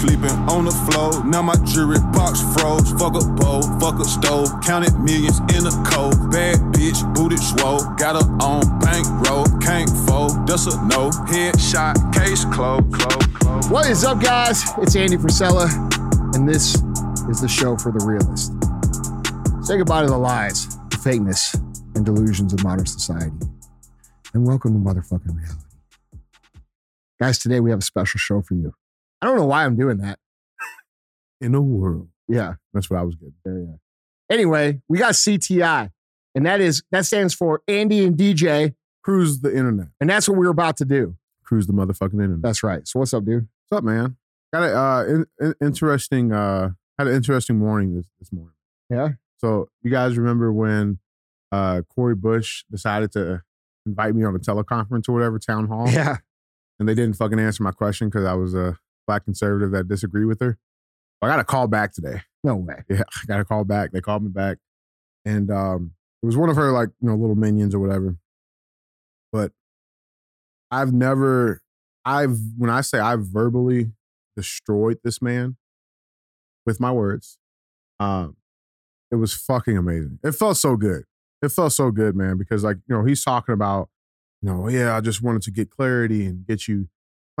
sleeping 0.00 0.32
on 0.48 0.64
the 0.64 0.72
floor. 0.88 1.22
Now 1.24 1.42
my 1.42 1.54
jewelry 1.68 2.00
box 2.12 2.40
froze. 2.54 2.90
Fuck 2.96 3.20
a 3.20 3.24
bowl, 3.36 3.62
fuck 3.78 4.00
a 4.00 4.04
stove. 4.04 4.48
Counted 4.64 4.98
millions 4.98 5.38
in 5.52 5.68
a 5.68 5.74
cold. 5.84 6.16
Bad 6.32 6.56
bitch, 6.72 7.04
booty 7.14 7.36
swole. 7.36 7.84
Got 8.00 8.16
her 8.16 8.26
on 8.40 8.64
bankroll. 8.80 9.44
Can't 9.60 9.90
fold, 10.08 10.46
that's 10.46 10.66
a 10.66 10.76
no. 10.86 11.10
Headshot, 11.28 12.12
case 12.14 12.44
closed, 12.46 12.92
closed, 12.92 13.34
closed. 13.34 13.70
What 13.70 13.88
is 13.90 14.04
up, 14.04 14.20
guys? 14.20 14.64
It's 14.78 14.96
Andy 14.96 15.16
Frisella, 15.16 15.68
and 16.34 16.48
this 16.48 16.76
is 17.28 17.40
the 17.40 17.48
show 17.48 17.76
for 17.76 17.92
the 17.92 18.02
realist. 18.04 18.52
Say 19.66 19.76
goodbye 19.76 20.02
to 20.02 20.08
the 20.08 20.16
lies, 20.16 20.76
the 20.88 20.96
fakeness, 20.96 21.54
and 21.94 22.04
delusions 22.04 22.54
of 22.54 22.64
modern 22.64 22.86
society, 22.86 23.36
and 24.32 24.46
welcome 24.46 24.72
to 24.72 24.78
motherfucking 24.78 25.36
reality. 25.36 25.66
Guys, 27.20 27.38
today 27.38 27.60
we 27.60 27.68
have 27.68 27.80
a 27.80 27.82
special 27.82 28.16
show 28.16 28.40
for 28.40 28.54
you. 28.54 28.72
I 29.22 29.26
don't 29.26 29.36
know 29.36 29.46
why 29.46 29.64
I'm 29.64 29.76
doing 29.76 29.98
that. 29.98 30.18
in 31.40 31.54
a 31.54 31.60
world. 31.60 32.08
Yeah, 32.28 32.54
That's 32.72 32.88
what 32.88 33.00
I 33.00 33.02
was 33.02 33.16
getting. 33.16 33.34
yeah, 33.44 33.52
yeah. 33.72 33.76
Anyway, 34.34 34.80
we 34.88 34.98
got 34.98 35.14
CTI, 35.14 35.90
and 36.34 36.46
that 36.46 36.60
is 36.60 36.82
that 36.92 37.04
stands 37.06 37.34
for 37.34 37.62
Andy 37.66 38.04
and 38.04 38.16
DJ, 38.16 38.74
Cruise 39.02 39.40
the 39.40 39.50
internet. 39.54 39.88
and 40.00 40.08
that's 40.08 40.28
what 40.28 40.38
we're 40.38 40.48
about 40.50 40.76
to 40.76 40.84
do. 40.84 41.16
Cruise 41.44 41.66
the 41.66 41.72
motherfucking 41.72 42.12
internet. 42.14 42.42
That's 42.42 42.62
right. 42.62 42.86
So 42.86 43.00
what's 43.00 43.12
up, 43.12 43.24
dude? 43.24 43.48
What's 43.68 43.78
up, 43.78 43.84
man? 43.84 44.16
Got 44.52 44.62
a 44.62 44.78
uh, 44.78 45.04
in, 45.04 45.26
in- 45.40 45.54
interesting. 45.60 46.32
Uh, 46.32 46.70
had 46.98 47.08
an 47.08 47.14
interesting 47.14 47.58
morning 47.58 47.96
this 47.96 48.06
this 48.20 48.32
morning. 48.32 48.54
Yeah. 48.88 49.08
So 49.38 49.68
you 49.82 49.90
guys 49.90 50.16
remember 50.16 50.52
when 50.52 51.00
uh, 51.50 51.82
Cori 51.92 52.14
Bush 52.14 52.62
decided 52.70 53.10
to 53.12 53.42
invite 53.86 54.14
me 54.14 54.22
on 54.22 54.36
a 54.36 54.38
teleconference 54.38 55.08
or 55.08 55.12
whatever 55.12 55.38
town 55.40 55.66
hall, 55.66 55.88
Yeah. 55.90 56.18
and 56.78 56.88
they 56.88 56.94
didn't 56.94 57.14
fucking 57.16 57.40
answer 57.40 57.64
my 57.64 57.72
question 57.72 58.08
because 58.08 58.24
I 58.24 58.34
was 58.34 58.54
a 58.54 58.78
black 59.10 59.24
conservative 59.24 59.72
that 59.72 59.88
disagree 59.88 60.24
with 60.24 60.40
her. 60.40 60.56
I 61.20 61.26
got 61.26 61.40
a 61.40 61.44
call 61.44 61.66
back 61.66 61.92
today. 61.92 62.22
No 62.44 62.54
way. 62.54 62.76
Yeah, 62.88 63.02
I 63.22 63.26
got 63.26 63.40
a 63.40 63.44
call 63.44 63.64
back. 63.64 63.90
They 63.90 64.00
called 64.00 64.22
me 64.22 64.28
back, 64.28 64.58
and 65.24 65.50
um, 65.50 65.92
it 66.22 66.26
was 66.26 66.36
one 66.36 66.48
of 66.48 66.54
her 66.54 66.70
like 66.70 66.90
you 67.00 67.08
know 67.08 67.16
little 67.16 67.34
minions 67.34 67.74
or 67.74 67.80
whatever. 67.80 68.16
But 69.32 69.50
I've 70.70 70.92
never, 70.92 71.60
I've 72.04 72.38
when 72.56 72.70
I 72.70 72.82
say 72.82 73.00
I've 73.00 73.26
verbally 73.26 73.90
destroyed 74.36 74.98
this 75.02 75.20
man 75.20 75.56
with 76.64 76.78
my 76.78 76.92
words, 76.92 77.36
um, 77.98 78.36
it 79.10 79.16
was 79.16 79.34
fucking 79.34 79.76
amazing. 79.76 80.20
It 80.22 80.32
felt 80.32 80.56
so 80.56 80.76
good. 80.76 81.02
It 81.42 81.50
felt 81.50 81.72
so 81.72 81.90
good, 81.90 82.14
man, 82.14 82.38
because 82.38 82.62
like 82.62 82.76
you 82.88 82.96
know 82.96 83.04
he's 83.04 83.24
talking 83.24 83.54
about, 83.54 83.88
you 84.40 84.50
know, 84.50 84.68
yeah, 84.68 84.96
I 84.96 85.00
just 85.00 85.20
wanted 85.20 85.42
to 85.42 85.50
get 85.50 85.68
clarity 85.68 86.26
and 86.26 86.46
get 86.46 86.68
you. 86.68 86.88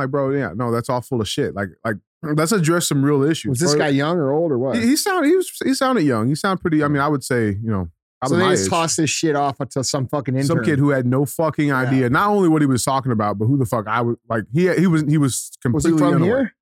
Like, 0.00 0.10
bro, 0.10 0.30
yeah, 0.30 0.52
no, 0.54 0.70
that's 0.72 0.88
all 0.88 1.00
full 1.00 1.20
of 1.20 1.28
shit. 1.28 1.54
Like, 1.54 1.68
like 1.84 1.96
let's 2.22 2.52
address 2.52 2.88
some 2.88 3.04
real 3.04 3.22
issues. 3.22 3.50
Was 3.50 3.58
this 3.60 3.74
Or- 3.74 3.78
guy 3.78 3.88
young 3.88 4.16
or 4.18 4.30
old 4.32 4.52
or 4.52 4.58
what? 4.58 4.76
he, 4.76 4.82
he 4.88 4.96
sounded 4.96 5.28
he 5.28 5.36
was 5.36 5.50
he 5.64 5.74
sounded 5.74 6.02
young. 6.04 6.28
He 6.28 6.34
sounded 6.34 6.60
pretty. 6.60 6.82
I 6.84 6.88
mean, 6.88 7.00
I 7.02 7.08
would 7.08 7.24
say 7.24 7.48
you 7.48 7.70
know 7.70 7.88
so 8.26 8.36
they 8.36 8.50
just 8.50 8.64
age. 8.64 8.70
tossed 8.70 8.96
this 8.98 9.08
shit 9.08 9.34
off 9.34 9.56
to 9.70 9.82
some 9.82 10.06
fucking 10.06 10.34
intern. 10.34 10.46
some 10.46 10.62
kid 10.64 10.78
who 10.78 10.90
had 10.90 11.06
no 11.06 11.24
fucking 11.24 11.72
idea 11.72 12.10
not 12.10 12.28
only 12.28 12.48
what 12.50 12.60
he 12.60 12.66
was 12.66 12.84
talking 12.84 13.12
about, 13.12 13.38
but 13.38 13.46
who 13.46 13.56
the 13.56 13.64
fuck 13.64 13.86
I 13.86 14.02
was. 14.02 14.16
like. 14.28 14.44
He 14.52 14.70
he 14.74 14.86
was 14.86 15.02
he 15.08 15.16
was 15.16 15.32
was 15.32 15.50
completely 15.62 15.92
he 15.92 15.98
from 15.98 16.14
unaware. 16.16 16.38
here? 16.38 16.54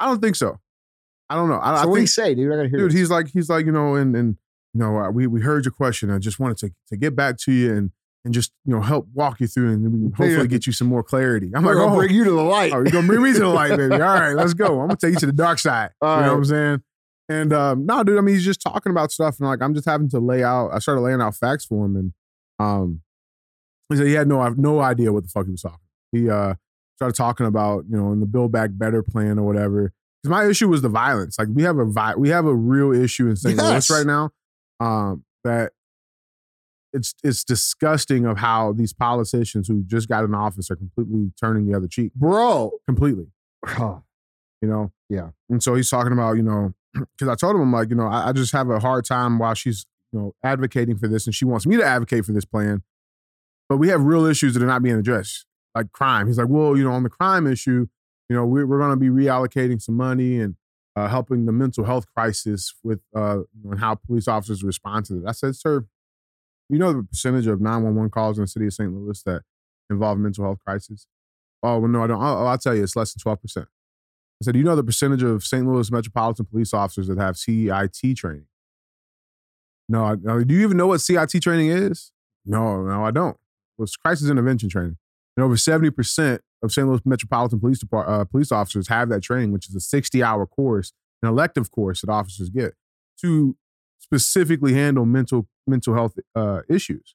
I 0.00 0.06
don't 0.06 0.20
think 0.20 0.34
so. 0.36 0.58
I 1.30 1.36
don't 1.36 1.48
know. 1.48 1.60
I, 1.62 1.76
So 1.76 1.82
I 1.82 1.86
what 1.86 1.96
think, 1.98 2.08
say, 2.08 2.34
dude? 2.34 2.52
I 2.52 2.56
gotta 2.56 2.68
hear. 2.68 2.78
dude, 2.78 2.90
this. 2.90 2.98
he's 2.98 3.10
like 3.10 3.28
he's 3.28 3.48
like 3.48 3.64
you 3.66 3.72
know, 3.72 3.94
and 3.94 4.16
and 4.16 4.36
you 4.74 4.80
know, 4.80 4.98
uh, 4.98 5.10
we 5.10 5.28
we 5.28 5.40
heard 5.40 5.64
your 5.64 5.72
question. 5.72 6.10
I 6.10 6.18
just 6.18 6.40
wanted 6.40 6.56
to 6.58 6.70
to 6.88 6.96
get 6.96 7.14
back 7.14 7.36
to 7.44 7.52
you 7.52 7.72
and 7.76 7.90
and 8.24 8.32
just 8.32 8.52
you 8.64 8.74
know 8.74 8.80
help 8.80 9.06
walk 9.12 9.40
you 9.40 9.46
through, 9.46 9.72
and 9.72 9.82
we 9.84 9.90
can 9.98 10.06
hopefully 10.12 10.32
Yeah. 10.34 10.46
get 10.46 10.66
you 10.66 10.72
some 10.72 10.88
more 10.88 11.02
clarity. 11.02 11.50
I'm 11.54 11.62
We're 11.64 11.74
like, 11.74 11.90
oh, 11.90 11.96
bring 11.96 12.14
you 12.14 12.24
to 12.24 12.30
the 12.30 12.42
light. 12.42 12.72
Oh, 12.72 12.76
you're 12.76 12.84
gonna 12.90 13.06
bring 13.06 13.22
me 13.22 13.32
to 13.32 13.38
the 13.40 13.48
light, 13.48 13.76
baby. 13.76 13.94
All 13.94 13.98
right, 14.00 14.32
let's 14.34 14.54
go. 14.54 14.80
I'm 14.80 14.88
gonna 14.88 14.96
take 14.96 15.14
you 15.14 15.20
to 15.20 15.26
the 15.26 15.32
dark 15.32 15.58
side. 15.58 15.90
All 16.00 16.16
you 16.16 16.22
know 16.22 16.26
right. 16.28 16.30
what 16.32 16.36
I'm 16.38 16.44
saying? 16.44 16.82
And 17.28 17.52
um, 17.52 17.86
no, 17.86 18.02
dude, 18.04 18.18
I 18.18 18.20
mean, 18.20 18.34
he's 18.34 18.44
just 18.44 18.60
talking 18.60 18.90
about 18.90 19.10
stuff, 19.12 19.38
and 19.40 19.48
like 19.48 19.62
I'm 19.62 19.74
just 19.74 19.86
having 19.86 20.08
to 20.10 20.18
lay 20.20 20.42
out. 20.44 20.70
I 20.72 20.78
started 20.78 21.00
laying 21.02 21.20
out 21.20 21.34
facts 21.34 21.64
for 21.64 21.84
him, 21.86 21.96
and 21.96 22.12
um, 22.58 23.00
he 23.88 23.96
said 23.96 24.06
he 24.06 24.12
had 24.14 24.28
no 24.28 24.46
no 24.50 24.80
idea 24.80 25.12
what 25.12 25.22
the 25.22 25.28
fuck 25.28 25.46
he 25.46 25.52
was 25.52 25.62
talking. 25.62 25.78
He 26.12 26.28
uh 26.30 26.54
started 26.96 27.16
talking 27.16 27.46
about 27.46 27.84
you 27.90 27.96
know 27.96 28.12
in 28.12 28.20
the 28.20 28.26
Build 28.26 28.52
Back 28.52 28.70
Better 28.72 29.02
plan 29.02 29.38
or 29.38 29.42
whatever. 29.46 29.92
Because 30.22 30.30
my 30.30 30.48
issue 30.48 30.68
was 30.68 30.80
the 30.80 30.88
violence. 30.88 31.38
Like 31.38 31.48
we 31.52 31.62
have 31.64 31.78
a 31.78 31.84
vi- 31.84 32.14
we 32.16 32.30
have 32.30 32.46
a 32.46 32.54
real 32.54 32.92
issue 32.92 33.28
in 33.28 33.36
St. 33.36 33.58
Louis 33.58 33.90
right 33.90 34.06
now. 34.06 34.30
Um, 34.80 35.24
that 35.44 35.72
it's 36.94 37.14
it's 37.22 37.44
disgusting 37.44 38.24
of 38.24 38.38
how 38.38 38.72
these 38.72 38.94
politicians 38.94 39.68
who 39.68 39.82
just 39.84 40.08
got 40.08 40.24
in 40.24 40.34
office 40.34 40.70
are 40.70 40.76
completely 40.76 41.32
turning 41.38 41.66
the 41.66 41.76
other 41.76 41.88
cheek 41.88 42.12
bro. 42.14 42.70
completely 42.86 43.26
you 44.64 44.70
know? 44.70 44.92
Yeah. 45.10 45.30
And 45.50 45.62
so 45.62 45.74
he's 45.74 45.90
talking 45.90 46.12
about, 46.12 46.32
you 46.36 46.42
know, 46.42 46.72
because 46.94 47.28
I 47.28 47.34
told 47.34 47.54
him, 47.54 47.62
I'm 47.62 47.72
like, 47.72 47.90
you 47.90 47.96
know, 47.96 48.06
I, 48.06 48.28
I 48.28 48.32
just 48.32 48.52
have 48.52 48.70
a 48.70 48.80
hard 48.80 49.04
time 49.04 49.38
while 49.38 49.54
she's, 49.54 49.86
you 50.12 50.18
know, 50.18 50.34
advocating 50.42 50.96
for 50.96 51.06
this 51.06 51.26
and 51.26 51.34
she 51.34 51.44
wants 51.44 51.66
me 51.66 51.76
to 51.76 51.84
advocate 51.84 52.24
for 52.24 52.32
this 52.32 52.46
plan. 52.46 52.82
But 53.68 53.76
we 53.76 53.88
have 53.88 54.02
real 54.02 54.24
issues 54.24 54.54
that 54.54 54.62
are 54.62 54.66
not 54.66 54.82
being 54.82 54.96
addressed, 54.96 55.46
like 55.74 55.92
crime. 55.92 56.26
He's 56.26 56.38
like, 56.38 56.48
well, 56.48 56.76
you 56.76 56.84
know, 56.84 56.92
on 56.92 57.02
the 57.02 57.10
crime 57.10 57.46
issue, 57.46 57.86
you 58.28 58.36
know, 58.36 58.46
we're, 58.46 58.66
we're 58.66 58.78
going 58.78 58.90
to 58.90 58.96
be 58.96 59.08
reallocating 59.08 59.80
some 59.80 59.96
money 59.96 60.40
and 60.40 60.56
uh, 60.96 61.08
helping 61.08 61.44
the 61.44 61.52
mental 61.52 61.84
health 61.84 62.06
crisis 62.14 62.74
with, 62.82 63.00
uh, 63.14 63.40
and 63.68 63.80
how 63.80 63.96
police 63.96 64.28
officers 64.28 64.62
respond 64.62 65.06
to 65.06 65.18
it. 65.18 65.24
I 65.26 65.32
said, 65.32 65.56
sir, 65.56 65.86
you 66.68 66.78
know 66.78 66.92
the 66.92 67.02
percentage 67.02 67.46
of 67.46 67.60
911 67.60 68.10
calls 68.10 68.38
in 68.38 68.44
the 68.44 68.48
city 68.48 68.66
of 68.66 68.72
St. 68.72 68.92
Louis 68.92 69.22
that 69.24 69.42
involve 69.90 70.18
mental 70.18 70.44
health 70.44 70.58
crisis? 70.64 71.06
Oh, 71.62 71.78
well, 71.78 71.88
no, 71.88 72.04
I 72.04 72.06
don't. 72.06 72.22
Oh, 72.22 72.46
I'll 72.46 72.58
tell 72.58 72.74
you, 72.74 72.82
it's 72.82 72.96
less 72.96 73.14
than 73.14 73.20
12%. 73.36 73.62
I 73.62 73.66
said, 74.42 74.52
do 74.52 74.58
you 74.58 74.64
know 74.64 74.76
the 74.76 74.84
percentage 74.84 75.22
of 75.22 75.44
St. 75.44 75.66
Louis 75.66 75.90
metropolitan 75.90 76.46
police 76.46 76.74
officers 76.74 77.08
that 77.08 77.18
have 77.18 77.36
CIT 77.36 78.16
training? 78.16 78.46
No, 79.88 80.04
I. 80.04 80.14
Do 80.16 80.54
you 80.54 80.62
even 80.62 80.76
know 80.76 80.88
what 80.88 81.00
CIT 81.00 81.42
training 81.42 81.68
is? 81.68 82.10
No, 82.44 82.82
no, 82.82 83.04
I 83.04 83.10
don't. 83.10 83.36
It's 83.78 83.96
crisis 83.96 84.28
intervention 84.28 84.68
training. 84.68 84.96
And 85.36 85.44
over 85.44 85.56
70% 85.56 86.38
of 86.62 86.72
St. 86.72 86.86
Louis 86.86 87.00
metropolitan 87.04 87.60
police 87.60 87.80
depart, 87.80 88.08
uh, 88.08 88.24
police 88.24 88.52
officers 88.52 88.88
have 88.88 89.08
that 89.08 89.22
training, 89.22 89.52
which 89.52 89.68
is 89.68 89.74
a 89.74 89.80
60 89.80 90.22
hour 90.22 90.46
course, 90.46 90.92
an 91.22 91.28
elective 91.28 91.70
course 91.70 92.00
that 92.00 92.10
officers 92.10 92.50
get 92.50 92.74
to 93.20 93.56
specifically 94.04 94.74
handle 94.74 95.06
mental 95.06 95.46
mental 95.66 95.94
health 95.94 96.14
uh, 96.36 96.60
issues. 96.68 97.14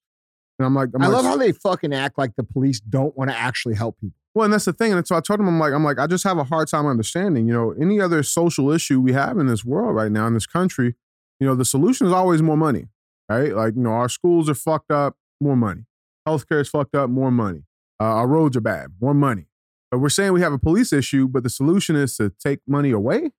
And 0.58 0.66
I'm 0.66 0.76
like, 0.76 0.90
I'm 0.94 1.02
I 1.02 1.08
like, 1.08 1.16
love 1.18 1.26
how 1.26 1.38
they 1.38 1.52
fucking 1.54 1.94
act 1.94 2.18
like 2.18 2.36
the 2.36 2.44
police 2.44 2.80
don't 2.82 3.16
want 3.18 3.30
to 3.30 3.38
actually 3.38 3.76
help 3.76 3.96
people. 4.02 4.18
well, 4.34 4.46
and 4.46 4.54
that's 4.54 4.66
the 4.66 4.74
thing. 4.74 4.92
And 4.92 5.08
so 5.08 5.16
I 5.16 5.22
told 5.22 5.40
him, 5.40 5.48
I'm 5.48 5.60
like, 5.60 5.72
I'm 5.74 5.86
like, 5.86 6.00
I 6.00 6.08
just 6.08 6.26
have 6.26 6.38
a 6.38 6.44
hard 6.44 6.68
time 6.68 6.86
understanding, 6.86 7.48
you 7.48 7.54
know, 7.54 7.72
any 7.80 8.02
other 8.02 8.24
social 8.24 8.70
issue 8.72 9.00
we 9.00 9.14
have 9.14 9.38
in 9.38 9.48
this 9.48 9.64
world 9.64 9.96
right 9.96 10.12
now, 10.12 10.28
in 10.28 10.34
this 10.34 10.48
country, 10.48 10.96
you 11.40 11.48
know, 11.48 11.56
the 11.56 11.64
solution 11.64 12.08
is 12.08 12.12
always 12.14 12.42
more 12.42 12.58
money, 12.58 12.88
right? 13.30 13.54
Like, 13.56 13.76
you 13.76 13.84
know, 13.84 13.92
our 13.92 14.10
schools 14.10 14.50
are 14.50 14.56
fucked 14.56 14.92
up, 14.92 15.16
more 15.40 15.56
money. 15.56 15.86
Healthcare 16.28 16.60
is 16.60 16.70
fucked 16.70 16.96
up, 16.96 17.10
more 17.10 17.32
money. 17.32 17.64
Uh, 18.02 18.06
our 18.20 18.28
roads 18.28 18.58
are 18.58 18.62
bad, 18.62 18.88
more 19.00 19.14
money. 19.14 19.46
But 19.92 20.00
we're 20.00 20.10
saying 20.10 20.34
we 20.34 20.42
have 20.42 20.54
a 20.54 20.60
police 20.60 20.92
issue, 20.92 21.28
but 21.28 21.44
the 21.44 21.50
solution 21.50 21.96
is 21.96 22.18
to 22.18 22.32
take 22.44 22.60
money 22.68 22.92
away. 22.92 23.32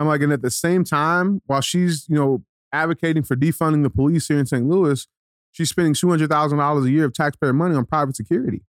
I'm 0.00 0.06
like, 0.06 0.22
and 0.22 0.32
at 0.32 0.42
the 0.42 0.50
same 0.50 0.84
time, 0.84 1.42
while 1.46 1.60
she's, 1.60 2.06
you 2.08 2.16
know, 2.16 2.42
advocating 2.76 3.22
for 3.22 3.36
defunding 3.36 3.82
the 3.82 3.90
police 3.90 4.28
here 4.28 4.38
in 4.38 4.46
St. 4.46 4.66
Louis, 4.68 5.06
she's 5.52 5.68
spending 5.70 5.94
$200,000 5.94 6.84
a 6.86 6.90
year 6.90 7.04
of 7.06 7.12
taxpayer 7.12 7.52
money 7.52 7.74
on 7.74 7.84
private 7.86 8.16
security. 8.16 8.62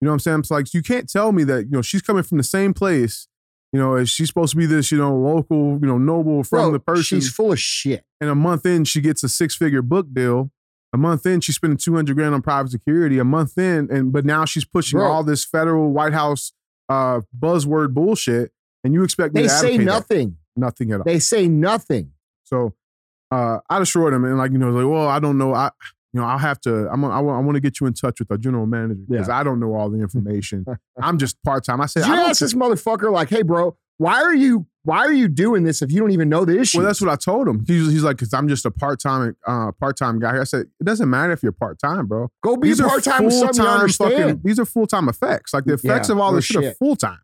You 0.00 0.06
know 0.06 0.10
what 0.10 0.14
I'm 0.14 0.20
saying? 0.20 0.38
It's 0.40 0.50
like 0.50 0.74
you 0.74 0.82
can't 0.82 1.08
tell 1.08 1.32
me 1.32 1.42
that 1.44 1.64
you 1.64 1.70
know 1.72 1.82
she's 1.82 2.02
coming 2.02 2.22
from 2.22 2.38
the 2.38 2.44
same 2.44 2.74
place. 2.74 3.28
You 3.72 3.80
know, 3.80 3.94
as 3.96 4.08
she's 4.10 4.28
supposed 4.28 4.52
to 4.52 4.56
be 4.58 4.66
this 4.66 4.92
you 4.92 4.98
know 4.98 5.14
local 5.16 5.78
you 5.80 5.86
know 5.86 5.98
noble 5.98 6.44
from 6.44 6.58
Bro, 6.58 6.72
the 6.72 6.78
person. 6.80 7.02
she's 7.02 7.30
full 7.30 7.52
of 7.52 7.58
shit. 7.58 8.04
and 8.20 8.28
a 8.30 8.34
month 8.34 8.64
in, 8.66 8.84
she 8.84 9.00
gets 9.00 9.22
a 9.24 9.28
six 9.28 9.56
figure 9.56 9.82
book 9.82 10.06
deal. 10.12 10.50
A 10.92 10.98
month 10.98 11.26
in, 11.26 11.40
she's 11.40 11.56
spending 11.56 11.76
two 11.78 11.94
hundred 11.94 12.14
grand 12.16 12.34
on 12.34 12.42
private 12.42 12.70
security. 12.72 13.18
A 13.18 13.24
month 13.24 13.56
in, 13.58 13.88
and 13.90 14.12
but 14.12 14.24
now 14.26 14.44
she's 14.44 14.64
pushing 14.66 14.98
Bro. 14.98 15.10
all 15.10 15.24
this 15.24 15.44
federal 15.46 15.90
White 15.90 16.12
House 16.12 16.52
uh, 16.90 17.22
buzzword 17.36 17.92
bullshit. 17.94 18.52
And 18.84 18.92
you 18.94 19.02
expect 19.02 19.34
me 19.34 19.40
They 19.42 19.48
to 19.48 19.52
say 19.54 19.56
advocate 19.74 19.78
that. 19.78 19.84
nothing. 19.86 20.36
nothing 20.56 20.92
at 20.92 20.98
all. 21.00 21.04
They 21.04 21.18
say 21.18 21.48
nothing. 21.48 22.12
So 22.44 22.74
uh, 23.30 23.58
I 23.68 23.80
assured 23.80 24.14
him, 24.14 24.24
and 24.24 24.38
like 24.38 24.52
you 24.52 24.58
know, 24.58 24.70
like, 24.70 24.90
well, 24.90 25.08
I 25.08 25.18
don't 25.18 25.38
know. 25.38 25.54
I 25.54 25.70
you 26.12 26.22
know, 26.22 26.26
I'll 26.26 26.38
have 26.38 26.60
to. 26.62 26.88
I'm. 26.90 27.04
I 27.04 27.20
want. 27.20 27.36
I 27.36 27.40
want 27.40 27.56
to 27.56 27.60
get 27.60 27.78
you 27.78 27.86
in 27.86 27.92
touch 27.92 28.20
with 28.20 28.30
our 28.30 28.38
general 28.38 28.66
manager 28.66 29.02
because 29.06 29.28
I 29.28 29.42
don't 29.42 29.60
know 29.60 29.74
all 29.74 29.90
the 29.90 30.00
information. 30.00 30.64
I'm 31.02 31.18
just 31.18 31.42
part 31.42 31.64
time. 31.64 31.80
I 31.82 31.86
said, 31.86 32.04
Did 32.04 32.08
you 32.08 32.14
I 32.14 32.16
don't 32.16 32.30
ask 32.30 32.40
this 32.40 32.54
motherfucker 32.54 33.12
like, 33.12 33.28
"Hey, 33.28 33.42
bro, 33.42 33.76
why 33.98 34.22
are 34.22 34.34
you 34.34 34.66
why 34.82 34.98
are 35.00 35.12
you 35.12 35.28
doing 35.28 35.64
this 35.64 35.82
if 35.82 35.92
you 35.92 36.00
don't 36.00 36.12
even 36.12 36.30
know 36.30 36.46
the 36.46 36.58
issue?" 36.58 36.78
Well, 36.78 36.86
that's 36.86 37.02
what 37.02 37.10
I 37.10 37.16
told 37.16 37.48
him. 37.48 37.64
He's, 37.66 37.92
he's 37.92 38.02
like, 38.02 38.16
because 38.16 38.32
I'm 38.32 38.48
just 38.48 38.64
a 38.64 38.70
part 38.70 38.98
time 38.98 39.36
uh, 39.46 39.72
part 39.72 39.98
time 39.98 40.18
guy 40.18 40.32
here. 40.32 40.40
I 40.40 40.44
said, 40.44 40.66
it 40.80 40.84
doesn't 40.84 41.10
matter 41.10 41.32
if 41.32 41.42
you're 41.42 41.52
part 41.52 41.78
time, 41.78 42.06
bro. 42.06 42.30
Go 42.42 42.56
be 42.56 42.74
part 42.74 43.04
time 43.04 43.26
with 43.26 43.34
something 43.34 43.62
you 43.62 43.68
understand. 43.68 44.40
these 44.42 44.58
are 44.58 44.64
full 44.64 44.86
time 44.86 45.10
effects. 45.10 45.52
Like 45.52 45.64
the 45.64 45.74
effects 45.74 46.08
Yeah, 46.08 46.14
of 46.14 46.20
all 46.20 46.32
this 46.32 46.46
shit, 46.46 46.64
are 46.64 46.74
full 46.76 46.96
time, 46.96 47.20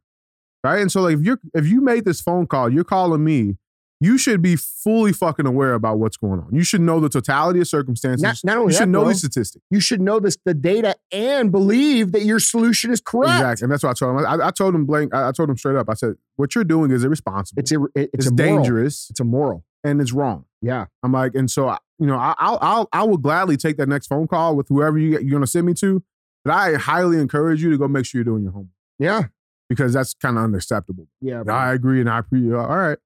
right? 0.63 0.83
And 0.83 0.93
so, 0.93 1.01
like, 1.01 1.15
if 1.15 1.23
you're 1.23 1.41
if 1.55 1.67
you 1.67 1.81
made 1.81 2.05
this 2.05 2.21
phone 2.21 2.47
call, 2.47 2.69
you're 2.71 2.85
calling 2.85 3.25
me. 3.25 3.57
You 4.03 4.19
should 4.19 4.43
be 4.43 4.57
fully 4.57 5.13
fucking 5.13 5.47
aware 5.47 5.75
about 5.75 5.99
what's 5.99 6.17
going 6.17 6.41
on. 6.41 6.49
You 6.53 6.65
should 6.65 6.81
know 6.81 6.99
the 7.01 7.09
totality 7.09 7.61
of 7.61 7.69
circumstances. 7.69 8.23
Not, 8.23 8.37
not 8.45 8.59
only 8.59 8.73
you 8.73 8.79
that, 8.79 8.83
should 8.83 8.89
know 8.89 9.01
bro, 9.03 9.09
these 9.09 9.19
statistics. 9.19 9.65
you 9.71 9.81
should 9.81 10.01
know 10.01 10.19
this 10.19 10.37
the 10.45 10.55
data 10.55 10.97
and 11.13 11.53
believe 11.53 12.13
that 12.13 12.23
your 12.25 12.41
solution 12.41 12.91
is 12.91 13.01
correct. 13.01 13.31
Exactly. 13.35 13.65
And 13.65 13.73
that's 13.73 13.83
what 13.83 13.91
I 13.91 13.93
told 13.95 14.19
him. 14.21 14.27
I, 14.27 14.49
I 14.49 14.51
told 14.51 14.75
him 14.75 14.85
blank. 14.87 15.15
I, 15.15 15.29
I 15.29 15.33
told 15.33 15.49
him 15.51 15.57
straight 15.57 15.77
up. 15.77 15.89
I 15.89 15.95
said, 15.95 16.15
what 16.37 16.55
you're 16.55 16.65
doing 16.65 16.91
is 16.91 17.05
irresponsible. 17.05 17.61
It's 17.61 17.71
it- 17.73 17.81
it's, 17.95 18.27
It's 18.27 18.31
dangerous 18.33 19.07
It's 19.11 19.21
immoral. 19.21 19.65
and 19.85 20.01
it's 20.01 20.13
wrong. 20.13 20.47
Yeah. 20.61 20.87
I'm 21.03 21.13
like, 21.13 21.35
and 21.35 21.51
so 21.51 21.69
I- 21.69 21.79
you 21.99 22.07
know, 22.09 22.17
I, 22.17 22.35
I'll 22.39 22.59
I'll 22.61 22.89
I 22.93 23.05
will 23.05 23.17
gladly 23.19 23.57
take 23.57 23.77
that 23.77 23.89
next 23.89 24.09
phone 24.09 24.27
call 24.27 24.57
with 24.57 24.69
whoever 24.69 24.99
you 24.99 25.11
you're 25.21 25.31
gonna 25.31 25.47
send 25.47 25.67
me 25.67 25.75
to. 25.75 26.03
But 26.45 26.55
I 26.55 26.75
highly 26.75 27.19
encourage 27.21 27.63
you 27.63 27.71
to 27.71 27.79
go 27.79 27.87
make 27.87 28.05
sure 28.07 28.19
you're 28.19 28.25
doing 28.25 28.43
your 28.43 28.51
homework 28.51 28.73
Yeah. 28.99 29.25
because 29.69 29.93
that's 29.93 30.13
kind 30.15 30.37
of 30.37 30.43
unacceptable. 30.43 31.07
Yeah. 31.21 31.45
I 31.49 31.73
agree 31.73 32.01
and 32.01 32.11
I 32.11 32.19
appreciate. 32.19 32.53
All 32.55 32.67
right. 32.77 32.99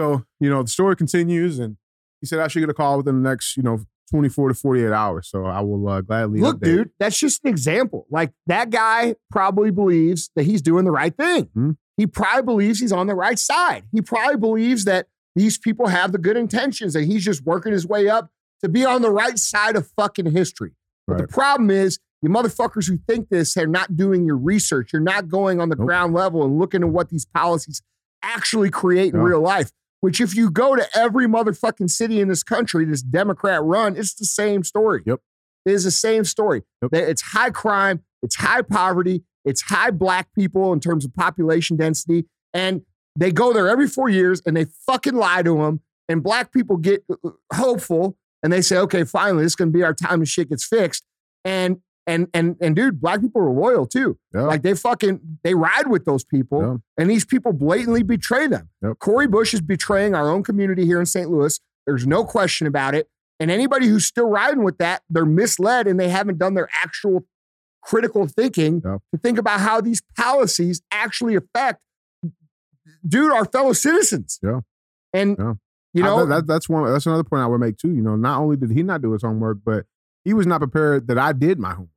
So 0.00 0.24
you 0.40 0.48
know, 0.50 0.62
the 0.62 0.68
story 0.70 0.96
continues, 0.96 1.58
and 1.58 1.76
he 2.20 2.26
said 2.26 2.40
I 2.40 2.48
should 2.48 2.60
get 2.60 2.68
a 2.70 2.74
call 2.74 2.96
within 2.98 3.22
the 3.22 3.28
next 3.28 3.56
you 3.56 3.62
know 3.62 3.80
24 4.10 4.48
to 4.48 4.54
48 4.54 4.92
hours. 4.92 5.28
So 5.28 5.44
I 5.44 5.60
will 5.60 5.86
uh, 5.88 6.00
gladly 6.00 6.40
Look, 6.40 6.56
update. 6.58 6.64
dude, 6.64 6.90
that's 6.98 7.18
just 7.18 7.44
an 7.44 7.50
example. 7.50 8.06
Like 8.10 8.32
that 8.46 8.70
guy 8.70 9.16
probably 9.30 9.70
believes 9.70 10.30
that 10.36 10.44
he's 10.44 10.62
doing 10.62 10.84
the 10.84 10.90
right 10.90 11.14
thing. 11.16 11.44
Hmm. 11.54 11.70
He 11.96 12.06
probably 12.06 12.42
believes 12.42 12.80
he's 12.80 12.92
on 12.92 13.06
the 13.08 13.14
right 13.14 13.38
side. 13.38 13.84
He 13.92 14.00
probably 14.00 14.36
believes 14.38 14.84
that 14.86 15.06
these 15.36 15.58
people 15.58 15.88
have 15.88 16.12
the 16.12 16.18
good 16.18 16.36
intentions 16.36 16.96
and 16.96 17.06
he's 17.06 17.24
just 17.24 17.44
working 17.44 17.72
his 17.72 17.86
way 17.86 18.08
up 18.08 18.30
to 18.62 18.68
be 18.68 18.84
on 18.86 19.02
the 19.02 19.10
right 19.10 19.38
side 19.38 19.76
of 19.76 19.86
fucking 19.96 20.30
history. 20.32 20.72
But 21.06 21.12
Right. 21.14 21.22
the 21.22 21.28
problem 21.28 21.70
is, 21.70 21.98
you 22.22 22.30
motherfuckers 22.30 22.88
who 22.88 22.98
think 23.06 23.28
this 23.28 23.56
are 23.56 23.66
not 23.66 23.96
doing 23.96 24.24
your 24.26 24.36
research. 24.38 24.92
You're 24.92 25.02
not 25.02 25.28
going 25.28 25.60
on 25.60 25.68
the 25.68 25.76
Nope. 25.76 25.86
ground 25.86 26.14
level 26.14 26.42
and 26.44 26.58
looking 26.58 26.82
at 26.82 26.88
what 26.88 27.10
these 27.10 27.26
policies 27.26 27.80
actually 28.22 28.70
create 28.70 29.12
in 29.14 29.20
Yeah. 29.20 29.26
real 29.26 29.40
life. 29.40 29.70
Which, 30.00 30.20
if 30.20 30.34
you 30.34 30.50
go 30.50 30.76
to 30.76 30.86
every 30.96 31.26
motherfucking 31.26 31.90
city 31.90 32.20
in 32.20 32.28
this 32.28 32.42
country, 32.42 32.84
this 32.84 33.02
Democrat 33.02 33.62
run, 33.62 33.96
it's 33.96 34.14
the 34.14 34.24
same 34.24 34.64
story. 34.64 35.02
Yep. 35.04 35.20
It 35.66 35.72
is 35.72 35.84
the 35.84 35.90
same 35.90 36.24
story. 36.24 36.62
Yep. 36.82 36.94
It's 36.94 37.22
high 37.22 37.50
crime, 37.50 38.02
it's 38.22 38.36
high 38.36 38.62
poverty, 38.62 39.24
it's 39.44 39.62
high 39.62 39.90
black 39.90 40.32
people 40.34 40.72
in 40.72 40.80
terms 40.80 41.04
of 41.04 41.14
population 41.14 41.76
density. 41.76 42.24
And 42.54 42.82
they 43.16 43.30
go 43.30 43.52
there 43.52 43.68
every 43.68 43.88
four 43.88 44.08
years 44.08 44.40
and 44.46 44.56
they 44.56 44.66
fucking 44.86 45.14
lie 45.14 45.42
to 45.42 45.58
them. 45.58 45.80
And 46.08 46.22
black 46.22 46.52
people 46.52 46.76
get 46.76 47.04
uh, 47.10 47.30
hopeful 47.52 48.16
and 48.42 48.52
they 48.52 48.62
say, 48.62 48.78
okay, 48.78 49.04
finally, 49.04 49.44
this 49.44 49.52
is 49.52 49.56
going 49.56 49.72
to 49.72 49.76
be 49.76 49.84
our 49.84 49.94
time 49.94 50.20
and 50.20 50.28
shit 50.28 50.48
gets 50.48 50.66
fixed. 50.66 51.04
And 51.44 51.80
and 52.06 52.28
and 52.34 52.56
and 52.60 52.74
dude, 52.74 53.00
black 53.00 53.20
people 53.20 53.42
are 53.42 53.50
loyal 53.50 53.86
too. 53.86 54.18
Yeah. 54.34 54.42
Like 54.42 54.62
they 54.62 54.74
fucking 54.74 55.38
they 55.44 55.54
ride 55.54 55.86
with 55.88 56.04
those 56.04 56.24
people, 56.24 56.60
Yeah. 56.62 56.76
and 57.02 57.10
these 57.10 57.24
people 57.24 57.52
blatantly 57.52 58.02
betray 58.02 58.46
them. 58.46 58.68
Yep. 58.82 58.98
Cori 58.98 59.26
Bush 59.28 59.54
is 59.54 59.60
betraying 59.60 60.14
our 60.14 60.28
own 60.30 60.42
community 60.42 60.84
here 60.86 60.98
in 61.00 61.06
St. 61.06 61.30
Louis. 61.30 61.58
There's 61.86 62.06
no 62.06 62.24
question 62.24 62.66
about 62.66 62.94
it. 62.94 63.08
And 63.38 63.50
anybody 63.50 63.86
who's 63.86 64.04
still 64.04 64.28
riding 64.28 64.62
with 64.64 64.78
that, 64.78 65.02
they're 65.08 65.24
misled 65.24 65.86
and 65.86 65.98
they 65.98 66.08
haven't 66.10 66.38
done 66.38 66.54
their 66.54 66.68
actual 66.82 67.26
critical 67.82 68.26
thinking 68.26 68.82
Yep. 68.84 69.00
to 69.14 69.20
think 69.20 69.38
about 69.38 69.60
how 69.60 69.80
these 69.80 70.02
policies 70.16 70.82
actually 70.90 71.34
affect, 71.36 71.80
dude, 73.06 73.32
our 73.32 73.44
fellow 73.46 73.72
citizens. 73.72 74.38
Yeah. 74.42 74.60
And 75.12 75.36
Yeah. 75.38 75.54
you 75.94 76.02
I- 76.04 76.06
know, 76.06 76.26
that, 76.26 76.46
that's 76.46 76.68
one. 76.68 76.90
That's 76.90 77.06
another 77.06 77.24
point 77.24 77.42
I 77.42 77.46
would 77.46 77.60
make 77.60 77.76
too. 77.78 77.90
You 77.92 78.02
know, 78.02 78.16
not 78.16 78.40
only 78.40 78.56
did 78.56 78.70
he 78.70 78.82
not 78.82 79.00
do 79.02 79.12
his 79.12 79.22
homework, 79.22 79.58
but 79.64 79.86
he 80.24 80.34
was 80.34 80.46
not 80.46 80.58
prepared 80.60 81.06
that 81.08 81.18
I 81.18 81.32
did 81.32 81.58
my 81.58 81.70
homework, 81.70 81.88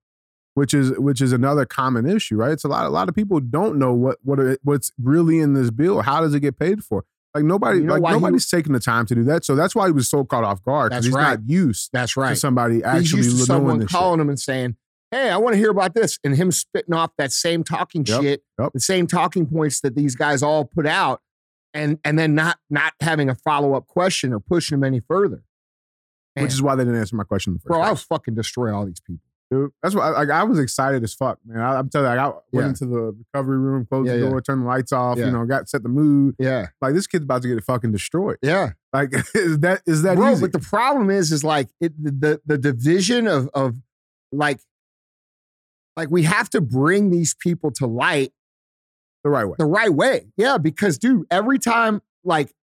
which 0.55 0.73
is 0.73 0.91
which 0.99 1.21
is 1.21 1.31
another 1.31 1.65
common 1.65 2.07
issue, 2.09 2.35
right? 2.35 2.51
It's 2.51 2.63
a 2.63 2.67
lot. 2.67 2.85
A 2.85 2.89
lot 2.89 3.09
of 3.09 3.15
people 3.15 3.39
don't 3.39 3.77
know 3.77 3.93
what 3.93 4.17
what 4.23 4.39
it, 4.39 4.59
what's 4.63 4.91
really 5.01 5.39
in 5.39 5.53
this 5.53 5.71
bill. 5.71 6.01
How 6.01 6.21
does 6.21 6.33
it 6.33 6.39
get 6.39 6.57
paid 6.57 6.83
for? 6.83 7.05
Like 7.35 7.45
nobody, 7.45 7.79
You 7.79 7.85
know 7.85 7.93
like 7.93 8.03
why 8.03 8.09
he- 8.11 8.15
nobody's 8.19 8.47
taking 8.47 8.73
the 8.73 8.79
time 8.79 9.05
to 9.07 9.15
do 9.15 9.23
that. 9.23 9.43
So 9.43 9.55
that's 9.55 9.73
why 9.73 9.87
he 9.87 9.91
was 9.91 10.07
so 10.07 10.23
caught 10.23 10.43
off 10.43 10.61
guard 10.63 10.91
That's 10.91 11.05
he's 11.07 11.15
right. 11.15 11.39
not 11.39 11.49
used 11.49 11.89
that's 11.91 12.13
to 12.13 12.19
right. 12.19 12.37
somebody 12.37 12.83
actually 12.83 13.23
used 13.23 13.29
to 13.31 13.35
knowing 13.37 13.45
someone 13.61 13.79
this 13.79 13.89
shit. 13.89 13.97
calling 13.97 14.19
him 14.19 14.29
and 14.29 14.39
saying, 14.39 14.75
Hey, 15.09 15.29
I 15.31 15.37
want 15.37 15.53
to 15.53 15.57
hear 15.57 15.71
about 15.71 15.95
this. 15.95 16.19
And 16.23 16.35
him 16.35 16.51
spitting 16.51 16.93
off 16.93 17.09
that 17.17 17.31
same 17.31 17.63
talking 17.63 18.05
Yep, 18.05 18.21
shit, 18.21 18.43
yep. 18.59 18.69
the 18.73 18.79
same 18.79 19.07
talking 19.07 19.47
points 19.47 19.81
that 19.81 19.95
these 19.95 20.15
guys 20.15 20.43
all 20.43 20.63
put 20.65 20.85
out, 20.85 21.21
and 21.73 21.97
and 22.05 22.19
then 22.19 22.35
not 22.35 22.59
not 22.69 22.93
having 22.99 23.29
a 23.29 23.35
follow-up 23.35 23.87
question 23.87 24.31
or 24.31 24.39
pushing 24.39 24.75
him 24.77 24.83
any 24.83 24.99
further. 24.99 25.43
Man, 26.35 26.43
which 26.45 26.53
is 26.53 26.61
why 26.61 26.75
they 26.75 26.83
didn't 26.83 26.99
answer 26.99 27.15
my 27.15 27.23
question 27.23 27.51
in 27.51 27.55
the 27.55 27.59
first 27.59 27.67
bro, 27.67 27.81
I'll 27.81 27.89
place. 27.89 28.03
fucking 28.03 28.35
destroy 28.35 28.73
all 28.73 28.85
these 28.85 28.99
people. 28.99 29.21
Dude, 29.51 29.69
that's 29.83 29.93
what 29.93 30.01
I. 30.03 30.39
I 30.39 30.43
was 30.43 30.57
excited 30.57 31.03
as 31.03 31.13
fuck, 31.13 31.37
man. 31.45 31.59
I, 31.59 31.77
I'm 31.77 31.87
telling 31.89 32.09
you, 32.11 32.17
like, 32.17 32.19
I 32.19 32.27
went 32.27 32.43
Yeah. 32.53 32.65
into 32.69 32.85
the 32.85 33.15
recovery 33.33 33.57
room, 33.59 33.85
closed 33.85 34.07
Yeah, 34.07 34.15
the 34.15 34.23
yeah. 34.23 34.29
door, 34.29 34.41
turned 34.41 34.63
the 34.63 34.65
lights 34.65 34.91
off. 34.91 35.17
Yeah. 35.19 35.25
You 35.25 35.31
know, 35.31 35.45
got 35.45 35.69
set 35.69 35.83
the 35.83 35.89
mood. 35.89 36.35
Yeah. 36.39 36.67
Like 36.81 36.95
this 36.95 37.05
kid's 37.05 37.25
about 37.25 37.43
to 37.43 37.49
get 37.53 37.63
fucking 37.63 37.91
destroyed. 37.91 38.37
Yeah. 38.41 38.71
Like 38.93 39.13
is 39.35 39.59
that 39.59 39.81
is 39.85 40.01
that 40.03 40.15
Bro, 40.15 40.31
easy? 40.31 40.41
but 40.41 40.53
the 40.53 40.59
problem 40.59 41.11
is, 41.11 41.31
is 41.31 41.43
like 41.43 41.69
it, 41.79 41.93
the, 42.03 42.11
the 42.11 42.41
the 42.45 42.57
division 42.57 43.27
of 43.27 43.47
of 43.53 43.75
like 44.31 44.59
like 45.97 46.09
we 46.09 46.23
have 46.23 46.49
to 46.51 46.61
bring 46.61 47.11
these 47.11 47.35
people 47.35 47.69
to 47.73 47.85
light 47.85 48.31
the 49.23 49.29
right 49.29 49.45
way. 49.45 49.55
the 49.59 49.65
right 49.65 49.93
way. 49.93 50.27
Yeah, 50.35 50.57
because 50.57 50.97
dude, 50.97 51.25
every 51.29 51.59
time 51.59 52.01
like 52.23 52.53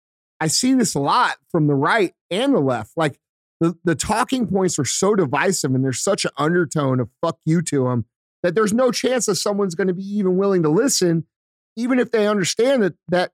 I 0.41 0.49
see 0.49 0.75
this 0.75 0.95
a 0.95 1.01
lot 1.01 1.37
from 1.53 1.67
the 1.69 1.75
right 1.75 2.15
and 2.31 2.53
the 2.55 2.59
left, 2.61 2.93
like 2.97 3.21
the, 3.61 3.77
the 3.85 3.95
talking 3.95 4.47
points 4.47 4.79
are 4.79 4.85
so 4.85 5.15
divisive 5.15 5.75
and 5.75 5.85
there's 5.85 6.01
such 6.01 6.25
an 6.25 6.31
undertone 6.39 6.99
of 6.99 7.11
fuck 7.21 7.39
you 7.45 7.61
to 7.63 7.85
them 7.85 8.07
that 8.43 8.55
there's 8.55 8.73
no 8.73 8.91
chance 8.91 9.27
that 9.27 9.35
someone's 9.37 9.75
going 9.75 9.89
to 9.89 9.95
be 9.95 10.03
even 10.03 10.37
willing 10.37 10.63
to 10.63 10.71
listen, 10.71 11.27
even 11.77 11.99
if 11.99 12.11
they 12.11 12.27
understand 12.27 12.83
that 12.83 12.95
that 13.09 13.33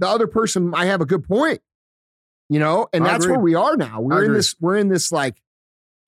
the 0.00 0.08
other 0.08 0.26
person 0.26 0.68
might 0.68 0.86
have 0.86 1.00
a 1.00 1.06
good 1.06 1.24
point. 1.24 1.60
You 2.50 2.58
know, 2.58 2.88
and 2.92 3.04
I 3.04 3.12
that's 3.12 3.24
agree. 3.24 3.36
where 3.36 3.44
we 3.44 3.54
are 3.54 3.76
now. 3.76 4.00
We're 4.00 4.18
in 4.20 4.24
agree. 4.24 4.36
this, 4.38 4.56
we're 4.58 4.76
in 4.78 4.88
this 4.88 5.12
like, 5.12 5.42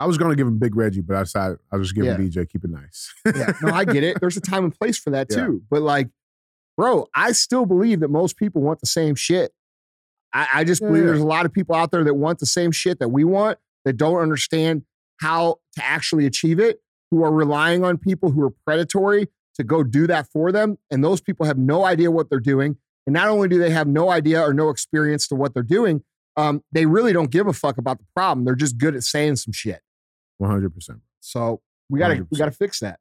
I 0.00 0.06
was 0.06 0.16
gonna 0.16 0.34
give 0.34 0.46
him 0.46 0.58
Big 0.58 0.74
Reggie, 0.74 1.02
but 1.02 1.14
I 1.14 1.20
decided 1.20 1.58
I'll 1.70 1.78
just 1.80 1.94
give 1.94 2.06
him 2.06 2.16
DJ. 2.16 2.48
Keep 2.48 2.64
it 2.64 2.70
nice. 2.70 3.12
yeah, 3.26 3.52
no, 3.62 3.72
I 3.72 3.84
get 3.84 4.02
it. 4.02 4.18
There's 4.20 4.38
a 4.38 4.40
time 4.40 4.64
and 4.64 4.74
place 4.74 4.96
for 4.98 5.10
that 5.10 5.26
Yeah. 5.30 5.36
too. 5.46 5.62
But 5.70 5.82
like, 5.82 6.08
bro, 6.78 7.06
I 7.14 7.32
still 7.32 7.66
believe 7.66 8.00
that 8.00 8.08
most 8.08 8.38
people 8.38 8.62
want 8.62 8.80
the 8.80 8.86
same 8.86 9.14
shit. 9.14 9.52
I, 10.32 10.48
I 10.54 10.64
just 10.64 10.80
Yeah, 10.82 10.88
believe 10.88 11.04
there's 11.04 11.20
a 11.20 11.26
lot 11.26 11.46
of 11.46 11.52
people 11.52 11.74
out 11.74 11.90
there 11.90 12.04
that 12.04 12.14
want 12.14 12.38
the 12.38 12.46
same 12.46 12.72
shit 12.72 12.98
that 13.00 13.08
we 13.08 13.24
want 13.24 13.58
that 13.84 13.96
don't 13.96 14.20
understand 14.20 14.82
how 15.20 15.56
to 15.74 15.84
actually 15.84 16.26
achieve 16.26 16.58
it, 16.60 16.80
who 17.10 17.22
are 17.24 17.32
relying 17.32 17.84
on 17.84 17.98
people 17.98 18.30
who 18.30 18.42
are 18.42 18.52
predatory 18.64 19.28
to 19.54 19.64
go 19.64 19.82
do 19.82 20.06
that 20.06 20.26
for 20.28 20.52
them. 20.52 20.78
And 20.90 21.04
those 21.04 21.20
people 21.20 21.46
have 21.46 21.58
no 21.58 21.84
idea 21.84 22.10
what 22.10 22.30
they're 22.30 22.40
doing. 22.40 22.76
And 23.06 23.14
not 23.14 23.28
only 23.28 23.48
do 23.48 23.58
they 23.58 23.70
have 23.70 23.88
no 23.88 24.10
idea 24.10 24.40
or 24.40 24.54
no 24.54 24.68
experience 24.68 25.26
to 25.28 25.34
what 25.34 25.54
they're 25.54 25.62
doing, 25.62 26.02
um, 26.36 26.62
they 26.72 26.86
really 26.86 27.12
don't 27.12 27.30
give 27.30 27.46
a 27.46 27.52
fuck 27.52 27.76
about 27.76 27.98
the 27.98 28.04
problem. 28.14 28.44
They're 28.44 28.54
just 28.54 28.78
good 28.78 28.94
at 28.94 29.02
saying 29.02 29.36
some 29.36 29.52
shit. 29.52 29.80
One 30.38 30.50
hundred 30.50 30.74
percent. 30.74 31.00
So 31.20 31.60
we 31.88 31.98
gotta 31.98 32.26
we 32.30 32.38
gotta 32.38 32.52
fix 32.52 32.80
that. 32.80 33.00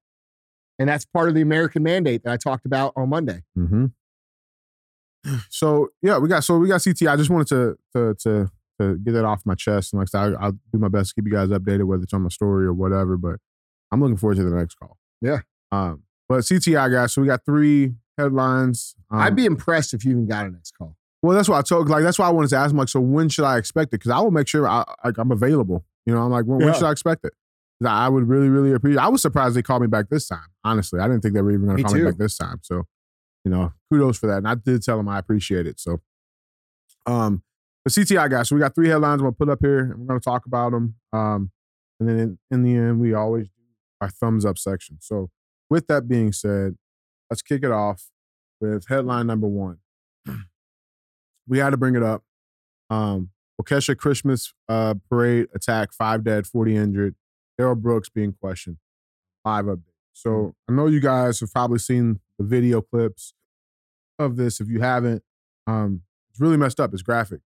And 0.80 0.90
that's 0.90 1.06
part 1.06 1.30
of 1.30 1.36
the 1.36 1.42
American 1.42 1.84
mandate 1.84 2.24
that 2.24 2.32
I 2.34 2.38
talked 2.38 2.66
about 2.66 2.94
on 2.96 3.10
Monday. 3.10 3.44
Mm-hmm. 3.58 3.88
So 5.50 5.90
yeah, 6.02 6.18
we 6.18 6.30
got 6.30 6.44
so 6.44 6.58
we 6.58 6.68
got 6.68 6.84
CT. 6.84 7.08
I 7.08 7.16
just 7.16 7.30
wanted 7.30 7.48
to 7.48 7.78
to 7.96 8.16
to 8.24 8.52
to 8.80 8.98
get 8.98 9.12
that 9.12 9.26
off 9.26 9.46
my 9.46 9.56
chest, 9.56 9.94
and 9.94 10.00
like 10.00 10.08
I 10.14 10.30
said, 10.30 10.36
I, 10.36 10.46
I'll 10.46 10.52
do 10.52 10.80
my 10.80 10.88
best 10.88 11.10
to 11.10 11.16
keep 11.16 11.26
you 11.26 11.34
guys 11.34 11.50
updated, 11.50 11.86
whether 11.86 12.04
it's 12.04 12.14
on 12.14 12.22
my 12.22 12.30
story 12.30 12.66
or 12.66 12.74
whatever. 12.74 13.18
But 13.18 13.40
I'm 13.92 14.02
looking 14.02 14.18
forward 14.18 14.38
to 14.38 14.44
the 14.44 14.56
next 14.56 14.76
call. 14.76 14.98
Yeah. 15.22 15.40
Um. 15.72 16.04
But 16.28 16.42
CTI 16.42 16.92
guys, 16.92 17.14
so 17.14 17.22
we 17.22 17.28
got 17.28 17.44
three 17.44 17.96
headlines. 18.18 18.96
Um, 19.10 19.20
I'd 19.20 19.36
be 19.36 19.46
impressed 19.46 19.94
if 19.94 20.06
you 20.06 20.12
even 20.12 20.28
got 20.28 20.46
a 20.46 20.52
next 20.52 20.72
call. 20.78 20.96
Well, 21.22 21.36
that's 21.36 21.50
why 21.50 21.60
I 21.60 21.62
told. 21.64 21.90
Like, 21.90 22.04
that's 22.04 22.20
why 22.20 22.28
I 22.28 22.30
wanted 22.30 22.50
to 22.52 22.58
ask 22.58 22.72
him. 22.72 22.78
Like, 22.78 22.90
so 22.90 23.00
when 23.00 23.30
should 23.30 23.46
I 23.46 23.58
expect 23.58 23.90
it? 23.90 24.00
Because 24.00 24.12
I 24.12 24.20
will 24.20 24.32
make 24.32 24.48
sure 24.48 24.68
I, 24.68 24.86
like, 25.04 25.18
I'm 25.18 25.32
available. 25.32 25.84
You 26.06 26.14
know, 26.14 26.22
I'm 26.22 26.32
like, 26.32 26.46
when, 26.46 26.60
when 26.60 26.74
should 26.74 26.84
I 26.84 26.92
expect 26.92 27.26
it? 27.26 27.34
I 27.86 28.10
would 28.10 28.28
really, 28.28 28.50
really 28.50 28.72
appreciate. 28.74 29.02
I 29.02 29.08
was 29.08 29.22
surprised 29.22 29.56
they 29.56 29.62
called 29.62 29.82
me 29.82 29.88
back 29.88 30.10
this 30.10 30.28
time. 30.28 30.48
Honestly, 30.64 31.00
I 31.00 31.08
didn't 31.08 31.22
think 31.22 31.34
they 31.34 31.42
were 31.42 31.52
even 31.52 31.66
going 31.66 31.78
to 31.78 31.84
call 31.84 31.94
me 31.94 32.04
back 32.04 32.18
this 32.18 32.38
time. 32.38 32.60
So, 32.62 32.84
you 33.44 33.52
know, 33.52 33.74
kudos 33.92 34.18
for 34.18 34.28
that. 34.28 34.38
And 34.38 34.48
I 34.48 34.56
did 34.56 34.84
tell 34.84 34.98
them 34.98 35.10
I 35.10 35.20
appreciate 35.20 35.68
it. 35.68 35.80
So, 35.80 36.02
um, 37.06 37.44
but 37.84 37.94
CTI 37.94 38.30
guys, 38.30 38.50
so 38.50 38.56
we 38.56 38.60
got 38.60 38.76
three 38.76 38.90
headlines 38.90 39.22
gonna 39.22 39.32
put 39.32 39.50
up 39.50 39.60
here, 39.62 39.80
and 39.80 40.00
we're 40.00 40.08
gonna 40.08 40.20
talk 40.20 40.46
about 40.46 40.72
them. 40.72 40.96
Um, 41.14 41.52
and 42.00 42.08
then 42.08 42.20
in, 42.20 42.40
in 42.52 42.64
the 42.64 42.76
end, 42.76 43.00
we 43.00 43.14
always 43.14 43.48
do 43.48 43.64
our 44.02 44.10
thumbs 44.10 44.46
up 44.46 44.58
section. 44.58 44.98
So, 45.02 45.30
with 45.70 45.88
that 45.88 46.08
being 46.08 46.32
said, 46.32 46.76
let's 47.30 47.42
kick 47.42 47.64
it 47.64 47.72
off 47.72 48.10
with 48.60 48.88
headline 48.88 49.28
number 49.28 49.48
one 49.48 49.80
we 51.50 51.58
had 51.58 51.72
to 51.72 51.78
bring 51.78 51.96
it 51.96 52.04
up. 52.04 52.24
Um, 52.90 53.32
Waukesha 53.62 53.98
Christmas 53.98 54.54
uh, 54.70 54.94
parade 55.10 55.48
attack, 55.54 55.92
five 55.92 56.24
dead, 56.24 56.48
40 56.48 56.78
injured. 56.78 57.16
Darrell 57.58 57.76
Brooks 57.76 58.08
being 58.08 58.34
questioned. 58.40 58.78
Live 59.44 59.66
update. 59.66 59.89
So 60.22 60.56
I 60.70 60.74
know 60.74 60.88
you 60.88 61.00
guys 61.00 61.40
have 61.40 61.52
probably 61.54 61.80
seen 61.80 62.20
the 62.38 62.46
video 62.46 62.82
clips 62.82 63.34
of 64.18 64.36
this. 64.36 64.60
If 64.60 64.68
you 64.68 64.82
haven't, 64.82 65.24
um, 65.68 66.02
it's 66.32 66.40
really 66.40 66.58
messed 66.58 66.80
up. 66.80 66.94
It's 66.94 67.02
graphic. 67.02 67.42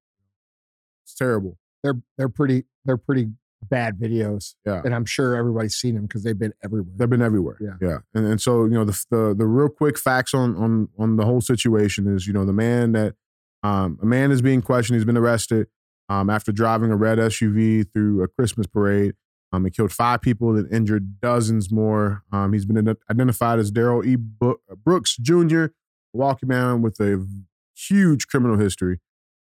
It's 1.05 1.15
terrible. 1.15 1.59
They're 1.83 2.01
they're 2.17 2.29
pretty 2.29 2.65
they're 2.85 2.97
pretty 2.97 3.31
bad 3.69 3.99
videos. 3.99 4.55
Yeah. 4.65 4.81
And 4.85 4.95
I'm 4.95 5.05
sure 5.05 5.37
everybody's 5.37 5.75
seen 5.75 5.95
them 5.95 6.05
because 6.07 6.23
they've 6.23 6.39
been 6.39 6.55
everywhere. 6.65 6.93
They've 6.97 7.11
been 7.11 7.23
everywhere. 7.23 7.59
Yeah. 7.61 7.77
yeah. 7.81 7.99
And 8.15 8.27
and 8.27 8.41
so 8.41 8.65
you 8.65 8.71
know 8.73 8.85
the 8.85 9.05
the 9.11 9.35
the 9.37 9.47
real 9.47 9.69
quick 9.69 9.99
facts 9.99 10.33
on 10.33 10.57
on 10.57 10.89
on 10.99 11.17
the 11.17 11.25
whole 11.25 11.41
situation 11.41 12.07
is 12.07 12.27
you 12.27 12.33
know 12.33 12.45
the 12.45 12.53
man 12.53 12.93
that 12.93 13.15
Um, 13.63 13.99
a 14.01 14.07
man 14.07 14.31
is 14.31 14.41
being 14.41 14.63
questioned. 14.63 14.97
He's 14.97 15.05
been 15.05 15.19
arrested 15.19 15.67
um, 16.09 16.31
after 16.31 16.51
driving 16.53 16.91
a 16.91 16.97
red 16.97 17.19
SUV 17.19 17.85
through 17.93 18.23
a 18.23 18.29
Christmas 18.29 18.67
parade. 18.67 19.15
Um, 19.53 19.65
he 19.65 19.71
killed 19.71 19.93
five 19.93 20.23
people 20.23 20.57
and 20.57 20.73
injured 20.73 21.21
dozens 21.21 21.73
more. 21.73 22.23
Um, 22.33 22.53
he's 22.53 22.65
been 22.65 22.97
identified 23.11 23.59
as 23.59 23.71
Darrell 23.71 24.07
E. 24.07 24.17
Brooks 24.17 25.17
Jr., 25.17 25.67
walking 26.13 26.49
man 26.49 26.83
with 26.83 27.01
a 27.01 27.27
huge 27.75 28.29
criminal 28.29 28.59
history, 28.59 29.01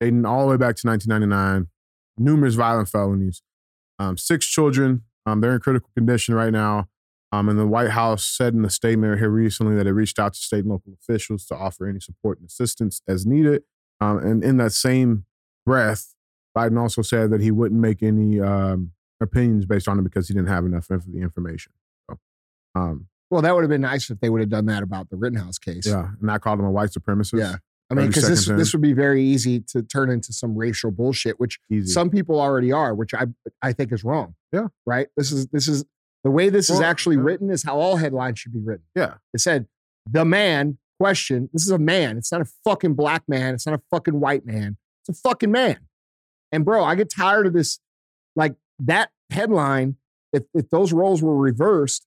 dating 0.00 0.24
all 0.24 0.42
the 0.42 0.50
way 0.52 0.56
back 0.56 0.76
to 0.76 0.86
1999, 0.86 1.68
numerous 2.16 2.54
violent 2.54 2.88
felonies, 2.88 3.42
um, 3.98 4.16
six 4.16 4.46
children. 4.46 5.02
Um, 5.26 5.40
they're 5.40 5.54
in 5.54 5.60
critical 5.60 5.90
condition 5.94 6.34
right 6.34 6.52
now. 6.52 6.88
Um, 7.32 7.48
and 7.48 7.58
the 7.58 7.66
White 7.66 7.90
House 7.90 8.24
said 8.24 8.54
in 8.54 8.64
a 8.64 8.70
statement 8.70 9.18
here 9.18 9.28
recently 9.28 9.76
that 9.76 9.86
it 9.86 9.92
reached 9.92 10.18
out 10.18 10.34
to 10.34 10.40
state 10.40 10.60
and 10.60 10.70
local 10.70 10.94
officials 10.94 11.46
to 11.46 11.54
offer 11.54 11.86
any 11.86 12.00
support 12.00 12.38
and 12.38 12.48
assistance 12.48 13.02
as 13.06 13.24
needed. 13.24 13.62
Um, 14.00 14.18
and 14.18 14.42
in 14.42 14.56
that 14.56 14.72
same 14.72 15.26
breath, 15.64 16.14
Biden 16.56 16.80
also 16.80 17.02
said 17.02 17.30
that 17.30 17.40
he 17.40 17.52
wouldn't 17.52 17.80
make 17.80 18.02
any 18.02 18.40
um, 18.40 18.92
opinions 19.20 19.66
based 19.66 19.88
on 19.88 19.98
it 19.98 20.02
because 20.02 20.28
he 20.28 20.34
didn't 20.34 20.48
have 20.48 20.64
enough 20.64 20.90
of 20.90 21.10
the 21.10 21.18
information. 21.20 21.72
So, 22.08 22.18
um, 22.74 23.06
Well, 23.30 23.42
that 23.42 23.54
would 23.54 23.62
have 23.62 23.70
been 23.70 23.80
nice 23.82 24.10
if 24.10 24.20
they 24.20 24.30
would 24.30 24.40
have 24.40 24.50
done 24.50 24.66
that 24.66 24.82
about 24.82 25.10
the 25.10 25.16
Rittenhouse 25.16 25.58
case. 25.58 25.86
yeah, 25.86 26.10
and 26.20 26.30
I 26.30 26.38
called 26.38 26.58
him 26.58 26.64
a 26.66 26.70
white 26.70 26.90
supremacist. 26.90 27.38
Yeah. 27.38 27.56
I 27.90 27.94
mean, 27.94 28.06
30 28.06 28.08
because 28.08 28.28
this 28.28 28.38
seconds 28.44 28.48
in. 28.50 28.56
this 28.58 28.72
would 28.72 28.82
be 28.82 28.92
very 28.92 29.22
easy 29.22 29.60
to 29.72 29.82
turn 29.82 30.10
into 30.10 30.32
some 30.32 30.54
racial 30.56 30.92
bullshit, 30.92 31.40
which 31.40 31.58
easy. 31.70 31.90
some 31.92 32.08
people 32.08 32.40
already 32.40 32.70
are, 32.70 32.94
which 32.94 33.14
I 33.14 33.26
I 33.62 33.72
think 33.72 33.92
is 33.92 34.04
wrong. 34.04 34.36
Yeah. 34.52 34.68
Right. 34.86 35.08
This 35.16 35.32
is 35.32 35.48
this 35.48 35.66
is 35.66 35.84
the 36.22 36.30
way 36.30 36.50
this 36.50 36.70
is 36.70 36.78
Well, 36.78 36.88
actually 36.88 37.16
yeah. 37.16 37.22
written 37.22 37.50
is 37.50 37.64
how 37.64 37.76
all 37.78 37.96
headlines 37.96 38.38
should 38.38 38.52
be 38.52 38.60
written. 38.60 38.84
yeah, 38.94 39.14
It 39.34 39.40
said 39.40 39.66
the 40.08 40.24
man 40.24 40.78
question. 41.00 41.48
This 41.52 41.62
is 41.62 41.70
a 41.70 41.78
man. 41.78 42.16
It's 42.16 42.30
not 42.30 42.40
a 42.42 42.48
fucking 42.64 42.94
black 42.94 43.24
man. 43.26 43.54
It's 43.54 43.66
not 43.66 43.74
a 43.74 43.82
fucking 43.90 44.20
white 44.20 44.46
man. 44.46 44.76
It's 45.08 45.18
a 45.18 45.20
fucking 45.28 45.50
man. 45.50 45.78
And 46.52 46.64
bro, 46.64 46.84
I 46.84 46.94
get 46.94 47.10
tired 47.10 47.46
of 47.48 47.54
this. 47.54 47.80
Like 48.36 48.54
that 48.86 49.10
headline. 49.30 49.96
If 50.32 50.44
if 50.54 50.70
those 50.70 50.92
roles 50.92 51.22
were 51.22 51.36
reversed, 51.36 52.06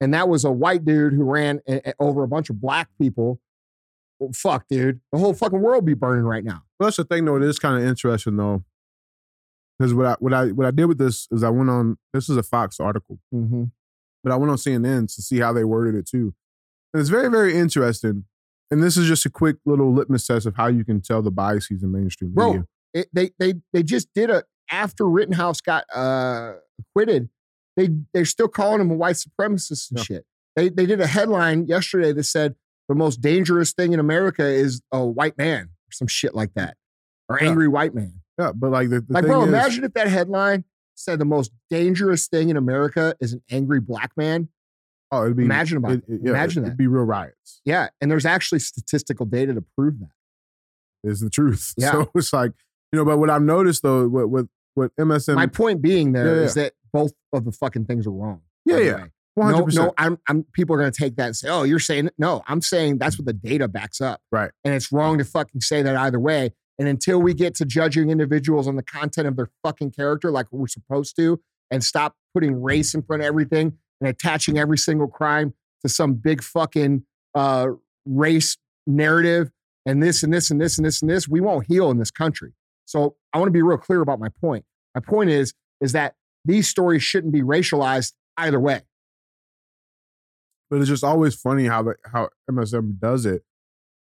and 0.00 0.14
that 0.14 0.28
was 0.28 0.44
a 0.44 0.52
white 0.52 0.84
dude 0.84 1.12
who 1.14 1.24
ran 1.24 1.60
a- 1.68 1.90
a- 1.90 1.94
over 1.98 2.22
a 2.22 2.28
bunch 2.28 2.50
of 2.50 2.60
black 2.60 2.88
people, 3.00 3.40
well, 4.20 4.30
fuck, 4.32 4.66
dude, 4.68 5.00
the 5.12 5.18
whole 5.18 5.34
fucking 5.34 5.60
world 5.60 5.84
be 5.84 5.94
burning 5.94 6.24
right 6.24 6.44
now. 6.44 6.62
Well, 6.78 6.86
that's 6.86 6.96
the 6.98 7.04
thing, 7.04 7.24
though. 7.24 7.36
It 7.36 7.42
is 7.42 7.58
kind 7.58 7.76
of 7.82 7.88
interesting, 7.88 8.36
though, 8.36 8.62
because 9.78 9.92
what 9.94 10.06
I 10.06 10.16
what 10.20 10.32
I 10.32 10.46
what 10.52 10.66
I 10.66 10.70
did 10.70 10.84
with 10.86 10.98
this 10.98 11.26
is 11.30 11.42
I 11.42 11.50
went 11.50 11.70
on. 11.70 11.98
This 12.12 12.28
is 12.28 12.36
a 12.36 12.42
Fox 12.42 12.78
article, 12.78 13.18
Mm-hmm. 13.34 13.64
but 14.22 14.32
I 14.32 14.36
went 14.36 14.50
on 14.50 14.56
CNN 14.56 15.12
to 15.14 15.22
see 15.22 15.40
how 15.40 15.52
they 15.52 15.64
worded 15.64 15.94
it 15.96 16.06
too, 16.06 16.32
and 16.92 17.00
it's 17.00 17.10
very 17.10 17.28
very 17.28 17.56
interesting. 17.56 18.24
And 18.70 18.82
this 18.82 18.96
is 18.96 19.06
just 19.06 19.26
a 19.26 19.30
quick 19.30 19.56
little 19.66 19.92
litmus 19.92 20.26
test 20.26 20.46
of 20.46 20.56
how 20.56 20.66
you 20.68 20.84
can 20.84 21.00
tell 21.00 21.22
the 21.22 21.30
biases 21.30 21.82
in 21.82 21.92
mainstream 21.92 22.32
Bro, 22.32 22.46
media. 22.52 22.66
it, 22.94 23.08
they 23.12 23.30
they 23.38 23.54
they 23.72 23.82
just 23.82 24.08
did 24.14 24.30
a 24.30 24.44
after 24.70 25.08
Rittenhouse 25.08 25.60
got 25.60 25.84
uh 25.94 26.54
acquitted, 26.78 27.28
they 27.76 27.88
they're 28.12 28.24
still 28.24 28.48
calling 28.48 28.80
him 28.80 28.90
a 28.90 28.94
white 28.94 29.16
supremacist 29.16 29.90
and 29.90 29.98
Yeah. 29.98 30.04
shit. 30.04 30.26
They 30.56 30.68
they 30.68 30.86
did 30.86 31.00
a 31.00 31.06
headline 31.06 31.66
yesterday 31.66 32.12
that 32.12 32.24
said 32.24 32.54
the 32.88 32.94
most 32.94 33.20
dangerous 33.20 33.72
thing 33.72 33.92
in 33.92 34.00
America 34.00 34.44
is 34.44 34.82
a 34.92 35.04
white 35.04 35.38
man 35.38 35.64
or 35.64 35.92
some 35.92 36.06
shit 36.08 36.34
like 36.34 36.54
that. 36.54 36.76
Or 37.28 37.38
Yeah. 37.40 37.48
angry 37.48 37.68
white 37.68 37.94
man. 37.94 38.20
Yeah, 38.38 38.52
but 38.52 38.70
like 38.70 38.90
the, 38.90 39.00
the 39.00 39.12
like, 39.12 39.24
bro, 39.24 39.42
is, 39.42 39.48
imagine 39.48 39.84
if 39.84 39.94
that 39.94 40.08
headline 40.08 40.64
said 40.96 41.18
the 41.18 41.24
most 41.24 41.50
dangerous 41.70 42.26
thing 42.28 42.48
in 42.50 42.56
America 42.56 43.14
is 43.20 43.32
an 43.32 43.42
angry 43.50 43.80
black 43.80 44.12
man. 44.16 44.48
oh, 45.12 45.24
it'd 45.24 45.36
be 45.36 45.44
Imagine 45.44 45.78
about 45.78 45.92
it, 45.92 46.04
it. 46.08 46.20
yeah, 46.24 46.30
Imagine 46.30 46.64
it'd 46.64 46.72
that. 46.72 46.76
be 46.78 46.86
real 46.88 47.04
riots. 47.04 47.60
Yeah. 47.64 47.88
And 48.00 48.10
there's 48.10 48.26
actually 48.26 48.58
statistical 48.58 49.24
data 49.26 49.54
to 49.54 49.64
prove 49.76 50.00
that. 50.00 50.10
Is 51.08 51.20
the 51.20 51.30
truth. 51.30 51.74
Yeah. 51.78 51.92
So 51.92 52.10
it's 52.14 52.32
like 52.32 52.52
you 52.94 53.00
know, 53.00 53.04
but 53.04 53.18
what 53.18 53.28
I've 53.28 53.42
noticed 53.42 53.82
though, 53.82 54.06
with 54.06 54.26
what 54.26 54.46
what 54.74 54.96
MSM, 54.96 55.34
My 55.34 55.46
point 55.46 55.82
being 55.82 56.12
there 56.12 56.36
Yeah, 56.36 56.42
is 56.42 56.54
that 56.54 56.74
both 56.92 57.12
of 57.32 57.44
the 57.44 57.50
fucking 57.50 57.86
things 57.86 58.06
are 58.06 58.12
wrong. 58.12 58.42
Yeah, 58.64 58.78
yeah. 58.78 58.94
way. 58.96 59.10
one 59.34 59.52
hundred 59.52 59.74
No, 59.74 59.86
no, 59.86 59.94
I'm, 59.98 60.18
I'm. 60.28 60.44
People 60.52 60.76
are 60.76 60.78
going 60.78 60.92
to 60.92 60.96
take 60.96 61.16
that 61.16 61.26
and 61.26 61.36
say, 61.36 61.48
"Oh, 61.48 61.64
you're 61.64 61.80
saying 61.80 62.06
it." 62.06 62.14
no." 62.18 62.42
I'm 62.46 62.60
saying 62.60 62.98
that's 62.98 63.18
what 63.18 63.26
the 63.26 63.32
data 63.32 63.66
backs 63.66 64.00
up, 64.00 64.20
Right. 64.30 64.52
And 64.64 64.74
it's 64.74 64.92
wrong 64.92 65.18
to 65.18 65.24
fucking 65.24 65.60
say 65.60 65.82
that 65.82 65.96
either 65.96 66.20
way. 66.20 66.52
And 66.78 66.88
until 66.88 67.20
we 67.20 67.34
get 67.34 67.54
to 67.56 67.64
judging 67.64 68.10
individuals 68.10 68.68
on 68.68 68.76
the 68.76 68.82
content 68.82 69.26
of 69.26 69.36
their 69.36 69.50
fucking 69.64 69.90
character, 69.92 70.30
like 70.30 70.46
we're 70.52 70.66
supposed 70.68 71.16
to, 71.16 71.40
and 71.70 71.82
stop 71.82 72.14
putting 72.32 72.62
race 72.62 72.94
in 72.94 73.02
front 73.02 73.22
of 73.22 73.26
everything 73.26 73.74
and 74.00 74.08
attaching 74.08 74.58
every 74.58 74.78
single 74.78 75.08
crime 75.08 75.54
to 75.82 75.88
some 75.88 76.14
big 76.14 76.42
fucking 76.42 77.04
uh, 77.34 77.68
race 78.04 78.56
narrative 78.86 79.50
and 79.86 80.02
this 80.02 80.22
and 80.22 80.32
this 80.32 80.50
and 80.50 80.60
this 80.60 80.78
and 80.78 80.86
this 80.86 81.02
and 81.02 81.10
this, 81.10 81.28
we 81.28 81.40
won't 81.40 81.66
heal 81.66 81.90
in 81.90 81.98
this 81.98 82.10
country. 82.10 82.52
So 82.86 83.16
I 83.32 83.38
want 83.38 83.48
to 83.48 83.52
be 83.52 83.62
real 83.62 83.78
clear 83.78 84.00
about 84.00 84.18
my 84.20 84.28
point. 84.40 84.64
My 84.94 85.00
point 85.00 85.30
is 85.30 85.54
is 85.80 85.92
that 85.92 86.14
these 86.44 86.68
stories 86.68 87.02
shouldn't 87.02 87.32
be 87.32 87.42
racialized 87.42 88.12
either 88.36 88.60
way. 88.60 88.82
but 90.70 90.80
it's 90.80 90.88
just 90.88 91.04
always 91.04 91.34
funny 91.34 91.66
how 91.66 91.82
the, 91.82 91.94
how 92.12 92.28
MSM 92.50 92.98
does 92.98 93.26
it. 93.26 93.42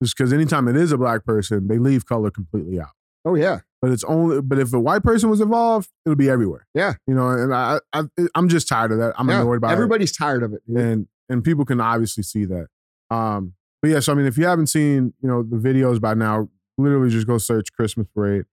Just 0.04 0.16
because 0.18 0.32
anytime 0.34 0.68
it 0.68 0.76
is 0.76 0.92
a 0.92 0.98
black 0.98 1.26
person, 1.26 1.68
they 1.68 1.78
leave 1.78 2.06
color 2.06 2.32
completely 2.32 2.80
out. 2.80 2.92
Oh 3.26 3.36
yeah. 3.36 3.60
But 3.82 3.92
it's 3.92 4.04
only 4.06 4.42
but 4.42 4.58
if 4.60 4.74
a 4.74 4.80
white 4.80 5.04
person 5.04 5.30
was 5.30 5.42
involved, 5.42 5.90
it'll 6.06 6.16
be 6.16 6.30
everywhere. 6.30 6.68
Yeah. 6.74 6.94
you 7.08 7.14
know. 7.14 7.30
And 7.30 7.54
I, 7.54 7.80
I 7.94 8.04
I'm 8.36 8.48
just 8.50 8.68
tired 8.68 8.92
of 8.92 8.98
that. 9.00 9.14
I'm 9.18 9.28
Yeah, 9.30 9.42
annoyed 9.42 9.62
by 9.62 9.72
Everybody's 9.74 10.16
tired 10.16 10.44
of 10.44 10.54
it. 10.54 10.62
it, 10.68 10.74
dude. 10.74 10.78
and 10.84 11.08
and 11.30 11.44
people 11.44 11.66
can 11.66 11.80
obviously 11.82 12.24
see 12.24 12.46
that. 12.46 12.68
Um, 13.12 13.54
but 13.82 13.92
yeah, 13.92 14.00
so 14.00 14.12
I 14.12 14.16
mean, 14.16 14.26
if 14.26 14.38
you 14.38 14.46
haven't 14.46 14.68
seen 14.68 15.14
you 15.22 15.28
know 15.30 15.44
the 15.44 15.58
videos 15.58 16.00
by 16.00 16.14
now, 16.14 16.50
literally 16.78 17.10
just 17.10 17.28
go 17.28 17.38
search 17.38 17.72
Christmas 17.74 18.08
parade. 18.16 18.46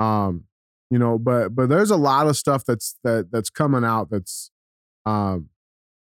Um, 0.00 0.44
you 0.90 0.98
know, 0.98 1.18
but 1.18 1.54
but 1.54 1.68
there's 1.68 1.90
a 1.90 1.96
lot 1.96 2.26
of 2.26 2.36
stuff 2.36 2.64
that's 2.66 2.96
that 3.04 3.30
that's 3.30 3.50
coming 3.50 3.84
out 3.84 4.10
that's 4.10 4.50
um 5.04 5.50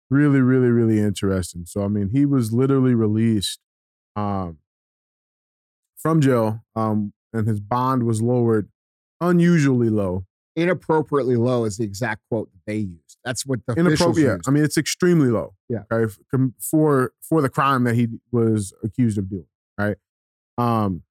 really 0.09 0.41
really 0.41 0.69
really 0.69 0.99
interesting. 0.99 1.65
So 1.65 1.83
I 1.83 1.87
mean, 1.87 2.09
he 2.09 2.25
was 2.25 2.53
literally 2.53 2.93
released 2.93 3.59
um 4.15 4.57
from 5.97 6.21
jail 6.21 6.63
um 6.75 7.13
and 7.33 7.47
his 7.47 7.59
bond 7.59 8.03
was 8.03 8.21
lowered 8.21 8.69
unusually 9.21 9.89
low. 9.89 10.25
Inappropriately 10.55 11.35
low 11.35 11.63
is 11.63 11.77
the 11.77 11.83
exact 11.83 12.21
quote 12.29 12.49
that 12.51 12.61
they 12.65 12.77
used. 12.77 13.17
That's 13.23 13.45
what 13.45 13.59
the 13.67 13.75
Inappropriate. 13.75 14.41
I 14.47 14.51
mean, 14.51 14.63
it's 14.63 14.77
extremely 14.77 15.29
low. 15.29 15.53
Yeah. 15.69 15.83
Okay. 15.91 16.13
For 16.59 17.13
for 17.21 17.41
the 17.41 17.49
crime 17.49 17.83
that 17.85 17.95
he 17.95 18.07
was 18.31 18.73
accused 18.83 19.17
of 19.17 19.29
doing. 19.29 19.47
Right. 19.77 19.97
Um. 20.57 21.03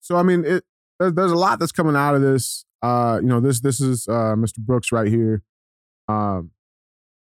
So 0.00 0.16
I 0.16 0.22
mean, 0.22 0.44
it 0.44 0.64
there's, 0.98 1.12
there's 1.14 1.32
a 1.32 1.36
lot 1.36 1.58
that's 1.58 1.72
coming 1.72 1.96
out 1.96 2.14
of 2.14 2.22
this. 2.22 2.64
Uh, 2.82 3.18
you 3.22 3.28
know, 3.28 3.40
this 3.40 3.60
this 3.60 3.80
is 3.80 4.06
uh 4.08 4.34
Mr. 4.36 4.58
Brooks 4.58 4.92
right 4.92 5.08
here. 5.08 5.42
Um, 6.08 6.50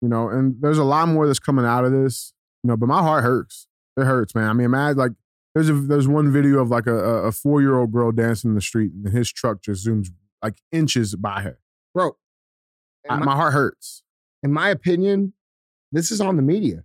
you 0.01 0.09
know, 0.09 0.29
and 0.29 0.57
there's 0.61 0.79
a 0.79 0.85
lot 0.85 1.09
more 1.09 1.27
that's 1.27 1.39
coming 1.39 1.65
out 1.67 1.85
of 1.85 1.93
this. 1.93 2.33
You 2.65 2.69
know, 2.69 2.77
but 2.77 2.87
my 2.89 3.03
heart 3.03 3.23
hurts. 3.25 3.67
It 3.97 4.05
hurts, 4.05 4.35
man. 4.35 4.49
I 4.49 4.53
mean, 4.55 4.65
imagine 4.65 4.97
like 4.99 5.13
there's 5.55 5.69
a 5.69 5.75
there's 5.75 6.09
one 6.09 6.33
video 6.33 6.61
of 6.61 6.71
like 6.71 6.87
a 6.87 6.95
a 6.95 7.33
four 7.33 7.61
year 7.61 7.77
old 7.79 7.93
girl 7.93 8.11
dancing 8.13 8.51
in 8.51 8.55
the 8.55 8.61
street, 8.63 8.93
and 8.93 9.13
his 9.13 9.31
truck 9.31 9.61
just 9.63 9.87
zooms 9.87 10.09
like 10.43 10.57
inches 10.73 11.15
by 11.15 11.43
her. 11.43 11.59
bro. 11.95 12.17
I- 13.11 13.17
my, 13.19 13.27
my 13.27 13.35
heart 13.35 13.53
hurts. 13.53 14.03
in 14.43 14.53
my 14.53 14.71
opinion, 14.71 15.35
this 15.91 16.11
is 16.11 16.21
on 16.21 16.37
the 16.37 16.43
media 16.43 16.85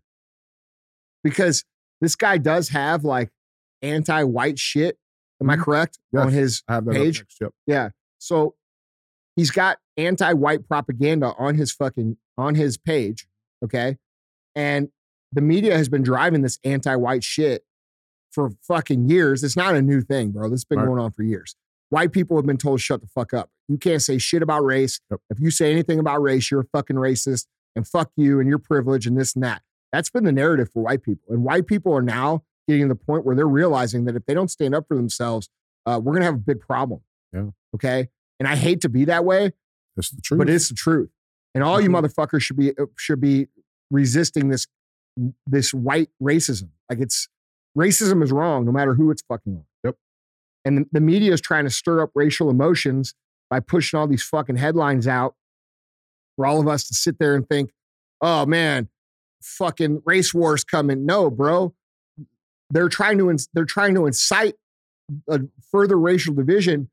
because 1.24 1.64
this 2.02 2.16
guy 2.16 2.38
does 2.38 2.70
have 2.70 3.04
like 3.04 3.30
anti-white 3.82 4.60
shit. 4.60 4.98
Am 5.42 5.50
I 5.50 5.56
Mhm. 5.56 5.64
correct 5.64 6.00
on 6.16 6.32
his 6.32 6.64
I 6.68 6.76
have 6.76 6.86
that 6.86 6.94
page? 6.96 7.20
next, 7.20 7.42
Yep. 7.42 7.54
Yeah. 7.68 7.90
So 8.18 8.56
he's 9.36 9.52
got 9.52 9.80
anti-white 9.98 10.68
propaganda 10.68 11.34
on 11.38 11.56
his 11.56 11.72
fucking 11.72 12.18
on 12.38 12.56
his 12.56 12.78
page. 12.78 13.28
Okay. 13.64 13.98
And 14.56 14.90
the 15.32 15.42
media 15.42 15.76
has 15.78 15.90
been 15.90 16.04
driving 16.04 16.42
this 16.42 16.60
anti-white 16.64 17.24
shit 17.24 17.66
for 18.32 18.52
fucking 18.62 19.10
years. 19.10 19.44
It's 19.44 19.56
not 19.58 19.76
a 19.76 19.82
new 19.82 20.02
thing, 20.02 20.32
bro. 20.32 20.50
This 20.50 20.60
has 20.60 20.66
been 20.66 20.80
Right. 20.80 20.88
going 20.88 21.00
on 21.02 21.12
for 21.12 21.24
years. 21.24 21.56
White 21.90 22.12
people 22.12 22.38
have 22.38 22.46
been 22.46 22.58
told 22.58 22.82
shut 22.82 23.02
the 23.02 23.08
fuck 23.08 23.34
up. 23.34 23.52
You 23.68 23.78
can't 23.78 24.02
say 24.02 24.18
shit 24.18 24.42
about 24.42 24.64
race. 24.64 25.00
Yep. 25.10 25.22
If 25.30 25.40
you 25.40 25.52
say 25.52 25.72
anything 25.72 26.00
about 26.00 26.22
race, 26.22 26.52
you're 26.52 26.62
a 26.62 26.66
fucking 26.66 26.96
racist 26.98 27.48
and 27.76 27.88
fuck 27.88 28.12
you 28.16 28.40
and 28.40 28.50
your 28.50 28.60
privilege 28.60 29.06
and 29.08 29.18
this 29.18 29.34
and 29.36 29.44
that. 29.44 29.64
That's 29.94 30.10
been 30.10 30.26
the 30.26 30.32
narrative 30.32 30.70
for 30.72 30.84
white 30.84 31.02
people. 31.04 31.34
And 31.34 31.44
white 31.44 31.66
people 31.68 31.94
are 31.94 32.02
now 32.02 32.44
getting 32.68 32.84
to 32.84 32.88
the 32.90 32.96
point 32.96 33.26
where 33.26 33.36
they're 33.36 33.48
realizing 33.48 34.06
that 34.06 34.16
if 34.16 34.26
they 34.26 34.34
don't 34.34 34.50
stand 34.52 34.76
up 34.76 34.86
for 34.88 34.96
themselves, 34.96 35.50
uh, 35.86 36.00
we're 36.04 36.14
going 36.14 36.22
to 36.22 36.26
have 36.26 36.36
a 36.36 36.38
big 36.38 36.60
problem. 36.60 37.02
Yeah. 37.34 37.48
Okay. 37.76 38.10
And 38.40 38.48
I 38.48 38.56
hate 38.56 38.82
to 38.82 38.90
be 38.90 39.06
that 39.06 39.26
way, 39.26 39.52
That's 39.96 40.10
the 40.12 40.22
truth. 40.22 40.38
but 40.40 40.50
it's 40.50 40.70
the 40.70 40.76
truth. 40.76 41.10
And 41.56 41.64
all 41.64 41.82
you 41.82 41.90
Mhm. 41.90 42.04
motherfuckers 42.06 42.42
should 42.42 42.58
be 42.58 42.78
uh, 42.78 42.86
should 42.98 43.20
be 43.22 43.48
resisting 43.90 44.50
this 44.50 44.68
this 45.48 45.74
white 45.74 46.10
racism. 46.22 46.70
Like 46.90 47.00
it's 47.00 47.28
racism 47.78 48.22
is 48.24 48.32
wrong, 48.32 48.66
no 48.66 48.72
matter 48.72 48.94
who 48.94 49.10
it's 49.10 49.24
fucking 49.24 49.56
on. 49.56 49.66
Yep. 49.84 49.96
And 50.66 50.78
the, 50.80 50.86
the 50.92 51.02
media 51.02 51.34
is 51.34 51.42
trying 51.42 51.64
to 51.64 51.70
stir 51.72 52.02
up 52.04 52.12
racial 52.14 52.50
emotions 52.52 53.16
by 53.50 53.60
pushing 53.60 54.00
all 54.00 54.08
these 54.08 54.22
fucking 54.24 54.58
headlines 54.58 55.08
out 55.08 55.36
for 56.36 56.46
all 56.46 56.60
of 56.60 56.68
us 56.68 56.88
to 56.90 56.94
sit 56.94 57.18
there 57.18 57.34
and 57.34 57.48
think, 57.50 57.72
oh 58.22 58.46
man, 58.46 58.90
fucking 59.42 60.04
race 60.06 60.34
wars 60.34 60.64
coming. 60.64 61.06
No, 61.06 61.32
bro. 61.32 61.74
They're 62.70 62.90
trying 62.90 63.18
to 63.20 63.38
they're 63.54 63.66
trying 63.66 63.96
to 63.96 64.06
incite 64.06 64.56
a 65.30 65.42
further 65.72 65.98
racial 65.98 66.34
division 66.34 66.90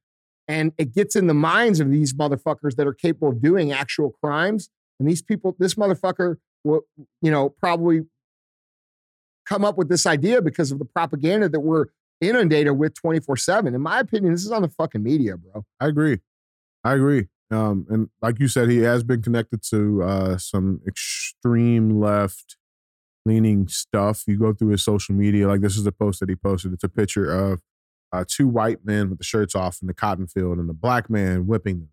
and 0.48 0.72
it 0.78 0.94
gets 0.94 1.16
in 1.16 1.26
the 1.26 1.34
minds 1.34 1.80
of 1.80 1.90
these 1.90 2.12
motherfuckers 2.12 2.76
that 2.76 2.86
are 2.86 2.92
capable 2.92 3.28
of 3.28 3.40
doing 3.40 3.72
actual 3.72 4.10
crimes. 4.22 4.68
And 4.98 5.08
these 5.08 5.22
people, 5.22 5.56
this 5.58 5.74
motherfucker 5.74 6.36
will, 6.64 6.82
you 7.22 7.30
know, 7.30 7.48
probably 7.48 8.02
come 9.46 9.64
up 9.64 9.76
with 9.76 9.88
this 9.88 10.06
idea 10.06 10.42
because 10.42 10.70
of 10.70 10.78
the 10.78 10.84
propaganda 10.84 11.48
that 11.48 11.60
we're 11.60 11.86
inundated 12.20 12.78
with 12.78 12.94
24 12.94 13.36
7. 13.36 13.74
In 13.74 13.80
my 13.80 14.00
opinion, 14.00 14.32
this 14.32 14.44
is 14.44 14.52
on 14.52 14.62
the 14.62 14.68
fucking 14.68 15.02
media, 15.02 15.36
bro. 15.36 15.64
I 15.80 15.88
agree. 15.88 16.20
I 16.82 16.94
agree. 16.94 17.28
Um, 17.50 17.86
and 17.88 18.08
like 18.20 18.38
you 18.38 18.48
said, 18.48 18.68
he 18.68 18.78
has 18.78 19.02
been 19.02 19.22
connected 19.22 19.62
to 19.70 20.02
uh, 20.02 20.38
some 20.38 20.80
extreme 20.86 22.00
left 22.00 22.56
leaning 23.24 23.68
stuff. 23.68 24.24
You 24.26 24.38
go 24.38 24.52
through 24.52 24.68
his 24.68 24.84
social 24.84 25.14
media, 25.14 25.48
like 25.48 25.60
this 25.60 25.76
is 25.76 25.86
a 25.86 25.92
post 25.92 26.20
that 26.20 26.28
he 26.28 26.36
posted. 26.36 26.72
It's 26.72 26.84
a 26.84 26.88
picture 26.88 27.30
of 27.32 27.60
uh, 28.12 28.24
two 28.26 28.46
white 28.46 28.84
men 28.84 29.08
with 29.10 29.18
the 29.18 29.24
shirts 29.24 29.54
off 29.54 29.78
in 29.82 29.88
the 29.88 29.94
cotton 29.94 30.26
field 30.26 30.58
and 30.58 30.70
a 30.70 30.74
black 30.74 31.10
man 31.10 31.46
whipping 31.46 31.80
them. 31.80 31.88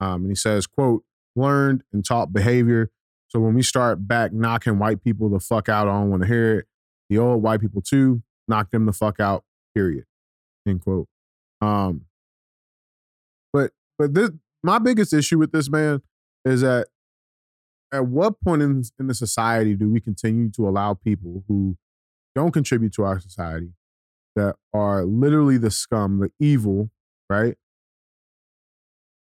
Um, 0.00 0.22
and 0.22 0.30
he 0.30 0.36
says, 0.36 0.66
quote, 0.66 1.04
learned 1.34 1.82
and 1.92 2.04
taught 2.04 2.32
behavior. 2.32 2.90
So 3.28 3.40
when 3.40 3.54
we 3.54 3.62
start 3.62 4.06
back 4.06 4.32
knocking 4.32 4.78
white 4.78 5.02
people 5.02 5.28
the 5.28 5.40
fuck 5.40 5.68
out, 5.68 5.88
I 5.88 5.92
don't 5.92 6.10
want 6.10 6.22
to 6.22 6.28
hear 6.28 6.60
it. 6.60 6.66
The 7.10 7.18
old 7.18 7.42
white 7.42 7.60
people 7.60 7.82
too, 7.82 8.22
knock 8.46 8.70
them 8.70 8.86
the 8.86 8.92
fuck 8.92 9.18
out, 9.18 9.44
period. 9.74 10.04
End 10.66 10.80
quote. 10.80 11.08
Um, 11.60 12.06
but 13.52 13.72
but 13.98 14.14
this 14.14 14.30
my 14.62 14.78
biggest 14.78 15.12
issue 15.12 15.38
with 15.38 15.52
this 15.52 15.70
man 15.70 16.02
is 16.44 16.60
that 16.60 16.88
at 17.92 18.06
what 18.06 18.40
point 18.40 18.62
in, 18.62 18.82
in 18.98 19.06
the 19.06 19.14
society 19.14 19.74
do 19.74 19.90
we 19.90 20.00
continue 20.00 20.50
to 20.50 20.68
allow 20.68 20.94
people 20.94 21.44
who 21.48 21.76
don't 22.34 22.52
contribute 22.52 22.92
to 22.94 23.04
our 23.04 23.20
society 23.20 23.72
that 24.36 24.56
are 24.72 25.04
literally 25.04 25.58
the 25.58 25.70
scum, 25.70 26.20
the 26.20 26.30
evil, 26.38 26.90
right? 27.28 27.56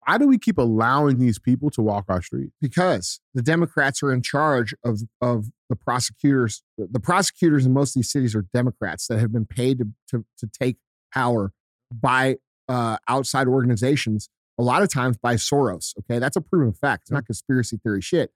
Why 0.06 0.18
do 0.18 0.28
we 0.28 0.38
keep 0.38 0.58
allowing 0.58 1.20
these 1.20 1.38
people 1.38 1.70
to 1.72 1.82
walk 1.82 2.06
our 2.08 2.22
streets? 2.22 2.54
Because 2.62 3.20
the 3.34 3.42
Democrats 3.42 4.02
are 4.02 4.12
in 4.12 4.22
charge 4.22 4.74
of, 4.84 5.02
of 5.22 5.48
the 5.70 5.76
prosecutors. 5.76 6.64
The 6.78 7.00
prosecutors 7.00 7.66
in 7.66 7.74
most 7.74 7.92
of 7.92 8.00
these 8.00 8.12
cities 8.12 8.34
are 8.34 8.46
Democrats 8.54 9.08
that 9.08 9.20
have 9.20 9.34
been 9.34 9.46
paid 9.46 9.80
to, 9.80 9.88
to, 10.10 10.26
to 10.38 10.48
take 10.48 10.78
power 11.14 11.52
by 11.92 12.38
uh, 12.70 12.98
outside 13.08 13.48
organizations 13.48 14.30
a 14.58 14.64
lot 14.64 14.82
of 14.82 14.92
times 14.92 15.18
by 15.18 15.36
Soros. 15.36 15.94
Okay. 16.00 16.20
That's 16.20 16.36
a 16.36 16.42
proven 16.42 16.74
fact. 16.74 17.04
It's 17.04 17.12
not 17.12 17.26
conspiracy 17.26 17.78
theory 17.78 18.02
shit. 18.02 18.32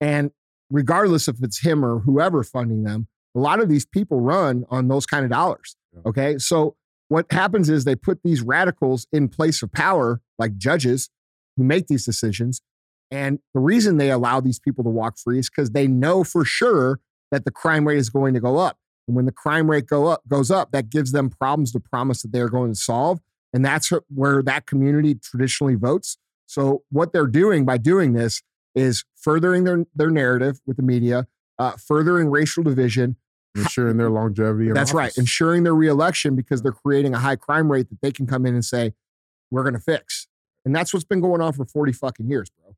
And 0.00 0.30
regardless 0.70 1.28
if 1.28 1.36
it's 1.42 1.60
him 1.60 1.84
or 1.84 2.00
whoever 2.00 2.42
funding 2.42 2.84
them, 2.84 3.08
a 3.34 3.38
lot 3.38 3.60
of 3.60 3.68
these 3.68 3.86
people 3.86 4.20
run 4.20 4.64
on 4.70 4.88
those 4.88 5.06
kind 5.06 5.24
of 5.24 5.30
dollars. 5.30 5.76
Okay. 6.06 6.38
So 6.38 6.76
what 7.08 7.26
happens 7.30 7.68
is 7.68 7.84
they 7.84 7.96
put 7.96 8.20
these 8.22 8.40
radicals 8.42 9.06
in 9.12 9.28
place 9.28 9.62
of 9.62 9.72
power, 9.72 10.20
like 10.38 10.56
judges 10.56 11.10
who 11.56 11.64
make 11.64 11.88
these 11.88 12.04
decisions. 12.04 12.62
And 13.10 13.40
the 13.54 13.60
reason 13.60 13.96
they 13.96 14.10
allow 14.10 14.40
these 14.40 14.60
people 14.60 14.84
to 14.84 14.90
walk 14.90 15.18
free 15.18 15.40
is 15.40 15.50
because 15.50 15.70
they 15.70 15.88
know 15.88 16.22
for 16.22 16.44
sure 16.44 17.00
that 17.30 17.44
the 17.44 17.50
crime 17.50 17.86
rate 17.86 17.98
is 17.98 18.10
going 18.10 18.34
to 18.34 18.40
go 18.40 18.58
up. 18.58 18.78
And 19.08 19.16
when 19.16 19.26
the 19.26 19.32
crime 19.32 19.68
rate 19.68 19.86
go 19.86 20.06
up, 20.06 20.22
goes 20.28 20.50
up, 20.50 20.70
that 20.70 20.88
gives 20.88 21.10
them 21.10 21.30
problems 21.30 21.72
to 21.72 21.80
promise 21.80 22.22
that 22.22 22.30
they're 22.30 22.48
going 22.48 22.70
to 22.70 22.78
solve. 22.78 23.18
And 23.52 23.64
that's 23.64 23.90
where 24.08 24.42
that 24.44 24.66
community 24.66 25.16
traditionally 25.16 25.74
votes. 25.74 26.16
So 26.46 26.84
what 26.90 27.12
they're 27.12 27.26
doing 27.26 27.64
by 27.64 27.78
doing 27.78 28.12
this 28.12 28.42
is 28.74 29.04
furthering 29.16 29.64
their, 29.64 29.84
their 29.94 30.10
narrative 30.10 30.60
with 30.66 30.76
the 30.76 30.82
media, 30.82 31.26
uh, 31.58 31.72
furthering 31.72 32.30
racial 32.30 32.62
division, 32.62 33.16
ensuring 33.56 33.96
their 33.96 34.10
longevity. 34.10 34.70
That's 34.72 34.90
office. 34.90 34.94
right, 34.94 35.18
ensuring 35.18 35.64
their 35.64 35.74
reelection 35.74 36.36
because 36.36 36.62
they're 36.62 36.72
creating 36.72 37.14
a 37.14 37.18
high 37.18 37.36
crime 37.36 37.70
rate 37.70 37.88
that 37.90 38.00
they 38.00 38.12
can 38.12 38.26
come 38.26 38.46
in 38.46 38.54
and 38.54 38.64
say, 38.64 38.94
"We're 39.50 39.62
going 39.62 39.74
to 39.74 39.80
fix," 39.80 40.28
and 40.64 40.74
that's 40.74 40.92
what's 40.92 41.04
been 41.04 41.20
going 41.20 41.40
on 41.40 41.52
for 41.52 41.64
forty 41.64 41.92
fucking 41.92 42.28
years, 42.28 42.50
bro. 42.50 42.76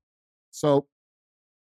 So 0.50 0.86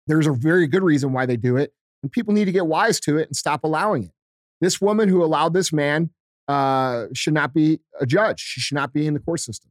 there's 0.07 0.27
a 0.27 0.33
very 0.33 0.67
good 0.67 0.83
reason 0.83 1.13
why 1.13 1.27
they 1.27 1.37
do 1.37 1.57
it, 1.57 1.73
and 2.03 2.11
people 2.11 2.35
need 2.35 2.47
to 2.47 2.53
get 2.53 2.67
wise 2.67 2.99
to 3.01 3.19
it 3.19 3.29
and 3.29 3.37
stop 3.37 3.63
allowing 3.65 4.05
it. 4.05 4.13
This 4.61 4.81
woman 4.81 5.09
who 5.09 5.23
allowed 5.23 5.55
this 5.55 5.73
man 5.73 6.11
uh, 6.49 7.07
should 7.15 7.35
not 7.35 7.55
be 7.55 7.81
a 8.01 8.07
judge. 8.07 8.41
She 8.41 8.61
should 8.61 8.75
not 8.75 8.93
be 8.93 9.07
in 9.07 9.15
the 9.15 9.21
court 9.21 9.41
system. 9.41 9.71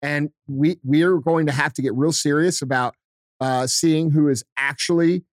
And 0.00 0.30
we 0.48 0.78
we 0.84 1.02
are 1.02 1.18
going 1.18 1.46
to 1.46 1.52
have 1.52 1.72
to 1.74 1.82
get 1.82 1.94
real 1.94 2.12
serious 2.12 2.62
about 2.62 2.94
uh, 3.42 3.66
seeing 3.66 4.12
who 4.12 4.28
is 4.28 4.44
actually 4.56 5.24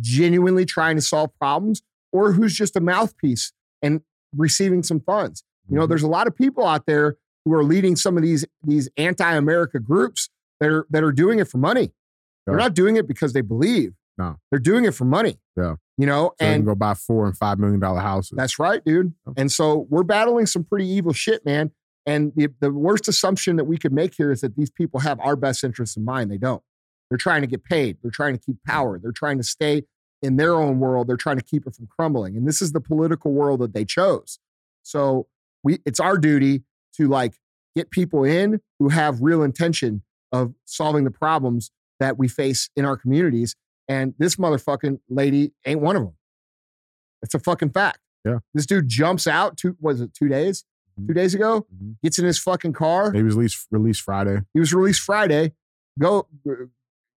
genuinely 0.00 0.64
trying 0.64 0.96
to 0.96 1.02
solve 1.02 1.30
problems 1.38 1.82
or 2.12 2.32
who's 2.32 2.54
just 2.54 2.76
a 2.76 2.80
mouthpiece 2.80 3.52
and 3.82 4.00
receiving 4.34 4.82
some 4.82 5.00
funds. 5.00 5.42
You 5.68 5.74
know, 5.74 5.82
mm-hmm. 5.82 5.88
there's 5.88 6.02
a 6.02 6.08
lot 6.08 6.26
of 6.26 6.36
people 6.36 6.64
out 6.64 6.86
there 6.86 7.16
who 7.44 7.52
are 7.54 7.64
leading 7.64 7.96
some 7.96 8.16
of 8.16 8.22
these 8.22 8.44
these 8.62 8.88
anti-America 8.96 9.80
groups 9.80 10.28
that 10.60 10.70
are 10.70 10.86
that 10.90 11.02
are 11.02 11.12
doing 11.12 11.38
it 11.40 11.48
for 11.48 11.58
money. 11.58 11.92
They're 12.46 12.56
not 12.56 12.74
doing 12.74 12.96
it 12.96 13.08
because 13.08 13.32
they 13.32 13.40
believe. 13.40 13.94
No, 14.16 14.38
they're 14.50 14.60
doing 14.60 14.84
it 14.84 14.94
for 14.94 15.04
money. 15.04 15.40
Yeah, 15.56 15.74
you 15.98 16.06
know, 16.06 16.32
so 16.40 16.46
and 16.46 16.64
go 16.64 16.76
buy 16.76 16.94
four 16.94 17.26
and 17.26 17.36
five 17.36 17.58
million 17.58 17.80
dollar 17.80 18.00
houses. 18.00 18.34
That's 18.36 18.58
right, 18.58 18.84
dude. 18.84 19.12
And 19.36 19.50
so 19.50 19.86
we're 19.90 20.04
battling 20.04 20.46
some 20.46 20.62
pretty 20.62 20.86
evil 20.86 21.12
shit, 21.12 21.44
man. 21.44 21.72
And 22.06 22.32
the, 22.36 22.48
the 22.60 22.70
worst 22.70 23.08
assumption 23.08 23.56
that 23.56 23.64
we 23.64 23.76
could 23.76 23.92
make 23.92 24.14
here 24.14 24.30
is 24.30 24.40
that 24.42 24.56
these 24.56 24.70
people 24.70 25.00
have 25.00 25.18
our 25.20 25.34
best 25.34 25.64
interests 25.64 25.96
in 25.96 26.04
mind. 26.04 26.30
They 26.30 26.38
don't. 26.38 26.62
They're 27.10 27.18
trying 27.18 27.42
to 27.42 27.46
get 27.46 27.64
paid. 27.64 27.98
They're 28.02 28.10
trying 28.10 28.36
to 28.36 28.40
keep 28.40 28.56
power. 28.64 28.98
They're 28.98 29.12
trying 29.12 29.38
to 29.38 29.44
stay 29.44 29.84
in 30.22 30.36
their 30.36 30.54
own 30.54 30.80
world. 30.80 31.06
They're 31.06 31.16
trying 31.16 31.38
to 31.38 31.44
keep 31.44 31.66
it 31.66 31.74
from 31.74 31.86
crumbling. 31.86 32.36
And 32.36 32.46
this 32.46 32.60
is 32.60 32.72
the 32.72 32.80
political 32.80 33.32
world 33.32 33.60
that 33.60 33.74
they 33.74 33.84
chose. 33.84 34.38
So 34.82 35.26
we 35.62 35.78
it's 35.84 36.00
our 36.00 36.16
duty 36.16 36.62
to 36.96 37.08
like 37.08 37.34
get 37.74 37.90
people 37.90 38.24
in 38.24 38.60
who 38.78 38.88
have 38.88 39.20
real 39.20 39.42
intention 39.42 40.02
of 40.32 40.54
solving 40.64 41.04
the 41.04 41.10
problems 41.10 41.70
that 42.00 42.18
we 42.18 42.28
face 42.28 42.70
in 42.76 42.84
our 42.84 42.96
communities. 42.96 43.54
And 43.88 44.14
this 44.18 44.36
motherfucking 44.36 45.00
lady 45.08 45.52
ain't 45.64 45.80
one 45.80 45.96
of 45.96 46.02
them. 46.02 46.14
It's 47.22 47.34
a 47.34 47.38
fucking 47.38 47.70
fact. 47.70 48.00
Yeah. 48.24 48.38
This 48.54 48.66
dude 48.66 48.88
jumps 48.88 49.26
out 49.26 49.56
two 49.56 49.76
was 49.80 50.00
it 50.00 50.12
two 50.14 50.28
days? 50.28 50.64
Mm-hmm. 50.98 51.08
Two 51.08 51.14
days 51.14 51.34
ago, 51.34 51.66
mm-hmm. 51.72 51.92
gets 52.02 52.18
in 52.18 52.24
his 52.24 52.38
fucking 52.38 52.72
car. 52.72 53.12
He 53.12 53.22
was 53.22 53.34
released 53.34 53.66
released 53.70 54.00
Friday. 54.00 54.40
He 54.54 54.60
was 54.60 54.72
released 54.74 55.00
Friday. 55.00 55.52
Go 55.98 56.26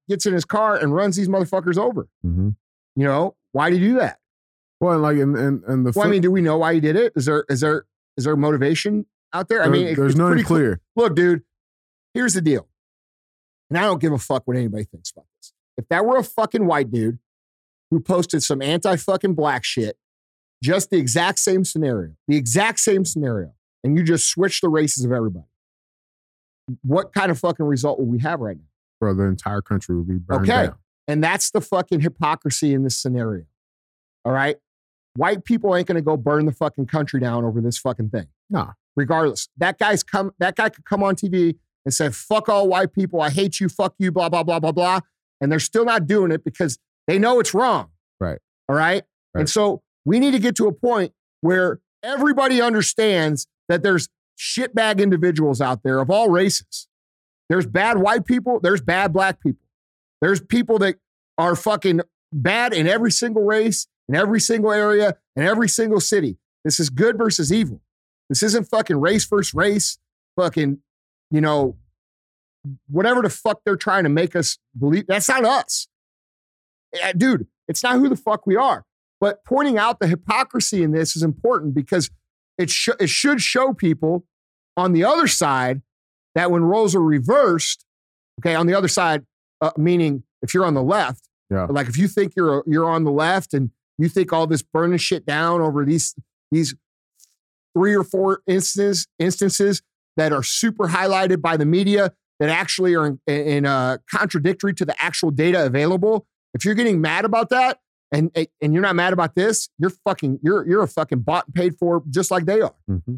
gets 0.10 0.26
in 0.26 0.34
his 0.34 0.44
car 0.44 0.76
and 0.76 0.94
runs 0.94 1.16
these 1.16 1.30
motherfuckers 1.30 1.78
over. 1.78 2.10
Mm-hmm. 2.26 2.50
You 2.96 3.04
know, 3.06 3.36
why 3.54 3.70
did 3.70 3.80
he 3.80 3.88
do 3.88 4.00
that? 4.00 4.20
Well, 4.80 4.94
and 4.94 5.02
like 5.02 5.18
and 5.18 5.38
and, 5.38 5.64
and 5.66 5.86
the 5.86 5.94
well, 5.96 6.08
I 6.08 6.10
mean, 6.10 6.22
do 6.22 6.32
we 6.32 6.42
know 6.42 6.58
why 6.58 6.74
he 6.74 6.80
did 6.80 6.96
it? 6.96 7.14
Is 7.16 7.26
there 7.26 7.46
is 7.50 7.62
there 7.62 7.86
is 8.18 8.26
there 8.26 8.36
motivation 8.36 9.06
out 9.34 9.48
there? 9.48 9.64
I 9.64 9.70
mean, 9.70 9.96
there's 9.96 10.16
nothing 10.16 10.44
clear. 10.44 10.82
Look, 10.96 11.16
dude, 11.16 11.44
here's 12.14 12.34
the 12.34 12.42
deal. 12.42 12.68
And 13.70 13.78
I 13.78 13.82
don't 13.82 14.02
give 14.02 14.12
a 14.12 14.18
fuck 14.18 14.44
what 14.46 14.58
anybody 14.58 14.84
thinks 14.84 15.12
about 15.12 15.26
this. 15.38 15.54
If 15.78 15.88
that 15.90 16.06
were 16.06 16.18
a 16.18 16.24
fucking 16.24 16.66
white 16.66 16.92
dude 16.92 17.20
who 17.92 18.00
posted 18.00 18.44
some 18.44 18.62
anti 18.62 18.96
fucking 18.96 19.36
black 19.36 19.64
shit, 19.64 19.98
just 20.64 20.90
the 20.90 20.98
exact 20.98 21.40
same 21.40 21.64
scenario, 21.64 22.14
the 22.28 22.36
exact 22.36 22.80
same 22.80 23.06
scenario, 23.06 23.54
and 23.84 23.98
you 23.98 24.04
just 24.04 24.28
switch 24.28 24.62
the 24.62 24.70
races 24.70 25.06
of 25.06 25.12
everybody, 25.12 25.46
what 26.84 27.14
kind 27.14 27.32
of 27.32 27.40
fucking 27.40 27.66
result 27.66 28.00
will 28.00 28.08
we 28.08 28.20
have 28.20 28.40
right 28.40 28.58
now? 28.58 28.64
Bro, 29.00 29.16
the 29.16 29.24
entire 29.24 29.62
country 29.62 29.96
would 29.96 30.08
be 30.08 30.18
burned 30.18 30.50
okay. 30.50 30.68
down. 30.68 30.76
And 31.08 31.24
that's 31.24 31.52
the 31.52 31.62
fucking 31.62 32.02
hypocrisy 32.02 32.74
in 32.74 32.84
this 32.84 32.98
scenario. 32.98 33.46
All 34.26 34.32
right. 34.32 34.58
White 35.16 35.44
people 35.44 35.76
ain't 35.76 35.88
gonna 35.88 36.02
go 36.02 36.18
burn 36.18 36.46
the 36.46 36.52
fucking 36.52 36.86
country 36.86 37.20
down 37.20 37.46
over 37.46 37.62
this 37.62 37.78
fucking 37.78 38.10
thing. 38.10 38.28
No. 38.50 38.72
Regardless. 38.96 39.50
That 39.58 39.80
guy's 39.80 40.04
come 40.04 40.32
that 40.40 40.56
guy 40.56 40.70
could 40.70 40.86
come 40.86 41.04
on 41.04 41.16
TV 41.16 41.56
and 41.86 41.94
say, 41.94 42.10
fuck 42.10 42.50
all 42.50 42.68
white 42.68 42.94
people, 42.94 43.22
I 43.22 43.30
hate 43.30 43.60
you, 43.60 43.70
fuck 43.70 43.96
you, 43.98 44.12
blah, 44.12 44.30
blah, 44.30 44.44
blah, 44.44 44.60
blah, 44.60 44.72
blah. 44.72 45.00
And 45.42 45.52
they're 45.52 45.60
still 45.60 45.86
not 45.86 46.06
doing 46.06 46.32
it 46.32 46.44
because 46.44 46.78
they 47.08 47.18
know 47.18 47.40
it's 47.40 47.54
wrong. 47.54 47.90
Right. 48.20 48.40
All 48.68 48.76
right. 48.76 49.04
right. 49.34 49.42
And 49.42 49.50
so 49.50 49.82
we 50.06 50.20
need 50.20 50.32
to 50.32 50.40
get 50.40 50.56
to 50.58 50.68
a 50.68 50.74
point 50.74 51.14
where 51.42 51.80
everybody 52.04 52.62
understands 52.62 53.48
that 53.70 53.84
there's 53.84 54.10
shitbag 54.38 55.00
individuals 55.00 55.62
out 55.62 55.84
there 55.84 56.00
of 56.00 56.10
all 56.10 56.30
races. 56.30 56.88
There's 57.50 57.66
bad 57.66 57.98
white 57.98 58.26
people, 58.26 58.60
there's 58.60 58.82
bad 58.82 59.12
black 59.12 59.42
people. 59.42 59.66
There's 60.22 60.40
people 60.40 60.80
that 60.80 60.96
are 61.38 61.56
fucking 61.56 62.02
bad 62.32 62.74
in 62.74 62.88
every 62.88 63.12
single 63.12 63.44
race, 63.44 63.88
in 64.08 64.16
every 64.16 64.40
single 64.40 64.72
area, 64.72 65.18
in 65.36 65.44
every 65.44 65.70
single 65.70 66.00
city. 66.00 66.38
This 66.64 66.80
is 66.80 66.90
good 66.90 67.18
versus 67.18 67.52
evil. 67.52 67.82
This 68.30 68.44
isn't 68.44 68.68
fucking 68.70 69.00
race 69.00 69.26
versus 69.26 69.54
race, 69.54 69.98
fucking, 70.36 70.80
you 71.32 71.42
know, 71.42 71.78
whatever 72.88 73.22
the 73.22 73.30
fuck 73.30 73.62
they're 73.66 73.76
trying 73.76 74.04
to 74.04 74.10
make 74.10 74.36
us 74.36 74.58
believe. 74.78 75.08
That's 75.08 75.30
not 75.30 75.46
us. 75.46 75.88
Eh, 76.94 77.14
dude, 77.16 77.48
it's 77.68 77.82
not 77.82 77.98
who 77.98 78.10
the 78.10 78.16
fuck 78.16 78.46
we 78.46 78.56
are. 78.56 78.86
But 79.20 79.44
pointing 79.44 79.78
out 79.78 80.00
the 80.00 80.08
hypocrisy 80.08 80.84
in 80.84 80.92
this 80.92 81.16
is 81.16 81.24
important 81.24 81.74
because 81.74 82.10
it, 82.58 82.70
sh- 82.70 82.90
it 83.00 83.10
should 83.10 83.42
show 83.42 83.74
people 83.74 84.26
on 84.78 84.94
the 84.94 85.04
other 85.04 85.28
side 85.28 85.82
that 86.36 86.52
when 86.52 86.64
roles 86.64 86.96
are 86.96 87.04
reversed, 87.04 87.86
okay, 88.40 88.56
on 88.56 88.68
the 88.68 88.74
other 88.74 88.88
side, 88.88 89.26
uh, 89.62 89.72
meaning 89.78 90.24
if 90.42 90.54
you're 90.54 90.66
on 90.66 90.74
the 90.74 90.84
left, 90.84 91.28
yeah. 91.50 91.66
like 91.70 91.88
if 91.88 91.98
you 91.98 92.08
think 92.08 92.34
you're 92.36 92.64
you're 92.66 92.90
on 92.90 93.04
the 93.04 93.12
left 93.12 93.54
and 93.54 93.72
you 93.98 94.08
think 94.08 94.32
all 94.32 94.48
this 94.48 94.62
burning 94.62 94.98
shit 94.98 95.26
down 95.26 95.62
over 95.62 95.86
these 95.86 96.16
these 96.52 96.76
three 97.76 97.96
or 97.96 98.04
four 98.04 98.42
instances 98.48 99.08
instances 99.20 99.82
that 100.18 100.32
are 100.32 100.44
super 100.44 100.88
highlighted 100.88 101.42
by 101.42 101.58
the 101.58 101.66
media 101.66 102.14
that 102.40 102.50
actually 102.50 102.96
are 102.96 103.06
in, 103.06 103.20
in 103.28 103.66
uh, 103.66 103.98
contradictory 104.10 104.74
to 104.74 104.86
the 104.86 104.96
actual 105.02 105.32
data 105.32 105.66
available. 105.66 106.26
If 106.54 106.66
you're 106.66 106.76
getting 106.76 107.02
mad 107.02 107.26
about 107.26 107.50
that 107.50 107.80
and 108.12 108.32
and 108.62 108.74
you're 108.74 108.82
not 108.82 108.96
mad 108.96 109.14
about 109.14 109.36
this, 109.36 109.70
you're 109.78 109.92
fucking 110.06 110.40
you're 110.42 110.68
you're 110.68 110.84
a 110.84 110.88
fucking 110.88 111.20
bought 111.20 111.46
and 111.48 111.56
paid 111.56 111.78
for 111.78 112.04
just 112.10 112.32
like 112.32 112.46
they 112.46 112.62
are. 112.62 112.76
Mm-hmm. 112.90 113.16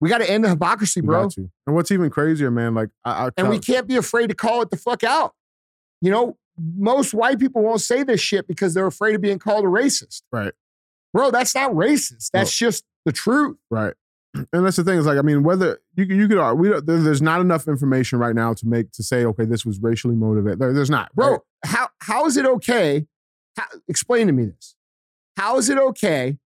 We 0.00 0.08
got 0.08 0.18
to 0.18 0.30
end 0.30 0.44
the 0.44 0.48
hypocrisy, 0.48 1.00
bro. 1.00 1.28
And 1.66 1.76
what's 1.76 1.90
even 1.90 2.10
crazier, 2.10 2.50
man, 2.50 2.74
like 2.74 2.90
I, 3.04 3.26
I 3.26 3.30
And 3.36 3.48
we 3.48 3.58
can't 3.58 3.86
be 3.86 3.96
afraid 3.96 4.28
to 4.28 4.34
call 4.34 4.62
it 4.62 4.70
the 4.70 4.76
fuck 4.76 5.04
out. 5.04 5.34
You 6.02 6.10
know, 6.10 6.36
most 6.58 7.14
white 7.14 7.38
people 7.38 7.62
won't 7.62 7.80
say 7.80 8.02
this 8.02 8.20
shit 8.20 8.46
because 8.46 8.74
they're 8.74 8.86
afraid 8.86 9.14
of 9.14 9.20
being 9.20 9.38
called 9.38 9.64
a 9.64 9.68
racist. 9.68 10.22
Right. 10.32 10.52
Bro, 11.12 11.30
that's 11.30 11.54
not 11.54 11.72
racist. 11.72 12.30
That's 12.32 12.56
just 12.56 12.84
the 13.04 13.12
truth. 13.12 13.56
Right. 13.70 13.94
And 14.52 14.64
that's 14.64 14.76
the 14.76 14.84
thing 14.84 14.96
is 14.96 15.06
like 15.06 15.18
I 15.18 15.22
mean 15.22 15.42
whether 15.42 15.80
you 15.96 16.06
could- 16.06 16.16
you 16.16 16.28
could 16.28 16.38
uh, 16.38 16.54
we 16.54 16.68
there, 16.68 16.80
there's 16.80 17.20
not 17.20 17.40
enough 17.40 17.66
information 17.66 18.20
right 18.20 18.34
now 18.34 18.54
to 18.54 18.66
make 18.66 18.92
to 18.92 19.02
say 19.02 19.24
okay 19.24 19.44
this 19.44 19.66
was 19.66 19.80
racially 19.80 20.14
motivated. 20.14 20.60
There, 20.60 20.72
there's 20.72 20.88
not, 20.88 21.12
Bro, 21.16 21.30
right? 21.30 21.40
how 21.64 21.88
how 22.00 22.26
is 22.26 22.36
it 22.36 22.46
okay? 22.46 23.06
How, 23.56 23.64
explain 23.88 24.28
to 24.28 24.32
me 24.32 24.44
this. 24.46 24.76
How 25.36 25.58
is 25.58 25.68
it 25.68 25.78
okay 25.78 26.38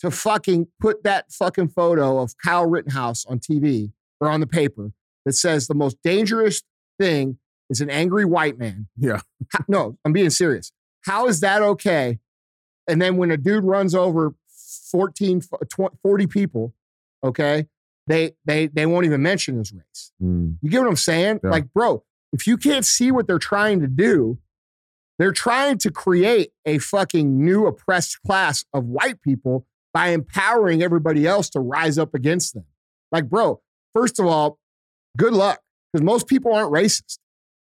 to 0.00 0.10
fucking 0.10 0.68
put 0.80 1.02
that 1.04 1.32
fucking 1.32 1.68
photo 1.68 2.18
of 2.20 2.34
Kyle 2.44 2.66
Rittenhouse 2.66 3.24
on 3.26 3.38
TV 3.38 3.92
or 4.20 4.28
on 4.28 4.40
the 4.40 4.46
paper 4.46 4.92
that 5.24 5.32
says 5.32 5.66
the 5.66 5.74
most 5.74 5.96
dangerous 6.02 6.62
thing 6.98 7.38
is 7.70 7.80
an 7.80 7.90
angry 7.90 8.24
white 8.24 8.58
man? 8.58 8.88
Yeah. 8.96 9.20
How- 9.52 9.64
no, 9.68 9.98
I'm 10.04 10.12
being 10.12 10.30
serious. 10.30 10.72
How 11.04 11.26
is 11.28 11.40
that 11.40 11.62
okay? 11.62 12.18
And 12.88 13.00
then 13.02 13.16
when 13.16 13.30
a 13.30 13.36
dude 13.36 13.64
runs 13.64 13.94
over 13.94 14.34
14, 14.90 15.42
f- 15.52 15.68
tw- 15.68 15.96
40 16.02 16.26
people, 16.26 16.74
okay, 17.24 17.66
they 18.06 18.32
they 18.44 18.68
they 18.68 18.86
won't 18.86 19.04
even 19.06 19.22
mention 19.22 19.58
his 19.58 19.72
race. 19.72 20.12
Mm, 20.22 20.58
You 20.62 20.70
get 20.70 20.80
what 20.80 20.88
I'm 20.88 20.96
saying? 20.96 21.40
Yeah. 21.42 21.50
Like, 21.50 21.72
bro, 21.72 22.04
if 22.32 22.46
you 22.46 22.56
can't 22.56 22.84
see 22.84 23.10
what 23.10 23.26
they're 23.26 23.38
trying 23.40 23.80
to 23.80 23.88
do, 23.88 24.38
they're 25.18 25.32
trying 25.32 25.78
to 25.78 25.90
create 25.90 26.52
a 26.64 26.78
fucking 26.78 27.42
new 27.44 27.66
oppressed 27.66 28.22
class 28.22 28.64
of 28.72 28.84
white 28.84 29.20
people 29.22 29.66
by 29.96 30.08
empowering 30.08 30.82
everybody 30.82 31.26
else 31.26 31.48
to 31.48 31.58
rise 31.58 31.96
up 31.96 32.12
against 32.12 32.52
them. 32.52 32.66
Like, 33.12 33.30
bro, 33.30 33.62
first 33.94 34.20
of 34.20 34.26
all, 34.26 34.58
good 35.16 35.32
luck 35.32 35.58
because 35.90 36.04
most 36.04 36.26
people 36.26 36.52
aren't 36.52 36.70
racist. 36.70 37.16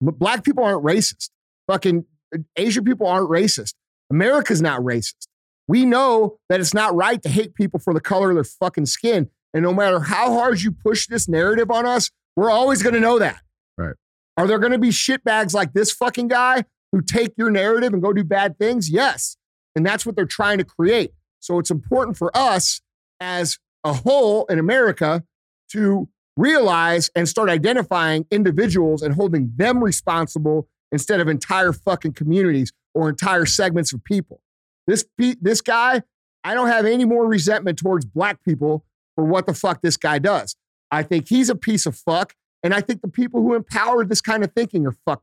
Black 0.01 0.43
people 0.43 0.65
aren't 0.65 0.83
racist. 0.85 1.31
Fucking 1.69 2.05
uh, 2.35 2.39
Asian 2.57 2.83
people 2.83 3.07
aren't 3.07 3.31
racist. 3.31 3.75
America's 4.11 4.61
not 4.61 4.81
racist. 4.81 5.29
We 5.69 5.85
know 5.85 6.41
that 6.49 6.59
it's 6.59 6.75
not 6.75 6.93
right 6.93 7.23
to 7.23 7.29
hate 7.29 7.55
people 7.55 7.79
for 7.79 7.95
the 7.95 8.01
color 8.01 8.31
of 8.31 8.35
their 8.35 8.43
fucking 8.43 8.87
skin. 8.87 9.31
And 9.55 9.63
no 9.63 9.73
matter 9.73 10.01
how 10.01 10.33
hard 10.33 10.61
you 10.61 10.73
push 10.73 11.07
this 11.07 11.29
narrative 11.29 11.71
on 11.71 11.87
us, 11.87 12.11
we're 12.35 12.51
always 12.51 12.83
going 12.83 12.97
to 12.97 13.01
know 13.01 13.21
that. 13.21 13.43
Right. 13.77 13.95
Are 14.37 14.49
there 14.49 14.59
going 14.59 14.73
to 14.73 14.79
be 14.79 14.91
shitbags 14.91 15.55
like 15.55 15.73
this 15.73 15.93
fucking 15.93 16.27
guy 16.27 16.65
who 16.91 17.01
take 17.01 17.35
your 17.39 17.53
narrative 17.53 17.93
and 17.93 18.03
go 18.03 18.13
do 18.13 18.25
bad 18.25 18.59
things? 18.59 18.91
Yes. 18.91 19.37
And 19.77 19.87
that's 19.87 20.05
what 20.05 20.17
they're 20.17 20.27
trying 20.27 20.59
to 20.59 20.65
create. 20.65 21.13
So 21.41 21.59
it's 21.59 21.71
important 21.71 22.17
for 22.17 22.37
us 22.37 22.81
as 23.21 23.59
a 23.85 23.93
whole 23.93 24.47
in 24.47 24.59
America 24.59 25.25
to 25.73 26.09
realize 26.37 27.11
and 27.15 27.29
start 27.29 27.51
identifying 27.51 28.27
individuals 28.31 29.03
and 29.03 29.15
holding 29.15 29.53
them 29.57 29.83
responsible 29.83 30.69
instead 30.93 31.21
of 31.21 31.29
entire 31.29 31.73
fucking 31.73 32.13
communities 32.13 32.73
or 32.95 33.09
entire 33.09 33.45
segments 33.45 33.93
of 33.93 34.03
people. 34.05 34.41
This 34.87 35.05
this 35.41 35.61
guy, 35.61 36.03
I 36.45 36.55
don't 36.55 36.69
have 36.69 36.87
any 36.87 37.05
more 37.05 37.27
resentment 37.27 37.79
towards 37.79 38.05
black 38.05 38.43
people 38.43 38.85
for 39.15 39.25
what 39.25 39.47
the 39.47 39.55
fuck 39.55 39.83
this 39.83 39.97
guy 39.97 40.19
does. 40.19 40.57
I 40.91 41.03
think 41.03 41.29
he's 41.29 41.51
a 41.51 41.55
piece 41.55 41.85
of 41.85 41.95
fuck, 41.97 42.35
and 42.63 42.73
I 42.73 42.81
think 42.81 43.03
the 43.03 43.09
people 43.09 43.43
who 43.43 43.55
empowered 43.55 44.09
this 44.09 44.23
kind 44.23 44.43
of 44.43 44.53
thinking 44.53 44.87
are 44.87 44.95
fuck 45.05 45.23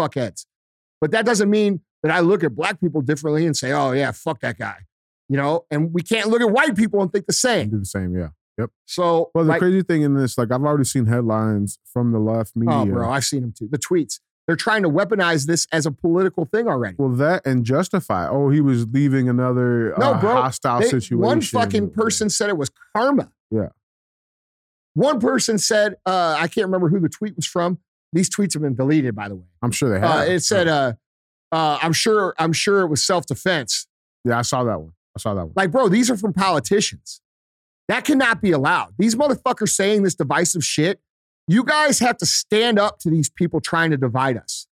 fuckheads. 0.00 0.46
But 1.00 1.10
that 1.10 1.26
doesn't 1.26 1.50
mean 1.50 1.80
that 2.02 2.12
I 2.12 2.20
look 2.20 2.42
at 2.42 2.54
black 2.54 2.80
people 2.80 3.02
differently 3.02 3.44
and 3.44 3.56
say, 3.56 3.72
"Oh 3.72 3.92
yeah, 3.92 4.12
fuck 4.12 4.40
that 4.40 4.58
guy," 4.58 4.78
you 5.32 5.36
know. 5.38 5.64
And 5.70 5.92
we 5.92 6.02
can't 6.02 6.28
look 6.28 6.40
at 6.42 6.50
white 6.50 6.76
people 6.76 7.00
and 7.02 7.10
think 7.12 7.26
the 7.26 7.32
same. 7.32 7.70
do 7.70 7.78
the 7.78 7.84
same, 7.86 8.14
yeah. 8.16 8.28
Yep. 8.58 8.70
So, 8.86 9.30
Well, 9.34 9.44
the 9.44 9.50
like, 9.50 9.60
crazy 9.60 9.82
thing 9.82 10.02
in 10.02 10.14
this, 10.14 10.36
like 10.36 10.52
I've 10.52 10.62
already 10.62 10.84
seen 10.84 11.06
headlines 11.06 11.78
from 11.92 12.12
the 12.12 12.18
left 12.18 12.54
media. 12.54 12.74
oh, 12.74 12.84
bro, 12.86 13.10
I've 13.10 13.24
seen 13.24 13.40
them 13.40 13.54
too. 13.56 13.68
The 13.70 13.78
tweets. 13.78 14.20
They're 14.46 14.56
trying 14.56 14.82
to 14.82 14.90
weaponize 14.90 15.46
this 15.46 15.66
as 15.72 15.86
a 15.86 15.92
political 15.92 16.44
thing 16.44 16.66
already. 16.68 16.96
Well, 16.98 17.10
that 17.10 17.46
and 17.46 17.64
justify. 17.64 18.28
Oh, 18.28 18.50
he 18.50 18.60
was 18.60 18.86
leaving 18.88 19.28
another 19.28 19.94
No, 19.98 20.12
uh, 20.14 20.20
bro. 20.20 20.32
hostile 20.42 20.80
They- 20.80 20.88
situation. 20.88 21.18
One 21.20 21.40
fucking 21.40 21.90
person 21.90 22.28
said 22.28 22.50
it 22.50 22.58
was 22.58 22.70
karma. 22.94 23.30
Yeah. 23.50 23.68
One 24.94 25.20
person 25.20 25.58
said, 25.58 25.94
uh, 26.04 26.36
I 26.38 26.48
can't 26.48 26.66
remember 26.66 26.88
who 26.88 27.00
the 27.00 27.08
tweet 27.08 27.36
was 27.36 27.46
from. 27.46 27.78
These 28.12 28.28
tweets 28.28 28.52
have 28.52 28.62
been 28.62 28.74
deleted, 28.74 29.14
by 29.14 29.28
the 29.28 29.36
way. 29.36 29.46
I'm 29.62 29.70
sure 29.70 29.88
they 29.88 30.00
have. 30.06 30.28
Uh, 30.28 30.30
it 30.32 30.40
said, 30.40 30.68
uh, 30.68 30.92
uh, 31.50 31.78
I'm 31.80 31.94
sure, 31.94 32.34
I'm 32.38 32.52
sure 32.52 32.82
it 32.82 32.88
was 32.88 33.02
self-defense. 33.06 33.86
yeah, 34.24 34.38
I 34.38 34.42
saw 34.42 34.64
that 34.64 34.78
one. 34.80 34.92
I 35.16 35.20
saw 35.20 35.34
that 35.34 35.44
one. 35.44 35.52
Like, 35.56 35.70
bro, 35.70 35.88
these 35.88 36.10
are 36.10 36.16
from 36.16 36.32
politicians. 36.32 37.20
That 37.88 38.04
cannot 38.04 38.40
be 38.40 38.52
allowed. 38.52 38.94
These 38.98 39.14
motherfuckers 39.14 39.70
saying 39.70 40.02
this 40.02 40.14
divisive 40.14 40.64
shit. 40.64 41.00
You 41.48 41.64
guys 41.64 41.98
have 41.98 42.16
to 42.18 42.26
stand 42.26 42.78
up 42.78 42.98
to 43.00 43.10
these 43.10 43.28
people 43.28 43.60
trying 43.60 43.90
to 43.90 43.96
divide 43.96 44.36
us. 44.36 44.66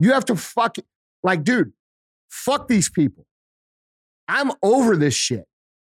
You 0.00 0.12
have 0.12 0.24
to 0.26 0.36
fuck, 0.36 0.76
like, 1.22 1.44
dude, 1.44 1.72
fuck 2.30 2.68
these 2.68 2.88
people. 2.88 3.26
I'm 4.26 4.52
over 4.62 4.96
this 4.96 5.14
shit. 5.14 5.46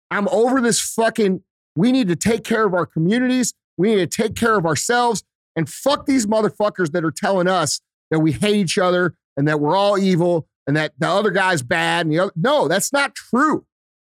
I'm 0.10 0.28
over 0.30 0.62
this 0.62 0.80
fucking. 0.80 1.41
We 1.76 1.91
need 1.91 2.08
to 2.08 2.15
take 2.15 2.43
care 2.43 2.65
of 2.65 2.74
our 2.74 2.86
communities. 2.86 3.54
We 3.78 3.93
need 3.93 4.10
to 4.10 4.24
take 4.24 4.36
care 4.36 4.58
of 4.58 4.65
ourselves 4.65 5.24
and 5.56 5.69
fuck 5.69 6.06
these 6.06 6.26
motherfuckers 6.26 6.91
that 6.91 7.04
are 7.04 7.12
telling 7.12 7.48
us 7.48 7.82
that 8.12 8.19
we 8.19 8.32
hate 8.32 8.56
each 8.56 8.78
other 8.78 9.15
and 9.36 9.48
that 9.48 9.60
we're 9.60 9.76
all 9.76 9.98
evil 9.98 10.48
and 10.67 10.78
that 10.78 10.93
the 10.98 11.08
other 11.08 11.32
guy's 11.32 11.62
bad. 11.62 12.06
And 12.06 12.13
the 12.13 12.19
other, 12.19 12.32
no, 12.36 12.67
that's 12.67 12.93
not 12.93 13.15
true. 13.15 13.65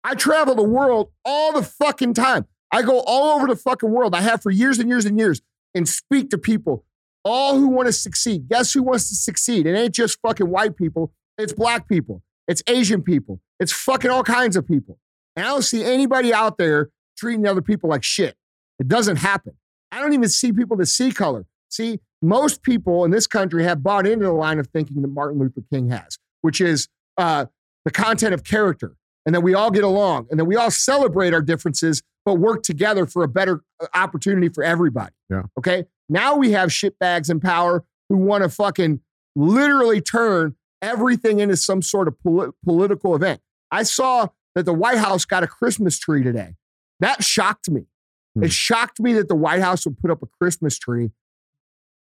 I 0.07 0.15
travel 0.15 0.55
the 0.55 0.63
world 0.63 1.11
all 1.25 1.53
the 1.53 1.65
fucking 1.65 2.15
time. 2.15 2.47
I 2.71 2.83
go 2.83 3.01
all 3.01 3.37
over 3.37 3.49
the 3.49 3.57
fucking 3.57 3.91
world. 3.91 4.15
I 4.15 4.21
have 4.21 4.41
for 4.41 4.53
years 4.53 4.79
and 4.79 4.89
years 4.89 5.05
and 5.05 5.19
years 5.19 5.43
and 5.75 5.89
speak 5.89 6.31
to 6.31 6.39
people, 6.39 6.85
all 7.25 7.59
who 7.59 7.67
want 7.67 7.87
to 7.87 7.93
succeed. 7.93 8.49
Guess 8.49 8.73
who 8.73 8.85
wants 8.85 9.09
to 9.09 9.17
succeed? 9.17 9.67
It 9.67 9.77
ain't 9.77 9.97
just 9.97 10.21
fucking 10.21 10.49
white 10.49 10.77
people. 10.77 11.13
It's 11.39 11.53
black 11.53 11.89
people. 11.89 12.23
It's 12.47 12.63
Asian 12.69 13.03
people. 13.03 13.41
It's 13.59 13.73
fucking 13.73 14.09
all 14.09 14.23
kinds 14.23 14.55
of 14.55 14.65
people. 14.65 15.01
And 15.35 15.45
I 15.45 15.49
don't 15.49 15.63
see 15.63 15.83
anybody 15.83 16.33
out 16.33 16.57
there 16.57 16.91
treating 17.19 17.45
other 17.45 17.61
people 17.61 17.91
like 17.91 18.05
shit. 18.05 18.37
It 18.79 18.87
doesn't 18.87 19.17
happen. 19.17 19.55
I 19.91 20.01
don't 20.01 20.13
even 20.13 20.29
see 20.29 20.53
people 20.53 20.77
that 20.77 20.87
see 20.87 21.11
color. 21.11 21.47
See, 21.69 21.99
most 22.23 22.63
people 22.63 23.05
in 23.05 23.11
this 23.11 23.27
country 23.27 23.65
have 23.65 23.83
bought 23.83 24.07
into 24.07 24.27
the 24.27 24.33
line 24.33 24.61
of 24.61 24.69
thinking 24.69 25.03
that 25.03 25.09
Martin 25.09 25.41
Luther 25.41 25.63
King 25.73 25.91
has, 25.91 26.17
which 26.43 26.61
is 26.61 26.87
uh, 27.19 27.47
the 27.85 27.91
content 27.91 28.35
of 28.35 28.45
character, 28.45 28.95
and 29.27 29.35
that 29.35 29.43
we 29.43 29.55
all 29.55 29.71
get 29.71 29.85
along, 29.85 30.29
and 30.31 30.41
that 30.41 30.45
we 30.45 30.57
all 30.57 30.71
celebrate 30.71 31.35
our 31.35 31.43
differences, 31.43 32.03
but 32.25 32.35
work 32.35 32.63
together 32.63 33.07
for 33.07 33.23
a 33.23 33.29
better 33.29 33.63
uh, 33.81 33.87
opportunity 33.95 34.49
for 34.49 34.63
everybody. 34.65 35.13
Yeah. 35.29 35.43
Okay. 35.59 35.85
Now 36.09 36.37
we 36.37 36.53
have 36.53 36.71
shitbags 36.71 37.29
in 37.29 37.41
power 37.41 37.85
who 38.09 38.17
want 38.17 38.45
to 38.45 38.49
fucking 38.49 39.01
literally 39.35 40.01
turn 40.01 40.55
everything 40.81 41.41
into 41.41 41.57
some 41.57 41.83
sort 41.83 42.09
of 42.09 42.19
poli- 42.23 42.51
political 42.65 43.15
event. 43.15 43.41
I 43.71 43.83
saw 43.83 44.29
that 44.55 44.65
the 44.65 44.73
White 44.73 44.99
House 44.99 45.25
got 45.25 45.43
a 45.43 45.47
Christmas 45.47 45.99
tree 45.99 46.23
today. 46.23 46.55
That 47.01 47.25
shocked 47.25 47.71
me. 47.71 47.87
Hmm. 48.35 48.45
It 48.45 48.53
shocked 48.53 49.01
me 49.01 49.13
that 49.15 49.29
the 49.29 49.35
White 49.35 49.61
House 49.61 49.85
would 49.85 49.99
put 49.99 50.11
up 50.11 50.23
a 50.23 50.27
Christmas 50.27 50.79
tree 50.79 51.11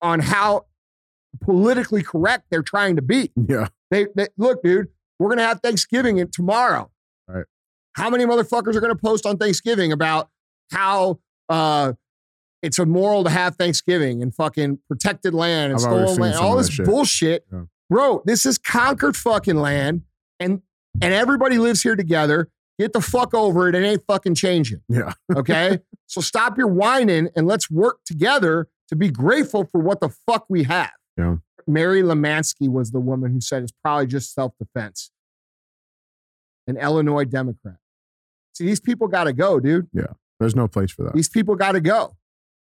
on 0.00 0.20
how 0.20 0.66
politically 1.40 2.02
correct 2.02 2.46
they're 2.50 2.62
trying 2.62 2.96
to 2.96 3.02
be. 3.02 3.30
Yeah. 3.48 3.68
They, 3.90 4.06
they 4.16 4.28
look, 4.38 4.62
dude, 4.62 4.88
we're 5.18 5.28
gonna 5.28 5.46
have 5.46 5.60
Thanksgiving 5.60 6.16
in 6.16 6.30
tomorrow. 6.30 6.90
How 7.94 8.08
many 8.10 8.24
motherfuckers 8.24 8.74
are 8.74 8.80
gonna 8.80 8.96
post 8.96 9.26
on 9.26 9.36
Thanksgiving 9.36 9.92
about 9.92 10.28
how 10.70 11.20
uh 11.48 11.92
it's 12.62 12.78
immoral 12.78 13.24
to 13.24 13.30
have 13.30 13.56
Thanksgiving 13.56 14.22
and 14.22 14.34
fucking 14.34 14.78
protected 14.88 15.34
land 15.34 15.72
and 15.72 15.74
I've 15.74 15.80
stolen 15.80 16.16
land, 16.20 16.34
all 16.36 16.56
this 16.56 16.68
shit. 16.70 16.86
bullshit. 16.86 17.44
Yeah. 17.52 17.62
Bro, 17.90 18.22
this 18.24 18.46
is 18.46 18.56
conquered 18.56 19.16
fucking 19.16 19.56
land 19.56 20.02
and 20.40 20.62
and 21.00 21.12
everybody 21.14 21.58
lives 21.58 21.82
here 21.82 21.96
together. 21.96 22.48
Get 22.78 22.92
the 22.92 23.00
fuck 23.00 23.34
over 23.34 23.68
it. 23.68 23.74
It 23.74 23.84
ain't 23.84 24.02
fucking 24.06 24.34
changing. 24.34 24.80
Yeah. 24.88 25.12
Okay. 25.36 25.78
so 26.06 26.20
stop 26.20 26.56
your 26.58 26.68
whining 26.68 27.28
and 27.36 27.46
let's 27.46 27.70
work 27.70 27.98
together 28.04 28.68
to 28.88 28.96
be 28.96 29.10
grateful 29.10 29.64
for 29.64 29.80
what 29.80 30.00
the 30.00 30.08
fuck 30.26 30.46
we 30.48 30.64
have. 30.64 30.92
Yeah. 31.16 31.36
Mary 31.66 32.02
Lamansky 32.02 32.68
was 32.68 32.90
the 32.90 33.00
woman 33.00 33.32
who 33.32 33.40
said 33.40 33.62
it's 33.62 33.72
probably 33.84 34.06
just 34.06 34.34
self 34.34 34.52
defense. 34.58 35.10
An 36.66 36.76
Illinois 36.76 37.24
Democrat. 37.24 37.76
See, 38.52 38.66
these 38.66 38.80
people 38.80 39.08
got 39.08 39.24
to 39.24 39.32
go, 39.32 39.60
dude. 39.60 39.88
Yeah, 39.92 40.12
there's 40.40 40.56
no 40.56 40.68
place 40.68 40.90
for 40.90 41.04
that. 41.04 41.14
These 41.14 41.28
people 41.28 41.54
got 41.56 41.72
to 41.72 41.80
go. 41.80 42.16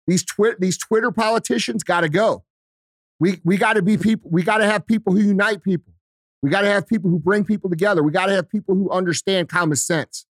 These 0.07 0.25
twit 0.25 0.59
these 0.59 0.77
Twitter 0.77 1.11
politicians 1.11 1.83
got 1.83 2.01
to 2.01 2.09
go. 2.09 2.43
We 3.19 3.39
we 3.43 3.57
got 3.57 3.73
to 3.73 3.81
be 3.81 3.97
people. 3.97 4.29
We 4.31 4.43
got 4.43 4.57
to 4.57 4.65
have 4.65 4.85
people 4.85 5.13
who 5.13 5.19
unite 5.19 5.63
people. 5.63 5.93
We 6.41 6.49
got 6.49 6.61
to 6.61 6.67
have 6.67 6.87
people 6.87 7.09
who 7.09 7.19
bring 7.19 7.45
people 7.45 7.69
together. 7.69 8.03
We 8.03 8.11
got 8.11 8.25
to 8.25 8.33
have 8.33 8.49
people 8.49 8.75
who 8.75 8.89
understand 8.89 9.47
common 9.47 9.77
sense. 9.77 10.25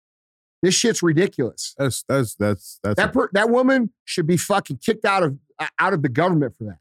This 0.63 0.75
shit's 0.75 1.03
ridiculous. 1.03 1.75
That's 1.79 2.05
that's 2.09 2.35
that's 2.37 2.79
that's 2.83 2.97
That 2.97 3.13
per, 3.13 3.31
that 3.33 3.51
woman 3.51 3.93
should 4.05 4.27
be 4.27 4.37
fucking 4.37 4.79
kicked 4.85 5.05
out 5.05 5.23
of 5.23 5.39
out 5.79 5.93
of 5.93 6.03
the 6.03 6.09
government 6.09 6.55
for 6.57 6.65
that. 6.65 6.79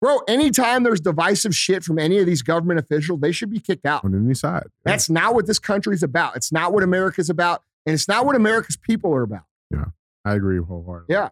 Bro, 0.00 0.18
anytime 0.28 0.84
there's 0.84 1.00
divisive 1.00 1.54
shit 1.54 1.82
from 1.82 1.98
any 1.98 2.18
of 2.18 2.26
these 2.26 2.42
government 2.42 2.78
officials, 2.78 3.20
they 3.20 3.32
should 3.32 3.50
be 3.50 3.58
kicked 3.58 3.84
out. 3.84 4.04
on 4.04 4.14
any 4.14 4.34
side. 4.34 4.64
Yeah. 4.86 4.92
That's 4.92 5.10
not 5.10 5.34
what 5.34 5.46
this 5.46 5.58
country's 5.58 6.02
about. 6.04 6.36
It's 6.36 6.52
not 6.52 6.72
what 6.72 6.82
America's 6.84 7.28
about, 7.28 7.62
and 7.84 7.94
it's 7.94 8.06
not 8.06 8.24
what 8.24 8.36
America's 8.36 8.76
people 8.76 9.12
are 9.14 9.22
about. 9.22 9.42
Yeah. 9.72 9.86
I 10.24 10.34
agree 10.34 10.58
wholeheartedly. 10.58 11.14
Yeah. 11.14 11.30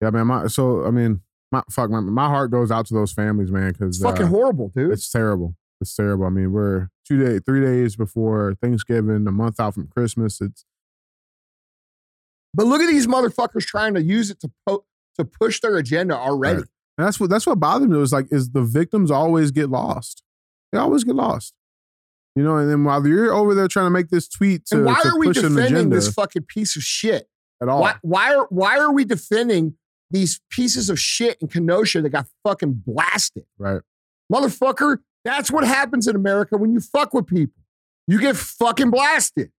Yeah, 0.00 0.10
man. 0.10 0.26
My, 0.28 0.46
so 0.46 0.84
I 0.86 0.90
mean, 0.90 1.22
my 1.50 1.62
fuck, 1.70 1.90
my, 1.90 2.00
my 2.00 2.28
heart 2.28 2.50
goes 2.50 2.70
out 2.70 2.86
to 2.86 2.94
those 2.94 3.12
families, 3.12 3.50
man, 3.50 3.72
because 3.72 3.96
It's 3.96 4.04
uh, 4.04 4.10
fucking 4.10 4.26
horrible, 4.26 4.68
dude. 4.74 4.92
it's 4.92 5.10
terrible. 5.10 5.56
It's 5.80 5.94
terrible. 5.94 6.26
I 6.26 6.30
mean, 6.30 6.52
we're 6.52 6.88
two 7.06 7.22
days, 7.24 7.40
three 7.44 7.60
days 7.60 7.96
before 7.96 8.54
Thanksgiving, 8.62 9.26
a 9.26 9.32
month 9.32 9.58
out 9.58 9.74
from 9.74 9.88
Christmas. 9.88 10.40
It's 10.40 10.64
But 12.54 12.66
look 12.66 12.80
at 12.80 12.88
these 12.88 13.06
motherfuckers 13.06 13.64
trying 13.66 13.94
to 13.94 14.02
use 14.02 14.30
it 14.30 14.40
to 14.40 14.50
po- 14.66 14.84
to 15.16 15.24
push 15.24 15.60
their 15.60 15.76
agenda 15.76 16.14
already. 16.16 16.60
Right. 16.60 16.68
And 16.98 17.06
that's 17.06 17.20
what 17.20 17.30
that's 17.30 17.46
what 17.46 17.60
bothers 17.60 17.88
me. 17.88 18.00
Is 18.00 18.12
like 18.12 18.26
is 18.30 18.50
the 18.50 18.62
victims 18.62 19.10
always 19.10 19.50
get 19.50 19.68
lost. 19.68 20.22
They 20.72 20.78
always 20.78 21.04
get 21.04 21.14
lost. 21.14 21.54
You 22.34 22.42
know, 22.42 22.56
and 22.58 22.70
then 22.70 22.84
while 22.84 23.06
you're 23.06 23.32
over 23.32 23.54
there 23.54 23.68
trying 23.68 23.86
to 23.86 23.90
make 23.90 24.10
this 24.10 24.28
tweet 24.28 24.66
to, 24.66 24.76
and 24.76 24.84
why 24.84 25.00
to 25.02 25.08
are 25.08 25.18
we 25.18 25.32
defending 25.32 25.88
this 25.88 26.12
fucking 26.12 26.42
piece 26.42 26.76
of 26.76 26.82
shit? 26.82 27.28
at 27.62 27.68
all, 27.68 27.80
Why, 27.80 27.94
why 28.02 28.34
are 28.34 28.46
why 28.50 28.78
are 28.78 28.92
we 28.92 29.04
defending 29.04 29.74
these 30.10 30.40
pieces 30.50 30.90
of 30.90 30.98
shit 31.00 31.38
in 31.40 31.48
Kenosha 31.48 32.02
that 32.02 32.10
got 32.10 32.26
fucking 32.44 32.82
blasted? 32.86 33.44
right? 33.58 33.80
Motherfucker, 34.32 34.98
that's 35.24 35.50
what 35.50 35.64
happens 35.64 36.06
in 36.06 36.16
America 36.16 36.56
when 36.56 36.72
you 36.72 36.80
fuck 36.80 37.14
with 37.14 37.26
people. 37.26 37.62
You 38.06 38.20
get 38.20 38.36
fucking 38.36 38.90
blasted. 38.90 39.50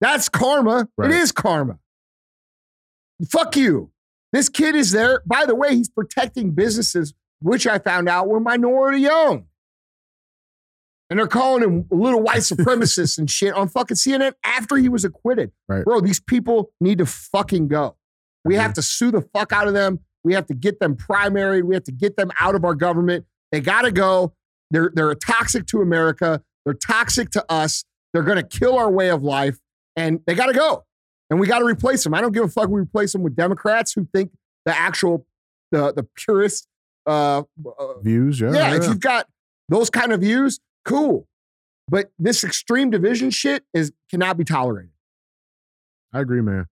That's 0.00 0.28
karma. 0.28 0.88
Right. 0.96 1.10
It 1.10 1.16
is 1.16 1.32
karma. 1.32 1.78
Fuck 3.28 3.56
you. 3.56 3.90
This 4.36 4.50
kid 4.50 4.74
is 4.74 4.90
there. 4.92 5.22
By 5.24 5.46
the 5.46 5.54
way, 5.54 5.74
he's 5.74 5.88
protecting 5.88 6.50
businesses, 6.50 7.14
which 7.40 7.66
I 7.66 7.78
found 7.78 8.06
out 8.06 8.28
were 8.28 8.38
minority 8.38 9.08
owned. 9.08 9.44
And 11.08 11.18
they're 11.18 11.26
calling 11.26 11.62
him 11.62 11.86
a 11.90 11.94
little 11.94 12.20
white 12.22 12.40
supremacist 12.40 13.16
and 13.16 13.30
shit 13.30 13.54
on 13.54 13.68
fucking 13.68 13.96
CNN 13.96 14.34
after 14.44 14.76
he 14.76 14.90
was 14.90 15.06
acquitted. 15.06 15.52
Right. 15.70 15.84
Bro, 15.86 16.02
these 16.02 16.20
people 16.20 16.70
need 16.82 16.98
to 16.98 17.06
fucking 17.06 17.68
go. 17.68 17.96
We 18.44 18.54
Mhm. 18.56 18.60
have 18.60 18.72
to 18.74 18.82
sue 18.82 19.10
the 19.10 19.22
fuck 19.22 19.52
out 19.54 19.68
of 19.68 19.72
them. 19.74 20.00
We 20.22 20.34
have 20.34 20.44
to 20.48 20.54
get 20.54 20.80
them 20.80 20.96
primaried. 20.96 21.62
We 21.62 21.74
have 21.74 21.84
to 21.84 21.92
get 21.92 22.16
them 22.18 22.30
out 22.38 22.54
of 22.54 22.62
our 22.64 22.74
government. 22.74 23.24
They 23.52 23.60
gotta 23.62 23.90
go. 23.92 24.34
They're 24.70 24.90
they're 24.94 25.14
toxic 25.14 25.66
to 25.68 25.80
America. 25.80 26.42
They're 26.66 26.74
toxic 26.74 27.30
to 27.30 27.44
us. 27.50 27.84
They're 28.12 28.22
gonna 28.24 28.42
kill 28.42 28.76
our 28.76 28.90
way 28.90 29.08
of 29.10 29.22
life, 29.22 29.58
and 29.94 30.20
they 30.26 30.34
gotta 30.34 30.52
go. 30.52 30.85
And 31.30 31.40
we 31.40 31.46
gotta 31.46 31.64
replace 31.64 32.04
them. 32.04 32.14
I 32.14 32.20
don't 32.20 32.32
give 32.32 32.44
a 32.44 32.48
fuck. 32.48 32.68
We 32.68 32.80
replace 32.80 33.12
them 33.12 33.22
with 33.22 33.34
Democrats 33.34 33.92
who 33.92 34.06
think 34.12 34.30
the 34.64 34.76
actual 34.76 35.26
the 35.72 35.92
the 35.92 36.06
purest. 36.16 36.68
Uh, 37.06 37.44
uh, 37.78 37.98
Views, 38.00 38.40
yeah, 38.40 38.52
yeah, 38.52 38.74
if 38.74 38.84
you've 38.84 38.98
got 38.98 39.28
those 39.68 39.90
kind 39.90 40.12
of 40.12 40.20
views, 40.20 40.58
cool. 40.84 41.28
But 41.88 42.10
this 42.18 42.42
extreme 42.42 42.90
division 42.90 43.30
shit 43.30 43.64
is 43.72 43.92
cannot 44.10 44.36
be 44.36 44.44
tolerated. 44.44 44.90
I 46.12 46.20
agree, 46.20 46.40
man. 46.40 46.66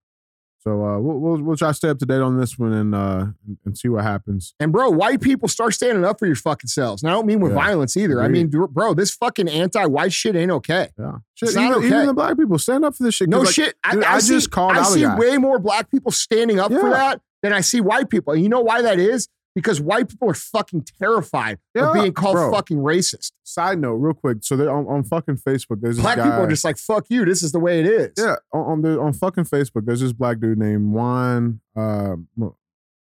So 0.67 0.83
uh, 0.83 0.99
we'll, 0.99 1.19
we'll 1.19 1.43
we'll 1.43 1.57
try 1.57 1.69
to 1.69 1.75
stay 1.75 1.91
up 1.91 1.99
to 1.99 2.07
date 2.07 2.23
on 2.23 2.39
this 2.39 2.59
one 2.59 2.73
and 2.73 2.95
uh 2.95 3.27
and, 3.67 3.77
see 3.77 3.89
what 3.89 4.03
happens. 4.03 4.55
And 4.59 4.73
bro, 4.73 4.89
white 4.89 5.21
people 5.21 5.47
start 5.47 5.75
standing 5.75 6.05
up 6.05 6.19
for 6.19 6.27
your 6.27 6.37
fucking 6.37 6.69
selves. 6.69 7.03
And 7.03 7.11
I 7.11 7.15
don't 7.15 7.27
mean 7.27 7.41
with 7.41 7.53
Yeah. 7.53 7.59
violence 7.59 7.97
either. 7.99 8.23
I 8.23 8.29
mean, 8.29 8.49
bro, 8.49 8.95
this 8.95 9.11
fucking 9.11 9.49
anti-white 9.49 10.13
shit 10.13 10.35
ain't 10.37 10.51
okay. 10.53 10.89
Yeah, 10.99 11.19
shit. 11.35 11.51
It's 11.51 11.57
not 11.57 11.65
Even, 11.65 11.77
okay. 11.79 11.87
even 11.89 12.07
the 12.07 12.15
black 12.15 12.39
people 12.39 12.59
stand 12.59 12.85
up 12.85 12.97
for 12.97 13.03
this 13.03 13.15
shit. 13.15 13.29
No 13.29 13.41
like, 13.41 13.55
shit. 13.55 13.75
I, 13.85 13.93
dude, 13.93 14.05
I 14.05 14.15
I 14.15 14.19
see, 14.21 14.35
just 14.35 14.51
called 14.51 14.73
I 14.73 14.85
see 14.85 15.07
way 15.07 15.37
more 15.37 15.59
black 15.59 15.91
people 15.91 16.11
standing 16.13 16.59
up 16.59 16.73
for 16.73 16.89
that 16.91 17.21
than 17.43 17.53
I 17.53 17.61
see 17.61 17.83
white 17.83 18.09
people. 18.09 18.33
And 18.33 18.43
you 18.43 18.49
know 18.49 18.63
why 18.63 18.81
that 18.81 18.99
is? 18.99 19.29
Because 19.55 19.81
white 19.81 20.09
people 20.09 20.29
are 20.31 20.35
fucking 20.35 20.85
terrified 21.01 21.59
Yeah, 21.77 21.89
of 21.89 21.95
being 21.95 22.13
called 22.13 22.35
bro. 22.35 22.51
fucking 22.53 22.79
racist. 22.79 23.31
Side 23.45 23.79
note, 23.79 23.95
real 23.95 24.13
quick. 24.15 24.39
So 24.43 24.57
on, 24.69 24.87
on 24.89 25.05
fucking 25.05 25.37
Facebook. 25.37 25.81
There's 25.81 25.97
this 25.97 26.03
Black 26.03 26.17
guy, 26.17 26.25
people 26.25 26.41
are 26.41 26.49
just 26.49 26.65
like, 26.65 26.77
fuck 26.77 27.07
you. 27.09 27.25
This 27.25 27.43
is 27.45 27.53
the 27.53 27.61
way 27.61 27.79
it 27.81 27.87
is. 27.87 28.13
yeah 28.19 28.35
on 28.53 28.61
on, 28.65 28.83
the, 28.83 28.99
on 28.99 29.13
fucking 29.13 29.45
Facebook. 29.45 29.85
There's 29.87 30.01
this 30.01 30.13
black 30.13 30.41
dude 30.41 30.59
named 30.59 30.93
Juan 30.93 31.61
uh, 31.77 32.17
Mo- 32.37 32.57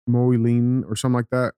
Moeline 0.06 0.84
or 0.86 0.94
something 0.96 1.16
like 1.16 1.30
that. 1.30 1.54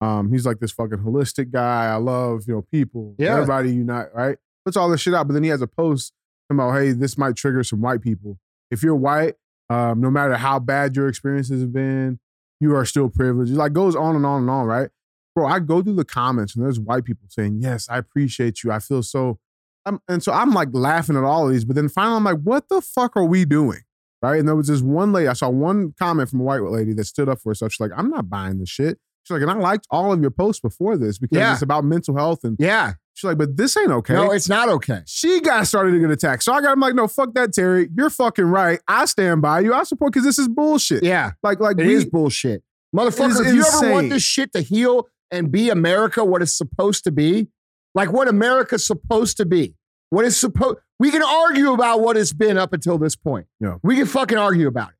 Um, 0.00 0.32
he's 0.32 0.44
like 0.44 0.58
this 0.58 0.72
fucking 0.72 0.98
holistic 0.98 1.52
guy. 1.52 1.86
I 1.86 1.96
love 1.96 2.42
you 2.48 2.54
know 2.54 2.62
people. 2.62 3.14
Yeah. 3.18 3.34
everybody 3.34 3.72
unite. 3.72 4.08
Right, 4.12 4.38
puts 4.64 4.76
all 4.76 4.90
this 4.90 5.00
shit 5.00 5.14
out, 5.14 5.28
but 5.28 5.34
then 5.34 5.44
he 5.44 5.50
has 5.50 5.62
a 5.62 5.68
post 5.68 6.12
about 6.50 6.72
hey, 6.72 6.90
this 6.92 7.16
might 7.16 7.36
trigger 7.36 7.62
some 7.62 7.80
white 7.80 8.00
people. 8.02 8.38
If 8.72 8.82
you're 8.82 8.96
white, 8.96 9.34
um, 9.70 10.00
no 10.00 10.10
matter 10.10 10.34
how 10.34 10.58
bad 10.58 10.96
your 10.96 11.06
experiences 11.06 11.60
have 11.60 11.72
been, 11.72 12.18
you 12.62 12.74
are 12.76 12.84
still 12.86 13.08
privileged. 13.10 13.52
It 13.52 13.56
like 13.56 13.72
goes 13.72 13.94
on 13.96 14.16
and 14.16 14.24
on 14.24 14.42
and 14.42 14.50
on. 14.50 14.66
Right, 14.66 14.88
bro. 15.34 15.46
I 15.46 15.58
go 15.58 15.82
through 15.82 15.96
the 15.96 16.04
comments 16.04 16.54
and 16.56 16.64
there's 16.64 16.80
white 16.80 17.04
people 17.04 17.26
saying, 17.28 17.58
"Yes, 17.60 17.88
I 17.90 17.98
appreciate 17.98 18.62
you. 18.62 18.72
I 18.72 18.78
feel 18.78 19.02
so." 19.02 19.38
I'm, 19.84 19.98
and 20.08 20.22
so 20.22 20.32
I'm 20.32 20.50
like 20.52 20.68
laughing 20.72 21.16
at 21.16 21.24
all 21.24 21.46
of 21.46 21.52
these, 21.52 21.64
but 21.64 21.74
then 21.74 21.88
finally 21.88 22.16
I'm 22.16 22.24
like, 22.24 22.38
"What 22.42 22.68
the 22.68 22.80
fuck 22.80 23.16
are 23.16 23.24
we 23.24 23.44
doing?" 23.44 23.80
Right? 24.22 24.38
And 24.38 24.46
there 24.46 24.54
was 24.54 24.68
this 24.68 24.80
one 24.80 25.12
lady. 25.12 25.26
I 25.26 25.32
saw 25.32 25.48
one 25.48 25.92
comment 25.98 26.28
from 26.30 26.40
a 26.40 26.44
white 26.44 26.62
lady 26.62 26.92
that 26.94 27.04
stood 27.04 27.28
up 27.28 27.40
for 27.40 27.50
herself. 27.50 27.72
She's 27.72 27.80
like, 27.80 27.90
"I'm 27.96 28.08
not 28.08 28.30
buying 28.30 28.58
this 28.60 28.68
shit." 28.68 28.98
She's 29.24 29.32
like, 29.34 29.42
"And 29.42 29.50
I 29.50 29.54
liked 29.54 29.86
all 29.90 30.12
of 30.12 30.20
your 30.20 30.30
posts 30.30 30.60
before 30.60 30.96
this 30.96 31.18
because 31.18 31.36
Yeah. 31.38 31.52
it's 31.52 31.62
about 31.62 31.84
mental 31.84 32.16
health." 32.16 32.44
And 32.44 32.56
Yeah. 32.60 32.94
She's 33.14 33.24
like, 33.28 33.38
"But 33.38 33.56
this 33.56 33.76
ain't 33.76 33.90
okay." 33.90 34.14
No, 34.14 34.30
it's 34.30 34.48
not 34.48 34.68
okay. 34.68 35.00
she 35.06 35.40
got 35.40 35.66
started 35.66 35.92
to 35.92 35.98
get 35.98 36.10
attacked. 36.10 36.42
So 36.42 36.52
I 36.52 36.60
got, 36.60 36.72
I'm 36.72 36.80
like, 36.80 36.94
no, 36.94 37.06
fuck 37.08 37.34
that, 37.34 37.52
Terry. 37.52 37.88
You're 37.96 38.10
fucking 38.10 38.44
right. 38.44 38.80
I 38.88 39.04
stand 39.06 39.42
by 39.42 39.60
you. 39.60 39.72
I 39.74 39.82
support 39.84 40.12
because 40.12 40.24
this 40.24 40.38
is 40.38 40.48
bullshit. 40.48 41.02
Yeah. 41.02 41.32
Like, 41.42 41.60
like 41.60 41.78
It 41.78 41.86
we, 41.86 41.94
is 41.94 42.04
bullshit. 42.04 42.62
Motherfucker, 42.94 43.30
is 43.30 43.40
if 43.40 43.54
you 43.54 43.64
ever 43.64 43.92
want 43.92 44.10
this 44.10 44.22
shit 44.22 44.52
to 44.52 44.60
heal 44.60 45.08
and 45.30 45.50
be 45.50 45.70
America 45.70 46.24
what 46.24 46.42
it's 46.42 46.54
supposed 46.54 47.04
to 47.04 47.10
be, 47.10 47.48
like 47.94 48.12
what 48.12 48.28
America's 48.28 48.86
supposed 48.86 49.36
to 49.38 49.46
be, 49.46 49.74
what 50.10 50.24
is 50.24 50.38
supposed, 50.38 50.78
we 50.98 51.10
can 51.10 51.22
argue 51.22 51.72
about 51.72 52.00
what 52.00 52.16
it's 52.16 52.32
been 52.34 52.58
up 52.58 52.72
until 52.74 52.98
this 52.98 53.16
point. 53.16 53.46
Yeah. 53.60 53.76
We 53.82 53.96
can 53.96 54.06
fucking 54.06 54.36
argue 54.36 54.68
about 54.68 54.90
it. 54.90 54.94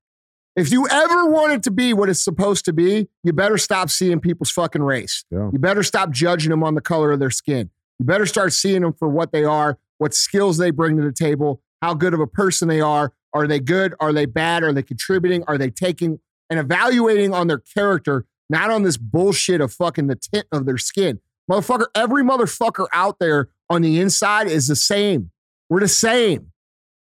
If 0.55 0.71
you 0.71 0.87
ever 0.89 1.27
want 1.27 1.53
it 1.53 1.63
to 1.65 1.71
be 1.71 1.95
what 1.95 2.09
it's 2.09 2.23
supposed 2.23 2.65
to 2.67 2.73
be, 2.73 3.09
you 3.23 3.33
better 3.33 3.57
stop 3.57 3.89
seeing 3.89 4.21
people's 4.21 4.51
fucking 4.51 4.83
race. 4.83 5.25
Yeah. 5.31 5.51
You 5.53 5.59
better 5.59 5.83
stop 5.83 6.11
judging 6.11 6.51
them 6.51 6.63
on 6.63 6.75
the 6.75 6.81
color 6.83 7.13
of 7.13 7.21
their 7.21 7.31
skin. 7.31 7.71
You 8.03 8.07
better 8.07 8.27
start 8.27 8.53
seeing 8.53 8.83
them 8.83 8.95
for 8.95 9.07
what 9.07 9.31
they 9.31 9.45
are, 9.45 9.79
what 9.99 10.13
skills 10.13 10.59
they 10.59 10.73
bring 10.73 10.97
to 10.97 11.05
the 11.05 11.13
table, 11.13 11.63
how 11.83 11.95
good 11.95 12.15
of 12.15 12.19
a 12.19 12.27
person 12.27 12.67
they 12.67 12.81
are. 12.81 13.13
Are 13.33 13.47
they 13.47 13.61
good? 13.61 13.95
Are 14.01 14.13
they 14.13 14.27
bad? 14.27 14.65
Are 14.65 14.73
they 14.73 14.83
contributing? 14.83 15.45
Are 15.47 15.57
they 15.57 15.71
taking 15.71 16.19
and 16.51 16.59
evaluating 16.59 17.33
on 17.33 17.47
their 17.47 17.61
character, 17.61 18.27
not 18.51 18.73
on 18.73 18.83
this 18.83 18.97
bullshit 18.97 19.61
of 19.61 19.73
fucking 19.73 20.09
the 20.09 20.17
tint 20.17 20.47
of 20.51 20.67
their 20.67 20.79
skin? 20.79 21.21
Motherfucker, 21.49 21.87
every 21.95 22.25
motherfucker 22.25 22.89
out 22.93 23.21
there 23.21 23.51
on 23.71 23.83
the 23.83 24.01
inside 24.01 24.49
is 24.49 24.67
the 24.67 24.75
same. 24.75 25.31
We're 25.71 25.79
the 25.79 25.87
same. 25.87 26.51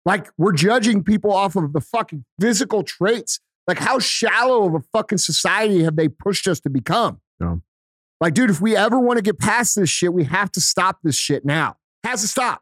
Like 0.06 0.30
we're 0.38 0.54
judging 0.54 1.04
people 1.04 1.34
off 1.34 1.56
of 1.56 1.74
the 1.74 1.82
fucking 1.82 2.26
physical 2.40 2.84
traits. 2.84 3.40
Like 3.68 3.80
how 3.80 3.98
shallow 3.98 4.68
of 4.68 4.76
a 4.76 4.84
fucking 4.94 5.18
society 5.18 5.84
have 5.84 5.96
they 5.96 6.10
pushed 6.10 6.48
us 6.48 6.60
to 6.60 6.70
become? 6.70 7.22
Yeah. 7.40 7.56
Like, 8.22 8.34
dude, 8.36 8.50
if 8.52 8.62
we 8.62 8.76
ever 8.76 9.00
want 9.00 9.18
to 9.18 9.24
get 9.24 9.40
past 9.40 9.76
this 9.76 9.90
shit, 9.90 10.14
we 10.14 10.24
have 10.26 10.52
to 10.54 10.62
stop 10.62 11.00
this 11.04 11.16
shit 11.18 11.44
now. 11.44 11.76
Has 12.04 12.22
to 12.22 12.28
stop. 12.28 12.62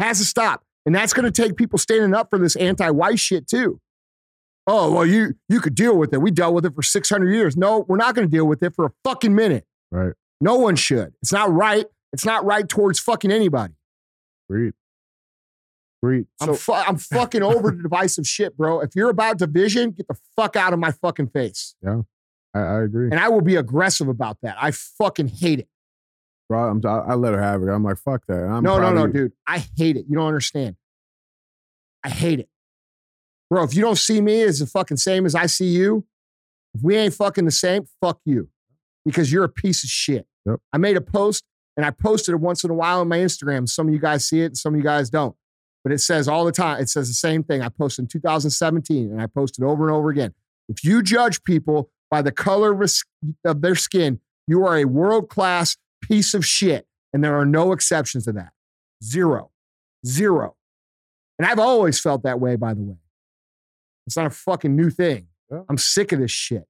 Has 0.00 0.18
to 0.18 0.24
stop. 0.24 0.64
And 0.84 0.94
that's 0.94 1.12
going 1.14 1.30
to 1.30 1.42
take 1.42 1.56
people 1.56 1.78
standing 1.78 2.12
up 2.12 2.28
for 2.28 2.38
this 2.38 2.56
anti-white 2.56 3.18
shit 3.18 3.46
too. 3.46 3.80
Oh, 4.66 4.92
well, 4.92 5.06
you 5.06 5.34
you 5.48 5.60
could 5.60 5.74
deal 5.74 5.96
with 5.96 6.12
it. 6.12 6.20
We 6.20 6.30
dealt 6.30 6.54
with 6.54 6.66
it 6.66 6.74
for 6.74 6.82
600 6.82 7.30
years. 7.32 7.56
No, 7.56 7.84
we're 7.88 7.96
not 7.96 8.14
going 8.14 8.26
to 8.28 8.30
deal 8.30 8.46
with 8.46 8.62
it 8.62 8.74
for 8.74 8.86
a 8.86 8.90
fucking 9.04 9.34
minute. 9.34 9.64
right. 9.90 10.12
No 10.40 10.56
one 10.56 10.74
should. 10.76 11.14
It's 11.22 11.32
not 11.32 11.50
right. 11.52 11.86
It's 12.12 12.24
not 12.24 12.44
right 12.44 12.68
towards 12.68 12.98
fucking 12.98 13.30
anybody. 13.30 13.74
Agreed. 14.50 14.72
Agreed. 16.02 16.26
I'm, 16.40 16.54
fu- 16.54 16.72
I'm 16.72 16.96
fucking 16.98 17.42
over 17.42 17.70
the 17.70 17.82
divisive 17.82 18.26
shit, 18.26 18.56
bro. 18.56 18.80
If 18.80 18.90
you're 18.94 19.08
about 19.10 19.38
division, 19.38 19.92
get 19.92 20.08
the 20.08 20.16
fuck 20.36 20.56
out 20.56 20.72
of 20.72 20.78
my 20.78 20.90
fucking 20.90 21.28
face. 21.28 21.76
I, 22.54 22.60
I 22.60 22.82
agree. 22.82 23.10
And 23.10 23.18
I 23.18 23.28
will 23.28 23.40
be 23.40 23.56
aggressive 23.56 24.08
about 24.08 24.38
that. 24.42 24.56
I 24.60 24.70
fucking 24.70 25.28
hate 25.28 25.60
it. 25.60 25.68
Bro, 26.48 26.70
I'm, 26.70 26.82
I, 26.86 27.12
I 27.12 27.14
let 27.14 27.34
her 27.34 27.42
have 27.42 27.62
it. 27.62 27.68
I'm 27.68 27.82
like, 27.82 27.98
fuck 27.98 28.26
that. 28.28 28.44
I'm 28.44 28.62
no, 28.62 28.78
no, 28.78 28.92
no, 28.92 29.06
dude. 29.06 29.32
I 29.46 29.58
hate 29.58 29.96
it. 29.96 30.06
You 30.08 30.16
don't 30.16 30.26
understand. 30.26 30.76
I 32.04 32.10
hate 32.10 32.40
it. 32.40 32.48
Bro, 33.50 33.64
if 33.64 33.74
you 33.74 33.80
don't 33.80 33.98
see 33.98 34.20
me 34.20 34.42
as 34.42 34.58
the 34.58 34.66
fucking 34.66 34.98
same 34.98 35.26
as 35.26 35.34
I 35.34 35.46
see 35.46 35.66
you, 35.66 36.06
if 36.74 36.82
we 36.82 36.96
ain't 36.96 37.14
fucking 37.14 37.44
the 37.44 37.50
same, 37.50 37.86
fuck 38.00 38.20
you. 38.24 38.48
Because 39.04 39.32
you're 39.32 39.44
a 39.44 39.48
piece 39.48 39.84
of 39.84 39.90
shit. 39.90 40.26
Yep. 40.46 40.60
I 40.72 40.78
made 40.78 40.96
a 40.96 41.00
post 41.00 41.44
and 41.76 41.84
I 41.84 41.90
posted 41.90 42.34
it 42.34 42.40
once 42.40 42.64
in 42.64 42.70
a 42.70 42.74
while 42.74 43.00
on 43.00 43.08
my 43.08 43.18
Instagram. 43.18 43.68
Some 43.68 43.88
of 43.88 43.94
you 43.94 44.00
guys 44.00 44.26
see 44.26 44.42
it 44.42 44.46
and 44.46 44.56
some 44.56 44.74
of 44.74 44.78
you 44.78 44.84
guys 44.84 45.10
don't. 45.10 45.34
But 45.82 45.92
it 45.92 45.98
says 45.98 46.28
all 46.28 46.44
the 46.44 46.52
time, 46.52 46.80
it 46.80 46.88
says 46.88 47.08
the 47.08 47.14
same 47.14 47.42
thing. 47.42 47.62
I 47.62 47.68
posted 47.68 48.04
in 48.04 48.08
2017 48.08 49.10
and 49.10 49.20
I 49.20 49.26
posted 49.26 49.64
over 49.64 49.86
and 49.86 49.94
over 49.94 50.08
again. 50.08 50.34
If 50.68 50.82
you 50.82 51.02
judge 51.02 51.44
people 51.44 51.90
by 52.14 52.22
the 52.22 52.30
color 52.30 52.80
of 53.44 53.60
their 53.60 53.74
skin, 53.74 54.20
you 54.46 54.64
are 54.64 54.78
a 54.78 54.84
world 54.84 55.28
class 55.28 55.76
piece 56.00 56.32
of 56.32 56.46
shit. 56.46 56.86
And 57.12 57.24
there 57.24 57.36
are 57.36 57.44
no 57.44 57.72
exceptions 57.72 58.26
to 58.26 58.32
that. 58.34 58.52
Zero. 59.02 59.50
Zero. 60.06 60.54
And 61.40 61.44
I've 61.44 61.58
always 61.58 61.98
felt 61.98 62.22
that 62.22 62.38
way, 62.38 62.54
by 62.54 62.72
the 62.72 62.82
way. 62.82 62.94
It's 64.06 64.16
not 64.16 64.26
a 64.26 64.30
fucking 64.30 64.76
new 64.76 64.90
thing. 64.90 65.26
Yeah. 65.50 65.62
I'm 65.68 65.76
sick 65.76 66.12
of 66.12 66.20
this 66.20 66.30
shit. 66.30 66.68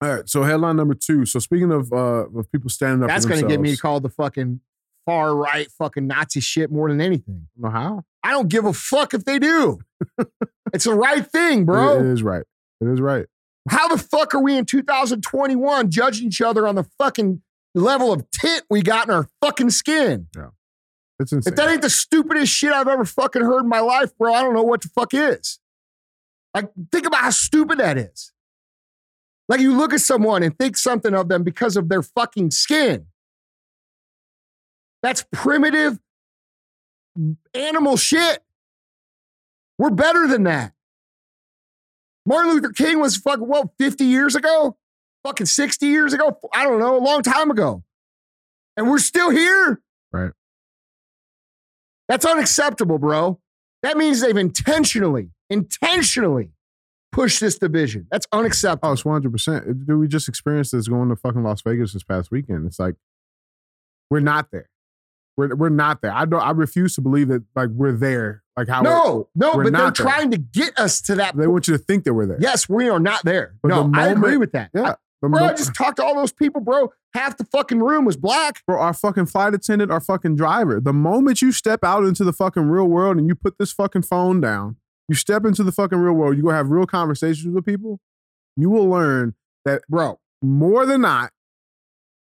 All 0.00 0.14
right. 0.14 0.26
So 0.26 0.42
headline 0.42 0.76
number 0.76 0.94
two. 0.94 1.26
So 1.26 1.40
speaking 1.40 1.70
of 1.70 1.92
uh 1.92 2.24
of 2.34 2.50
people 2.50 2.70
standing 2.70 3.02
up, 3.02 3.08
That's 3.08 3.26
going 3.26 3.42
to 3.42 3.46
get 3.46 3.60
me 3.60 3.76
called 3.76 4.02
the 4.02 4.08
fucking 4.08 4.60
far 5.04 5.36
right 5.36 5.70
fucking 5.72 6.06
Nazi 6.06 6.40
shit 6.40 6.72
more 6.72 6.88
than 6.88 7.02
anything. 7.02 7.48
I 7.58 7.60
don't 7.60 7.74
know 7.74 7.78
how. 7.78 8.04
I 8.22 8.30
don't 8.30 8.48
give 8.48 8.64
a 8.64 8.72
fuck 8.72 9.14
if 9.14 9.24
they 9.24 9.38
do. 9.38 9.80
it's 10.72 10.84
the 10.84 10.94
right 10.94 11.26
thing, 11.26 11.64
bro. 11.64 11.98
it 11.98 12.06
is 12.06 12.22
right. 12.22 12.44
It 12.80 12.88
is 12.88 13.00
right. 13.00 13.26
How 13.68 13.88
the 13.88 13.98
fuck 13.98 14.34
are 14.34 14.42
we 14.42 14.56
in 14.56 14.64
2021 14.64 15.90
judging 15.90 16.26
each 16.26 16.40
other 16.40 16.66
on 16.66 16.74
the 16.74 16.84
fucking 16.98 17.42
level 17.74 18.12
of 18.12 18.28
tint 18.30 18.62
we 18.70 18.82
got 18.82 19.08
in 19.08 19.14
our 19.14 19.28
fucking 19.40 19.70
skin? 19.70 20.28
Yeah. 20.36 20.48
It's 21.18 21.32
insane. 21.32 21.52
If 21.52 21.56
that 21.56 21.68
ain't 21.68 21.82
the 21.82 21.90
stupidest 21.90 22.52
shit 22.52 22.72
I've 22.72 22.88
ever 22.88 23.04
fucking 23.04 23.42
heard 23.42 23.60
in 23.60 23.68
my 23.68 23.80
life, 23.80 24.16
bro, 24.16 24.32
I 24.32 24.42
don't 24.42 24.54
know 24.54 24.62
what 24.62 24.80
the 24.80 24.88
fuck 24.88 25.12
is. 25.12 25.58
Like, 26.54 26.70
think 26.90 27.06
about 27.06 27.20
how 27.20 27.30
stupid 27.30 27.78
that 27.78 27.98
is. 27.98 28.32
Like, 29.48 29.60
you 29.60 29.76
look 29.76 29.92
at 29.92 30.00
someone 30.00 30.42
and 30.42 30.56
think 30.58 30.76
something 30.76 31.14
of 31.14 31.28
them 31.28 31.42
because 31.42 31.76
of 31.76 31.88
their 31.88 32.02
fucking 32.02 32.52
skin. 32.52 33.06
That's 35.02 35.24
primitive 35.32 35.98
animal 37.54 37.96
shit. 37.96 38.40
We're 39.78 39.90
better 39.90 40.26
than 40.26 40.44
that. 40.44 40.72
Martin 42.26 42.52
Luther 42.52 42.72
King 42.72 43.00
was 43.00 43.16
fucking, 43.16 43.46
what, 43.46 43.68
50 43.78 44.04
years 44.04 44.34
ago? 44.34 44.76
Fucking 45.24 45.46
60 45.46 45.86
years 45.86 46.12
ago? 46.12 46.38
I 46.54 46.64
don't 46.64 46.78
know, 46.78 46.96
a 46.96 47.02
long 47.02 47.22
time 47.22 47.50
ago. 47.50 47.82
And 48.76 48.88
we're 48.88 48.98
still 48.98 49.30
here. 49.30 49.80
Right. 50.12 50.32
That's 52.08 52.24
unacceptable, 52.24 52.98
bro. 52.98 53.40
That 53.82 53.96
means 53.96 54.20
they've 54.20 54.36
intentionally, 54.36 55.30
intentionally 55.48 56.50
pushed 57.12 57.40
this 57.40 57.58
division. 57.58 58.06
That's 58.10 58.26
unacceptable. 58.32 58.90
Oh, 58.90 58.92
it's 58.92 59.04
one 59.04 59.14
hundred 59.14 59.32
percent. 59.32 59.86
Dude, 59.86 59.98
we 59.98 60.08
just 60.08 60.28
experienced 60.28 60.72
this 60.72 60.88
going 60.88 61.08
to 61.08 61.16
fucking 61.16 61.42
Las 61.42 61.62
Vegas 61.62 61.92
this 61.92 62.02
past 62.02 62.30
weekend. 62.30 62.66
It's 62.66 62.78
like 62.78 62.96
we're 64.10 64.20
not 64.20 64.48
there. 64.50 64.68
We're 65.36 65.54
we're 65.54 65.68
not 65.68 66.02
there. 66.02 66.12
I 66.12 66.24
don't. 66.24 66.40
I 66.40 66.50
refuse 66.50 66.94
to 66.96 67.00
believe 67.00 67.28
that 67.28 67.42
like 67.54 67.70
we're 67.70 67.92
there. 67.92 68.42
Like 68.56 68.68
how 68.68 68.82
no, 68.82 69.28
no, 69.34 69.54
but 69.54 69.72
they're 69.72 69.72
there. 69.72 69.90
trying 69.90 70.30
to 70.32 70.38
get 70.38 70.78
us 70.78 71.00
to 71.02 71.14
that. 71.14 71.36
they 71.36 71.46
want 71.46 71.66
you 71.66 71.76
to 71.76 71.82
think 71.82 72.04
that 72.04 72.14
we're 72.14 72.26
there. 72.26 72.38
Yes, 72.40 72.68
we 72.68 72.88
are 72.88 73.00
not 73.00 73.24
there. 73.24 73.54
But 73.62 73.68
no, 73.68 73.88
the 73.88 73.98
I 73.98 74.08
agree 74.08 74.36
with 74.36 74.52
that. 74.52 74.70
yeah. 74.74 74.96
The 75.22 75.28
Bro, 75.28 75.44
I 75.44 75.52
just 75.52 75.74
talked 75.74 75.96
to 75.96 76.04
all 76.04 76.14
those 76.14 76.32
people, 76.32 76.62
bro. 76.62 76.92
Half 77.12 77.36
the 77.36 77.44
fucking 77.44 77.80
room 77.80 78.06
was 78.06 78.16
black. 78.16 78.62
bro, 78.66 78.80
our 78.80 78.94
fucking 78.94 79.26
flight 79.26 79.52
attendant, 79.52 79.90
our 79.90 80.00
fucking 80.00 80.36
driver. 80.36 80.80
The 80.80 80.94
moment 80.94 81.42
you 81.42 81.52
step 81.52 81.84
out 81.84 82.04
into 82.04 82.24
the 82.24 82.32
fucking 82.32 82.70
real 82.70 82.86
world 82.86 83.18
and 83.18 83.26
you 83.26 83.34
put 83.34 83.58
this 83.58 83.70
fucking 83.72 84.02
phone 84.02 84.40
down, 84.40 84.76
you 85.08 85.14
step 85.14 85.44
into 85.44 85.62
the 85.62 85.72
fucking 85.72 85.98
real 85.98 86.14
world. 86.14 86.36
You 86.36 86.44
go 86.44 86.50
have 86.50 86.70
real 86.70 86.86
conversations 86.86 87.54
with 87.54 87.66
people. 87.66 88.00
You 88.56 88.70
will 88.70 88.88
learn 88.88 89.34
that, 89.66 89.82
Bro, 89.90 90.20
more 90.40 90.86
than 90.86 91.02
not, 91.02 91.32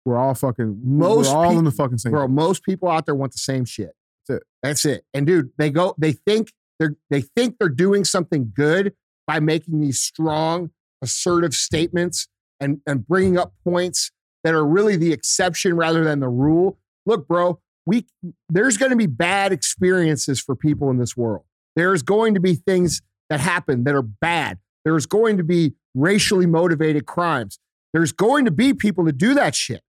we're 0.04 0.16
all 0.16 0.34
fucking 0.34 0.80
Most 0.82 1.30
We're 1.30 1.36
all 1.36 1.50
peop- 1.50 1.58
in 1.58 1.64
the 1.64 1.70
fucking 1.70 1.98
same. 1.98 2.12
bro, 2.12 2.26
most 2.28 2.62
people 2.64 2.88
out 2.88 3.06
there 3.06 3.14
want 3.14 3.32
the 3.32 3.38
same 3.38 3.64
shit. 3.64 3.94
That's 4.26 4.40
it. 4.40 4.46
That's 4.62 4.84
it. 4.84 5.04
And 5.14 5.26
dude, 5.26 5.50
they 5.58 5.70
go, 5.70 5.94
they 5.98 6.12
think 6.12 6.52
they're 6.78 6.96
they 7.10 7.20
think 7.20 7.56
they're 7.58 7.68
doing 7.68 8.04
something 8.04 8.52
good 8.54 8.94
by 9.26 9.40
making 9.40 9.80
these 9.80 10.00
strong, 10.00 10.70
assertive 11.02 11.54
statements 11.54 12.28
and 12.60 12.80
and 12.86 13.06
bringing 13.06 13.38
up 13.38 13.52
points 13.64 14.10
that 14.44 14.54
are 14.54 14.66
really 14.66 14.96
the 14.96 15.12
exception 15.12 15.74
rather 15.76 16.02
than 16.04 16.20
the 16.20 16.28
rule. 16.28 16.78
Look, 17.06 17.28
bro, 17.28 17.60
we 17.86 18.06
there's 18.48 18.76
going 18.76 18.90
to 18.90 18.96
be 18.96 19.06
bad 19.06 19.52
experiences 19.52 20.40
for 20.40 20.54
people 20.56 20.90
in 20.90 20.98
this 20.98 21.16
world. 21.16 21.44
There's 21.76 22.02
going 22.02 22.34
to 22.34 22.40
be 22.40 22.54
things 22.54 23.02
that 23.28 23.40
happen 23.40 23.84
that 23.84 23.94
are 23.94 24.02
bad. 24.02 24.58
There's 24.84 25.06
going 25.06 25.36
to 25.36 25.44
be 25.44 25.74
racially 25.94 26.46
motivated 26.46 27.06
crimes. 27.06 27.58
There's 27.92 28.12
going 28.12 28.44
to 28.46 28.50
be 28.50 28.72
people 28.72 29.04
that 29.04 29.18
do 29.18 29.34
that 29.34 29.54
shit. 29.54 29.82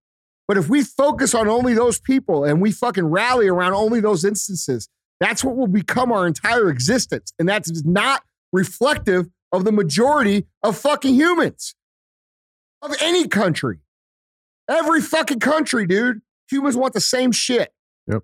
But 0.52 0.58
if 0.58 0.68
we 0.68 0.84
focus 0.84 1.34
on 1.34 1.48
only 1.48 1.74
those 1.74 1.98
people 1.98 2.44
and 2.44 2.62
we 2.62 2.74
fucking 2.74 3.06
rally 3.06 3.48
around 3.48 3.74
only 3.74 4.02
those 4.02 4.26
instances, 4.26 4.90
that's 5.22 5.46
what 5.46 5.56
will 5.56 5.66
become 5.66 6.12
our 6.12 6.28
entire 6.28 6.70
existence. 6.70 7.32
And 7.40 7.48
that's 7.48 7.86
not 7.86 8.24
reflective 8.52 9.30
of 9.54 9.64
the 9.64 9.72
majority 9.72 10.48
of 10.62 10.78
fucking 10.78 11.16
humans 11.16 11.74
of 12.82 12.94
any 13.00 13.30
country. 13.30 13.80
Every 14.70 15.00
fucking 15.00 15.40
country, 15.40 15.88
dude. 15.88 16.22
Humans 16.50 16.76
want 16.76 16.96
the 16.96 17.00
same 17.00 17.32
shit. 17.32 17.72
Yep. 18.08 18.24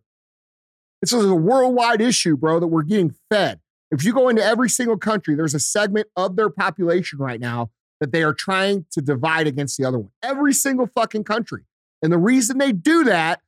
This 1.02 1.14
is 1.14 1.24
a 1.24 1.34
worldwide 1.34 2.02
issue, 2.02 2.36
bro, 2.36 2.60
that 2.60 2.68
we're 2.68 2.84
getting 2.84 3.16
fed. 3.30 3.62
If 3.90 4.04
you 4.04 4.12
go 4.12 4.28
into 4.28 4.44
every 4.44 4.68
single 4.68 4.98
country, 4.98 5.34
there's 5.34 5.56
a 5.56 5.62
segment 5.62 6.08
of 6.18 6.36
their 6.36 6.50
population 6.50 7.20
right 7.20 7.40
now 7.40 7.70
that 8.02 8.12
they 8.12 8.22
are 8.22 8.34
trying 8.34 8.86
to 8.92 9.02
divide 9.02 9.48
against 9.48 9.78
the 9.78 9.86
other 9.86 10.00
one. 10.00 10.12
Every 10.22 10.52
single 10.52 10.88
fucking 10.94 11.24
country. 11.24 11.64
And 12.02 12.12
the 12.12 12.18
reason 12.18 12.58
they 12.58 12.72
do 12.72 13.06
that, 13.06 13.42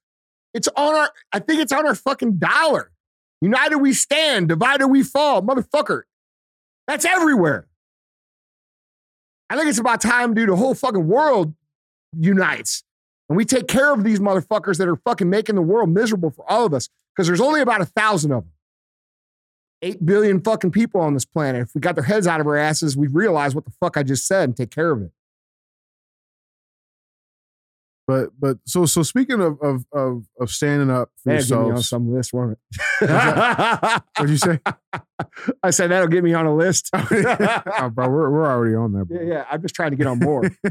it's 0.54 0.68
on 0.76 0.96
our, 0.96 1.12
I 1.32 1.40
think 1.40 1.62
it's 1.62 1.72
on 1.72 1.86
our 1.86 1.96
fucking 1.96 2.38
dollar. 2.38 2.92
United 3.42 3.78
we 3.78 3.94
stand, 3.94 4.50
divided 4.50 4.88
we 4.88 5.04
fall, 5.04 5.42
motherfucker. 5.42 6.04
That's 6.88 7.06
everywhere. 7.06 7.68
I 9.50 9.56
think 9.56 9.70
it's 9.70 9.80
about 9.80 10.02
time, 10.02 10.34
dude, 10.34 10.50
the 10.50 10.56
whole 10.56 10.76
fucking 10.76 11.08
world 11.08 11.54
unites. 12.18 12.84
And 13.30 13.38
we 13.38 13.46
take 13.46 13.68
care 13.68 13.94
of 13.94 14.04
these 14.04 14.20
motherfuckers 14.20 14.78
that 14.78 14.88
are 14.88 14.96
fucking 14.96 15.30
making 15.30 15.56
the 15.56 15.62
world 15.62 15.90
miserable 15.90 16.32
for 16.32 16.50
all 16.50 16.66
of 16.66 16.74
us. 16.74 16.90
Because 17.16 17.28
there's 17.28 17.42
only 17.42 17.62
about 17.62 17.82
a 17.82 17.86
thousand 17.86 18.32
of 18.32 18.44
them. 18.44 18.54
Eight 19.82 20.06
billion 20.06 20.42
fucking 20.42 20.72
people 20.72 21.00
on 21.02 21.14
this 21.14 21.26
planet. 21.26 21.62
If 21.62 21.76
we 21.76 21.82
got 21.82 21.96
their 21.96 22.04
heads 22.04 22.28
out 22.28 22.42
of 22.42 22.48
our 22.48 22.58
asses, 22.58 22.98
we'd 22.98 23.14
realize 23.14 23.56
what 23.56 23.66
the 23.66 23.72
fuck 23.80 23.98
I 23.98 24.04
just 24.04 24.26
said 24.26 24.50
and 24.50 24.58
take 24.58 24.72
care 24.72 24.92
of 24.92 25.02
it. 25.02 25.12
But 28.10 28.32
but 28.40 28.58
so 28.66 28.88
so 28.88 29.04
speaking 29.04 29.40
of 29.40 29.62
of 29.62 29.86
of, 29.94 30.26
of 30.42 30.50
standing 30.50 30.90
up 30.90 31.12
for 31.22 31.32
That'll 31.32 31.58
get 31.58 31.68
me 31.68 31.72
on 31.76 31.84
some 31.84 32.12
list, 32.12 32.34
won't 32.34 32.58
it? 32.58 33.12
what'd 34.18 34.32
you 34.32 34.38
say? 34.38 34.60
I 35.64 35.70
said 35.70 35.92
that'll 35.92 36.08
get 36.08 36.24
me 36.24 36.34
on 36.34 36.48
a 36.48 36.56
list. 36.56 36.90
oh, 36.96 37.92
bro, 37.94 38.10
we're 38.10 38.32
we're 38.32 38.48
already 38.48 38.74
on 38.74 38.94
there, 38.94 39.06
bro. 39.06 39.22
Yeah, 39.22 39.28
yeah. 39.28 39.46
I'm 39.52 39.62
just 39.62 39.76
trying 39.76 39.92
to 39.92 39.96
get 39.96 40.08
on 40.08 40.18
board. 40.18 40.56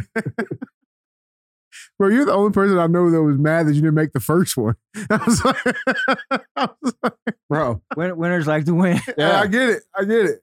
Bro, 1.96 2.08
you're 2.08 2.24
the 2.24 2.32
only 2.32 2.50
person 2.50 2.78
I 2.78 2.86
know 2.86 3.10
that 3.10 3.22
was 3.22 3.38
mad 3.38 3.66
that 3.66 3.74
you 3.74 3.82
didn't 3.82 3.94
make 3.94 4.12
the 4.12 4.20
first 4.20 4.56
one. 4.56 4.74
I 5.10 5.16
was 5.24 5.44
like, 5.44 5.76
I, 6.56 6.68
was 6.80 6.94
like, 7.02 7.12
Bro. 7.48 7.82
Win- 7.96 8.16
winners 8.16 8.46
like 8.46 8.64
to 8.64 8.74
win. 8.74 9.00
yeah. 9.16 9.40
I 9.40 9.46
get 9.46 9.68
it. 9.68 9.82
I 9.94 10.04
get 10.04 10.26
it. 10.26 10.40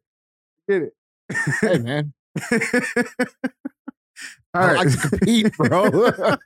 I 0.70 0.72
Get 0.72 0.82
it. 0.84 0.94
Hey 1.62 1.78
man. 1.80 2.14
All 4.56 4.62
I 4.62 4.74
right. 4.74 4.86
like 4.86 4.92
to 4.92 5.10
compete, 5.10 5.58
bro. 5.58 6.10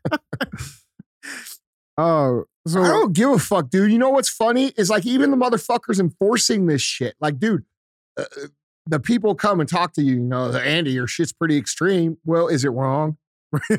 Oh, 1.99 2.45
so 2.65 2.81
I 2.81 2.87
don't 2.87 3.11
give 3.11 3.29
a 3.29 3.37
fuck, 3.37 3.69
dude. 3.69 3.91
You 3.91 3.97
know 3.97 4.09
what's 4.09 4.29
funny 4.29 4.71
is 4.77 4.89
like 4.89 5.05
even 5.05 5.31
the 5.31 5.37
motherfuckers 5.37 5.99
enforcing 5.99 6.65
this 6.65 6.81
shit. 6.81 7.15
Like, 7.19 7.39
dude, 7.39 7.65
uh, 8.17 8.23
the 8.85 9.01
people 9.01 9.35
come 9.35 9.59
and 9.59 9.67
talk 9.67 9.91
to 9.93 10.01
you. 10.01 10.13
You 10.13 10.19
know, 10.21 10.49
Andy, 10.53 10.91
your 10.91 11.07
shit's 11.07 11.33
pretty 11.33 11.57
extreme. 11.57 12.17
Well, 12.23 12.47
is 12.47 12.63
it 12.63 12.69
wrong? 12.69 13.17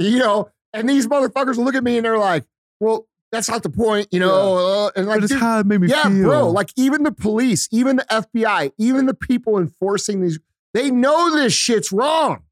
you 0.00 0.18
know, 0.18 0.48
and 0.72 0.88
these 0.88 1.06
motherfuckers 1.06 1.58
look 1.58 1.74
at 1.74 1.84
me 1.84 1.98
and 1.98 2.06
they're 2.06 2.16
like, 2.16 2.46
"Well, 2.80 3.06
that's 3.30 3.50
not 3.50 3.62
the 3.62 3.68
point." 3.68 4.08
You 4.10 4.20
know, 4.20 4.86
uh, 4.86 4.90
and 4.96 5.06
like, 5.06 5.20
it's 5.20 5.30
dude, 5.30 5.40
how 5.40 5.58
it 5.58 5.66
made 5.66 5.82
me 5.82 5.88
yeah, 5.88 6.04
feel. 6.04 6.22
bro. 6.22 6.50
Like 6.50 6.70
even 6.76 7.02
the 7.02 7.12
police, 7.12 7.68
even 7.70 7.96
the 7.96 8.06
FBI, 8.10 8.72
even 8.78 9.04
the 9.04 9.12
people 9.12 9.58
enforcing 9.58 10.22
these, 10.22 10.38
they 10.72 10.90
know 10.90 11.34
this 11.36 11.52
shit's 11.52 11.92
wrong. 11.92 12.44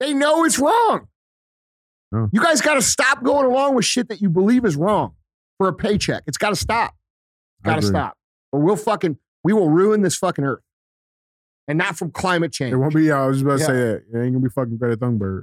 They 0.00 0.12
know 0.12 0.44
it's 0.44 0.58
wrong. 0.58 1.08
Yeah. 2.12 2.26
You 2.32 2.40
guys 2.40 2.60
got 2.60 2.74
to 2.74 2.82
stop 2.82 3.22
going 3.22 3.46
along 3.46 3.74
with 3.74 3.84
shit 3.84 4.08
that 4.08 4.20
you 4.20 4.28
believe 4.28 4.64
is 4.64 4.76
wrong 4.76 5.14
for 5.58 5.68
a 5.68 5.72
paycheck. 5.72 6.22
It's 6.26 6.38
got 6.38 6.50
to 6.50 6.56
stop. 6.56 6.94
Got 7.64 7.76
to 7.76 7.82
stop. 7.86 8.16
Or 8.52 8.60
we'll 8.60 8.76
fucking, 8.76 9.18
we 9.42 9.52
will 9.52 9.70
ruin 9.70 10.02
this 10.02 10.16
fucking 10.16 10.44
earth. 10.44 10.62
And 11.68 11.78
not 11.78 11.96
from 11.96 12.12
climate 12.12 12.52
change. 12.52 12.72
It 12.72 12.76
won't 12.76 12.94
be. 12.94 13.10
I 13.10 13.26
was 13.26 13.38
just 13.38 13.44
about 13.44 13.54
to 13.56 13.60
Yeah. 13.62 13.66
say 13.66 13.72
that. 13.72 14.04
It 14.14 14.24
ain't 14.24 14.34
gonna 14.34 14.38
be 14.38 14.48
fucking 14.50 14.76
Greta 14.78 14.96
Thunberg. 14.96 15.42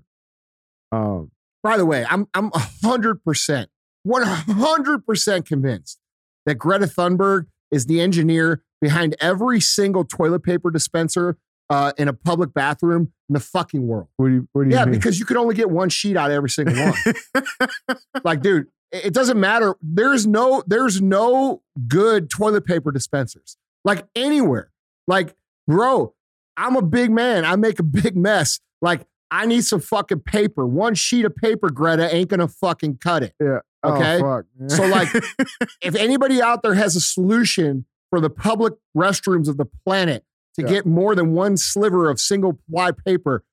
Um, 0.94 1.32
By 1.62 1.76
the 1.76 1.86
way, 1.86 2.06
I'm 2.10 2.28
I'm 2.34 2.50
hundred 2.82 3.22
percent, 3.26 3.70
one 4.04 4.24
hundred 4.24 5.06
percent 5.06 5.46
convinced 5.46 6.00
that 6.46 6.56
Greta 6.56 6.86
Thunberg 6.86 7.48
is 7.72 7.88
the 7.88 8.00
engineer 8.00 8.64
behind 8.80 9.18
every 9.20 9.60
single 9.60 10.06
toilet 10.06 10.44
paper 10.44 10.72
dispenser 10.72 11.38
uh, 11.70 11.92
in 11.98 12.08
a 12.08 12.14
public 12.14 12.54
bathroom 12.54 13.12
in 13.30 13.34
the 13.34 13.40
fucking 13.40 13.88
world. 13.88 14.08
what 14.18 14.28
do 14.28 14.34
you? 14.34 14.48
What 14.54 14.64
do 14.64 14.70
you 14.70 14.76
Yeah, 14.76 14.86
mean? 14.86 14.94
because 14.96 15.20
you 15.20 15.26
could 15.26 15.38
only 15.38 15.56
get 15.56 15.70
one 15.70 15.90
sheet 15.90 16.18
out 16.18 16.30
of 16.32 16.36
every 16.36 16.50
single 16.50 16.76
one. 16.76 17.98
like, 18.24 18.42
dude, 18.42 18.68
it 18.92 19.14
doesn't 19.14 19.40
matter. 19.40 19.76
There's 19.82 20.28
no 20.28 20.64
there's 20.68 21.02
no 21.02 21.62
good 21.88 22.30
toilet 22.30 22.66
paper 22.66 22.92
dispensers 22.92 23.58
like 23.86 24.06
anywhere. 24.16 24.72
Like, 25.08 25.36
bro, 25.68 26.14
I'm 26.58 26.76
a 26.76 26.82
big 26.82 27.12
man. 27.12 27.46
I 27.46 27.56
make 27.56 27.80
a 27.80 27.84
big 27.84 28.16
mess. 28.16 28.60
Like, 28.82 29.06
I 29.32 29.46
need 29.46 29.66
some 29.66 29.80
fucking 29.80 30.20
paper. 30.22 30.66
One 30.68 30.94
sheet 30.94 31.26
of 31.26 31.36
paper, 31.36 31.70
Greta, 31.70 32.14
ain't 32.14 32.30
gonna 32.30 32.48
fucking 32.48 32.98
cut 32.98 33.24
it. 33.24 33.34
Yeah. 33.42 33.60
Okay. 33.84 34.22
Oh, 34.22 34.44
fuck. 34.44 34.70
So, 34.70 34.86
like, 34.86 35.10
if 35.82 35.96
anybody 35.96 36.42
out 36.42 36.62
there 36.64 36.74
has 36.76 36.96
a 36.96 37.02
solution 37.02 37.86
for 38.10 38.22
the 38.22 38.30
public 38.30 38.74
restrooms 38.96 39.48
of 39.50 39.58
the 39.58 39.66
planet 39.86 40.24
to 40.56 40.62
Yeah. 40.64 40.68
get 40.70 40.86
more 40.86 41.16
than 41.16 41.34
one 41.34 41.58
sliver 41.58 42.10
of 42.10 42.20
single 42.20 42.60
ply 42.70 42.92
paper, 42.92 43.44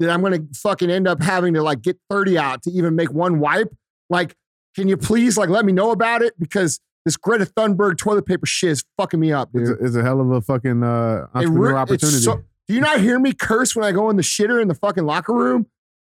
that 0.00 0.10
I'm 0.10 0.20
going 0.20 0.32
to 0.32 0.58
fucking 0.58 0.90
end 0.90 1.06
up 1.08 1.22
having 1.22 1.54
to 1.54 1.62
like 1.62 1.82
get 1.82 1.98
30 2.10 2.36
out 2.38 2.62
to 2.64 2.70
even 2.70 2.94
make 2.96 3.12
one 3.12 3.38
wipe. 3.38 3.72
Like, 4.10 4.34
can 4.76 4.88
you 4.88 4.96
please 4.96 5.36
like 5.38 5.48
let 5.48 5.64
me 5.64 5.72
know 5.72 5.90
about 5.92 6.22
it? 6.22 6.34
Because 6.38 6.80
this 7.04 7.16
Greta 7.16 7.44
Thunberg 7.46 7.96
toilet 7.98 8.26
paper 8.26 8.46
shit 8.46 8.70
is 8.70 8.84
fucking 8.96 9.20
me 9.20 9.32
up, 9.32 9.52
dude. 9.52 9.62
it's, 9.62 9.70
a, 9.70 9.84
it's 9.84 9.96
a 9.96 10.02
hell 10.02 10.20
of 10.20 10.30
a 10.30 10.40
fucking 10.40 10.82
uh, 10.82 11.26
entrepreneur 11.34 11.72
re- 11.74 11.78
opportunity. 11.78 12.18
so- 12.18 12.42
do 12.66 12.72
you 12.74 12.80
not 12.80 12.98
hear 13.00 13.18
me 13.20 13.34
curse 13.34 13.76
when 13.76 13.84
I 13.84 13.92
go 13.92 14.08
in 14.08 14.16
the 14.16 14.22
shitter 14.22 14.60
in 14.62 14.68
the 14.68 14.74
fucking 14.74 15.04
locker 15.04 15.34
room 15.34 15.66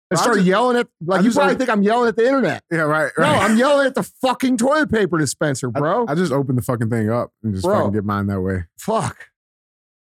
and 0.09 0.19
start 0.19 0.35
just- 0.35 0.47
yelling 0.47 0.75
at 0.77 0.87
like 1.05 1.21
I 1.21 1.23
you 1.23 1.31
probably 1.31 1.55
think 1.55 1.69
I'm 1.69 1.81
yelling 1.81 2.09
at 2.09 2.17
the 2.17 2.25
internet. 2.27 2.61
yeah, 2.69 2.79
right. 2.81 3.09
No. 3.17 3.23
I'm 3.23 3.57
yelling 3.57 3.87
at 3.87 3.95
the 3.95 4.03
fucking 4.03 4.57
toilet 4.57 4.91
paper 4.91 5.17
dispenser, 5.17 5.69
bro. 5.69 6.05
I, 6.07 6.11
I 6.11 6.15
just 6.15 6.33
opened 6.33 6.57
the 6.57 6.61
fucking 6.61 6.89
thing 6.89 7.09
up 7.09 7.31
and 7.41 7.53
just 7.53 7.63
Bro. 7.65 7.77
fucking 7.77 7.93
get 7.93 8.03
mine 8.03 8.27
that 8.27 8.41
way. 8.41 8.65
Fuck. 8.77 9.29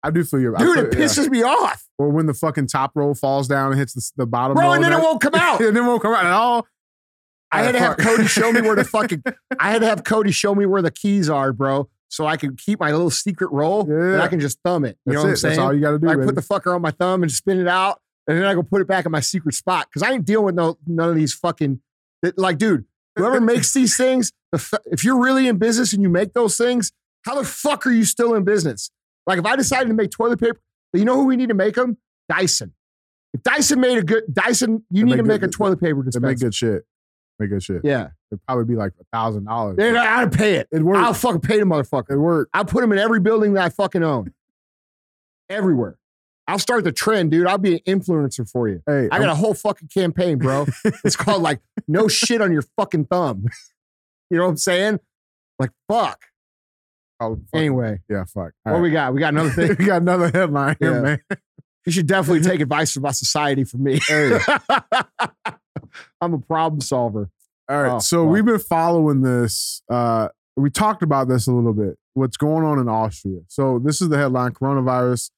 I 0.03 0.11
do 0.11 0.23
feel 0.23 0.39
you, 0.39 0.55
Dude, 0.57 0.75
feel- 0.75 0.85
it 0.85 0.93
yeah. 0.97 1.05
pisses 1.05 1.29
me 1.29 1.43
off. 1.43 1.85
Or 1.97 2.09
when 2.09 2.25
the 2.25 2.33
fucking 2.33 2.67
top 2.67 2.91
roll 2.95 3.13
falls 3.13 3.47
down 3.47 3.71
and 3.71 3.79
hits 3.79 3.93
the, 3.93 4.23
the 4.23 4.25
bottom 4.25 4.55
Bro, 4.55 4.73
and 4.73 4.83
then 4.83 4.93
it 4.93 4.99
won't 4.99 5.19
come 5.21 5.35
out. 5.35 5.59
and 5.59 5.75
then 5.75 5.83
it 5.83 5.87
won't 5.87 6.01
come 6.01 6.13
out 6.13 6.25
at 6.25 6.31
all. 6.31 6.65
I 7.51 7.63
had 7.63 7.71
to 7.73 7.79
have 7.79 7.97
Cody 7.97 8.25
show 8.27 8.51
me 8.51 8.61
where 8.61 8.75
the 8.75 8.83
fucking 8.85 9.23
I 9.59 9.71
had 9.71 9.81
to 9.81 9.87
have 9.87 10.03
Cody 10.03 10.31
show 10.31 10.53
me 10.55 10.65
where 10.65 10.81
the 10.81 10.91
keys 10.91 11.29
are, 11.29 11.51
bro, 11.51 11.89
so 12.07 12.25
I 12.27 12.37
can 12.37 12.55
keep 12.55 12.79
my 12.79 12.91
little 12.91 13.09
secret 13.09 13.51
roll 13.51 13.81
and 13.91 14.21
I 14.21 14.27
can 14.27 14.39
just 14.39 14.59
thumb 14.63 14.85
it. 14.85 14.97
You 15.05 15.13
That's 15.13 15.15
know 15.15 15.21
what 15.21 15.27
it. 15.27 15.31
I'm 15.31 15.35
saying? 15.37 15.55
That's 15.55 15.59
all 15.59 15.73
you 15.73 15.81
got 15.81 15.91
to 15.91 15.99
do. 15.99 16.09
I 16.09 16.15
put 16.15 16.35
the 16.35 16.41
fucker 16.41 16.73
on 16.75 16.81
my 16.81 16.91
thumb 16.91 17.23
and 17.23 17.31
spin 17.31 17.59
it 17.59 17.67
out, 17.67 17.99
and 18.27 18.37
then 18.37 18.45
I 18.45 18.53
go 18.53 18.61
put 18.63 18.81
it 18.81 18.87
back 18.87 19.05
in 19.05 19.11
my 19.11 19.19
secret 19.19 19.55
spot 19.55 19.87
because 19.89 20.03
I 20.07 20.13
ain't 20.13 20.25
dealing 20.25 20.45
with 20.45 20.55
no 20.55 20.77
none 20.87 21.09
of 21.09 21.15
these 21.15 21.33
fucking 21.33 21.81
that- 22.21 22.37
like, 22.37 22.57
dude. 22.57 22.85
Whoever 23.15 23.41
makes 23.41 23.73
these 23.73 23.97
things, 23.97 24.31
if 24.53 25.03
you're 25.03 25.19
really 25.19 25.49
in 25.49 25.57
business 25.57 25.91
and 25.91 26.01
you 26.01 26.07
make 26.07 26.31
those 26.33 26.55
things, 26.55 26.93
how 27.25 27.35
the 27.35 27.43
fuck 27.43 27.85
are 27.85 27.91
you 27.91 28.05
still 28.05 28.33
in 28.33 28.45
business? 28.45 28.91
Like, 29.29 29.39
if 29.39 29.45
I 29.45 29.55
decided 29.55 29.87
to 29.89 29.93
make 29.93 30.09
toilet 30.11 30.39
paper, 30.39 30.59
you 30.93 31.05
know 31.05 31.15
who 31.15 31.25
we 31.25 31.35
need 31.35 31.49
to 31.49 31.55
make 31.55 31.75
them? 31.75 31.97
Dyson. 32.27 32.73
If 33.33 33.43
Dyson 33.43 33.79
made 33.79 33.99
a 33.99 34.03
good 34.03 34.23
Dyson, 34.33 34.83
you 34.89 35.05
They 35.05 35.11
need 35.11 35.17
to 35.17 35.23
make 35.23 35.41
good- 35.41 35.51
a 35.51 35.53
toilet 35.53 35.79
paper 35.79 36.01
dispenser. 36.01 36.27
make 36.27 36.39
good 36.39 36.53
shit. 36.55 36.83
Make 37.37 37.51
good 37.51 37.61
shit. 37.63 37.81
Yeah, 37.85 38.09
It'd 38.31 38.43
probably 38.47 38.65
be 38.65 38.75
like 38.75 38.93
a 38.99 39.03
thousand 39.15 39.45
dollars. 39.45 39.77
I'd 39.79 40.31
pay 40.31 40.55
it. 40.55 40.67
It 40.71 40.81
worked. 40.83 40.99
I'll 40.99 41.13
fucking 41.13 41.41
pay 41.41 41.59
the 41.59 41.65
motherfucker. 41.65 42.11
It 42.11 42.17
worked. 42.17 42.49
I'll 42.53 42.65
put 42.65 42.81
them 42.81 42.91
in 42.91 42.97
every 42.97 43.19
building 43.19 43.53
that 43.53 43.63
I 43.65 43.69
fucking 43.69 44.03
own. 44.03 44.33
Everywhere. 45.49 45.97
I'll 46.47 46.59
start 46.59 46.83
the 46.83 46.91
trend, 46.91 47.31
dude. 47.31 47.45
I'll 47.47 47.59
be 47.59 47.75
an 47.75 47.81
influencer 47.99 48.49
for 48.49 48.67
you. 48.67 48.81
Hey, 48.87 49.07
I 49.11 49.19
got 49.19 49.29
a 49.29 49.35
whole 49.35 49.53
fucking 49.53 49.87
campaign, 49.89 50.39
bro. 50.39 50.65
it's 51.03 51.15
called 51.15 51.43
like 51.43 51.59
no 51.87 52.07
shit 52.07 52.41
on 52.41 52.51
your 52.51 52.63
fucking 52.75 53.05
thumb. 53.05 53.45
you 54.31 54.37
know 54.37 54.43
what 54.45 54.49
I'm 54.49 54.57
saying? 54.57 54.99
Like 55.59 55.69
fuck. 55.87 56.25
Oh, 57.19 57.35
fuck. 57.35 57.41
Anyway, 57.53 57.99
yeah, 58.09 58.23
fuck. 58.25 58.51
what 58.63 58.75
All 58.75 58.81
we 58.81 58.91
got? 58.91 59.13
We 59.13 59.19
got 59.19 59.33
another 59.33 59.49
thing. 59.51 59.75
we 59.79 59.85
got 59.85 60.01
another 60.01 60.29
headline 60.33 60.75
here, 60.79 60.93
Yeah. 60.95 61.01
man. 61.01 61.19
You 61.85 61.91
should 61.91 62.07
definitely 62.07 62.47
take 62.47 62.59
advice 62.61 62.91
from 62.91 63.05
our 63.05 63.13
society 63.13 63.63
from 63.63 63.83
me. 63.83 63.99
Hey. 64.07 64.37
I'm 66.21 66.33
a 66.33 66.39
problem 66.39 66.81
solver. 66.81 67.29
All 67.69 67.81
right. 67.81 67.91
Oh, 67.93 67.99
so 67.99 68.25
fuck. 68.25 68.33
we've 68.33 68.45
been 68.45 68.59
following 68.59 69.21
this. 69.21 69.81
Uh, 69.89 70.29
we 70.55 70.69
talked 70.69 71.03
about 71.03 71.27
this 71.29 71.47
a 71.47 71.51
little 71.51 71.73
bit. 71.73 71.97
What's 72.13 72.37
going 72.37 72.65
on 72.65 72.79
in 72.79 72.89
Austria? 72.89 73.39
So 73.47 73.79
this 73.79 74.01
is 74.01 74.09
the 74.09 74.17
headline: 74.17 74.51
coronavirus. 74.51 75.31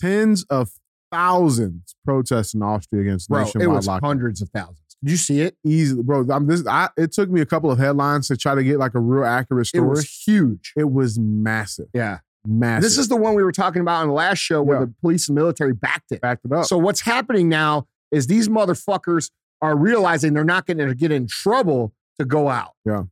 Tens 0.00 0.44
of 0.48 0.70
thousands 1.10 1.94
protest 2.04 2.54
in 2.54 2.62
Austria 2.62 3.02
against 3.02 3.28
Bro, 3.28 3.44
nationwide 3.44 3.64
it 3.68 3.70
was 3.70 3.86
lockdown. 3.86 4.00
hundreds 4.00 4.40
of 4.40 4.48
thousands. 4.48 4.78
Did 5.02 5.10
you 5.10 5.16
see 5.16 5.40
it? 5.40 5.56
Easily, 5.64 6.02
bro. 6.02 6.24
I'm 6.30 6.46
this. 6.46 6.64
I, 6.66 6.88
it 6.96 7.12
took 7.12 7.28
me 7.30 7.40
a 7.40 7.46
couple 7.46 7.70
of 7.70 7.78
headlines 7.78 8.28
to 8.28 8.36
try 8.36 8.54
to 8.54 8.62
get 8.62 8.78
like 8.78 8.94
a 8.94 9.00
real 9.00 9.24
accurate 9.24 9.66
story. 9.66 9.84
It 9.84 9.88
was 9.90 10.08
huge. 10.26 10.72
It 10.76 10.92
was 10.92 11.18
massive, 11.18 11.88
Yeah. 11.92 12.18
massive. 12.46 12.82
This 12.82 12.98
is 12.98 13.08
the 13.08 13.16
one 13.16 13.34
we 13.34 13.42
were 13.42 13.50
talking 13.52 13.82
about 13.82 14.02
on 14.02 14.08
the 14.08 14.14
last 14.14 14.38
show 14.38 14.62
where 14.62 14.78
Yeah. 14.80 14.84
the 14.86 14.94
police 15.00 15.28
and 15.28 15.34
military 15.34 15.72
backed 15.72 16.12
it. 16.12 16.20
backed 16.20 16.44
it 16.44 16.52
up. 16.52 16.66
So 16.66 16.78
what's 16.78 17.00
happening 17.00 17.48
now 17.48 17.88
is 18.12 18.26
these 18.28 18.48
motherfuckers 18.48 19.30
are 19.60 19.76
realizing 19.76 20.34
they're 20.34 20.44
not 20.44 20.66
going 20.66 20.78
to 20.78 20.94
get 20.94 21.10
in 21.10 21.26
trouble 21.26 21.92
to 22.18 22.24
go 22.24 22.48
out. 22.48 22.72
Yeah. 22.84 23.04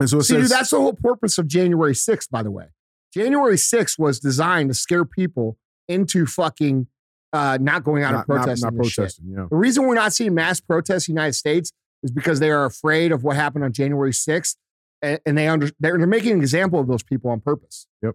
And 0.00 0.08
so 0.10 0.18
it 0.18 0.24
See, 0.24 0.34
dude, 0.36 0.50
that's 0.50 0.70
the 0.70 0.76
whole 0.80 0.92
purpose 0.94 1.38
of 1.38 1.46
January 1.46 1.94
6th, 1.94 2.30
by 2.30 2.42
the 2.42 2.50
way. 2.50 2.66
January 3.14 3.56
6th 3.56 3.98
was 3.98 4.18
designed 4.20 4.70
to 4.70 4.74
scare 4.74 5.04
people 5.04 5.56
into 5.88 6.26
fucking 6.26 6.86
uh, 7.32 7.58
not 7.60 7.84
going 7.84 8.02
out 8.02 8.12
not, 8.12 8.18
and 8.18 8.26
protesting. 8.26 8.76
not 8.76 8.86
shit. 8.86 8.96
protesting. 8.96 9.24
Yeah, 9.28 9.46
The 9.50 9.56
reason 9.56 9.86
we're 9.86 9.94
not 9.94 10.12
seeing 10.12 10.34
mass 10.34 10.60
protests 10.60 11.08
in 11.08 11.14
the 11.14 11.20
United 11.20 11.34
States 11.34 11.72
is 12.02 12.10
because 12.10 12.40
they 12.40 12.50
are 12.50 12.64
afraid 12.64 13.12
of 13.12 13.24
what 13.24 13.36
happened 13.36 13.64
on 13.64 13.72
January 13.72 14.12
6th. 14.12 14.56
And, 15.02 15.20
and 15.26 15.36
they 15.36 15.46
under, 15.48 15.70
they're, 15.78 15.98
they're 15.98 16.06
making 16.06 16.32
an 16.32 16.38
example 16.38 16.80
of 16.80 16.86
those 16.86 17.02
people 17.02 17.30
on 17.30 17.40
purpose. 17.40 17.86
You 18.02 18.14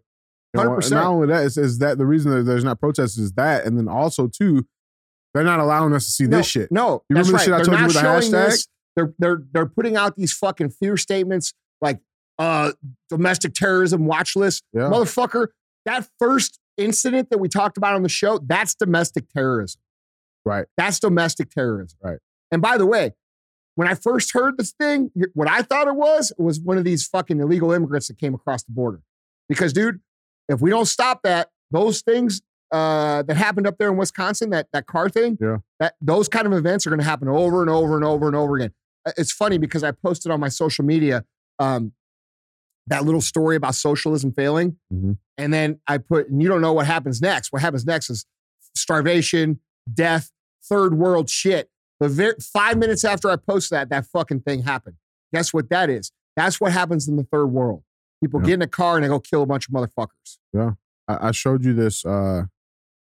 know, 0.55 0.64
and 0.64 0.72
100%. 0.82 0.91
Not 0.91 1.05
only 1.05 1.28
that, 1.28 1.45
is, 1.45 1.80
that 1.80 1.97
the 1.97 2.05
reason 2.05 2.32
that 2.32 2.43
there's 2.43 2.64
not 2.64 2.80
protests 2.80 3.18
is 3.18 3.34
that, 3.34 3.66
and 3.66 3.78
then 3.78 3.88
also 3.88 4.28
too, 4.28 4.66
they're 5.34 5.43
not 5.43 5.59
allowing 5.59 5.93
us 5.93 6.05
to 6.05 6.12
see 6.12 6.26
no, 6.26 6.38
this 6.38 6.47
shit. 6.47 6.72
No, 6.72 7.03
You 7.09 7.16
that's 7.16 7.30
remember 7.30 7.32
the 7.32 7.34
right. 7.34 7.43
shit 7.43 7.53
I 7.53 7.57
they're 7.57 7.66
told 7.66 7.80
you 7.80 7.86
with 7.86 7.93
the 7.95 8.01
hashtag? 8.38 8.45
this. 8.49 8.68
They're 8.95 9.14
they're 9.20 9.41
they're 9.53 9.66
putting 9.66 9.95
out 9.95 10.18
these 10.18 10.34
fucking 10.34 10.72
fear 10.72 10.97
statements 10.97 11.53
like 11.80 11.99
uh 12.38 12.74
domestic 13.09 13.53
terrorism 13.53 14.05
watch 14.05 14.36
list. 14.36 14.64
Yeah, 14.74 14.82
Motherfucker, 14.82 15.47
that 15.86 16.09
first 16.20 16.59
incident 16.84 17.29
that 17.29 17.38
we 17.39 17.47
talked 17.49 17.77
about 17.77 17.95
on 17.95 18.03
the 18.03 18.09
show, 18.09 18.39
that's 18.39 18.75
domestic 18.75 19.29
terrorism. 19.29 19.82
Right. 20.45 20.65
That's 20.77 20.99
domestic 20.99 21.49
terrorism. 21.51 21.97
Right. 22.03 22.19
And 22.51 22.61
by 22.61 22.77
the 22.77 22.86
way, 22.86 23.13
when 23.75 23.88
I 23.88 23.93
first 23.93 24.34
heard 24.34 24.57
this 24.57 24.71
thing, 24.71 25.11
what 25.34 25.47
I 25.49 25.61
thought 25.61 25.88
it 25.88 25.95
was 25.95 26.34
was 26.38 26.59
one 26.59 26.77
of 26.77 26.84
these 26.84 27.05
fucking 27.07 27.39
illegal 27.39 27.71
immigrants 27.71 28.07
that 28.07 28.17
came 28.17 28.34
across 28.34 28.63
the 28.63 28.71
border. 28.71 29.01
Because, 29.47 29.71
dude, 29.73 29.99
if 30.49 30.61
we 30.61 30.69
don't 30.69 30.86
stop 30.86 31.21
that, 31.23 31.49
those 31.71 32.01
things 32.01 32.41
uh, 32.71 33.21
that 33.23 33.38
happened 33.38 33.67
up 33.67 33.77
there 33.77 33.89
in 33.89 33.97
Wisconsin, 33.97 34.49
that 34.49 34.67
that 34.73 34.88
car 34.88 35.09
thing, 35.09 35.38
Yeah. 35.41 35.57
that 35.79 35.95
those 36.01 36.27
kind 36.27 36.47
of 36.47 36.53
events 36.53 36.86
are 36.86 36.89
going 36.89 36.99
to 36.99 37.05
happen 37.05 37.27
over 37.27 37.61
and 37.61 37.69
over 37.69 37.95
and 37.95 38.03
over 38.05 38.27
and 38.27 38.36
over 38.36 38.55
again. 38.57 38.71
It's 39.17 39.32
funny 39.32 39.57
because 39.57 39.84
I 39.84 39.91
posted 39.91 40.32
on 40.32 40.39
my 40.39 40.49
social 40.49 40.86
media 40.86 41.23
um, 41.59 41.93
that 42.88 43.05
little 43.05 43.21
story 43.21 43.55
about 43.55 43.75
socialism 43.75 44.32
failing, 44.34 44.77
Mhm. 44.91 45.17
and 45.38 45.53
then 45.53 45.79
I 45.88 45.97
put, 45.99 46.29
and 46.29 46.41
you 46.41 46.47
don't 46.49 46.61
know 46.61 46.73
what 46.73 46.88
happens 46.88 47.21
next. 47.21 47.51
What 47.53 47.61
happens 47.61 47.86
next 47.86 48.09
is 48.09 48.25
starvation, 48.75 49.59
death, 49.93 50.32
third 50.63 50.95
world 50.97 51.29
shit. 51.29 51.69
The 51.99 52.09
ver- 52.09 52.36
five 52.41 52.77
minutes 52.77 53.03
after 53.05 53.29
I 53.29 53.36
posted 53.36 53.75
that, 53.75 53.89
that 53.89 54.05
fucking 54.07 54.41
thing 54.41 54.63
happened. 54.63 54.95
Guess 55.34 55.53
what 55.53 55.69
that 55.69 55.89
is? 55.89 56.11
That's 56.36 56.59
what 56.59 56.71
happens 56.71 57.07
in 57.07 57.15
the 57.17 57.23
third 57.23 57.47
world. 57.47 57.84
People 58.21 58.39
Yeah. 58.41 58.47
get 58.47 58.53
in 58.55 58.61
a 58.63 58.67
car 58.67 58.95
and 58.95 59.03
they 59.03 59.07
go 59.07 59.19
kill 59.19 59.43
a 59.43 59.45
bunch 59.45 59.67
of 59.67 59.73
motherfuckers. 59.73 60.38
I, 61.07 61.27
I 61.27 61.32
showed 61.32 61.63
you 61.65 61.73
this. 61.73 62.05
Uh, 62.05 62.45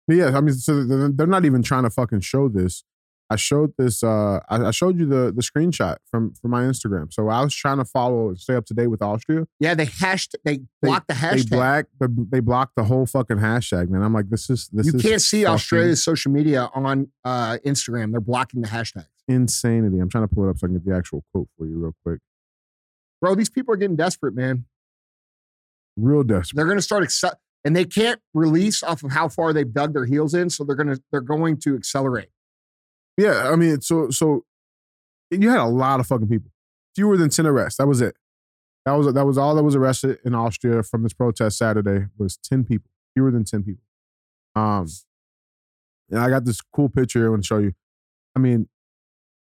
but 0.07 0.15
yeah, 0.15 0.35
I 0.37 0.41
mean, 0.41 0.55
so 0.55 0.83
they're 0.83 1.27
not 1.27 1.45
even 1.45 1.61
trying 1.61 1.83
to 1.83 1.89
fucking 1.89 2.21
show 2.21 2.47
this. 2.49 2.83
I 3.29 3.35
showed 3.35 3.73
this. 3.77 4.03
Uh, 4.03 4.39
I, 4.47 4.67
I 4.67 4.71
showed 4.71 4.97
you 4.97 5.05
the 5.05 5.33
the 5.35 5.41
screenshot 5.41 5.97
from 6.09 6.33
from 6.33 6.51
my 6.51 6.63
Instagram. 6.63 7.13
So 7.13 7.27
I 7.27 7.43
was 7.43 7.53
trying 7.53 7.77
to 7.77 7.85
follow 7.85 8.29
and 8.29 8.39
stay 8.39 8.55
up 8.55 8.65
to 8.67 8.73
date 8.73 8.87
with 8.87 9.01
Austria. 9.01 9.45
Yeah, 9.59 9.73
they 9.73 9.85
hashed, 9.85 10.35
they 10.45 10.61
blocked 10.81 11.09
the 11.09 11.13
hashtag. 11.15 11.49
They 11.49 11.55
black 11.57 11.85
they, 11.99 12.07
they 12.29 12.39
blocked 12.39 12.75
the 12.77 12.85
whole 12.85 13.05
fucking 13.05 13.37
hashtag, 13.37 13.89
man. 13.89 14.01
I'm 14.01 14.13
like, 14.13 14.29
this 14.29 14.49
is 14.49 14.69
this 14.71 14.87
you 14.87 14.93
is 14.93 15.01
can't 15.01 15.21
see 15.21 15.43
fucking 15.43 15.53
Australia's 15.55 16.03
social 16.03 16.31
media 16.31 16.69
on 16.73 17.11
uh, 17.25 17.57
Instagram. 17.65 18.11
They're 18.11 18.21
blocking 18.21 18.61
the 18.61 18.69
hashtags. 18.69 19.07
insanity. 19.27 19.99
I'm 19.99 20.09
trying 20.09 20.27
to 20.27 20.33
pull 20.33 20.45
it 20.45 20.49
up 20.49 20.57
so 20.59 20.65
I 20.65 20.69
can 20.69 20.75
get 20.77 20.85
the 20.85 20.95
actual 20.95 21.25
quote 21.33 21.49
for 21.57 21.65
you 21.65 21.77
real 21.77 21.95
quick. 22.05 22.19
Bro, 23.21 23.35
these 23.35 23.49
people 23.49 23.73
are 23.73 23.77
getting 23.77 23.95
desperate, 23.97 24.35
man. 24.35 24.65
Real 25.97 26.23
desperate. 26.23 26.55
They're 26.55 26.65
going 26.65 26.77
to 26.77 26.81
start 26.83 27.03
acce- 27.03 27.33
and 27.65 27.75
they 27.75 27.83
can't 27.85 28.21
release 28.33 28.83
off 28.83 29.03
of 29.03 29.11
how 29.11 29.27
far 29.27 29.51
they've 29.51 29.73
dug 29.73 29.93
their 29.93 30.05
heels 30.05 30.33
in, 30.33 30.49
so 30.49 30.63
they're 30.63 30.75
going 30.75 30.87
to 30.95 31.01
they're 31.11 31.19
going 31.21 31.57
to 31.57 31.75
accelerate. 31.75 32.29
Yeah, 33.17 33.49
I 33.51 33.55
mean, 33.55 33.81
so 33.81 34.09
so 34.09 34.45
you 35.31 35.49
had 35.49 35.59
a 35.59 35.65
lot 35.65 35.99
of 35.99 36.07
fucking 36.07 36.27
people. 36.27 36.51
Fewer 36.95 37.17
than 37.17 37.29
ten 37.29 37.45
arrests. 37.45 37.77
That 37.77 37.87
was 37.87 38.01
it. 38.01 38.15
That 38.85 38.93
was 38.93 39.13
that 39.13 39.25
was 39.25 39.37
all 39.37 39.55
that 39.55 39.63
was 39.63 39.75
arrested 39.75 40.19
in 40.23 40.33
Austria 40.33 40.83
from 40.83 41.03
this 41.03 41.13
protest 41.13 41.57
Saturday 41.57 42.05
was 42.17 42.37
ten 42.37 42.63
people. 42.63 42.89
Fewer 43.15 43.31
than 43.31 43.43
ten 43.43 43.63
people. 43.63 43.83
Um, 44.55 44.87
and 46.09 46.19
I 46.19 46.29
got 46.29 46.45
this 46.45 46.61
cool 46.61 46.89
picture 46.89 47.25
I 47.25 47.29
want 47.29 47.43
to 47.43 47.47
show 47.47 47.57
you. 47.57 47.73
I 48.35 48.39
mean, 48.39 48.69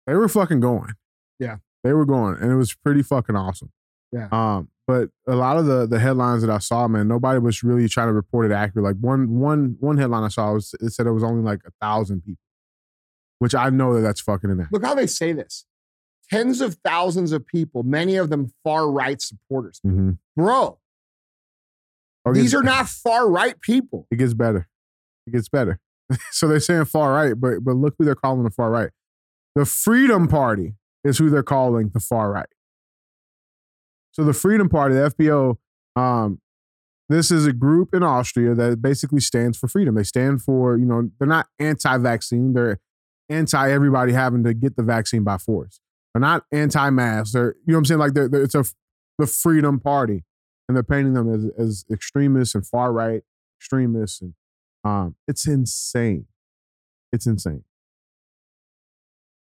they 0.07 0.13
were 0.15 0.27
fucking 0.27 0.59
going. 0.61 0.93
Yeah. 1.39 1.57
they 1.83 1.93
were 1.93 2.05
going, 2.05 2.37
and 2.41 2.51
it 2.51 2.55
was 2.55 2.73
pretty 2.73 3.03
fucking 3.03 3.35
awesome. 3.35 3.71
Yeah. 4.11 4.29
Um, 4.31 4.69
but 4.87 5.09
a 5.27 5.35
lot 5.35 5.57
of 5.57 5.65
the 5.65 5.85
the 5.85 5.99
headlines 5.99 6.41
that 6.41 6.51
I 6.51 6.59
saw, 6.59 6.87
man, 6.87 7.07
nobody 7.07 7.39
was 7.39 7.63
really 7.63 7.87
trying 7.89 8.07
to 8.07 8.13
report 8.13 8.45
it 8.45 8.51
accurate. 8.53 8.85
Like 8.85 8.97
one 8.99 9.39
one 9.39 9.77
one 9.79 9.97
headline 9.97 10.23
I 10.23 10.29
saw 10.29 10.53
was 10.53 10.73
it 10.79 10.91
said 10.91 11.07
it 11.07 11.11
was 11.11 11.23
only 11.23 11.43
like 11.43 11.61
a 11.65 11.71
thousand 11.81 12.21
people, 12.21 12.41
which 13.45 13.53
I 13.53 13.69
know 13.69 13.93
that 13.93 14.01
that's 14.01 14.21
fucking 14.21 14.49
inaccurate. 14.49 14.73
Look 14.73 14.83
how 14.83 14.95
they 14.95 15.05
say 15.05 15.31
this. 15.31 15.67
Tens 16.31 16.61
of 16.61 16.77
thousands 16.83 17.31
of 17.31 17.45
people, 17.45 17.83
many 17.83 18.15
of 18.15 18.31
them 18.31 18.51
far 18.63 18.89
right 18.89 19.21
supporters. 19.21 19.79
Mm-hmm. 19.85 20.13
Bro, 20.35 20.79
these 22.33 22.55
are 22.55 22.63
not 22.63 22.87
far 22.87 23.29
right 23.29 23.61
people. 23.61 24.07
It 24.09 24.15
gets 24.15 24.33
better. 24.33 24.67
It 25.27 25.33
gets 25.33 25.47
better. 25.47 25.79
so 26.31 26.47
they're 26.47 26.59
saying 26.59 26.85
far 26.85 27.13
right, 27.13 27.39
but 27.39 27.63
but 27.63 27.75
look 27.75 27.93
who 27.99 28.05
they're 28.05 28.15
calling 28.15 28.43
the 28.43 28.49
far 28.49 28.71
right. 28.71 28.89
The 29.53 29.65
Freedom 29.65 30.27
Party 30.27 30.73
is 31.03 31.19
who 31.19 31.29
they're 31.29 31.43
calling 31.43 31.91
the 31.93 31.99
far 31.99 32.31
right. 32.31 32.49
So 34.11 34.23
the 34.23 34.33
Freedom 34.33 34.69
Party, 34.69 34.95
the 34.95 35.11
FPO, 35.11 35.57
um, 35.95 36.41
this 37.09 37.29
is 37.29 37.45
a 37.45 37.53
group 37.53 37.93
in 37.93 38.01
Austria 38.01 38.55
that 38.55 38.81
basically 38.81 39.21
stands 39.21 39.55
for 39.55 39.67
freedom. 39.67 39.93
They 39.93 40.03
stand 40.03 40.41
for, 40.41 40.77
you 40.77 40.85
know, 40.85 41.11
they're 41.19 41.27
not 41.27 41.45
anti-vaccine. 41.59 42.53
They're 42.53 42.79
anti 43.29 43.71
everybody 43.71 44.11
having 44.13 44.43
to 44.43 44.53
get 44.53 44.75
the 44.75 44.83
vaccine 44.83 45.23
by 45.23 45.37
force. 45.37 45.79
They're 46.13 46.21
not 46.21 46.45
anti-mask. 46.51 47.33
They're, 47.33 47.55
you 47.65 47.71
know 47.71 47.75
what 47.75 47.79
I'm 47.79 47.85
saying? 47.85 47.99
Like 47.99 48.13
they're, 48.13 48.27
they're- 48.29 48.43
it's 48.43 48.55
a 48.55 48.63
the 49.17 49.27
Freedom 49.27 49.79
Party, 49.79 50.23
and 50.67 50.75
they're 50.75 50.83
painting 50.83 51.13
them 51.13 51.33
as, 51.33 51.45
as 51.57 51.85
extremists 51.91 52.53
and 52.55 52.65
far 52.67 52.91
right 52.91 53.21
extremists, 53.59 54.21
and 54.21 54.33
um, 54.83 55.15
it's 55.27 55.47
insane. 55.47 56.25
It's 57.13 57.25
insane. 57.25 57.63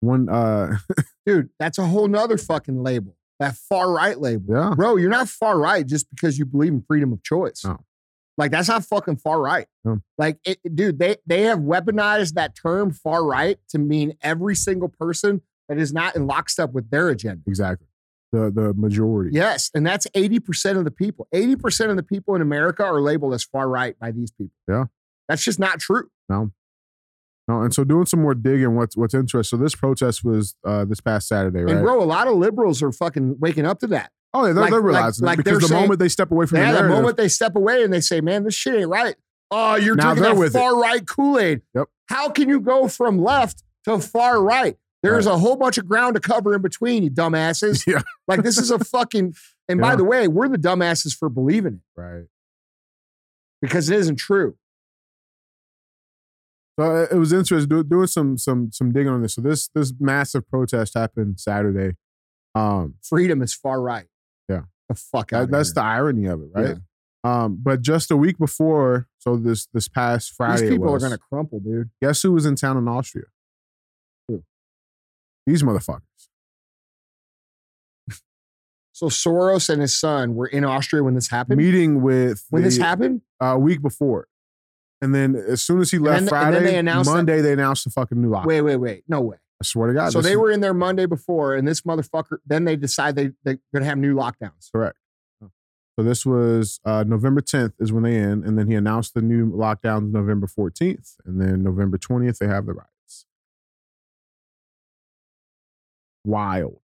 One, 0.02 0.30
uh, 0.30 0.78
Dude, 1.26 1.50
that's 1.60 1.78
a 1.78 1.86
whole 1.86 2.08
nother 2.08 2.38
fucking 2.38 2.82
label. 2.82 3.16
That 3.40 3.56
far 3.56 3.92
right 3.92 4.20
label. 4.20 4.44
yeah, 4.56 4.74
Bro, 4.76 4.98
you're 4.98 5.10
not 5.10 5.30
far 5.30 5.58
right 5.60 5.86
just 5.86 6.10
because 6.10 6.38
you 6.38 6.46
believe 6.46 6.74
in 6.74 6.82
freedom 6.82 7.14
of 7.14 7.24
choice. 7.24 7.64
No. 7.64 7.80
Like 8.40 8.52
that's 8.52 8.70
not 8.70 8.86
fucking 8.86 9.18
far 9.18 9.40
right. 9.42 9.68
No. 9.84 10.00
Like, 10.18 10.40
it, 10.46 10.60
dude, 10.74 10.98
they 10.98 11.18
they 11.28 11.42
have 11.44 11.60
weaponized 11.60 12.36
that 12.36 12.56
term 12.56 12.92
far 12.92 13.26
right 13.26 13.60
to 13.70 13.78
mean 13.78 14.18
every 14.22 14.56
single 14.56 14.88
person 14.88 15.42
that 15.68 15.78
is 15.78 15.92
not 15.92 16.16
in 16.16 16.26
lockstep 16.26 16.72
with 16.72 16.90
their 16.90 17.10
agenda. 17.10 17.44
exactly. 17.46 17.86
The 18.32 18.50
the 18.50 18.74
majority. 18.76 19.32
Yes, 19.34 19.70
and 19.74 19.86
that's 19.86 20.08
eighty 20.14 20.40
percent 20.40 20.78
of 20.78 20.86
the 20.86 20.92
people. 20.92 21.28
Eighty 21.34 21.56
percent 21.58 21.90
of 21.92 21.98
the 21.98 22.04
people 22.04 22.34
in 22.36 22.42
America 22.42 22.84
are 22.84 23.02
labeled 23.02 23.34
as 23.34 23.44
far 23.44 23.68
right 23.68 24.00
by 24.00 24.12
these 24.12 24.32
people. 24.32 24.54
Yeah. 24.68 24.86
that's 25.28 25.44
just 25.44 25.60
not 25.60 25.80
true. 25.80 26.10
No, 26.30 26.52
and 27.50 27.74
so 27.74 27.84
doing 27.84 28.06
some 28.06 28.22
more 28.22 28.34
digging, 28.36 28.76
what's 28.76 28.96
what's 28.98 29.14
interesting. 29.14 29.58
So 29.58 29.64
this 29.64 29.76
protest 29.76 30.24
was 30.24 30.56
uh, 30.66 30.86
this 30.86 31.00
past 31.02 31.28
Saturday, 31.28 31.62
right? 31.64 31.76
And 31.76 31.84
bro, 31.84 32.02
a 32.02 32.06
lot 32.06 32.28
of 32.28 32.36
liberals 32.36 32.82
are 32.84 32.92
fucking 32.92 33.38
waking 33.40 33.66
up 33.66 33.80
to 33.80 33.88
that. 33.88 34.12
oh 34.34 34.46
yeah, 34.46 34.54
they're, 34.54 34.62
like- 34.64 34.72
they're 34.72 34.82
realizing 34.82 35.26
like 35.26 35.40
it 35.40 35.46
because 35.46 35.60
the 35.62 35.68
saying- 35.68 35.82
moment 35.82 36.00
they 36.00 36.10
step 36.10 36.32
away 36.32 36.46
from 36.46 36.60
Yeah, 36.60 36.72
the 36.74 36.84
the 36.84 36.90
moment 36.90 37.18
they 37.18 37.28
step 37.28 37.56
away 37.56 37.84
and 37.84 37.92
they 37.94 38.02
say, 38.02 38.22
"Man, 38.22 38.44
this 38.44 38.54
shit 38.56 38.76
ain't 38.76 38.90
right." 38.90 39.16
Oh, 39.52 39.76
you're 39.76 39.96
Now 39.96 40.14
drinking 40.14 40.24
that 40.24 40.38
with 40.38 40.56
it. 40.56 40.60
far 40.60 40.80
right 40.80 41.06
Kool 41.08 41.40
Aid. 41.40 41.62
Yep. 41.74 41.88
How 42.08 42.30
can 42.30 42.50
you 42.50 42.60
go 42.60 42.88
from 42.88 43.18
left 43.18 43.64
to 43.86 43.98
far 44.00 44.42
right? 44.44 44.78
There's 45.02 45.26
a 45.26 45.38
whole 45.40 45.56
bunch 45.56 45.78
of 45.78 45.88
ground 45.88 46.16
to 46.16 46.20
cover 46.20 46.54
in 46.54 46.62
between, 46.62 47.02
you 47.04 47.10
dumbasses. 47.12 47.88
Yeah. 47.88 48.02
Like 48.28 48.44
this 48.44 48.58
is 48.60 48.70
a 48.70 48.78
fucking. 48.78 49.34
And 49.68 49.80
by 49.82 49.96
the 49.96 50.04
way, 50.04 50.28
we're 50.28 50.50
the 50.50 50.58
dumbasses 50.58 51.16
for 51.16 51.30
believing 51.30 51.76
it 51.76 52.00
right? 52.02 52.26
because 53.62 53.90
it 53.90 53.98
isn't 53.98 54.18
true. 54.18 54.56
So 56.80 56.86
uh, 56.86 57.08
it 57.12 57.18
was 57.18 57.34
interesting 57.34 57.68
do, 57.68 57.84
doing 57.84 58.08
some 58.08 58.38
some 58.38 58.72
some 58.72 58.94
digging 58.94 59.12
on 59.12 59.22
this. 59.22 59.34
So 59.34 59.42
this 59.42 59.68
this 59.76 59.92
massive 60.00 60.48
protest 60.50 60.94
happened 60.94 61.38
Saturday. 61.38 61.98
Um, 62.56 62.96
Freedom 63.02 63.42
is 63.42 63.54
far 63.54 63.82
right. 63.82 64.08
Yeah. 64.48 64.62
The 64.88 64.96
fuck 64.96 65.32
that, 65.32 65.52
that's 65.52 65.74
the 65.74 65.84
irony 65.84 66.26
of 66.28 66.42
it, 66.42 66.50
right? 66.54 66.78
Um, 67.26 67.60
but 67.62 67.82
just 67.82 68.12
a 68.12 68.16
week 68.16 68.38
before, 68.38 69.10
so 69.18 69.36
this 69.36 69.68
this 69.74 69.90
past 69.90 70.32
Friday, 70.32 70.62
These 70.62 70.70
people 70.72 70.94
was, 70.94 71.04
are 71.04 71.08
gonna 71.08 71.18
crumple, 71.18 71.60
dude. 71.60 71.90
guess 72.02 72.22
who 72.22 72.32
was 72.32 72.46
in 72.46 72.56
town 72.56 72.78
in 72.78 72.88
Austria? 72.88 73.26
Who? 74.30 74.44
These 75.46 75.64
motherfuckers. 75.64 76.04
So 78.94 79.08
Soros 79.08 79.70
and 79.70 79.82
his 79.82 80.00
son 80.00 80.36
were 80.36 80.48
in 80.48 80.64
Austria 80.64 81.04
when 81.04 81.16
this 81.16 81.28
happened. 81.30 81.58
Meeting 81.58 82.02
with 82.02 82.46
when 82.50 82.64
this 82.64 82.78
the- 82.78 82.84
happened, 82.86 83.22
uh, 83.44 83.48
a 83.48 83.60
week 83.60 83.82
before. 83.82 84.29
And 85.02 85.16
then 85.16 85.36
as 85.36 85.64
soon 85.64 85.80
as 85.80 85.92
he 85.92 85.98
left 85.98 86.12
then- 86.12 86.18
and 86.18 86.28
then 86.28 86.30
Friday, 86.60 86.60
they 86.72 86.78
announced 86.78 87.10
Monday 87.10 87.42
they 87.42 87.54
announced 87.54 87.86
the 87.86 87.90
fucking 87.92 88.22
new 88.22 88.30
lock. 88.30 88.46
wait, 88.46 88.62
wait, 88.62 88.76
wait, 88.78 89.04
no 89.08 89.22
way. 89.22 89.38
I 89.62 89.66
swear 89.66 89.88
to 89.90 89.94
God. 89.94 90.12
so 90.12 90.20
this 90.20 90.26
they 90.28 90.32
is 90.34 90.38
were 90.38 90.52
in 90.52 90.62
there 90.62 90.74
Monday 90.74 91.06
before, 91.06 91.56
and 91.56 91.68
this 91.68 91.82
motherfucker. 91.82 92.38
Then 92.46 92.66
they 92.66 92.76
decide 92.76 93.16
they 93.16 93.32
they're 93.44 93.60
gonna 93.74 93.86
have 93.86 93.98
new 93.98 94.14
lockdowns. 94.16 94.72
correct. 94.74 94.98
So 95.98 96.04
this 96.04 96.26
was 96.26 96.80
uh, 96.86 97.04
November 97.06 97.42
10th 97.42 97.74
is 97.78 97.92
when 97.92 98.04
they 98.04 98.16
end, 98.16 98.46
and 98.46 98.58
then 98.58 98.68
he 98.68 98.76
announced 98.76 99.14
the 99.16 99.22
new 99.22 99.52
lockdowns 99.52 100.12
November 100.14 100.48
14th, 100.48 101.16
and 101.26 101.42
then 101.42 101.62
November 101.62 101.98
20th 101.98 102.38
they 102.38 102.48
have 102.48 102.66
the 102.68 102.74
riots. 102.74 103.26
Wild, 106.26 106.80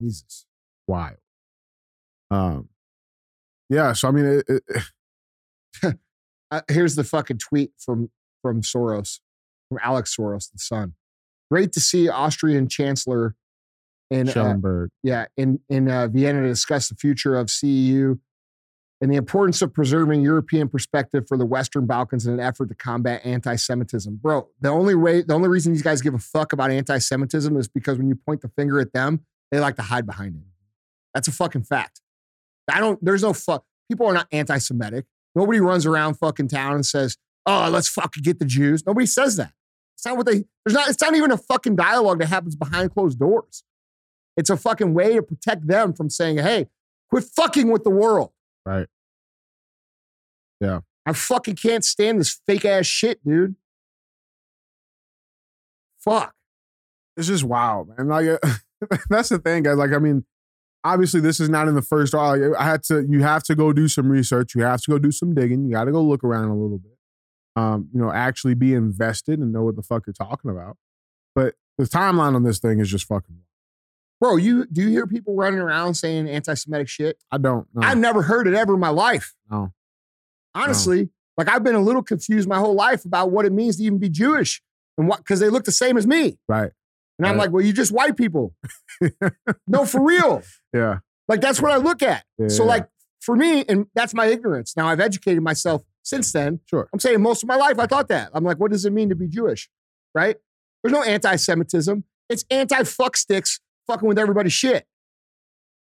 Jesus. 0.00 0.46
wild. 0.86 1.16
Um, 2.30 2.68
yeah. 3.68 3.92
So 3.92 4.08
I 4.08 4.10
mean, 4.10 4.24
it, 4.24 4.44
it, 4.48 4.62
Uh, 6.52 6.60
here's 6.68 6.96
the 6.96 7.04
fucking 7.04 7.38
tweet 7.38 7.72
from 7.78 8.10
from 8.42 8.60
Soros, 8.60 9.20
from 9.68 9.78
Alex 9.82 10.14
Soros, 10.14 10.52
the 10.52 10.58
son. 10.58 10.94
Great 11.50 11.72
to 11.72 11.80
see 11.80 12.08
Austrian 12.08 12.68
Chancellor 12.68 13.34
in 14.10 14.28
uh, 14.28 14.58
yeah 15.02 15.24
in 15.36 15.60
in 15.70 15.90
uh, 15.90 16.08
Vienna 16.08 16.42
to 16.42 16.48
discuss 16.48 16.90
the 16.90 16.94
future 16.94 17.34
of 17.36 17.46
CEU 17.46 18.18
and 19.00 19.10
the 19.10 19.16
importance 19.16 19.62
of 19.62 19.72
preserving 19.72 20.22
European 20.22 20.68
perspective 20.68 21.24
for 21.26 21.38
the 21.38 21.46
Western 21.46 21.86
Balkans 21.86 22.26
in 22.26 22.34
an 22.34 22.40
effort 22.40 22.68
to 22.68 22.74
combat 22.74 23.20
anti-Semitism. 23.24 24.20
Bro, 24.22 24.48
the 24.60 24.68
only 24.68 24.94
way, 24.94 25.22
the 25.22 25.34
only 25.34 25.48
reason 25.48 25.72
these 25.72 25.82
guys 25.82 26.00
give 26.00 26.14
a 26.14 26.18
fuck 26.18 26.52
about 26.52 26.70
anti-Semitism 26.70 27.56
is 27.56 27.66
because 27.66 27.98
when 27.98 28.08
you 28.08 28.14
point 28.14 28.42
the 28.42 28.48
finger 28.48 28.78
at 28.78 28.92
them, 28.92 29.24
they 29.50 29.58
like 29.58 29.74
to 29.76 29.82
hide 29.82 30.06
behind 30.06 30.36
it. 30.36 30.42
That's 31.14 31.26
a 31.26 31.32
fucking 31.32 31.64
fact. 31.64 32.00
I 32.70 32.78
don't. 32.78 33.02
There's 33.02 33.22
no 33.22 33.32
fuck. 33.32 33.64
People 33.90 34.06
are 34.06 34.14
not 34.14 34.28
anti-Semitic. 34.30 35.06
Nobody 35.34 35.60
runs 35.60 35.86
around 35.86 36.14
fucking 36.14 36.48
town 36.48 36.74
and 36.74 36.86
says, 36.86 37.16
"Oh, 37.46 37.68
let's 37.70 37.88
fucking 37.88 38.22
get 38.22 38.38
the 38.38 38.44
Jews." 38.44 38.84
Nobody 38.86 39.06
says 39.06 39.36
that. 39.36 39.52
It's 39.94 40.04
not 40.04 40.16
what 40.16 40.26
they. 40.26 40.44
There's 40.64 40.74
not. 40.74 40.88
It's 40.88 41.00
not 41.00 41.14
even 41.14 41.30
a 41.30 41.36
fucking 41.36 41.76
dialogue 41.76 42.18
that 42.20 42.26
happens 42.26 42.56
behind 42.56 42.92
closed 42.92 43.18
doors. 43.18 43.64
It's 44.36 44.50
a 44.50 44.56
fucking 44.56 44.94
way 44.94 45.14
to 45.14 45.22
protect 45.22 45.66
them 45.66 45.92
from 45.92 46.10
saying, 46.10 46.38
"Hey, 46.38 46.68
quit 47.10 47.24
fucking 47.24 47.70
with 47.70 47.84
the 47.84 47.90
world." 47.90 48.32
Right. 48.66 48.86
Yeah. 50.60 50.80
I 51.04 51.12
fucking 51.12 51.56
can't 51.56 51.84
stand 51.84 52.20
this 52.20 52.40
fake 52.46 52.64
ass 52.64 52.86
shit, 52.86 53.24
dude. 53.24 53.56
Fuck. 55.98 56.34
it's 57.16 57.26
just 57.28 57.44
wild, 57.44 57.88
man. 57.88 58.08
Like 58.08 58.26
uh, 58.28 58.96
that's 59.10 59.28
the 59.28 59.38
thing, 59.38 59.64
guys. 59.64 59.76
Like, 59.76 59.92
I 59.92 59.98
mean, 59.98 60.24
obviously, 60.84 61.20
this 61.20 61.40
is 61.40 61.48
not 61.48 61.68
in 61.68 61.74
the 61.74 61.82
first. 61.82 62.14
Like, 62.14 62.40
I 62.58 62.64
had 62.64 62.82
to. 62.84 63.06
You 63.08 63.22
have 63.22 63.42
to 63.44 63.54
go 63.54 63.72
do 63.72 63.88
some 63.88 64.08
research. 64.08 64.54
You 64.54 64.62
have 64.62 64.80
to 64.82 64.90
go 64.90 64.98
do 64.98 65.10
some 65.10 65.34
digging. 65.34 65.64
You 65.64 65.72
got 65.72 65.84
to 65.84 65.92
go 65.92 66.02
look 66.02 66.24
around 66.24 66.48
a 66.48 66.54
little 66.54 66.78
bit. 66.78 66.96
Um, 67.54 67.88
you 67.92 68.00
know, 68.00 68.10
actually 68.10 68.54
be 68.54 68.74
invested 68.74 69.38
and 69.38 69.52
know 69.52 69.62
what 69.62 69.76
the 69.76 69.82
fuck 69.82 70.04
you're 70.06 70.14
talking 70.14 70.50
about. 70.50 70.78
But 71.34 71.54
the 71.78 71.84
timeline 71.84 72.34
on 72.34 72.44
this 72.44 72.58
thing 72.58 72.80
is 72.80 72.90
just 72.90 73.06
fucking. 73.06 73.38
Bro, 74.20 74.36
you 74.36 74.66
do 74.66 74.82
you 74.82 74.88
hear 74.88 75.06
people 75.06 75.34
running 75.34 75.58
around 75.58 75.94
saying 75.94 76.28
anti-Semitic 76.28 76.88
shit? 76.88 77.18
I 77.32 77.38
don't 77.38 77.66
know. 77.74 77.82
I've 77.82 77.98
never 77.98 78.22
heard 78.22 78.46
it 78.46 78.54
ever 78.54 78.74
in 78.74 78.80
my 78.80 78.90
life. 78.90 79.34
No. 79.50 79.72
Honestly, 80.54 81.08
like 81.36 81.48
I've 81.48 81.64
been 81.64 81.74
a 81.74 81.80
little 81.80 82.02
confused 82.02 82.48
my 82.48 82.58
whole 82.58 82.74
life 82.74 83.04
about 83.04 83.30
what 83.32 83.46
it 83.46 83.52
means 83.52 83.78
to 83.78 83.82
even 83.82 83.98
be 83.98 84.08
Jewish 84.08 84.62
and 84.96 85.08
what 85.08 85.18
because 85.18 85.40
they 85.40 85.48
look 85.48 85.64
the 85.64 85.72
same 85.72 85.96
as 85.96 86.06
me. 86.06 86.38
right. 86.48 86.70
And 87.18 87.26
I'm 87.26 87.36
like, 87.36 87.50
well, 87.52 87.64
you 87.64 87.72
just 87.72 87.92
white 87.92 88.16
people. 88.16 88.54
no, 89.66 89.84
for 89.84 90.04
real. 90.04 90.42
Yeah. 90.74 91.00
Like 91.28 91.42
that's 91.42 91.60
what 91.60 91.70
I 91.70 91.76
look 91.76 92.02
at. 92.02 92.24
Yeah, 92.38 92.48
so 92.48 92.64
like 92.64 92.88
for 93.20 93.36
me, 93.36 93.62
and 93.68 93.86
that's 93.94 94.14
my 94.14 94.26
ignorance. 94.26 94.74
Now 94.76 94.88
I've 94.88 95.00
educated 95.00 95.42
myself 95.42 95.82
since 96.02 96.32
then. 96.32 96.60
Sure. 96.64 96.88
I'm 96.92 96.98
saying 96.98 97.20
most 97.22 97.42
of 97.42 97.48
my 97.48 97.56
life 97.56 97.78
I 97.78 97.86
thought 97.86 98.08
that. 98.08 98.30
I'm 98.34 98.42
like, 98.42 98.58
what 98.58 98.70
does 98.70 98.84
it 98.84 98.92
mean 98.92 99.08
to 99.10 99.14
be 99.14 99.28
Jewish? 99.28 99.68
Right? 100.14 100.36
There's 100.82 100.92
no 100.92 101.02
anti-Semitism. 101.02 102.04
It's 102.28 102.44
anti-fuck 102.50 103.16
sticks 103.16 103.60
fucking 103.86 104.08
with 104.08 104.18
everybody's 104.18 104.52
shit. 104.52 104.86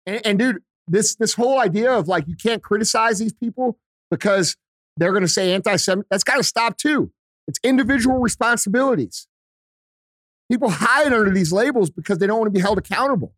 And, 0.07 0.21
and 0.25 0.39
dude, 0.39 0.63
this 0.87 1.15
this 1.17 1.35
whole 1.35 1.61
idea 1.61 1.93
of 1.93 2.09
like 2.09 2.27
you 2.27 2.35
can't 2.37 2.63
criticize 2.63 3.19
these 3.19 3.35
people 3.35 3.79
because 4.11 4.57
they're 4.97 5.13
gonna 5.13 5.29
say 5.29 5.53
anti-Semitic, 5.55 6.09
that's 6.11 6.25
gotta 6.25 6.43
stop 6.43 6.79
too. 6.79 7.13
It's 7.47 7.59
individual 7.63 8.19
responsibilities. 8.19 9.28
People 10.51 10.71
hide 10.71 11.13
under 11.13 11.31
these 11.31 11.53
labels 11.53 11.91
because 11.91 12.19
they 12.19 12.27
don't 12.27 12.39
want 12.39 12.47
to 12.49 12.57
be 12.59 12.61
held 12.61 12.79
accountable. 12.79 13.35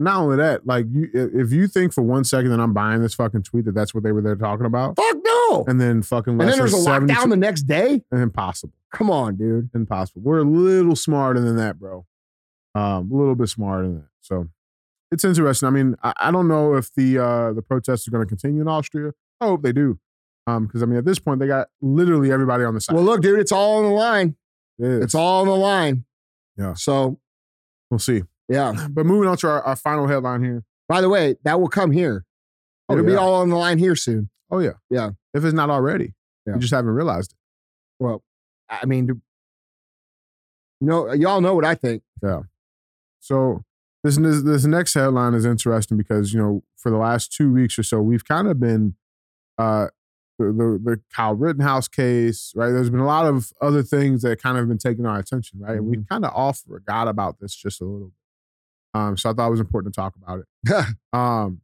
Not 0.00 0.20
only 0.20 0.36
that, 0.36 0.64
like 0.66 0.86
you, 0.92 1.08
if 1.12 1.50
you 1.52 1.66
think 1.66 1.92
for 1.92 2.02
one 2.02 2.22
second 2.22 2.50
that 2.50 2.60
I'm 2.60 2.72
buying 2.72 3.02
this 3.02 3.14
fucking 3.14 3.42
tweet 3.42 3.64
that 3.64 3.74
that's 3.74 3.92
what 3.92 4.04
they 4.04 4.12
were 4.12 4.22
there 4.22 4.36
talking 4.36 4.64
about, 4.64 4.94
Fuck 4.96 5.16
no. 5.24 5.64
and 5.66 5.80
then 5.80 6.02
fucking 6.02 6.34
And 6.40 6.48
then 6.48 6.56
there's 6.56 6.72
a 6.72 6.76
than 6.76 6.84
72 6.84 7.14
lockdown 7.20 7.30
the 7.30 7.36
next 7.36 7.62
day. 7.62 8.02
impossible. 8.12 8.74
Come 8.92 9.10
on, 9.10 9.34
dude. 9.36 9.70
impossible. 9.74 10.22
We're 10.22 10.38
a 10.38 10.44
little 10.44 10.94
smarter 10.94 11.40
than 11.40 11.56
that, 11.56 11.80
bro. 11.80 12.06
Um, 12.76 13.10
a 13.10 13.16
little 13.16 13.34
bit 13.34 13.48
smarter 13.48 13.84
than 13.88 13.94
that. 13.96 14.08
So 14.20 14.48
it's 15.10 15.24
interesting. 15.24 15.66
I 15.66 15.70
mean, 15.70 15.96
I, 16.02 16.12
I 16.16 16.30
don't 16.30 16.46
know 16.46 16.74
if 16.76 16.94
the 16.94 17.18
uh, 17.18 17.52
the 17.52 17.62
protests 17.62 18.06
are 18.06 18.12
going 18.12 18.24
to 18.24 18.28
continue 18.28 18.60
in 18.60 18.68
Austria. 18.68 19.12
I 19.40 19.46
hope 19.46 19.62
they 19.62 19.72
do. 19.72 19.98
Um, 20.46 20.66
because 20.66 20.82
I 20.82 20.86
mean, 20.86 20.98
at 20.98 21.04
this 21.04 21.18
point, 21.18 21.40
they 21.40 21.46
got 21.48 21.68
literally 21.82 22.30
everybody 22.30 22.62
on 22.64 22.74
the 22.74 22.80
side. 22.80 22.94
Well, 22.94 23.04
look, 23.04 23.20
dude, 23.20 23.40
it's 23.40 23.52
all 23.52 23.78
on 23.78 23.84
the 23.84 23.90
line. 23.90 24.36
It. 24.78 25.02
It's 25.02 25.14
all 25.14 25.40
on 25.40 25.48
the 25.48 25.56
line. 25.56 26.04
Yeah. 26.58 26.74
So, 26.74 27.18
We'll 27.90 27.98
see. 27.98 28.22
yeah. 28.48 28.88
But 28.90 29.06
moving 29.06 29.28
on 29.28 29.36
to 29.38 29.48
our, 29.48 29.62
our 29.62 29.76
final 29.76 30.06
headline 30.06 30.42
here. 30.44 30.64
By 30.88 31.00
the 31.00 31.08
way, 31.08 31.36
that 31.44 31.60
will 31.60 31.68
come 31.68 31.90
here. 31.92 32.24
Oh, 32.88 32.94
It'll 32.94 33.06
be 33.06 33.14
all 33.16 33.34
on 33.36 33.48
the 33.50 33.56
line 33.56 33.78
here 33.78 33.94
soon. 33.96 34.28
Oh 34.50 34.58
yeah, 34.60 34.72
Yeah. 34.90 35.10
If 35.34 35.44
it's 35.44 35.54
not 35.54 35.70
already, 35.70 36.14
Yeah. 36.46 36.54
you 36.54 36.60
just 36.60 36.72
haven't 36.74 36.90
realized 36.92 37.32
it. 37.32 37.38
Well, 38.02 38.22
I 38.68 38.84
mean, 38.86 39.06
you 39.08 39.20
know, 40.80 41.12
y'all 41.12 41.40
know 41.40 41.54
what 41.54 41.64
I 41.64 41.74
think. 41.74 42.02
Yeah. 42.22 42.42
So 43.20 43.64
this, 44.04 44.16
this 44.16 44.42
this 44.42 44.64
next 44.64 44.94
headline 44.94 45.34
is 45.34 45.44
interesting 45.44 45.96
because 45.96 46.32
you 46.32 46.40
know 46.40 46.62
for 46.76 46.90
the 46.90 46.96
last 46.96 47.32
two 47.32 47.52
weeks 47.52 47.78
or 47.78 47.82
so 47.82 48.00
we've 48.00 48.24
kind 48.24 48.46
of 48.48 48.58
been 48.60 48.94
uh 49.58 49.88
the, 50.38 50.44
the 50.46 50.80
the 50.82 51.00
Kyle 51.14 51.34
Rittenhouse 51.34 51.88
case, 51.88 52.52
right? 52.54 52.70
There's 52.70 52.90
been 52.90 53.00
a 53.00 53.06
lot 53.06 53.26
of 53.26 53.52
other 53.60 53.82
things 53.82 54.22
that 54.22 54.40
kind 54.42 54.56
of 54.56 54.68
been 54.68 54.78
taking 54.78 55.06
our 55.06 55.18
attention, 55.18 55.60
right? 55.60 55.76
And 55.76 55.86
we 55.86 55.98
kind 56.08 56.24
of 56.24 56.32
all 56.32 56.52
forgot 56.52 57.08
about 57.08 57.40
this 57.40 57.54
just 57.54 57.80
a 57.80 57.84
little 57.84 58.08
bit. 58.08 59.00
Um, 59.00 59.16
so 59.16 59.30
I 59.30 59.32
thought 59.32 59.48
it 59.48 59.50
was 59.50 59.60
important 59.60 59.94
to 59.94 60.00
talk 60.00 60.14
about 60.16 60.40
it. 60.40 60.86
um, 61.12 61.60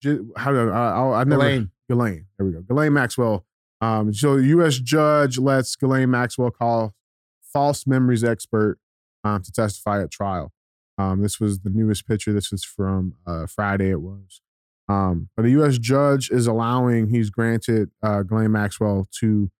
ju- 0.00 0.32
how 0.36 0.52
do 0.52 0.70
I, 0.70 0.90
I, 0.90 1.20
I 1.20 1.24
never 1.24 1.42
Ghislaine. 1.42 1.70
Ghislaine. 1.88 2.26
There 2.38 2.46
we 2.46 2.52
go. 2.52 2.60
Ghislaine 2.60 2.92
Maxwell. 2.92 3.44
Um, 3.80 4.14
so 4.14 4.36
U.S. 4.36 4.78
judge 4.78 5.38
lets 5.38 5.74
Ghislaine 5.76 6.10
Maxwell 6.10 6.50
call 6.50 6.94
false 7.42 7.86
memories 7.86 8.24
expert 8.24 8.78
um, 9.24 9.42
to 9.42 9.52
testify 9.52 10.02
at 10.02 10.10
trial. 10.10 10.52
Um, 10.96 11.22
this 11.22 11.40
was 11.40 11.60
the 11.60 11.70
newest 11.70 12.06
picture. 12.06 12.32
This 12.32 12.52
was 12.52 12.64
from 12.64 13.14
uh, 13.26 13.46
Friday. 13.46 13.90
It 13.90 14.00
was. 14.00 14.40
Um, 14.88 15.30
but 15.36 15.46
a 15.46 15.50
U.S. 15.50 15.78
judge 15.78 16.30
is 16.30 16.46
allowing, 16.46 17.08
he's 17.08 17.30
granted 17.30 17.90
uh, 18.02 18.22
Ghislaine 18.22 18.52
Maxwell 18.52 19.08
to 19.20 19.50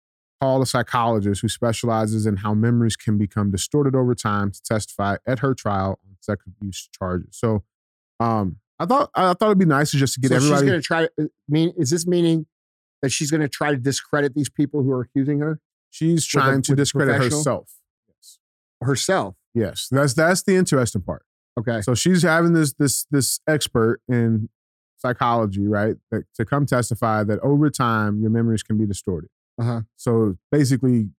call 0.41 0.61
a 0.61 0.67
psychologist 0.67 1.41
who 1.41 1.49
specializes 1.49 2.27
in 2.27 2.37
how 2.37 2.53
memories 2.53 2.97
can 2.97 3.17
become 3.17 3.51
distorted 3.51 3.95
over 3.95 4.15
time 4.15 4.51
to 4.51 4.63
testify 4.63 5.17
at 5.27 5.39
her 5.39 5.55
trial 5.55 5.99
on 6.07 6.17
sex 6.21 6.45
abuse 6.47 6.89
charges. 6.93 7.37
So, 7.39 7.65
um, 8.21 8.57
I 8.79 8.87
thought 8.87 9.11
I 9.15 9.33
thought 9.35 9.47
it'd 9.47 9.59
be 9.59 9.65
nice 9.65 9.93
to 9.93 9.99
just 9.99 10.15
to 10.15 10.21
get 10.21 10.31
so 10.31 10.37
everybody. 10.37 10.61
she's 10.61 10.69
going 10.69 10.81
to 10.81 10.87
try. 10.87 11.09
To, 11.19 11.31
mean 11.49 11.73
is 11.77 11.91
this 11.91 12.07
meaning 12.07 12.47
that 13.03 13.11
she's 13.11 13.31
going 13.31 13.41
to 13.41 13.49
try 13.49 13.71
to 13.71 13.77
discredit 13.77 14.35
these 14.35 14.51
people 14.51 14.83
who 14.83 14.91
are 14.91 15.03
accusing 15.03 15.39
her 15.39 15.61
she's 15.91 16.27
with 16.35 16.43
a- 16.43 16.47
trying 16.47 16.63
to 16.63 16.75
discredit 16.75 17.17
herself. 17.17 17.71
Yes, 18.09 18.39
herself? 18.83 19.37
yes, 19.55 19.89
that's 19.91 20.15
that's 20.15 20.43
the 20.43 20.57
interesting 20.57 21.03
part. 21.03 21.25
Okay. 21.59 21.81
So 21.83 21.95
she's 21.95 22.23
having 22.23 22.53
this 22.53 22.73
this 22.75 23.07
this 23.11 23.41
expert 23.47 24.01
in 24.09 24.49
psychology, 24.97 25.67
right, 25.67 25.97
that, 26.11 26.25
to 26.35 26.45
come 26.45 26.67
testify 26.67 27.25
that 27.25 27.39
over 27.41 27.71
time 27.71 28.21
your 28.21 28.31
memories 28.31 28.63
can 28.63 28.79
be 28.79 28.87
distorted. 28.87 29.31
Uh-huh. 29.59 29.83
So 29.97 30.37
basically, 30.51 31.11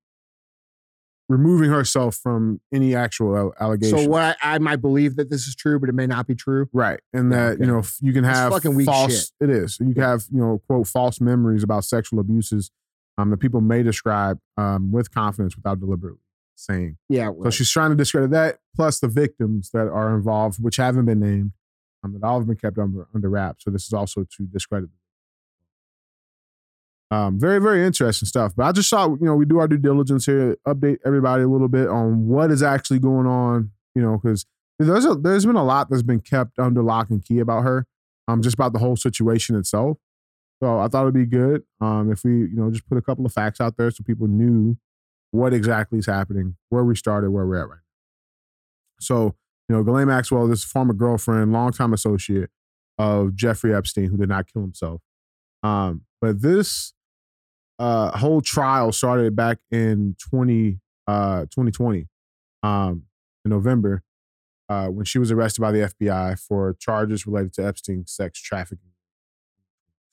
removing 1.29 1.69
herself 1.69 2.15
from 2.15 2.61
any 2.73 2.95
actual 2.95 3.37
al- 3.37 3.53
allegation. 3.59 3.97
So 3.97 4.09
what 4.09 4.37
I, 4.41 4.55
I 4.55 4.59
might 4.59 4.81
believe 4.81 5.15
that 5.15 5.29
this 5.29 5.47
is 5.47 5.55
true, 5.55 5.79
but 5.79 5.89
it 5.89 5.95
may 5.95 6.07
not 6.07 6.27
be 6.27 6.35
true. 6.35 6.67
Right, 6.73 6.99
and 7.13 7.31
that 7.31 7.53
okay. 7.53 7.63
you 7.63 7.71
know 7.71 7.83
you 8.01 8.13
can 8.13 8.23
That's 8.23 8.37
have 8.37 8.51
fucking 8.51 8.75
weak 8.75 8.85
false. 8.85 9.31
shit. 9.39 9.49
It 9.49 9.49
is. 9.49 9.77
You 9.79 9.93
can 9.93 10.03
have 10.03 10.25
you 10.31 10.39
know 10.39 10.61
quote 10.67 10.87
false 10.87 11.21
memories 11.21 11.63
about 11.63 11.85
sexual 11.85 12.19
abuses 12.19 12.71
um, 13.17 13.29
that 13.29 13.37
people 13.37 13.61
may 13.61 13.83
describe 13.83 14.39
um, 14.57 14.91
with 14.91 15.13
confidence 15.13 15.55
without 15.55 15.79
deliberately 15.79 16.19
saying. 16.55 16.97
Yeah. 17.09 17.31
So 17.43 17.49
she's 17.49 17.69
trying 17.69 17.91
to 17.91 17.95
discredit 17.95 18.31
that, 18.31 18.59
plus 18.75 18.99
the 18.99 19.07
victims 19.07 19.71
that 19.71 19.87
are 19.87 20.15
involved, 20.15 20.63
which 20.63 20.77
haven't 20.77 21.05
been 21.05 21.19
named, 21.19 21.51
um, 22.05 22.13
that 22.13 22.25
all 22.25 22.39
have 22.39 22.47
been 22.47 22.55
kept 22.55 22.77
under 22.77 23.07
under 23.13 23.29
wraps. 23.29 23.63
So 23.63 23.71
this 23.71 23.85
is 23.85 23.93
also 23.93 24.23
to 24.23 24.43
discredit. 24.45 24.89
Um, 27.11 27.39
very 27.39 27.59
very 27.59 27.85
interesting 27.85 28.27
stuff. 28.27 28.53
But 28.55 28.65
I 28.65 28.71
just 28.71 28.89
thought 28.89 29.09
you 29.19 29.25
know 29.25 29.35
we 29.35 29.45
do 29.45 29.59
our 29.59 29.67
due 29.67 29.77
diligence 29.77 30.25
here, 30.25 30.57
update 30.67 30.97
everybody 31.05 31.43
a 31.43 31.47
little 31.47 31.67
bit 31.67 31.87
on 31.87 32.27
what 32.27 32.51
is 32.51 32.63
actually 32.63 32.99
going 32.99 33.27
on. 33.27 33.71
You 33.95 34.01
know, 34.01 34.19
because 34.21 34.45
there's 34.79 35.05
a 35.05 35.15
there's 35.15 35.45
been 35.45 35.55
a 35.55 35.63
lot 35.63 35.89
that's 35.89 36.03
been 36.03 36.21
kept 36.21 36.59
under 36.59 36.81
lock 36.81 37.09
and 37.09 37.23
key 37.23 37.39
about 37.39 37.63
her, 37.63 37.85
um, 38.27 38.41
just 38.41 38.55
about 38.55 38.73
the 38.73 38.79
whole 38.79 38.95
situation 38.95 39.55
itself. 39.55 39.97
So 40.63 40.79
I 40.79 40.87
thought 40.87 41.03
it'd 41.03 41.13
be 41.13 41.25
good 41.25 41.63
um, 41.81 42.11
if 42.11 42.23
we 42.23 42.31
you 42.31 42.55
know 42.55 42.71
just 42.71 42.87
put 42.87 42.97
a 42.97 43.01
couple 43.01 43.25
of 43.25 43.33
facts 43.33 43.59
out 43.59 43.77
there 43.77 43.91
so 43.91 44.03
people 44.03 44.27
knew 44.27 44.77
what 45.31 45.53
exactly 45.53 45.99
is 45.99 46.05
happening, 46.05 46.55
where 46.69 46.83
we 46.83 46.95
started, 46.95 47.29
where 47.31 47.45
we're 47.45 47.57
at 47.61 47.67
right 47.67 47.75
now. 47.75 47.81
So, 48.99 49.35
you 49.67 49.75
know, 49.75 49.83
Ghislaine 49.83 50.07
Maxwell, 50.07 50.47
this 50.47 50.63
former 50.63 50.93
girlfriend, 50.93 51.51
longtime 51.51 51.93
associate 51.93 52.49
of 52.97 53.35
Jeffrey 53.35 53.73
Epstein, 53.73 54.09
who 54.09 54.17
did 54.17 54.29
not 54.29 54.51
kill 54.51 54.61
himself. 54.61 55.01
Um, 55.63 56.03
but 56.21 56.41
this 56.41 56.93
uh, 57.79 58.17
whole 58.17 58.41
trial 58.41 58.91
started 58.91 59.35
back 59.35 59.57
in 59.71 60.15
20, 60.29 60.79
uh, 61.07 61.41
2020, 61.41 62.07
um, 62.63 63.03
in 63.43 63.51
November, 63.51 64.03
uh, 64.69 64.87
when 64.87 65.05
she 65.05 65.19
was 65.19 65.31
arrested 65.31 65.61
by 65.61 65.71
the 65.71 65.79
FBI 65.79 66.39
for 66.39 66.75
charges 66.79 67.25
related 67.27 67.53
to 67.53 67.65
Epstein 67.65 68.05
sex 68.07 68.39
trafficking. 68.39 68.91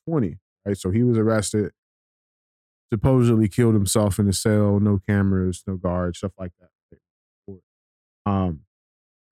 20, 0.09 0.39
right? 0.67 0.77
So 0.77 0.91
he 0.91 1.03
was 1.03 1.17
arrested 1.17 1.73
supposedly 2.93 3.49
killed 3.49 3.73
himself 3.73 4.19
in 4.19 4.27
the 4.27 4.35
cell, 4.35 4.79
no 4.79 5.01
cameras, 5.09 5.65
no 5.67 5.77
guards, 5.77 6.19
stuff 6.19 6.33
like 6.39 6.53
that. 6.61 6.69
Um, 8.27 8.61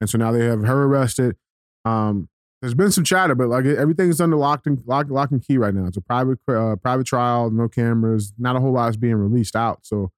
and 0.00 0.08
so 0.10 0.18
now 0.18 0.32
they 0.32 0.44
have 0.44 0.62
her 0.64 0.84
arrested. 0.84 1.36
Um, 1.84 2.28
there's 2.60 2.74
been 2.74 2.90
some 2.92 3.04
chatter, 3.04 3.34
but 3.34 3.48
like 3.48 3.64
everything's 3.64 4.20
under 4.20 4.36
locked 4.36 4.66
and 4.66 4.82
lock, 4.86 5.06
lock 5.08 5.30
and 5.30 5.42
key 5.42 5.56
right 5.56 5.72
now. 5.74 5.86
It's 5.86 5.96
a 5.96 6.00
private 6.02 6.38
uh, 6.48 6.76
private 6.76 7.06
trial, 7.06 7.50
no 7.50 7.68
cameras, 7.68 8.32
not 8.38 8.54
a 8.56 8.60
whole 8.60 8.72
lot 8.72 8.90
is 8.90 8.96
being 8.98 9.14
released 9.14 9.56
out. 9.56 9.80
So, 9.86 10.10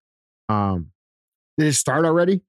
um, 0.49 0.91
Did 1.59 1.68
it 1.68 1.74
start 1.74 2.05
already? 2.05 2.43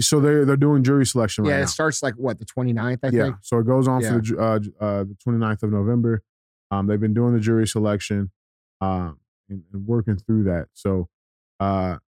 so 0.00 0.18
they're 0.20 0.44
they're 0.44 0.56
doing 0.56 0.82
jury 0.82 1.06
selection 1.06 1.44
right 1.44 1.50
now. 1.50 1.54
yeah, 1.54 1.58
now. 1.60 1.64
it 1.64 1.68
starts 1.68 2.02
like 2.02 2.14
what 2.14 2.38
the 2.40 2.46
29th, 2.46 2.98
I 3.04 3.08
yeah, 3.08 3.22
think. 3.24 3.36
so 3.42 3.58
it 3.58 3.66
goes 3.66 3.86
on 3.86 4.00
Yeah. 4.00 4.12
for 4.14 4.20
the 4.22 4.38
uh, 4.80 4.84
uh, 4.84 5.04
the 5.04 5.16
29th 5.24 5.62
of 5.62 5.70
November. 5.70 6.22
Um, 6.72 6.86
they've 6.86 6.98
been 6.98 7.14
doing 7.14 7.34
the 7.34 7.40
jury 7.40 7.68
selection, 7.68 8.30
um, 8.80 9.20
and, 9.48 9.62
and 9.72 9.86
working 9.86 10.16
through 10.16 10.44
that. 10.44 10.68
So, 10.72 11.08
uh, 11.60 11.98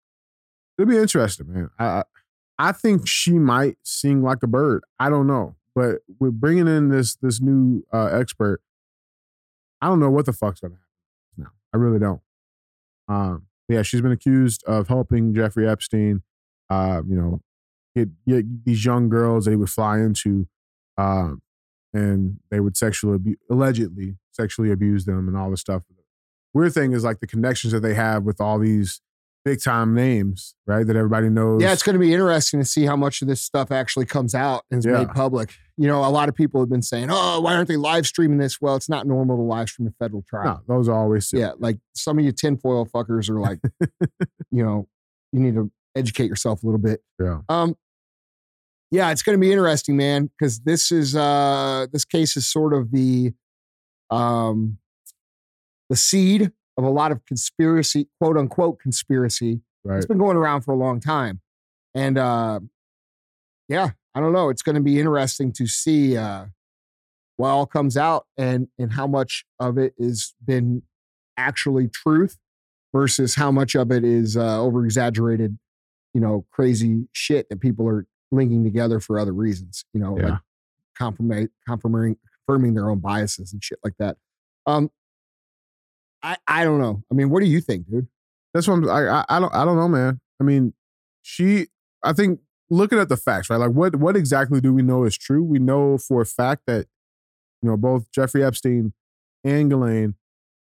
it'll 0.78 0.88
be 0.90 0.96
interesting, 0.98 1.52
man. 1.52 1.70
I 1.78 1.84
I- 1.86 2.04
I 2.58 2.72
think 2.72 3.06
she 3.08 3.32
might 3.32 3.76
sing 3.82 4.22
like 4.22 4.42
a 4.42 4.46
bird. 4.46 4.82
I 4.98 5.10
don't 5.10 5.26
know, 5.26 5.56
but 5.74 5.98
we're 6.18 6.30
bringing 6.30 6.68
in 6.68 6.88
this 6.88 7.16
this 7.16 7.40
new 7.40 7.84
uh, 7.92 8.06
expert, 8.06 8.60
I 9.80 9.88
don't 9.88 10.00
know 10.00 10.10
what 10.10 10.26
the 10.26 10.32
fuck's 10.32 10.60
gonna 10.60 10.74
happen 10.74 10.86
now. 11.36 11.50
I 11.72 11.76
really 11.76 11.98
don't. 11.98 12.20
Um, 13.08 13.46
yeah, 13.68 13.82
she's 13.82 14.00
been 14.00 14.12
accused 14.12 14.62
of 14.64 14.88
helping 14.88 15.34
Jeffrey 15.34 15.68
Epstein. 15.68 16.22
Uh, 16.70 17.02
you 17.06 17.14
know, 17.14 17.40
get, 17.94 18.08
get 18.26 18.64
these 18.64 18.84
young 18.84 19.08
girls 19.08 19.44
they 19.44 19.56
would 19.56 19.68
fly 19.68 19.98
into, 19.98 20.48
um, 20.96 21.42
and 21.92 22.38
they 22.50 22.60
would 22.60 22.76
sexually 22.76 23.16
abu- 23.16 23.36
allegedly 23.50 24.16
sexually 24.32 24.72
abuse 24.72 25.04
them 25.04 25.28
and 25.28 25.36
all 25.36 25.50
this 25.50 25.60
stuff. 25.60 25.82
Weird 26.52 26.72
thing 26.72 26.92
is 26.92 27.04
like 27.04 27.20
the 27.20 27.26
connections 27.26 27.72
that 27.72 27.80
they 27.80 27.94
have 27.94 28.22
with 28.24 28.40
all 28.40 28.58
these 28.58 29.00
big 29.44 29.62
time 29.62 29.94
names, 29.94 30.54
right? 30.66 30.86
That 30.86 30.96
everybody 30.96 31.28
knows. 31.28 31.62
Yeah, 31.62 31.72
it's 31.72 31.82
going 31.82 31.94
to 31.94 31.98
be 32.00 32.12
interesting 32.12 32.60
to 32.60 32.66
see 32.66 32.84
how 32.84 32.96
much 32.96 33.20
of 33.22 33.28
this 33.28 33.42
stuff 33.42 33.70
actually 33.70 34.06
comes 34.06 34.34
out 34.34 34.64
and 34.70 34.78
is 34.78 34.86
Yeah. 34.86 34.98
made 35.00 35.08
public. 35.10 35.54
You 35.76 35.86
know, 35.88 36.04
a 36.04 36.08
lot 36.08 36.28
of 36.28 36.34
people 36.34 36.60
have 36.60 36.68
been 36.70 36.82
saying, 36.82 37.08
"Oh, 37.10 37.40
why 37.40 37.54
aren't 37.54 37.68
they 37.68 37.76
live 37.76 38.06
streaming 38.06 38.38
this?" 38.38 38.60
Well, 38.60 38.76
it's 38.76 38.88
not 38.88 39.06
normal 39.06 39.36
to 39.36 39.42
live 39.42 39.68
stream 39.68 39.88
a 39.88 39.92
federal 40.02 40.22
trial. 40.22 40.62
no, 40.68 40.76
those 40.76 40.88
are 40.88 40.94
always 40.98 41.28
silly. 41.28 41.42
Yeah, 41.42 41.52
like 41.58 41.78
some 41.94 42.18
of 42.18 42.24
you 42.24 42.32
tinfoil 42.32 42.86
fuckers 42.86 43.28
are 43.28 43.40
like, 43.40 43.58
you 44.50 44.64
know, 44.64 44.88
you 45.32 45.40
need 45.40 45.54
to 45.56 45.70
educate 45.96 46.26
yourself 46.26 46.62
a 46.62 46.66
little 46.66 46.80
bit. 46.80 47.02
Yeah. 47.20 47.40
Um, 47.48 47.76
yeah, 48.90 49.10
it's 49.10 49.22
going 49.22 49.36
to 49.36 49.40
be 49.40 49.50
interesting, 49.50 49.96
man, 49.96 50.30
because 50.38 50.60
this 50.60 50.92
is 50.92 51.16
uh 51.16 51.86
this 51.92 52.04
case 52.04 52.36
is 52.36 52.48
sort 52.48 52.72
of 52.72 52.92
the 52.92 53.32
um 54.10 54.78
the 55.90 55.96
seed 55.96 56.52
of 56.76 56.84
a 56.84 56.90
lot 56.90 57.12
of 57.12 57.24
conspiracy, 57.26 58.08
quote 58.20 58.36
unquote 58.36 58.78
conspiracy. 58.80 59.60
Right. 59.84 59.96
It's 59.98 60.06
been 60.06 60.18
going 60.18 60.36
around 60.36 60.62
for 60.62 60.72
a 60.72 60.76
long 60.76 60.98
time, 61.00 61.40
and 61.94 62.16
uh, 62.18 62.60
yeah, 63.68 63.90
I 64.14 64.20
don't 64.20 64.32
know. 64.32 64.48
It's 64.48 64.62
going 64.62 64.76
to 64.76 64.80
be 64.82 64.98
interesting 64.98 65.52
to 65.52 65.66
see 65.66 66.16
uh, 66.16 66.46
what 67.36 67.48
all 67.48 67.66
comes 67.66 67.96
out 67.96 68.26
and 68.36 68.68
and 68.78 68.92
how 68.92 69.06
much 69.06 69.44
of 69.60 69.76
it 69.78 69.94
has 70.00 70.34
been 70.44 70.82
actually 71.36 71.88
truth 71.88 72.38
versus 72.94 73.34
how 73.34 73.50
much 73.50 73.74
of 73.74 73.90
it 73.90 74.04
is 74.04 74.36
uh, 74.36 74.60
over 74.62 74.84
exaggerated, 74.84 75.58
you 76.14 76.20
know, 76.20 76.46
crazy 76.52 77.06
shit 77.12 77.48
that 77.50 77.60
people 77.60 77.86
are 77.88 78.06
linking 78.30 78.64
together 78.64 79.00
for 79.00 79.18
other 79.18 79.32
reasons. 79.32 79.84
You 79.92 80.00
know, 80.00 80.16
Yeah. 80.18 80.28
like 80.30 80.38
confirming 80.96 81.48
confirming 81.66 82.16
confirming 82.46 82.74
their 82.74 82.88
own 82.88 83.00
biases 83.00 83.52
and 83.52 83.62
shit 83.62 83.78
like 83.84 83.94
that. 83.98 84.16
Um, 84.66 84.90
I 86.24 86.36
I 86.48 86.64
don't 86.64 86.80
know. 86.80 87.02
I 87.10 87.14
mean, 87.14 87.30
what 87.30 87.40
do 87.42 87.46
you 87.48 87.60
think, 87.60 87.88
dude? 87.88 88.08
That's 88.52 88.66
what 88.66 88.74
I'm, 88.74 88.88
I, 88.88 89.06
I 89.08 89.24
I 89.28 89.40
don't 89.40 89.54
I 89.54 89.64
don't 89.64 89.76
know, 89.76 89.88
man. 89.88 90.20
I 90.40 90.44
mean, 90.44 90.72
she. 91.22 91.66
I 92.02 92.12
think 92.12 92.40
looking 92.70 92.98
at 92.98 93.08
the 93.08 93.16
facts, 93.16 93.50
right? 93.50 93.56
Like, 93.58 93.70
what 93.70 93.96
what 93.96 94.16
exactly 94.16 94.60
do 94.60 94.72
we 94.72 94.82
know 94.82 95.04
is 95.04 95.16
true? 95.16 95.42
We 95.44 95.58
know 95.58 95.98
for 95.98 96.20
a 96.22 96.26
fact 96.26 96.62
that 96.66 96.86
you 97.62 97.68
know 97.70 97.76
both 97.76 98.10
Jeffrey 98.10 98.42
Epstein 98.44 98.92
and 99.44 99.70
Ghislaine, 99.70 100.14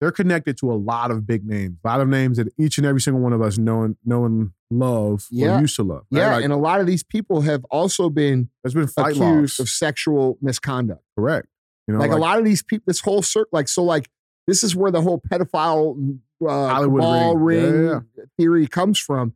they're 0.00 0.12
connected 0.12 0.56
to 0.58 0.70
a 0.72 0.74
lot 0.74 1.10
of 1.10 1.26
big 1.26 1.44
names, 1.44 1.76
a 1.84 1.88
lot 1.88 2.00
of 2.00 2.08
names 2.08 2.36
that 2.38 2.48
each 2.58 2.78
and 2.78 2.86
every 2.86 3.00
single 3.00 3.20
one 3.22 3.32
of 3.32 3.42
us 3.42 3.58
know 3.58 3.82
and 3.82 3.96
know 4.04 4.24
and 4.24 4.50
love 4.70 5.26
Yeah. 5.30 5.58
or 5.58 5.60
used 5.62 5.76
to 5.76 5.82
love. 5.82 6.04
right? 6.10 6.20
Yeah, 6.20 6.34
like, 6.36 6.44
and 6.44 6.52
a 6.52 6.56
lot 6.56 6.80
of 6.80 6.86
these 6.86 7.02
people 7.02 7.40
have 7.42 7.64
also 7.70 8.10
been 8.10 8.50
there's 8.62 8.74
been 8.74 8.86
fight 8.86 9.16
accused 9.16 9.58
laws, 9.58 9.60
of 9.60 9.68
sexual 9.68 10.38
misconduct. 10.42 11.02
correct? 11.18 11.48
You 11.86 11.94
know, 11.94 12.00
like, 12.00 12.10
a 12.10 12.16
lot 12.16 12.38
of 12.38 12.44
these 12.44 12.62
people, 12.62 12.84
this 12.86 13.00
whole 13.00 13.22
circle, 13.22 13.48
like 13.52 13.66
so, 13.66 13.82
like 13.82 14.08
this 14.48 14.64
is 14.64 14.74
where 14.74 14.90
the 14.90 15.02
whole 15.02 15.20
pedophile 15.20 16.18
uh, 16.42 16.68
Hollywood 16.68 17.02
cabal 17.02 17.36
ring. 17.36 17.62
ring, 17.62 17.86
Yeah, 17.86 18.00
yeah, 18.16 18.24
theory 18.38 18.66
comes 18.66 18.98
from, 18.98 19.34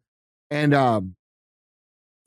and 0.50 0.72
um, 0.74 1.16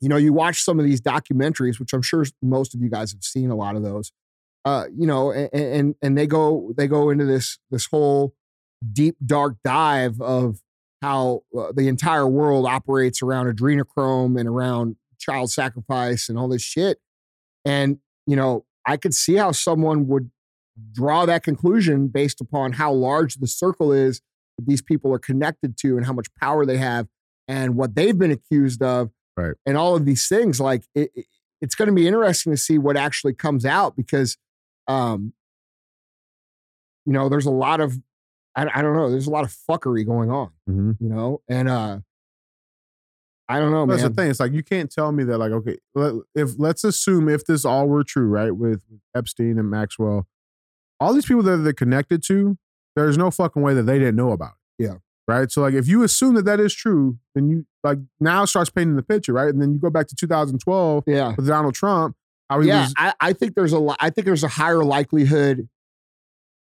you 0.00 0.08
know, 0.08 0.16
you 0.16 0.32
watch 0.32 0.62
some 0.62 0.78
of 0.78 0.86
these 0.86 1.00
documentaries, 1.00 1.80
which 1.80 1.92
I'm 1.92 2.00
sure 2.00 2.24
most 2.40 2.74
of 2.74 2.80
you 2.80 2.88
guys 2.88 3.10
have 3.10 3.24
seen 3.24 3.50
a 3.50 3.56
lot 3.56 3.74
of 3.74 3.82
those. 3.82 4.12
Uh, 4.64 4.86
you 4.96 5.06
know, 5.06 5.32
and, 5.32 5.50
and 5.52 5.94
and 6.00 6.16
they 6.16 6.28
go 6.28 6.72
they 6.76 6.86
go 6.86 7.10
into 7.10 7.24
this 7.24 7.58
this 7.70 7.86
whole 7.86 8.34
deep 8.92 9.16
dark 9.24 9.56
dive 9.64 10.20
of 10.20 10.60
how 11.02 11.42
uh, 11.58 11.72
the 11.74 11.88
entire 11.88 12.26
world 12.26 12.66
operates 12.66 13.20
around 13.20 13.46
adrenochrome 13.52 14.38
and 14.38 14.48
around 14.48 14.96
child 15.18 15.50
sacrifice 15.50 16.28
and 16.28 16.38
all 16.38 16.48
this 16.48 16.62
shit. 16.62 16.98
And 17.64 17.98
you 18.26 18.36
know, 18.36 18.64
I 18.86 18.96
could 18.96 19.14
see 19.14 19.34
how 19.34 19.50
someone 19.50 20.06
would 20.06 20.30
draw 20.92 21.24
that 21.26 21.42
conclusion 21.42 22.08
based 22.08 22.40
upon 22.40 22.72
how 22.72 22.92
large 22.92 23.36
the 23.36 23.46
circle 23.46 23.92
is 23.92 24.20
that 24.58 24.66
these 24.66 24.82
people 24.82 25.12
are 25.12 25.18
connected 25.18 25.76
to 25.78 25.96
and 25.96 26.06
how 26.06 26.12
much 26.12 26.26
power 26.40 26.64
they 26.66 26.76
have 26.78 27.06
and 27.48 27.76
what 27.76 27.94
they've 27.94 28.18
been 28.18 28.30
accused 28.30 28.82
of 28.82 29.10
Right. 29.36 29.54
and 29.66 29.76
all 29.76 29.94
of 29.96 30.04
these 30.06 30.28
things 30.28 30.60
like 30.60 30.84
it, 30.94 31.10
it- 31.14 31.26
it's 31.62 31.74
going 31.74 31.88
to 31.88 31.94
be 31.94 32.06
interesting 32.06 32.52
to 32.52 32.56
see 32.58 32.76
what 32.78 32.96
actually 32.98 33.32
comes 33.32 33.64
out 33.64 33.96
because 33.96 34.36
um 34.88 35.32
you 37.06 37.12
know 37.12 37.28
there's 37.28 37.46
a 37.46 37.50
lot 37.50 37.80
of 37.80 37.98
I, 38.54 38.66
I 38.74 38.82
don't 38.82 38.94
know 38.94 39.10
there's 39.10 39.26
a 39.26 39.30
lot 39.30 39.44
of 39.44 39.54
fuckery 39.68 40.04
going 40.06 40.30
on 40.30 40.50
Mm-hmm. 40.68 40.92
you 41.00 41.08
know 41.08 41.40
and 41.48 41.68
uh 41.68 41.98
i 43.48 43.58
don't 43.58 43.70
know 43.72 43.86
That's 43.86 44.02
man 44.02 44.12
the 44.12 44.22
thing. 44.22 44.30
It's 44.30 44.40
like 44.40 44.52
you 44.52 44.62
can't 44.62 44.90
tell 44.90 45.12
me 45.12 45.22
that. 45.24 45.38
Like, 45.38 45.52
okay, 45.52 45.78
if 46.34 46.58
let's 46.58 46.82
assume 46.84 47.28
if 47.28 47.46
this 47.46 47.64
all 47.64 47.86
were 47.86 48.02
true, 48.04 48.26
right, 48.26 48.50
with 48.50 48.82
Epstein 49.14 49.58
and 49.58 49.70
Maxwell, 49.70 50.26
all 51.00 51.12
these 51.12 51.26
people 51.26 51.42
that 51.44 51.58
they're 51.58 51.72
connected 51.72 52.22
to, 52.24 52.56
there's 52.94 53.18
no 53.18 53.30
fucking 53.30 53.62
way 53.62 53.74
that 53.74 53.82
they 53.82 53.98
didn't 53.98 54.16
know 54.16 54.32
about 54.32 54.52
it. 54.78 54.84
Yeah. 54.84 54.94
Right. 55.28 55.50
So 55.50 55.60
like, 55.62 55.74
if 55.74 55.88
you 55.88 56.02
assume 56.04 56.34
that 56.36 56.44
that 56.44 56.60
is 56.60 56.72
true, 56.72 57.18
then 57.34 57.48
you 57.48 57.66
like 57.82 57.98
now 58.20 58.44
starts 58.44 58.70
painting 58.70 58.96
the 58.96 59.02
picture, 59.02 59.32
right? 59.32 59.48
And 59.48 59.60
then 59.60 59.72
you 59.72 59.78
go 59.80 59.90
back 59.90 60.06
to 60.08 60.14
2012 60.14 61.04
yeah 61.06 61.34
with 61.36 61.46
Donald 61.46 61.74
Trump. 61.74 62.16
How 62.48 62.60
yeah 62.60 62.82
was. 62.82 62.94
I, 62.96 63.12
I 63.20 63.32
think 63.32 63.56
there's 63.56 63.72
a 63.72 63.78
li- 63.80 63.96
i 63.98 64.08
think 64.08 64.24
there's 64.24 64.44
a 64.44 64.48
higher 64.48 64.84
likelihood 64.84 65.68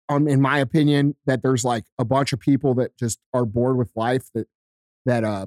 um 0.10 0.28
in 0.28 0.42
my 0.42 0.58
opinion 0.58 1.16
that 1.28 1.44
there's 1.44 1.64
like 1.64 1.84
a 2.00 2.06
bunch 2.06 2.34
of 2.34 2.40
people 2.40 2.74
that 2.76 2.98
just 2.98 3.20
are 3.32 3.46
bored 3.46 3.78
with 3.78 3.92
life 3.96 4.26
that 4.34 4.48
that 5.06 5.24
uh 5.24 5.46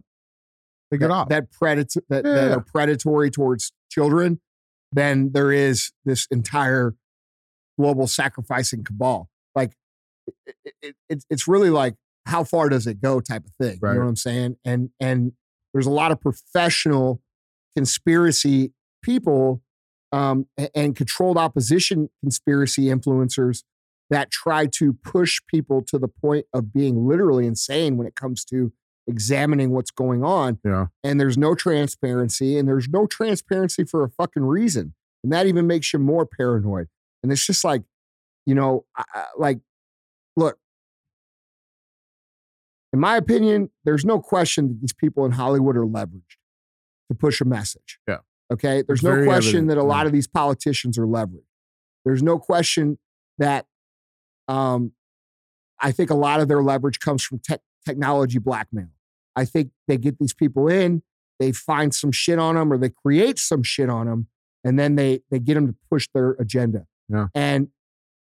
They 0.93 0.99
get 0.99 1.09
that, 1.09 1.13
off. 1.13 1.29
that 1.31 1.51
predator 1.51 2.01
that, 2.09 2.23
that 2.23 2.53
are 2.53 2.61
predatory 2.61 3.31
towards 3.31 3.73
children 3.91 4.41
than 4.93 5.33
there 5.33 5.51
is 5.51 5.91
this 6.05 6.29
entire 6.31 6.95
global 7.81 8.07
sacrificing 8.07 8.85
cabal. 8.85 9.29
Like 9.55 9.73
it, 10.47 10.55
it, 10.65 10.75
it, 10.83 10.97
it's- 11.09 11.27
it's 11.31 11.49
really 11.49 11.71
like 11.71 11.95
how 12.27 12.45
far 12.45 12.69
does 12.69 12.87
it 12.87 13.01
go 13.01 13.21
type 13.21 13.45
of 13.47 13.53
thing. 13.61 13.79
You 13.95 13.99
know 14.01 14.05
what 14.05 14.11
I'm 14.11 14.17
saying? 14.17 14.57
And 14.65 14.91
and 15.01 15.33
there's 15.73 15.87
a 15.87 15.91
lot 15.91 16.13
of 16.13 16.21
professional 16.21 17.21
conspiracy 17.77 18.73
people 19.03 19.63
um, 20.13 20.47
and 20.75 20.95
controlled 20.97 21.39
opposition 21.39 22.11
conspiracy 22.23 22.85
influencers 22.87 23.63
that 24.11 24.31
try 24.31 24.67
to 24.67 24.93
push 25.05 25.41
people 25.47 25.83
to 25.83 25.99
the 25.99 26.09
point 26.09 26.47
of 26.53 26.73
being 26.73 27.07
literally 27.07 27.47
insane 27.47 27.97
when 27.97 28.07
it 28.07 28.17
comes 28.17 28.45
to 28.47 28.73
examining 29.07 29.71
what's 29.71 29.91
going 29.91 30.23
on 30.23 30.59
yeah. 30.65 30.87
and 31.03 31.19
there's 31.21 31.39
no 31.39 31.55
transparency 31.55 32.59
and 32.59 32.69
there's 32.69 32.89
no 32.89 33.07
transparency 33.07 33.83
for 33.85 34.05
a 34.05 34.11
fucking 34.11 34.45
reason 34.45 34.95
and 35.25 35.33
that 35.33 35.47
even 35.47 35.67
makes 35.67 35.93
you 35.93 35.99
more 35.99 36.27
paranoid 36.27 36.87
and 37.23 37.31
it's 37.33 37.45
just 37.45 37.65
like 37.65 37.83
you 38.47 38.55
know 38.55 38.85
I, 38.97 39.27
like 39.37 39.61
look 40.37 40.59
in 42.93 43.01
my 43.01 43.17
opinion 43.17 43.71
there's 43.85 44.05
no 44.05 44.21
question 44.21 44.69
that 44.69 44.81
these 44.81 44.93
people 44.93 45.25
in 45.25 45.33
hollywood 45.33 45.77
are 45.77 45.87
leveraged 45.87 46.37
to 47.11 47.15
push 47.19 47.41
a 47.41 47.45
message 47.45 47.99
Yeah. 48.09 48.19
okay 48.53 48.83
there's 48.87 49.01
It's 49.01 49.05
no 49.05 49.25
question 49.25 49.49
evident, 49.49 49.69
that 49.69 49.79
a 49.79 49.81
yeah. 49.83 49.87
lot 49.87 50.07
of 50.07 50.13
these 50.13 50.27
politicians 50.27 50.99
are 50.99 51.07
leveraged 51.07 51.45
there's 52.05 52.23
no 52.23 52.39
question 52.39 52.99
that 53.39 53.67
um 54.49 54.93
i 55.81 55.91
think 55.93 56.11
a 56.11 56.15
lot 56.15 56.41
of 56.41 56.49
their 56.49 56.63
leverage 56.63 57.01
comes 57.01 57.23
from 57.23 57.39
tech 57.41 57.61
technology 57.87 58.39
blackmail 58.39 58.89
I 59.37 59.45
think 59.45 59.71
they 59.87 59.97
get 59.97 60.19
these 60.19 60.35
people 60.35 60.67
in, 60.69 61.03
they 61.39 61.53
find 61.53 61.95
some 61.95 62.11
shit 62.11 62.39
on 62.39 62.57
them 62.57 62.73
or 62.73 62.77
they 62.77 62.91
create 62.91 63.39
some 63.39 63.63
shit 63.63 63.89
on 63.89 64.07
them, 64.07 64.27
and 64.65 64.77
then 64.77 64.97
they 64.97 65.21
they 65.31 65.39
get 65.39 65.55
them 65.55 65.69
to 65.69 65.75
push 65.89 66.09
their 66.13 66.33
agenda. 66.33 66.87
Yeah. 67.11 67.27
And 67.35 67.69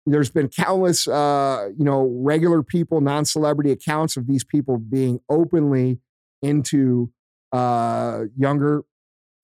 there's 0.06 0.30
been 0.30 0.48
countless, 0.48 1.06
uh, 1.06 1.68
you 1.76 1.84
know, 1.84 2.02
regular 2.22 2.62
people, 2.62 3.00
non-celebrity 3.00 3.70
accounts 3.72 4.16
of 4.16 4.26
these 4.26 4.44
people 4.44 4.78
being 4.78 5.20
openly 5.28 5.98
into 6.40 7.10
uh, 7.52 8.24
younger 8.36 8.84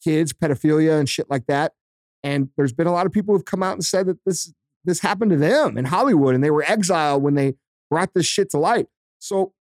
kids, 0.02 0.32
pedophilia, 0.32 0.98
and 0.98 1.08
shit 1.08 1.28
like 1.28 1.46
that. 1.46 1.72
And 2.22 2.48
there's 2.56 2.72
been 2.72 2.86
a 2.86 2.92
lot 2.92 3.04
of 3.06 3.12
people 3.12 3.34
who've 3.34 3.44
come 3.44 3.62
out 3.62 3.74
and 3.74 3.84
said 3.84 4.06
that 4.06 4.18
this 4.24 4.52
this 4.86 5.00
happened 5.00 5.30
to 5.30 5.36
them 5.36 5.76
in 5.78 5.86
Hollywood, 5.86 6.34
and 6.34 6.44
they 6.44 6.50
were 6.50 6.62
exiled 6.62 7.22
when 7.22 7.34
they 7.34 7.54
brought 7.90 8.12
this 8.14 8.26
shit 8.26 8.50
to 8.50 8.58
light. 8.58 8.86
So 9.18 9.52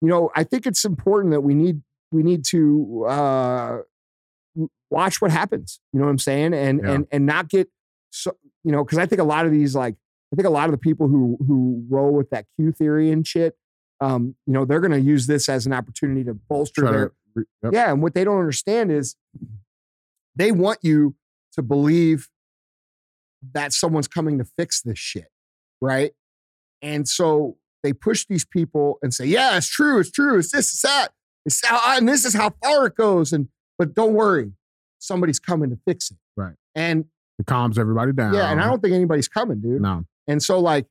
you 0.00 0.08
know, 0.08 0.30
I 0.36 0.44
think 0.44 0.66
it's 0.66 0.84
important 0.84 1.32
that 1.32 1.40
we 1.40 1.54
need 1.54 1.82
we 2.12 2.22
need 2.22 2.44
to 2.46 3.04
uh, 3.08 3.78
watch 4.90 5.20
what 5.20 5.30
happens. 5.30 5.80
You 5.92 5.98
know 5.98 6.06
what 6.06 6.10
I'm 6.12 6.18
saying, 6.18 6.54
and 6.54 6.80
Yeah. 6.82 6.92
and 6.92 7.06
and 7.10 7.26
not 7.26 7.48
get 7.48 7.68
so 8.10 8.36
you 8.64 8.72
know 8.72 8.84
because 8.84 8.98
I 8.98 9.06
think 9.06 9.20
a 9.20 9.24
lot 9.24 9.46
of 9.46 9.52
these 9.52 9.74
like 9.74 9.94
I 10.32 10.36
think 10.36 10.46
a 10.46 10.50
lot 10.50 10.64
of 10.64 10.72
the 10.72 10.78
people 10.78 11.06
who 11.08 11.38
who 11.46 11.84
roll 11.88 12.12
with 12.12 12.30
that 12.30 12.46
Q 12.56 12.72
theory 12.72 13.10
and 13.10 13.26
shit, 13.26 13.56
um, 14.00 14.34
you 14.46 14.52
know, 14.52 14.64
they're 14.64 14.80
going 14.80 14.92
to 14.92 15.00
use 15.00 15.26
this 15.26 15.48
as 15.48 15.66
an 15.66 15.72
opportunity 15.72 16.24
to 16.24 16.34
bolster 16.34 16.82
Try 16.82 16.90
their 16.90 17.12
to, 17.36 17.44
yep. 17.62 17.72
yeah, 17.72 17.92
and 17.92 18.02
what 18.02 18.14
they 18.14 18.24
don't 18.24 18.38
understand 18.38 18.90
is 18.90 19.16
they 20.34 20.50
want 20.50 20.78
you 20.82 21.14
to 21.52 21.62
believe 21.62 22.28
that 23.52 23.72
someone's 23.72 24.08
coming 24.08 24.38
to 24.38 24.44
fix 24.44 24.82
this 24.82 24.98
shit, 24.98 25.28
right? 25.80 26.12
And 26.82 27.06
so 27.06 27.56
they 27.82 27.92
push 27.92 28.26
these 28.28 28.44
people 28.44 28.98
and 29.02 29.14
say, 29.14 29.26
"Yeah, 29.26 29.56
it's 29.56 29.68
true, 29.68 30.00
it's 30.00 30.10
true, 30.10 30.38
it's 30.38 30.50
this, 30.50 30.72
it's 30.72 30.82
that, 30.82 31.08
it's 31.46 31.64
how, 31.64 31.96
and 31.96 32.08
this 32.08 32.24
is 32.24 32.34
how 32.34 32.54
far 32.62 32.86
it 32.86 32.96
goes." 32.96 33.32
And 33.32 33.48
but 33.78 33.94
don't 33.94 34.14
worry, 34.14 34.52
somebody's 34.98 35.38
coming 35.38 35.70
to 35.70 35.78
fix 35.86 36.10
it, 36.10 36.16
Right. 36.36 36.54
And 36.74 37.04
It 37.38 37.46
calms 37.46 37.78
everybody 37.78 38.12
down. 38.12 38.34
yeah, 38.34 38.50
and 38.50 38.60
I 38.60 38.66
don't 38.68 38.80
think 38.80 38.94
anybody's 38.94 39.28
coming, 39.28 39.60
dude. 39.60 39.80
No. 39.82 40.04
And 40.28 40.42
so, 40.42 40.60
like, 40.60 40.86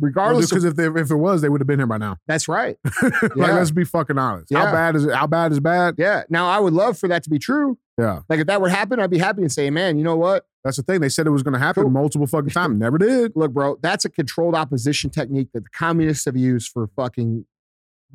regardless, 0.00 0.48
Because 0.50 0.64
of, 0.64 0.78
if 0.78 0.94
they, 0.94 1.00
if 1.00 1.10
it 1.10 1.16
was, 1.16 1.42
they 1.42 1.48
would 1.48 1.60
have 1.60 1.66
been 1.68 1.78
here 1.78 1.86
by 1.86 1.98
now. 1.98 2.16
that's 2.26 2.46
right. 2.48 2.76
like, 3.02 3.12
Yeah. 3.36 3.54
let's 3.54 3.70
be 3.70 3.84
fucking 3.84 4.18
honest. 4.18 4.52
How 4.52 4.70
bad 4.72 4.96
is 4.96 5.04
it? 5.06 5.14
How 5.14 5.26
bad 5.26 5.52
is 5.52 5.60
bad? 5.60 5.94
Yeah. 5.98 6.22
Now, 6.28 6.46
I 6.48 6.58
would 6.58 6.72
love 6.72 6.98
for 6.98 7.08
that 7.08 7.22
to 7.24 7.30
be 7.30 7.38
true. 7.38 7.78
Yeah. 7.98 8.20
Like, 8.28 8.40
if 8.40 8.46
that 8.46 8.60
would 8.60 8.70
happen, 8.70 9.00
I'd 9.00 9.10
be 9.10 9.18
happy 9.18 9.42
and 9.42 9.52
say, 9.52 9.68
"Man, 9.70 9.98
you 9.98 10.04
know 10.04 10.16
what? 10.16 10.46
That's 10.64 10.76
the 10.76 10.82
thing. 10.82 11.00
They 11.00 11.08
said 11.08 11.26
it 11.26 11.30
was 11.30 11.42
going 11.42 11.52
to 11.54 11.58
happen 11.58 11.82
Cool. 11.84 11.90
multiple 11.90 12.26
fucking 12.26 12.50
times. 12.50 12.78
Never 12.78 12.98
did. 12.98 13.32
look, 13.36 13.52
bro, 13.52 13.78
that's 13.82 14.04
a 14.04 14.10
controlled 14.10 14.54
opposition 14.54 15.10
technique 15.10 15.48
that 15.54 15.64
the 15.64 15.70
communists 15.70 16.24
have 16.26 16.36
used 16.36 16.70
for 16.70 16.86
fucking 16.96 17.46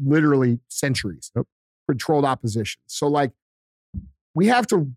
literally 0.04 0.60
centuries. 0.68 1.32
Yep. 1.36 1.46
Controlled 1.88 2.26
opposition. 2.26 2.82
So, 2.88 3.08
like, 3.08 3.32
we 4.34 4.48
have 4.48 4.66
to. 4.68 4.92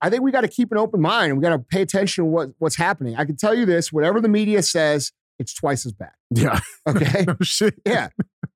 I 0.00 0.10
think 0.10 0.22
we 0.22 0.30
got 0.32 0.42
to 0.42 0.48
keep 0.48 0.70
an 0.72 0.78
open 0.78 1.00
mind 1.00 1.30
and 1.30 1.38
we 1.38 1.42
got 1.42 1.50
to 1.50 1.58
pay 1.58 1.82
attention 1.82 2.24
to 2.24 2.30
what, 2.30 2.50
what's 2.58 2.76
happening. 2.76 3.16
I 3.16 3.24
can 3.24 3.36
tell 3.36 3.54
you 3.54 3.64
this: 3.66 3.92
whatever 3.92 4.20
the 4.20 4.28
media 4.28 4.62
says, 4.62 5.12
it's 5.38 5.54
twice 5.54 5.84
as 5.86 5.92
bad. 5.92 6.12
Yeah. 6.30 6.60
Okay. 6.88 7.24
no 7.26 7.36
shit. 7.42 7.74
yeah. 7.86 8.08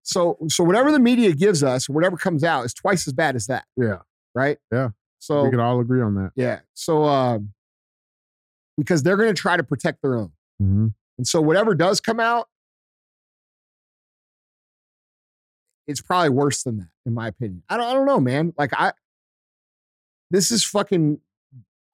So, 0.03 0.39
so 0.49 0.63
whatever 0.65 0.93
the 0.93 1.01
media 1.01 1.33
gives 1.33 1.63
us, 1.65 1.89
whatever 1.89 2.17
comes 2.17 2.45
out, 2.45 2.65
is 2.65 2.73
twice 2.75 3.07
as 3.09 3.13
bad 3.13 3.35
as 3.37 3.47
that, 3.47 3.65
Yeah. 3.77 3.99
right? 4.35 4.59
Yeah. 4.73 4.91
So 5.19 5.43
we 5.45 5.51
can 5.51 5.59
all 5.61 5.81
agree 5.81 6.01
on 6.03 6.15
that. 6.15 6.31
yeah. 6.37 6.61
So, 6.75 7.05
um, 7.05 7.53
because 8.79 9.03
they're 9.03 9.17
going 9.17 9.35
to 9.35 9.41
try 9.41 9.57
to 9.57 9.65
protect 9.65 10.03
their 10.03 10.17
own. 10.17 10.33
Mm-hmm. 10.63 10.87
And 11.19 11.27
so 11.27 11.41
whatever 11.41 11.75
does 11.75 12.01
come 12.01 12.21
out, 12.21 12.47
it's 15.87 16.01
probably 16.01 16.29
worse 16.31 16.63
than 16.63 16.79
that, 16.79 16.89
in 17.05 17.15
my 17.15 17.29
opinion. 17.29 17.63
I 17.69 17.77
don't, 17.77 17.87
I 17.87 17.93
don't 17.95 18.07
know, 18.07 18.21
man. 18.21 18.53
Like 18.59 18.73
I, 18.75 18.93
this 20.31 20.51
is 20.51 20.65
fucking. 20.65 21.19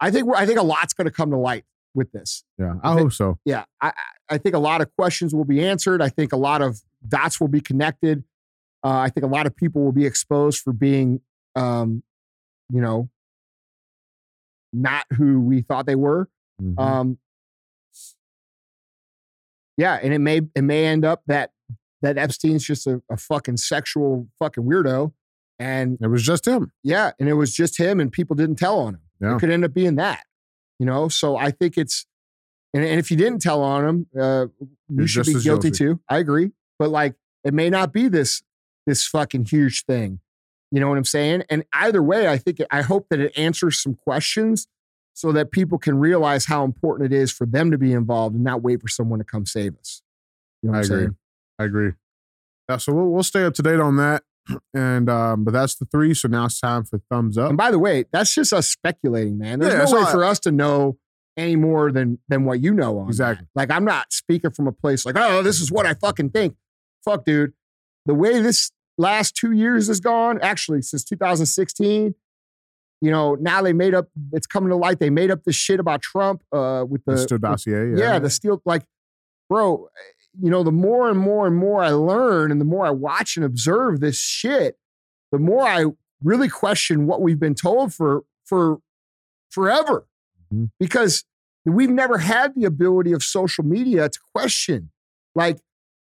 I 0.00 0.10
think 0.10 0.26
we're, 0.26 0.34
I 0.36 0.46
think 0.46 0.58
a 0.58 0.62
lot's 0.64 0.92
going 0.94 1.04
to 1.06 1.12
come 1.12 1.30
to 1.30 1.36
light 1.36 1.64
with 1.94 2.10
this. 2.12 2.44
Yeah. 2.58 2.74
I 2.82 2.92
If 2.92 2.98
it- 2.98 3.02
hope 3.02 3.12
so. 3.12 3.38
Yeah, 3.44 3.64
I, 3.80 3.88
I- 3.88 3.92
I 4.34 4.38
think 4.38 4.54
a 4.54 4.58
lot 4.58 4.80
of 4.80 4.88
questions 4.96 5.34
will 5.34 5.44
be 5.44 5.62
answered. 5.62 6.00
I 6.00 6.08
think 6.08 6.32
a 6.32 6.36
lot 6.38 6.62
of 6.62 6.80
dots 7.06 7.38
will 7.38 7.48
be 7.48 7.60
connected. 7.60 8.24
Uh, 8.82 8.88
I 8.98 9.10
think 9.10 9.24
a 9.24 9.28
lot 9.28 9.46
of 9.46 9.54
people 9.54 9.82
will 9.84 9.92
be 9.92 10.06
exposed 10.06 10.60
for 10.62 10.72
being, 10.72 11.20
um, 11.54 12.02
you 12.72 12.80
know, 12.80 13.10
not 14.72 15.04
who 15.12 15.40
we 15.40 15.60
thought 15.60 15.84
they 15.84 15.96
were. 15.96 16.28
Mhm. 16.62 16.78
Um, 16.80 17.18
yeah, 19.76 19.98
and 20.02 20.12
it 20.12 20.18
may 20.18 20.40
it 20.54 20.62
may 20.62 20.86
end 20.86 21.04
up 21.04 21.22
that 21.26 21.50
that 22.02 22.16
Epstein's 22.18 22.64
just 22.64 22.86
a, 22.86 23.02
a 23.10 23.16
fucking 23.16 23.56
sexual 23.58 24.28
fucking 24.38 24.64
weirdo, 24.64 25.12
and 25.62 25.98
it 26.00 26.08
was 26.08 26.22
just 26.22 26.46
him. 26.46 26.72
yeah, 26.82 27.12
and 27.20 27.28
it 27.28 27.34
was 27.34 27.54
just 27.54 27.78
him, 27.78 28.00
and 28.00 28.10
people 28.10 28.34
didn't 28.36 28.56
tell 28.56 28.78
on 28.78 28.94
him. 28.94 29.00
Yeah. 29.20 29.36
It 29.36 29.38
could 29.38 29.50
end 29.50 29.64
up 29.64 29.72
being 29.72 29.94
that, 29.96 30.24
you 30.78 30.86
know. 30.86 31.08
So 31.08 31.36
I 31.36 31.50
think 31.50 31.78
it's, 31.78 32.06
and, 32.74 32.84
and 32.84 32.98
if 32.98 33.10
you 33.10 33.16
didn't 33.16 33.40
tell 33.40 33.62
on 33.62 33.84
him, 33.84 34.06
uh, 34.20 34.46
you 34.88 35.06
should 35.06 35.26
be 35.26 35.32
guilty 35.34 35.44
guilty. 35.44 35.70
too. 35.70 36.00
I 36.08 36.18
agree, 36.18 36.50
but 36.78 36.90
like 36.90 37.14
it 37.44 37.54
may 37.54 37.70
not 37.70 37.92
be 37.92 38.08
this 38.08 38.42
this 38.86 39.06
fucking 39.06 39.44
huge 39.44 39.84
thing, 39.84 40.18
You 40.72 40.80
know 40.80 40.88
what 40.88 40.98
I'm 40.98 41.04
saying? 41.04 41.44
And 41.48 41.64
either 41.72 42.02
way, 42.02 42.26
I 42.26 42.36
think 42.36 42.60
I 42.70 42.82
hope 42.82 43.06
that 43.10 43.20
it 43.20 43.32
answers 43.36 43.80
some 43.80 43.94
questions 43.94 44.66
so 45.14 45.30
that 45.32 45.52
people 45.52 45.78
can 45.78 45.98
realize 45.98 46.46
how 46.46 46.64
important 46.64 47.12
it 47.12 47.16
is 47.16 47.30
for 47.30 47.46
them 47.46 47.70
to 47.70 47.78
be 47.78 47.92
involved 47.92 48.34
and 48.34 48.42
not 48.42 48.62
wait 48.62 48.80
for 48.80 48.88
someone 48.88 49.18
to 49.20 49.24
come 49.24 49.46
save 49.46 49.76
us. 49.78 50.02
You 50.62 50.70
know 50.70 50.78
I 50.78 50.80
agree. 50.80 50.98
saying? 50.98 51.16
I 51.58 51.64
agree. 51.64 51.92
Yeah, 52.68 52.78
so 52.78 52.92
we'll 52.92 53.10
we'll 53.10 53.22
stay 53.22 53.44
up 53.44 53.54
to 53.54 53.62
date 53.62 53.78
on 53.80 53.96
that. 53.96 54.24
And 54.74 55.08
um, 55.08 55.44
but 55.44 55.52
that's 55.52 55.76
the 55.76 55.84
three. 55.86 56.14
So 56.14 56.28
now 56.28 56.46
it's 56.46 56.60
time 56.60 56.84
for 56.84 57.00
thumbs 57.10 57.38
up. 57.38 57.48
And 57.50 57.56
by 57.58 57.70
the 57.70 57.78
way, 57.78 58.04
that's 58.12 58.34
just 58.34 58.52
us 58.52 58.68
speculating, 58.68 59.38
man. 59.38 59.60
There's 59.60 59.72
Yeah, 59.74 59.84
no 59.84 59.92
way 60.02 60.02
I- 60.08 60.12
for 60.12 60.24
us 60.24 60.38
to 60.40 60.50
know 60.52 60.98
any 61.36 61.56
more 61.56 61.90
than 61.92 62.18
than 62.28 62.44
what 62.44 62.60
you 62.60 62.74
know 62.74 62.98
on 62.98 63.06
that. 63.06 63.10
Exactly. 63.10 63.46
Like 63.54 63.70
I'm 63.70 63.84
not 63.84 64.12
speaking 64.12 64.50
from 64.50 64.66
a 64.66 64.72
place 64.72 65.06
like, 65.06 65.16
oh, 65.16 65.42
this 65.42 65.60
is 65.60 65.70
what 65.70 65.86
I 65.86 65.94
fucking 65.94 66.30
think. 66.30 66.56
Fuck, 67.04 67.24
dude. 67.24 67.52
The 68.06 68.14
way 68.14 68.40
this 68.40 68.70
last 68.98 69.36
two 69.36 69.52
years 69.52 69.86
has 69.86 70.00
gone, 70.00 70.38
actually 70.42 70.82
since 70.82 71.04
2016, 71.04 72.14
you 73.00 73.10
know, 73.10 73.36
now 73.36 73.62
they 73.62 73.72
made 73.72 73.94
up. 73.94 74.08
It's 74.32 74.46
coming 74.46 74.70
to 74.70 74.76
light. 74.76 74.98
They 75.00 75.10
made 75.10 75.30
up 75.30 75.44
this 75.44 75.56
shit 75.56 75.80
about 75.80 76.02
Trump 76.02 76.42
uh, 76.52 76.84
with 76.88 77.04
the, 77.04 77.12
The 77.12 77.18
Steele 77.18 77.38
dossier. 77.38 77.90
yeah, 77.92 77.96
Yeah. 77.96 78.18
the 78.18 78.28
Steele. 78.30 78.60
Like, 78.64 78.84
bro, 79.48 79.88
you 80.40 80.50
know, 80.50 80.62
the 80.62 80.72
more 80.72 81.08
and 81.10 81.18
more 81.18 81.46
and 81.46 81.56
more 81.56 81.82
I 81.82 81.90
learn, 81.90 82.50
and 82.50 82.60
the 82.60 82.64
more 82.64 82.86
I 82.86 82.90
watch 82.90 83.36
and 83.36 83.44
observe 83.44 84.00
this 84.00 84.16
shit, 84.18 84.78
the 85.30 85.38
more 85.38 85.62
I 85.66 85.86
really 86.22 86.48
question 86.48 87.06
what 87.06 87.20
we've 87.20 87.40
been 87.40 87.54
told 87.54 87.92
for 87.94 88.22
for 88.44 88.78
forever, 89.50 90.06
Mhm. 90.52 90.70
because 90.78 91.24
we've 91.64 91.90
never 91.90 92.18
had 92.18 92.54
the 92.54 92.64
ability 92.64 93.12
of 93.12 93.22
social 93.22 93.64
media 93.64 94.08
to 94.08 94.18
question. 94.34 94.90
Like, 95.34 95.60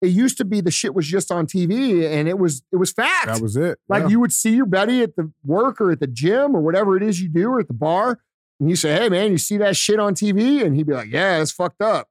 it 0.02 0.08
used 0.08 0.36
to 0.38 0.44
be 0.44 0.60
the 0.60 0.70
shit 0.70 0.94
was 0.94 1.06
just 1.06 1.30
on 1.32 1.46
TV, 1.46 2.06
and 2.06 2.28
it 2.28 2.38
was 2.38 2.62
it 2.72 2.76
was 2.76 2.92
fact. 2.92 3.26
that 3.26 3.40
was 3.40 3.56
it. 3.56 3.78
Like 3.88 4.04
Yeah. 4.04 4.08
you 4.10 4.20
would 4.20 4.32
see 4.32 4.54
your 4.56 4.66
buddy 4.66 5.02
at 5.02 5.16
the 5.16 5.32
work 5.44 5.80
or 5.80 5.90
at 5.90 6.00
the 6.00 6.06
gym 6.06 6.54
or 6.54 6.60
whatever 6.60 6.96
it 6.96 7.02
is 7.02 7.20
you 7.20 7.28
do 7.28 7.48
or 7.50 7.60
at 7.60 7.68
the 7.68 7.74
bar, 7.74 8.20
and 8.60 8.68
you 8.70 8.76
say, 8.76 8.94
"Hey 8.94 9.08
man, 9.08 9.30
you 9.32 9.38
see 9.38 9.56
that 9.58 9.76
shit 9.76 9.98
on 9.98 10.14
TV?" 10.14 10.62
And 10.62 10.76
he'd 10.76 10.86
be 10.86 10.92
like, 10.94 11.10
"Yeah, 11.10 11.40
it's 11.40 11.50
fucked 11.52 11.80
up." 11.80 12.08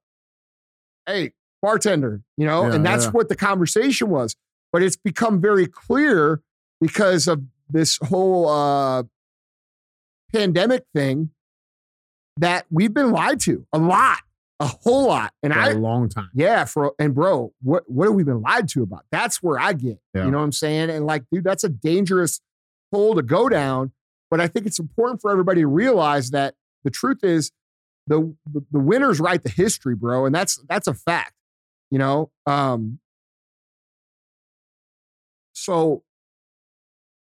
Hey, 1.05 1.33
bartender, 1.65 2.21
you 2.37 2.45
know, 2.45 2.67
Yeah, 2.67 2.75
and 2.75 2.85
that's 2.85 3.05
yeah. 3.05 3.11
what 3.11 3.27
the 3.29 3.35
conversation 3.35 4.09
was. 4.09 4.35
But 4.71 4.83
it's 4.83 4.95
become 4.95 5.41
very 5.41 5.65
clear 5.67 6.41
because 6.79 7.27
of 7.27 7.41
this 7.69 7.97
whole 8.03 8.47
uh, 8.49 9.03
pandemic 10.33 10.83
thing 10.93 11.31
that 12.37 12.65
we've 12.69 12.93
been 12.93 13.11
lied 13.11 13.39
to 13.41 13.65
a 13.73 13.79
lot, 13.79 14.19
a 14.59 14.67
whole 14.67 15.07
lot, 15.07 15.33
and 15.41 15.53
for 15.53 15.59
I 15.59 15.69
a 15.69 15.75
long 15.75 16.09
time. 16.09 16.29
yeah, 16.33 16.65
for 16.65 16.93
and 16.99 17.15
bro, 17.15 17.53
what 17.61 17.83
what 17.89 18.07
have 18.07 18.15
we 18.15 18.23
been 18.23 18.41
lied 18.41 18.67
to 18.69 18.83
about? 18.83 19.05
That's 19.11 19.41
where 19.41 19.57
I 19.59 19.73
get. 19.73 19.99
Yeah. 20.13 20.25
You 20.25 20.31
know 20.31 20.37
what 20.37 20.43
I'm 20.43 20.51
saying? 20.51 20.89
And 20.89 21.05
like, 21.05 21.23
dude, 21.31 21.43
that's 21.43 21.63
a 21.63 21.69
dangerous 21.69 22.41
hole 22.93 23.15
to 23.15 23.23
go 23.23 23.49
down. 23.49 23.91
But 24.29 24.41
I 24.41 24.47
think 24.47 24.65
it's 24.65 24.79
important 24.79 25.21
for 25.21 25.31
everybody 25.31 25.61
to 25.61 25.67
realize 25.67 26.31
that 26.31 26.55
the 26.83 26.91
truth 26.91 27.23
is 27.23 27.51
the 28.07 28.35
the, 28.51 28.61
the 28.71 28.79
winners 28.79 29.19
write 29.21 29.43
the 29.43 29.49
history, 29.49 29.95
bro, 29.95 30.25
and 30.25 30.35
that's 30.35 30.59
that's 30.67 30.87
a 30.87 30.93
fact. 30.93 31.31
You 31.91 31.99
know, 31.99 32.31
um, 32.45 32.99
so 35.53 36.03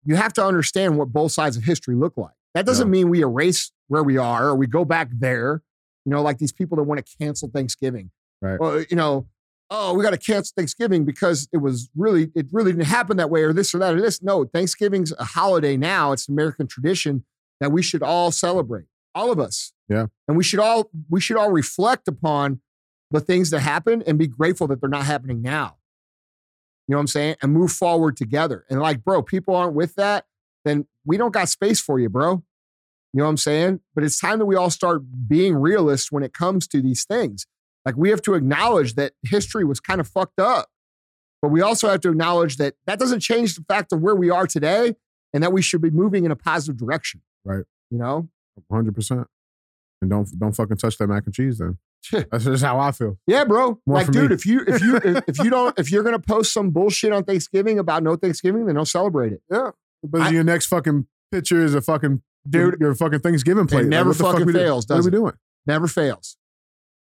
you 0.05 0.16
have 0.16 0.32
to 0.34 0.44
understand 0.44 0.98
what 0.98 1.09
both 1.12 1.32
sides 1.32 1.57
of 1.57 1.64
history 1.64 1.94
look 1.94 2.16
like. 2.16 2.34
That 2.55 2.66
doesn't 2.66 2.88
Yeah. 2.88 2.90
mean 2.92 3.09
we 3.11 3.22
erase 3.22 3.72
where 3.88 4.03
we 4.03 4.16
are 4.18 4.48
or 4.48 4.55
we 4.57 4.66
go 4.66 4.84
back 4.84 5.09
there. 5.12 5.62
You 6.05 6.11
know, 6.11 6.22
like 6.22 6.38
these 6.38 6.53
people 6.53 6.76
that 6.76 6.82
want 6.84 7.05
to 7.05 7.16
cancel 7.18 7.48
Thanksgiving. 7.48 8.11
Right. 8.40 8.59
Well, 8.59 8.82
you 8.90 8.96
know, 8.96 9.28
oh, 9.70 9.94
we 9.94 10.03
got 10.03 10.11
to 10.11 10.18
cancel 10.18 10.53
Thanksgiving 10.57 11.05
because 11.05 11.48
it 11.53 11.59
was 11.59 11.88
really, 11.96 12.30
it 12.34 12.46
really 12.53 12.72
didn't 12.72 12.86
happen 12.86 13.16
that 13.18 13.30
way 13.30 13.42
or 13.42 13.53
this 13.53 13.74
or 13.74 13.78
that 13.78 13.94
or 13.94 14.00
this. 14.00 14.20
No, 14.22 14.44
Thanksgiving's 14.44 15.12
a 15.12 15.24
holiday 15.24 15.76
now. 15.76 16.12
It's 16.12 16.28
an 16.28 16.34
American 16.34 16.66
tradition 16.66 17.24
that 17.61 17.70
we 17.72 17.82
should 17.82 18.03
all 18.03 18.32
celebrate. 18.32 18.86
All 19.14 19.30
of 19.30 19.38
us. 19.38 19.72
Yeah. 19.88 20.07
And 20.26 20.36
we 20.36 20.42
should 20.44 20.59
all, 20.59 20.90
we 21.09 21.20
should 21.20 21.36
all 21.36 21.53
reflect 21.53 22.09
upon 22.09 22.61
the 23.12 23.20
things 23.20 23.50
that 23.50 23.60
happen 23.60 24.02
and 24.06 24.18
be 24.18 24.26
grateful 24.26 24.66
that 24.68 24.80
they're 24.80 24.90
not 24.90 25.04
happening 25.04 25.42
now. 25.42 25.76
You 26.88 26.94
know 26.94 26.98
what 26.98 27.02
I'm 27.02 27.06
saying? 27.08 27.36
And 27.42 27.52
move 27.52 27.70
forward 27.70 28.16
together. 28.16 28.64
And 28.68 28.80
like, 28.80 29.04
bro, 29.04 29.22
people 29.22 29.54
aren't 29.54 29.74
with 29.74 29.94
that, 29.94 30.26
then 30.64 30.86
we 31.04 31.16
don't 31.16 31.32
got 31.32 31.48
space 31.48 31.80
for 31.80 31.98
you, 31.98 32.08
bro. 32.08 32.42
You 33.12 33.18
know 33.18 33.24
what 33.24 33.30
I'm 33.30 33.36
saying? 33.36 33.80
But 33.94 34.04
it's 34.04 34.18
time 34.18 34.38
that 34.38 34.46
we 34.46 34.56
all 34.56 34.70
start 34.70 35.02
being 35.28 35.54
realists 35.54 36.10
when 36.10 36.22
it 36.22 36.32
comes 36.32 36.66
to 36.68 36.80
these 36.80 37.04
things. 37.04 37.46
Like 37.84 37.96
we 37.96 38.10
have 38.10 38.22
to 38.22 38.34
acknowledge 38.34 38.94
that 38.94 39.12
history 39.22 39.64
was 39.64 39.80
kind 39.80 40.00
of 40.00 40.08
fucked 40.08 40.40
up. 40.40 40.68
But 41.42 41.50
we 41.50 41.60
also 41.60 41.88
have 41.88 42.00
to 42.02 42.10
acknowledge 42.10 42.56
that 42.58 42.74
that 42.86 42.98
doesn't 42.98 43.20
change 43.20 43.56
the 43.56 43.64
fact 43.64 43.92
of 43.92 44.00
where 44.00 44.14
we 44.14 44.30
are 44.30 44.46
today 44.46 44.94
and 45.34 45.42
that 45.42 45.52
we 45.52 45.60
should 45.60 45.82
be 45.82 45.90
moving 45.90 46.24
in 46.24 46.30
a 46.30 46.36
positive 46.36 46.76
direction. 46.76 47.20
Right. 47.44 47.64
You 47.90 47.98
know? 47.98 48.28
hundred 48.70 48.94
percent. 48.94 49.26
And 50.00 50.10
don't 50.10 50.28
don't 50.38 50.52
fucking 50.52 50.76
touch 50.76 50.98
that 50.98 51.08
mac 51.08 51.24
and 51.26 51.34
cheese. 51.34 51.58
Then 51.58 51.78
that's 52.11 52.44
just 52.44 52.64
how 52.64 52.78
I 52.80 52.90
feel. 52.92 53.16
Yeah, 53.26 53.44
bro. 53.44 53.80
More 53.86 53.98
like, 53.98 54.11
dude, 54.11 54.30
me. 54.30 54.34
if 54.34 54.44
you 54.46 54.64
if 54.66 54.82
you 54.82 54.96
if, 54.96 55.24
if 55.28 55.38
you 55.38 55.50
don't 55.50 55.78
if 55.78 55.90
you're 55.92 56.03
gonna 56.03 56.18
post 56.18 56.53
some 56.53 56.70
bullshit 56.70 57.12
on 57.12 57.24
Thanksgiving 57.24 57.78
about 57.78 58.03
no 58.03 58.16
Thanksgiving, 58.16 58.66
then 58.66 58.74
don't 58.74 58.86
celebrate 58.86 59.32
it. 59.32 59.42
Yeah, 59.50 59.70
but 60.03 60.22
I- 60.22 60.30
your 60.30 60.44
next 60.44 60.66
fucking 60.66 61.07
picture 61.30 61.62
is 61.64 61.74
a 61.74 61.80
fucking 61.80 62.22
Dude, 62.48 62.76
Your, 62.80 62.92
fucking 62.96 63.20
Thanksgiving 63.20 63.68
plate. 63.68 63.82
Like, 63.82 63.86
never 63.88 64.12
fuck 64.12 64.32
fucking 64.32 64.48
do- 64.48 64.53
fails, 64.53 64.84
What 64.88 64.94
are 64.94 64.98
does 64.98 65.05
we 65.07 65.11
it? 65.11 65.20
doing? 65.20 65.32
never 65.64 65.86
fails. 65.86 66.36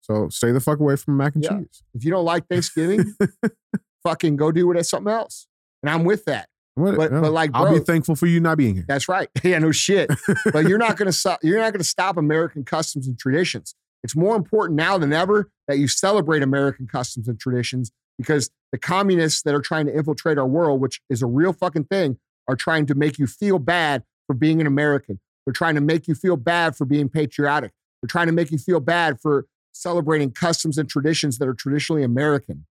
So 0.02 0.30
stay 0.30 0.52
the 0.52 0.60
fuck 0.60 0.80
away 0.80 0.96
from 0.96 1.16
mac 1.18 1.36
and 1.36 1.44
Yeah. 1.44 1.58
cheese. 1.60 1.84
If 1.94 2.04
you 2.04 2.10
don't 2.10 2.26
like 2.26 2.48
Thanksgiving, 2.48 3.14
fucking 4.04 4.36
go 4.36 4.52
do 4.52 4.72
it 4.72 4.78
at 4.78 4.86
something 4.88 5.12
else. 5.14 5.48
And 5.84 5.90
I'm 5.92 6.04
with 6.06 6.26
that. 6.26 6.48
What- 6.76 6.96
But- 6.96 7.12
yeah. 7.12 7.22
but 7.22 7.32
like, 7.34 7.52
I'll 7.54 7.72
be 7.74 7.80
thankful 7.80 8.16
for 8.16 8.26
you 8.26 8.40
not 8.40 8.58
being 8.58 8.76
here. 8.76 8.86
That's 8.88 9.08
right. 9.08 9.30
Yeah, 9.44 9.60
no 9.60 9.72
shit. 9.72 10.10
but 10.52 10.68
you're 10.68 10.78
not 10.78 10.96
gonna 10.98 11.12
stop. 11.12 11.40
You're 11.44 11.60
not 11.60 11.72
gonna 11.74 11.84
stop 11.84 12.18
American 12.18 12.64
customs 12.64 13.08
and 13.08 13.18
traditions. 13.20 13.76
It's 14.04 14.16
more 14.16 14.36
important 14.36 14.78
now 14.78 14.98
than 14.98 15.14
ever 15.14 15.50
that 15.68 15.78
you 15.78 15.88
celebrate 15.88 16.44
American 16.44 16.88
customs 16.88 17.28
and 17.28 17.40
traditions 17.40 17.92
because 18.18 18.50
the 18.72 18.78
communists 18.78 19.44
that 19.44 19.54
are 19.54 19.62
trying 19.62 19.86
to 19.86 19.96
infiltrate 19.96 20.38
our 20.38 20.48
world, 20.48 20.82
which 20.82 21.02
is 21.10 21.22
a 21.22 21.28
real 21.28 21.54
fucking 21.54 21.86
thing, 21.86 22.18
are 22.48 22.56
trying 22.56 22.86
to 22.86 22.96
make 22.96 23.20
you 23.20 23.28
feel 23.28 23.60
bad 23.60 24.04
for 24.26 24.34
being 24.34 24.62
an 24.62 24.68
American. 24.68 25.20
They're 25.46 25.54
trying 25.54 25.76
to 25.76 25.82
make 25.82 26.08
you 26.08 26.16
feel 26.16 26.36
bad 26.36 26.76
for 26.76 26.86
being 26.86 27.10
patriotic. 27.10 27.72
They're 28.02 28.08
trying 28.08 28.28
to 28.28 28.34
make 28.34 28.52
you 28.52 28.58
feel 28.58 28.80
bad 28.80 29.20
for 29.20 29.46
celebrating 29.74 30.32
customs 30.32 30.78
and 30.78 30.90
traditions 30.90 31.38
that 31.38 31.48
are 31.48 31.54
traditionally 31.54 32.04
American. 32.04 32.66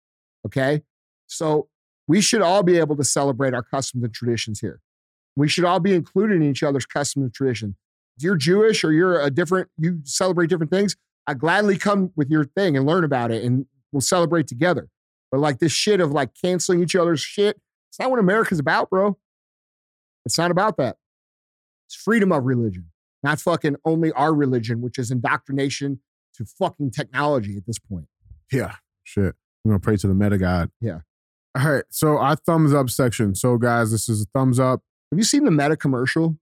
Okay. 0.45 0.83
So 1.27 1.69
we 2.07 2.21
should 2.21 2.43
all 2.43 2.63
be 2.63 2.79
able 2.79 2.97
to 2.97 3.05
celebrate 3.05 3.55
our 3.55 3.63
customs 3.63 4.05
and 4.05 4.13
traditions 4.13 4.61
here. 4.61 4.81
We 5.35 5.49
should 5.49 5.65
all 5.65 5.81
be 5.81 5.95
included 5.95 6.37
in 6.37 6.43
each 6.43 6.63
other's 6.63 6.87
customs 6.87 7.25
and 7.25 7.35
traditions. 7.35 7.75
If 8.17 8.25
you're 8.25 8.37
Jewish 8.37 8.85
or 8.85 8.93
you're 8.93 9.21
a 9.21 9.31
different, 9.31 9.69
you 9.77 10.01
celebrate 10.05 10.49
different 10.49 10.71
things, 10.71 10.97
I 11.27 11.35
gladly 11.35 11.77
come 11.79 12.13
with 12.17 12.31
your 12.31 12.45
thing 12.45 12.77
and 12.77 12.87
learn 12.87 13.05
about 13.05 13.31
it 13.31 13.45
and 13.45 13.67
we'll 13.93 14.01
celebrate 14.01 14.47
together. 14.47 14.89
But 15.31 15.41
like 15.41 15.59
this 15.59 15.73
shit 15.73 16.01
of 16.01 16.13
like 16.13 16.31
canceling 16.41 16.83
each 16.83 16.95
other's 16.95 17.21
shit, 17.21 17.61
it's 17.91 17.99
not 17.99 18.11
what 18.11 18.21
America's 18.21 18.59
about, 18.59 18.91
bro. 18.91 19.19
It's 20.25 20.39
not 20.39 20.51
about 20.51 20.77
that. 20.77 20.97
It's 21.87 21.95
freedom 21.95 22.33
of 22.33 22.45
religion, 22.45 22.87
not 23.23 23.41
fucking 23.41 23.77
only 23.85 24.13
our 24.13 24.35
religion, 24.35 24.81
which 24.81 24.99
is 24.99 25.11
indoctrination 25.11 26.01
to 26.35 26.45
fucking 26.45 26.91
technology 26.91 27.57
at 27.57 27.67
this 27.67 27.79
point. 27.79 28.07
Yeah. 28.53 28.77
Shit. 29.05 29.35
I'm 29.65 29.71
gonna 29.71 29.81
pray 29.81 29.97
to 29.97 30.07
the 30.07 30.15
meta 30.15 30.39
god. 30.39 30.71
Yeah. 30.81 31.01
All 31.59 31.69
right. 31.71 31.85
So 31.91 32.19
our 32.19 32.37
thumbs 32.37 32.75
up 32.75 32.91
section. 32.91 33.35
So 33.35 33.57
guys, 33.57 33.91
this 33.91 34.09
is 34.09 34.23
a 34.23 34.27
thumbs 34.39 34.61
up 34.61 34.83
Have 35.11 35.19
you 35.19 35.25
seen 35.25 35.45
the 35.45 35.51
Meta 35.51 35.77
commercial, 35.77 36.39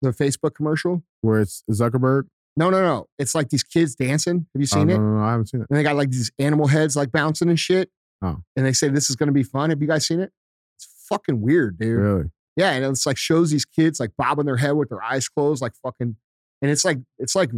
the 0.00 0.10
Facebook 0.10 0.54
commercial? 0.54 1.02
where 1.22 1.40
it's 1.40 1.62
Zuckerberg. 1.70 2.24
No, 2.56 2.70
no, 2.70 2.82
no. 2.82 3.06
It's 3.18 3.34
like 3.34 3.48
these 3.48 3.62
kids 3.62 3.94
dancing. 3.94 4.46
Have 4.54 4.60
you 4.60 4.68
oh, 4.72 4.76
seen 4.76 4.90
Oh, 4.90 4.94
it? 4.94 4.98
No, 4.98 5.04
no, 5.04 5.18
no, 5.18 5.24
I 5.24 5.30
haven't 5.30 5.46
seen 5.46 5.60
it. 5.62 5.66
And 5.70 5.78
they 5.78 5.82
got 5.82 5.96
like 5.96 6.10
these 6.10 6.30
animal 6.38 6.66
heads 6.66 6.96
like 6.96 7.10
bouncing 7.12 7.48
and 7.48 7.58
shit. 7.58 7.90
Oh. 8.22 8.42
And 8.56 8.66
they 8.66 8.72
say 8.72 8.88
this 8.88 9.10
is 9.10 9.16
going 9.16 9.28
to 9.28 9.32
be 9.32 9.42
fun. 9.42 9.70
Have 9.70 9.80
you 9.80 9.88
guys 9.88 10.06
seen 10.06 10.20
it? 10.20 10.32
It's 10.76 11.06
fucking 11.08 11.40
weird, 11.40 11.78
dude. 11.78 11.98
Really? 11.98 12.24
Yeah, 12.56 12.72
and 12.72 12.84
it's 12.84 13.06
like 13.06 13.16
shows 13.16 13.50
these 13.50 13.64
kids 13.64 13.98
like 13.98 14.10
bobbing 14.18 14.44
their 14.44 14.58
head 14.58 14.72
with 14.72 14.90
their 14.90 15.02
eyes 15.02 15.28
closed, 15.28 15.62
like 15.62 15.72
fucking, 15.82 16.16
and 16.60 16.70
it's 16.70 16.84
like 16.84 16.98
it's 17.18 17.34
like 17.34 17.50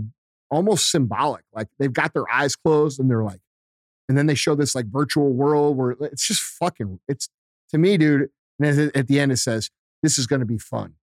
almost 0.50 0.90
symbolic. 0.90 1.42
Like 1.52 1.66
they've 1.78 1.92
got 1.92 2.14
their 2.14 2.30
eyes 2.32 2.54
closed 2.54 3.00
and 3.00 3.10
they're 3.10 3.24
like, 3.24 3.40
and 4.08 4.16
then 4.16 4.26
they 4.26 4.36
show 4.36 4.54
this 4.54 4.74
like 4.74 4.86
virtual 4.86 5.32
world 5.32 5.76
where 5.76 5.96
it's 6.00 6.26
just 6.28 6.42
fucking. 6.42 7.00
It's 7.08 7.28
to 7.70 7.78
me, 7.78 7.96
dude. 7.98 8.28
And 8.60 8.80
at 8.80 8.96
at 8.96 9.06
the 9.08 9.18
end 9.18 9.32
it 9.32 9.38
says, 9.38 9.70
"This 10.02 10.16
is 10.16 10.28
going 10.28 10.40
to 10.40 10.46
be 10.46 10.58
fun." 10.58 10.94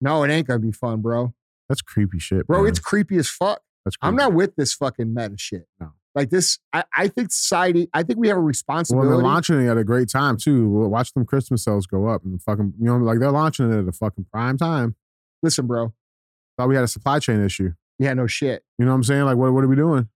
No, 0.00 0.24
it 0.24 0.30
ain't 0.30 0.48
going 0.48 0.60
to 0.60 0.66
be 0.66 0.72
fun, 0.72 1.00
bro. 1.00 1.32
That's 1.68 1.82
creepy 1.82 2.18
shit, 2.18 2.46
Bro, 2.46 2.62
man. 2.62 2.68
it's 2.68 2.78
creepy 2.78 3.16
as 3.16 3.28
fuck. 3.28 3.60
That's 3.84 3.96
I'm 4.02 4.16
not 4.16 4.32
with 4.32 4.56
this 4.56 4.74
fucking 4.74 5.14
meta 5.14 5.36
shit. 5.36 5.66
No. 5.80 5.92
Like 6.14 6.30
this, 6.30 6.58
I, 6.72 6.84
I 6.96 7.08
think 7.08 7.30
society, 7.30 7.88
I 7.92 8.02
think 8.02 8.18
we 8.18 8.28
have 8.28 8.38
a 8.38 8.40
responsibility. 8.40 9.08
Well, 9.08 9.18
they're 9.18 9.24
launching 9.24 9.60
it 9.60 9.68
at 9.68 9.76
a 9.76 9.84
great 9.84 10.08
time 10.08 10.38
too. 10.38 10.68
Watch 10.68 11.12
them 11.12 11.26
Christmas 11.26 11.62
sales 11.62 11.86
go 11.86 12.08
up 12.08 12.24
and 12.24 12.40
fucking, 12.42 12.72
you 12.78 12.86
know, 12.86 12.96
like 12.96 13.18
they're 13.20 13.30
launching 13.30 13.70
it 13.70 13.78
at 13.78 13.86
a 13.86 13.92
fucking 13.92 14.26
prime 14.32 14.56
time. 14.56 14.96
Listen, 15.42 15.66
bro. 15.66 15.92
Thought 16.56 16.68
we 16.68 16.74
had 16.74 16.84
a 16.84 16.88
supply 16.88 17.18
chain 17.18 17.44
issue. 17.44 17.72
Yeah, 17.98 18.14
no 18.14 18.26
shit. 18.26 18.64
You 18.78 18.86
know 18.86 18.92
what 18.92 18.96
I'm 18.96 19.04
saying? 19.04 19.24
Like, 19.24 19.36
what, 19.36 19.52
what 19.52 19.62
are 19.62 19.68
we 19.68 19.76
doing? 19.76 20.08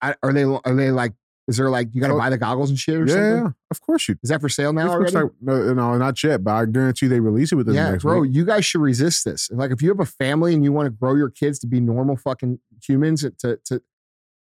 I, 0.00 0.14
are 0.22 0.32
they 0.32 0.44
are 0.44 0.74
they 0.74 0.90
like 0.90 1.12
Is 1.48 1.56
there 1.56 1.70
like 1.70 1.88
you 1.94 2.00
got 2.02 2.08
to 2.08 2.12
oh, 2.12 2.16
So- 2.16 2.20
buy 2.20 2.30
the 2.30 2.36
goggles 2.38 2.68
and 2.68 2.78
shit 2.78 2.96
or 3.00 3.08
something? 3.08 3.24
yeah, 3.24 3.50
of 3.70 3.80
course 3.80 4.06
you. 4.08 4.16
Is 4.22 4.28
that 4.28 4.40
for 4.42 4.50
sale 4.50 4.72
now 4.72 4.88
already? 4.90 5.12
like 5.12 5.30
no, 5.40 5.72
no, 5.72 5.96
not 5.96 6.22
yet, 6.22 6.44
but 6.44 6.50
I 6.54 6.64
guarantee 6.66 7.06
they 7.06 7.20
release 7.20 7.52
it 7.52 7.54
within 7.56 7.74
the 7.74 7.80
next. 7.82 8.04
yeah, 8.04 8.10
bro, 8.10 8.20
week. 8.20 8.34
you 8.34 8.44
guys 8.44 8.66
should 8.66 8.82
resist 8.82 9.24
this. 9.24 9.50
Like, 9.50 9.70
if 9.70 9.80
you 9.80 9.88
have 9.88 9.98
a 10.00 10.04
family 10.04 10.52
and 10.52 10.62
you 10.62 10.72
want 10.72 10.86
to 10.86 10.90
grow 10.90 11.14
your 11.14 11.30
kids 11.30 11.58
to 11.60 11.66
be 11.66 11.80
normal 11.80 12.16
fucking 12.18 12.60
humans, 12.86 13.22
to 13.22 13.58
to 13.64 13.82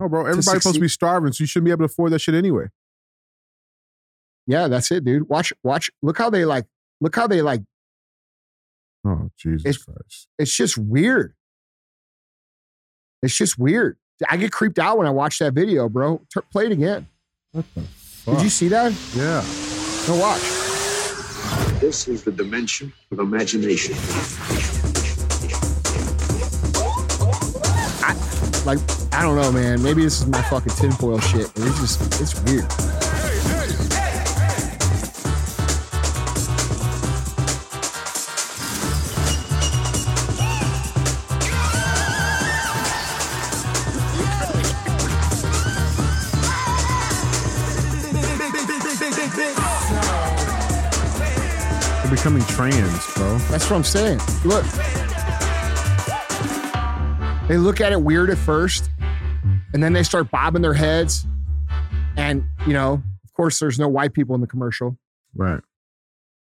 No, 0.00 0.08
bro, 0.08 0.20
everybody's 0.22 0.46
supposed 0.46 0.74
to 0.76 0.80
be 0.80 0.88
starving, 0.88 1.32
so 1.32 1.42
you 1.42 1.46
shouldn't 1.46 1.66
be 1.66 1.70
able 1.70 1.80
to 1.80 1.92
afford 1.92 2.12
that 2.12 2.20
shit 2.20 2.34
anyway. 2.34 2.68
yeah, 4.46 4.66
that's 4.68 4.90
it, 4.90 5.04
dude. 5.04 5.28
Watch, 5.28 5.52
watch. 5.62 5.90
Look 6.02 6.16
how 6.16 6.30
they 6.30 6.44
like. 6.46 6.64
Look 7.02 7.14
how 7.14 7.26
they 7.26 7.42
like. 7.42 7.60
Oh, 9.06 9.30
Jesus 9.36 9.66
It's- 9.66 9.84
Christ. 9.84 10.28
It's 10.38 10.56
just 10.56 10.78
weird. 10.78 11.34
It's 13.22 13.36
just 13.36 13.58
weird. 13.58 13.98
I 14.28 14.36
get 14.36 14.50
creeped 14.50 14.78
out 14.78 14.98
when 14.98 15.06
I 15.06 15.10
watch 15.10 15.38
that 15.40 15.52
video, 15.52 15.88
bro. 15.88 16.22
Tur 16.32 16.42
play 16.50 16.66
it 16.66 16.72
again. 16.72 17.06
What 17.52 17.66
the 17.74 17.82
fuck? 17.82 18.34
Did 18.36 18.44
you 18.44 18.50
see 18.50 18.68
that? 18.68 18.92
Yeah. 19.14 19.44
No, 20.08 20.20
watch. 20.20 20.40
This 21.80 22.08
is 22.08 22.24
the 22.24 22.32
dimension 22.32 22.92
of 23.12 23.18
imagination. 23.18 23.94
Like, 28.64 28.78
I 29.12 29.22
don't 29.22 29.36
know, 29.36 29.52
man. 29.52 29.82
Maybe 29.82 30.02
this 30.02 30.20
is 30.20 30.26
my 30.26 30.42
fucking 30.42 30.72
tinfoil 30.74 31.20
shit, 31.20 31.52
but 31.54 31.66
it's 31.66 31.80
just, 31.80 32.20
it's 32.20 32.34
weird. 32.44 32.66
Becoming 52.26 52.44
trans, 52.48 53.14
bro. 53.14 53.38
That's 53.50 53.70
what 53.70 53.76
I'm 53.76 53.84
saying. 53.84 54.18
Look. 54.44 54.64
They 57.46 57.56
look 57.56 57.80
at 57.80 57.92
it 57.92 58.02
weird 58.02 58.30
at 58.30 58.38
first, 58.38 58.90
and 59.72 59.80
then 59.80 59.92
they 59.92 60.02
start 60.02 60.32
bobbing 60.32 60.60
their 60.60 60.74
heads. 60.74 61.24
And, 62.16 62.48
you 62.66 62.72
know, 62.72 62.94
of 63.24 63.32
course, 63.34 63.60
there's 63.60 63.78
no 63.78 63.86
white 63.86 64.12
people 64.12 64.34
in 64.34 64.40
the 64.40 64.48
commercial, 64.48 64.98
Right. 65.36 65.60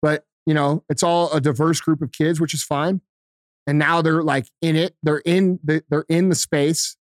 but, 0.02 0.26
you 0.48 0.56
know, 0.56 0.84
it's 0.90 1.04
all 1.04 1.32
a 1.32 1.40
diverse 1.40 1.80
group 1.82 2.02
of 2.02 2.12
kids, 2.12 2.42
which 2.42 2.56
is 2.56 2.64
fine. 2.64 3.02
And 3.68 3.78
now 3.78 4.02
they're 4.02 4.24
like 4.24 4.48
in 4.64 4.76
it, 4.76 4.96
they're 5.04 5.22
in 5.24 5.60
the, 5.64 5.84
they're 5.92 6.06
in 6.10 6.30
the 6.30 6.36
space 6.36 6.98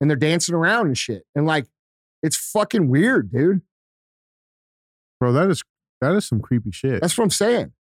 and 0.00 0.10
they're 0.10 0.16
dancing 0.16 0.56
around 0.56 0.86
and 0.88 0.98
shit. 0.98 1.22
And 1.36 1.46
like, 1.46 1.66
it's 2.24 2.36
fucking 2.36 2.88
weird, 2.88 3.30
dude. 3.30 3.62
Bro, 5.20 5.34
that 5.34 5.48
is 5.50 5.62
that 6.00 6.14
is 6.16 6.24
some 6.24 6.40
creepy 6.40 6.72
shit. 6.72 7.00
That's 7.00 7.16
what 7.16 7.22
I'm 7.22 7.30
saying. 7.30 7.74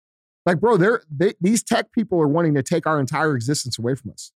Like, 0.45 0.59
bro, 0.59 0.77
they're, 0.77 1.01
they, 1.09 1.33
these 1.41 1.63
tech 1.63 1.91
people 1.91 2.21
are 2.21 2.27
wanting 2.27 2.53
to 2.55 2.63
take 2.63 2.85
our 2.85 2.99
entire 2.99 3.35
existence 3.35 3.79
away 3.79 3.95
from 3.95 4.11
us. 4.11 4.31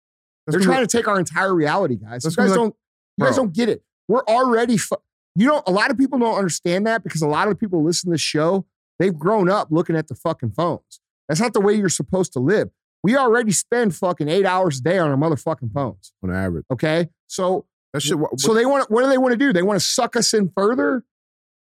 That's 0.46 0.56
They're 0.56 0.64
trying 0.64 0.86
to 0.86 0.96
take 0.96 1.06
our 1.06 1.18
entire 1.18 1.54
reality, 1.54 1.96
guys. 1.96 2.24
You 2.24 2.30
guys 2.30 2.50
like- 2.50 2.56
don't. 2.56 2.74
You 3.18 3.24
guys 3.26 3.36
don't 3.36 3.52
get 3.52 3.68
it. 3.68 3.82
We're 4.06 4.22
already. 4.24 4.78
Fu- 4.78 4.96
you 5.34 5.46
know, 5.46 5.62
a 5.66 5.72
lot 5.72 5.90
of 5.90 5.98
people 5.98 6.18
don't 6.18 6.36
understand 6.36 6.86
that 6.86 7.02
because 7.04 7.20
a 7.20 7.26
lot 7.28 7.48
of 7.48 7.58
people 7.58 7.84
listen 7.84 8.08
to 8.10 8.14
this 8.14 8.20
show. 8.20 8.64
They've 8.98 9.16
grown 9.16 9.50
up 9.50 9.68
looking 9.70 9.96
at 9.96 10.08
the 10.08 10.14
fucking 10.14 10.52
phones. 10.52 11.00
That's 11.28 11.40
not 11.40 11.52
the 11.52 11.60
way 11.60 11.74
you're 11.74 11.88
supposed 11.88 12.32
to 12.32 12.38
live. 12.38 12.70
We 13.02 13.16
already 13.16 13.52
spend 13.52 13.94
fucking 13.94 14.28
eight 14.28 14.46
hours 14.46 14.78
a 14.78 14.82
day 14.82 14.98
on 14.98 15.10
our 15.10 15.16
motherfucking 15.16 15.72
phones. 15.72 16.12
on 16.22 16.32
average. 16.32 16.64
Okay, 16.72 17.08
so 17.26 17.66
That 17.92 18.02
shit. 18.02 18.18
What, 18.18 18.40
so 18.40 18.54
they 18.54 18.66
want. 18.66 18.90
What 18.90 19.02
do 19.02 19.08
they 19.08 19.18
want 19.18 19.32
to 19.32 19.36
do? 19.36 19.52
They 19.52 19.62
want 19.62 19.78
to 19.80 19.84
suck 19.86 20.16
us 20.16 20.32
in 20.32 20.50
further. 20.56 21.04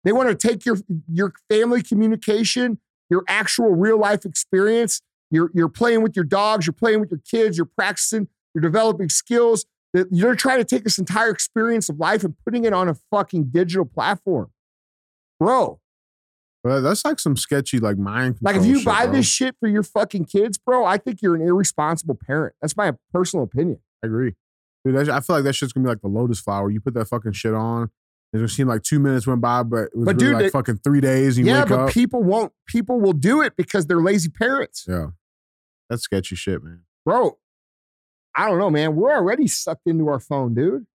They 0.05 0.13
want 0.13 0.29
to 0.29 0.49
take 0.49 0.67
your 0.67 0.79
your 1.11 1.33
family 1.49 1.83
communication, 1.83 2.81
your 3.13 3.25
actual 3.29 3.71
real 3.71 3.99
life 3.99 4.25
experience. 4.25 5.03
You're 5.31 5.51
you're 5.55 5.69
playing 5.69 6.03
with 6.03 6.17
your 6.17 6.25
dogs. 6.25 6.67
You're 6.67 6.73
playing 6.73 7.01
with 7.01 7.11
your 7.11 7.21
kids. 7.31 7.57
You're 7.59 7.67
practicing. 7.67 8.29
You're 8.55 8.63
developing 8.63 9.11
skills. 9.11 9.67
That 9.93 10.09
You're 10.11 10.35
trying 10.35 10.59
to 10.59 10.65
take 10.65 10.85
this 10.85 10.99
entire 10.99 11.31
experience 11.31 11.91
of 11.91 11.99
life 11.99 12.25
and 12.25 12.35
putting 12.45 12.65
it 12.65 12.73
on 12.73 12.89
a 12.89 12.97
fucking 13.11 13.51
digital 13.53 13.85
platform, 13.85 14.51
bro. 15.39 15.79
Well, 16.65 16.81
that's 16.81 17.05
like 17.05 17.19
some 17.19 17.37
sketchy, 17.37 17.79
like 17.79 17.99
mind. 17.99 18.39
Like 18.41 18.57
if 18.57 18.65
you 18.65 18.79
shit, 18.79 18.87
buy 18.87 19.05
bro. 19.05 19.17
this 19.17 19.27
shit 19.27 19.57
for 19.61 19.69
your 19.69 19.83
fucking 19.83 20.25
kids, 20.27 20.57
bro, 20.57 20.87
I 20.87 20.97
think 20.97 21.21
you're 21.21 21.35
an 21.35 21.43
irresponsible 21.43 22.19
parent. 22.27 22.55
That's 22.63 22.77
my 22.77 22.93
personal 23.13 23.45
opinion. 23.45 23.81
I 24.03 24.07
agree, 24.07 24.35
dude. 24.85 25.11
I 25.11 25.21
feel 25.21 25.37
like 25.37 25.45
that 25.45 25.55
shit's 25.55 25.75
gonna 25.75 25.85
be 25.85 25.91
like 25.91 26.01
the 26.01 26.09
lotus 26.09 26.41
flower. 26.41 26.71
You 26.71 26.81
put 26.81 26.95
that 26.95 27.09
fucking 27.09 27.33
shit 27.33 27.53
on. 27.53 27.91
It 28.33 28.39
just 28.39 28.57
seemed 28.57 28.69
like 28.71 28.83
two 28.83 28.99
minutes 28.99 29.27
went 29.27 29.43
by, 29.43 29.63
but 29.63 29.85
it 29.85 29.97
was 29.97 30.07
But 30.07 30.21
really 30.21 30.35
dude, 30.35 30.43
like 30.43 30.53
fucking 30.53 30.79
three 30.79 31.03
days. 31.03 31.39
Yeah, 31.39 31.67
but 31.67 31.79
up. 31.81 31.91
people 31.91 32.23
won't. 32.23 32.53
People 32.67 32.99
will 32.99 33.13
do 33.13 33.43
it 33.43 33.57
because 33.57 33.87
they're 33.87 34.01
lazy 34.01 34.31
parents. 34.31 34.87
yeah, 34.89 35.09
that's 35.91 36.03
sketchy 36.03 36.35
shit, 36.37 36.63
man. 36.65 36.83
bro, 37.05 37.37
I 38.35 38.49
don't 38.49 38.59
know, 38.59 38.71
man. 38.71 38.97
We're 38.97 39.15
already 39.15 39.47
sucked 39.47 39.87
into 39.87 40.09
our 40.09 40.21
phone, 40.21 40.55
dude. 40.55 40.87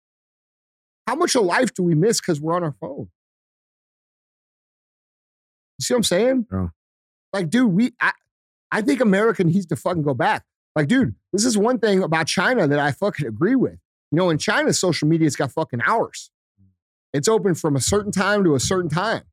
How 1.05 1.15
much 1.15 1.35
of 1.35 1.43
life 1.43 1.73
do 1.73 1.83
we 1.83 1.93
miss 1.93 2.19
because 2.19 2.41
we're 2.41 2.55
on 2.55 2.63
our 2.63 2.75
phone? 2.81 3.09
You 5.79 5.83
see 5.83 5.93
what 5.93 5.99
I'm 5.99 6.03
saying? 6.03 6.47
Yeah. 6.51 6.67
Like, 7.33 7.49
dude, 7.51 7.71
we 7.71 7.93
I, 8.01 8.13
I 8.71 8.81
think 8.81 8.99
America 8.99 9.43
needs 9.43 9.67
to 9.67 9.75
fucking 9.75 10.01
go 10.01 10.15
back. 10.15 10.43
Like, 10.75 10.87
dude, 10.87 11.15
this 11.33 11.45
is 11.45 11.57
one 11.57 11.77
thing 11.77 12.01
about 12.01 12.25
China 12.27 12.67
that 12.67 12.79
I 12.79 12.91
fucking 12.91 13.27
agree 13.27 13.55
with. 13.55 13.77
You 14.11 14.17
know, 14.17 14.29
in 14.29 14.37
China, 14.37 14.73
social 14.73 15.07
media's 15.07 15.35
got 15.35 15.51
fucking 15.51 15.81
hours. 15.85 16.31
It's 17.13 17.27
open 17.27 17.55
from 17.55 17.75
a 17.75 17.81
certain 17.81 18.11
time 18.11 18.43
to 18.43 18.55
a 18.55 18.59
certain 18.59 18.89
time. 18.89 19.23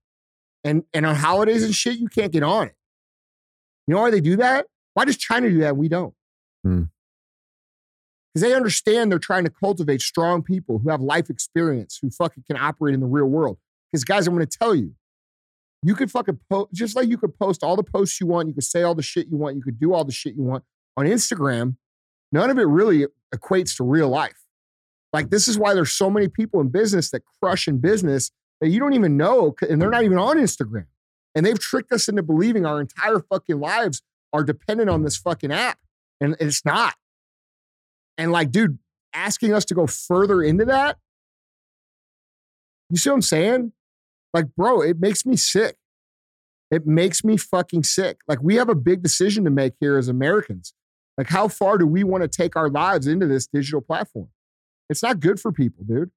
And 0.63 0.85
and 0.95 1.05
on 1.05 1.15
holidays 1.17 1.63
and 1.63 1.75
shit, 1.75 1.99
you 1.99 2.09
can't 2.09 2.33
get 2.33 2.43
on 2.43 2.69
it. 2.69 2.75
You 3.87 3.95
know 3.95 4.01
why 4.01 4.11
they 4.11 4.21
do 4.21 4.37
that? 4.37 4.67
Why 4.95 5.05
does 5.05 5.17
China 5.17 5.51
do 5.51 5.59
that 5.59 5.71
and 5.71 5.79
we 5.79 5.89
don't? 5.89 6.15
Hmm. 6.63 6.85
Because 8.33 8.49
they 8.49 8.55
understand 8.55 9.13
they're 9.13 9.19
trying 9.19 9.45
to 9.45 9.51
cultivate 9.51 10.01
strong 10.01 10.43
people 10.43 10.79
who 10.79 10.91
have 10.91 11.01
life 11.01 11.31
experience, 11.31 11.99
who 12.01 12.11
fucking 12.11 12.45
can 12.49 12.57
operate 12.57 12.95
in 12.95 13.01
the 13.01 13.07
real 13.07 13.27
world. 13.27 13.59
Because, 13.93 14.03
guys, 14.03 14.27
I'm 14.27 14.35
going 14.35 14.45
to 14.45 14.59
tell 14.59 14.75
you, 14.75 14.95
you 15.85 15.95
could 15.95 16.11
fucking 16.11 16.41
post, 16.51 16.73
just 16.73 16.97
like 16.97 17.09
you 17.09 17.17
could 17.17 17.39
post 17.39 17.63
all 17.63 17.77
the 17.77 17.85
posts 17.85 18.21
you 18.21 18.27
want, 18.27 18.49
you 18.49 18.55
could 18.55 18.65
say 18.65 18.83
all 18.83 18.95
the 18.95 19.03
shit 19.03 19.29
you 19.29 19.37
want, 19.37 19.55
you 19.55 19.63
could 19.63 19.79
do 19.79 19.95
all 19.95 20.05
the 20.05 20.13
shit 20.13 20.35
you 20.35 20.43
want 20.43 20.65
on 20.97 21.07
Instagram. 21.07 21.77
None 22.33 22.51
of 22.51 22.59
it 22.59 22.65
really 22.65 23.07
equates 23.33 23.77
to 23.77 23.85
real 23.85 24.09
life. 24.09 24.44
Like, 25.15 25.31
this 25.31 25.47
is 25.47 25.57
why 25.57 25.75
there's 25.75 25.93
so 25.93 26.11
many 26.11 26.27
people 26.27 26.61
in 26.61 26.71
business 26.71 27.13
that 27.13 27.23
crush 27.41 27.69
in 27.69 27.79
business 27.79 28.33
that 28.61 28.71
you 28.71 28.81
don't 28.81 28.95
even 28.95 29.17
know, 29.17 29.55
and 29.67 29.81
they're 29.81 29.89
not 29.89 30.03
even 30.03 30.19
on 30.19 30.39
Instagram. 30.39 30.87
And 31.37 31.47
they've 31.47 31.59
tricked 31.59 31.93
us 31.93 32.09
into 32.09 32.25
believing 32.25 32.67
our 32.67 32.81
entire 32.81 33.21
fucking 33.21 33.61
lives 33.61 34.03
are 34.33 34.43
dependent 34.43 34.91
on 34.91 35.05
this 35.05 35.17
fucking 35.17 35.53
app. 35.53 35.79
And 36.21 36.35
it's 36.41 36.65
not. 36.65 36.95
And 38.19 38.33
like, 38.33 38.51
dude, 38.51 38.79
asking 39.13 39.53
us 39.53 39.65
to 39.67 39.75
go 39.75 39.87
further 39.87 40.43
into 40.43 40.65
that, 40.65 40.99
you 42.91 42.97
see 42.97 43.09
what 43.09 43.15
I'm 43.15 43.23
saying? 43.23 43.73
Like, 44.33 44.47
bro, 44.57 44.81
it 44.81 44.99
makes 44.99 45.25
me 45.25 45.37
sick. 45.37 45.77
It 46.73 46.89
makes 46.89 47.23
me 47.23 47.37
fucking 47.37 47.85
sick. 47.85 48.19
Like, 48.27 48.43
we 48.43 48.57
have 48.57 48.69
a 48.69 48.75
big 48.75 49.01
decision 49.01 49.45
to 49.45 49.51
make 49.51 49.75
here 49.79 49.97
as 49.97 50.09
Americans. 50.09 50.75
Like, 51.17 51.29
how 51.29 51.47
far 51.47 51.79
do 51.79 51.87
we 51.87 52.03
want 52.03 52.23
to 52.23 52.29
take 52.29 52.57
our 52.57 52.69
lives 52.69 53.07
into 53.07 53.29
this 53.29 53.47
digital 53.47 53.81
platform? 53.81 54.29
It's 54.89 55.03
not 55.03 55.21
good 55.21 55.41
for 55.41 55.51
people, 55.53 55.85
dude. 55.85 56.11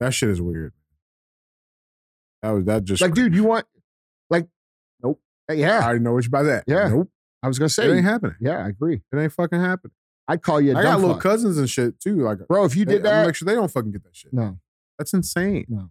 That 0.00 0.14
shit 0.14 0.28
is 0.30 0.40
weird. 0.40 0.72
That 2.42 2.50
was 2.50 2.64
that 2.66 2.84
just 2.84 3.02
Like, 3.02 3.14
dude, 3.14 3.34
you 3.34 3.44
want, 3.44 3.66
like, 4.30 4.46
nope. 5.02 5.20
Uh, 5.50 5.54
yeah, 5.54 5.78
I 5.80 5.84
already 5.84 6.00
know 6.00 6.12
what 6.12 6.24
you 6.24 6.30
by 6.30 6.44
that. 6.44 6.64
Yeah. 6.66 6.88
Nope. 6.88 7.10
I 7.42 7.48
was 7.48 7.58
gonna 7.58 7.68
say 7.68 7.88
It 7.88 7.94
ain't 7.96 8.04
happening. 8.04 8.36
yeah, 8.40 8.64
I 8.64 8.68
agree. 8.68 9.02
It 9.12 9.16
ain't 9.18 9.32
fucking 9.32 9.60
happening. 9.60 9.92
I'd 10.28 10.42
call 10.42 10.60
you 10.60 10.74
a 10.74 10.78
I 10.78 10.82
got 10.82 11.00
little 11.00 11.14
fuck. 11.14 11.22
cousins 11.22 11.56
and 11.58 11.68
shit 11.70 11.98
too. 12.00 12.16
Like, 12.22 12.38
Bro, 12.48 12.64
if 12.66 12.76
you 12.76 12.84
did 12.84 13.02
that, 13.04 13.26
make 13.26 13.34
sure 13.34 13.46
they 13.46 13.54
don't 13.54 13.70
fucking 13.70 13.92
get 13.92 14.04
that 14.04 14.14
shit. 14.14 14.32
no, 14.32 14.58
That's 14.98 15.12
insane. 15.12 15.66
no. 15.68 15.90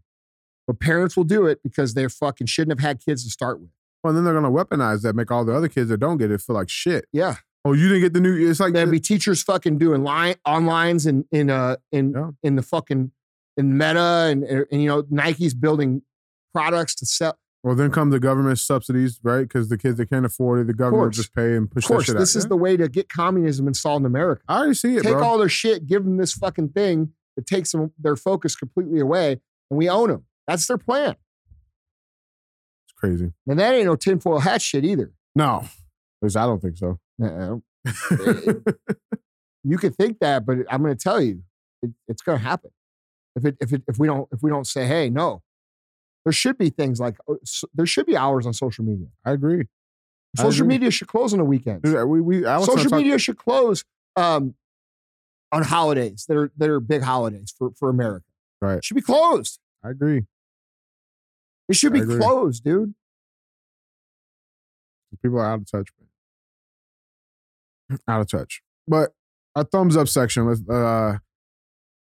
But 0.68 0.80
parents 0.80 1.16
will 1.18 1.24
do 1.24 1.46
it 1.48 1.64
because 1.64 1.94
they 1.94 2.08
fucking 2.08 2.48
shouldn't 2.48 2.78
have 2.80 2.86
had 2.86 3.04
kids 3.04 3.24
to 3.24 3.30
start 3.30 3.60
with. 3.62 3.70
Well, 4.04 4.14
then 4.14 4.24
they're 4.26 4.34
gonna 4.34 4.52
weaponize 4.52 5.02
that, 5.02 5.16
make 5.16 5.32
all 5.32 5.44
the 5.46 5.56
other 5.56 5.68
kids 5.70 5.90
that 5.90 5.98
don't 6.00 6.18
get 6.18 6.30
it 6.32 6.40
feel 6.42 6.56
like 6.56 6.70
shit. 6.70 7.06
Yeah. 7.12 7.38
Oh, 7.68 7.74
you 7.74 7.88
didn't 7.90 8.02
get 8.02 8.14
the 8.14 8.22
new. 8.22 8.50
It's 8.50 8.60
like 8.60 8.74
There'd 8.74 8.90
be 8.92 9.00
teachers 9.00 9.44
fucking 9.44 9.78
doing 9.78 10.04
line 10.04 10.36
onlines 10.48 11.06
in 11.08 11.26
in 11.32 11.50
uh 11.50 11.76
in 11.92 12.14
Yeah. 12.14 12.30
in 12.44 12.56
the 12.56 12.62
fucking 12.62 13.12
in 13.58 13.78
Meta 13.78 14.28
and, 14.32 14.44
and 14.44 14.82
you 14.82 14.88
know 14.88 15.04
Nike's 15.10 15.54
building 15.54 16.02
products 16.54 16.96
to 16.96 17.06
sell. 17.06 17.38
well, 17.64 17.76
then 17.76 17.92
come 17.92 18.10
the 18.12 18.20
government 18.20 18.60
subsidies, 18.60 19.20
right? 19.24 19.42
Because 19.42 19.68
the 19.70 19.78
kids 19.78 19.98
that 19.98 20.10
can't 20.10 20.26
afford 20.26 20.60
it, 20.62 20.68
the 20.68 20.74
government 20.74 21.14
just 21.14 21.34
pay 21.36 21.56
and 21.56 21.70
push 21.70 21.84
Of 21.86 21.88
course, 21.90 22.06
that 22.08 22.14
shit 22.14 22.20
this 22.20 22.36
out. 22.36 22.40
is 22.40 22.46
Yeah. 22.46 22.50
the 22.50 22.56
way 22.58 22.78
to 22.78 22.88
get 22.88 23.10
communism 23.10 23.68
installed 23.68 24.04
in 24.04 24.06
America. 24.06 24.42
I 24.48 24.58
already 24.60 24.74
see 24.76 24.96
it, 24.96 25.04
Take 25.04 25.14
bro. 25.14 25.24
all 25.24 25.38
their 25.38 25.50
shit, 25.50 25.86
give 25.88 26.04
them 26.06 26.18
this 26.18 26.34
fucking 26.34 26.70
thing 26.70 27.12
that 27.36 27.46
takes 27.46 27.72
them 27.74 27.92
their 28.00 28.16
focus 28.16 28.56
completely 28.56 29.00
away, 29.02 29.42
and 29.70 29.78
we 29.78 29.90
own 29.90 30.10
them. 30.10 30.26
That's 30.48 30.66
their 30.68 30.78
plan. 30.78 31.16
it's 32.86 32.94
crazy. 32.96 33.34
And 33.48 33.60
that 33.60 33.74
ain't 33.74 33.86
no 33.86 33.96
tinfoil 33.96 34.40
hat 34.40 34.62
shit 34.62 34.86
either. 34.86 35.12
No, 35.36 35.62
at 35.64 35.70
least 36.22 36.38
I 36.38 36.46
don't 36.46 36.62
think 36.62 36.78
so. 36.78 37.00
Uh-uh. 37.22 37.58
you 39.64 39.78
could 39.78 39.96
think 39.96 40.20
that, 40.20 40.46
but 40.46 40.60
I'm 40.70 40.82
going 40.84 40.96
to 40.96 41.02
tell 41.02 41.22
you, 41.22 41.44
it, 41.82 41.92
it's 42.08 42.22
going 42.22 42.38
to 42.38 42.44
happen. 42.44 42.72
If 43.36 43.46
it, 43.46 43.58
if 43.60 43.74
it, 43.74 43.84
if 43.88 43.98
we 44.00 44.08
don't, 44.08 44.28
if 44.32 44.42
we 44.42 44.50
don't 44.50 44.66
say, 44.68 44.86
hey, 44.88 45.10
no, 45.10 45.42
There 46.26 46.34
should 46.34 46.58
be 46.58 46.70
things 46.70 47.00
like 47.00 47.16
uh, 47.30 47.36
there 47.74 47.86
should 47.86 48.06
be 48.06 48.18
hours 48.18 48.46
on 48.46 48.54
social 48.54 48.84
media. 48.84 49.08
I 49.26 49.32
agree. 49.32 49.68
I 50.38 50.42
Social 50.44 50.64
agree. 50.66 50.76
media 50.76 50.92
should 50.92 51.08
close 51.08 51.34
on 51.34 51.40
the 51.40 51.46
weekends. 51.46 51.84
We 51.90 52.22
we 52.22 52.46
I 52.46 52.60
social 52.62 52.92
media 52.98 53.18
should 53.18 53.38
close 53.38 53.84
um, 54.16 54.56
on 55.52 55.64
holidays 55.64 56.26
that 56.28 56.36
are 56.38 56.52
that 56.58 56.70
are 56.70 56.80
big 56.80 57.02
holidays 57.04 57.54
for 57.58 57.72
for 57.80 57.90
America. 57.90 58.26
Right. 58.62 58.78
It 58.80 58.84
should 58.86 58.96
be 58.96 59.02
closed. 59.02 59.60
I 59.84 59.92
agree. 59.92 60.24
It 61.70 61.76
should 61.76 61.92
I 61.94 61.98
be 61.98 62.02
agree. 62.02 62.18
closed, 62.20 62.64
dude. 62.64 62.94
People 65.24 65.40
are 65.40 65.46
out 65.46 65.62
of 65.62 65.72
touch, 65.72 65.90
man. 66.00 66.07
Out 68.08 68.22
of 68.22 68.30
touch. 68.30 68.62
But 68.88 69.14
our 69.56 69.64
thumbs 69.64 69.96
up 69.98 70.08
section. 70.08 70.46
Let's 70.48 70.62
uh, 70.70 71.18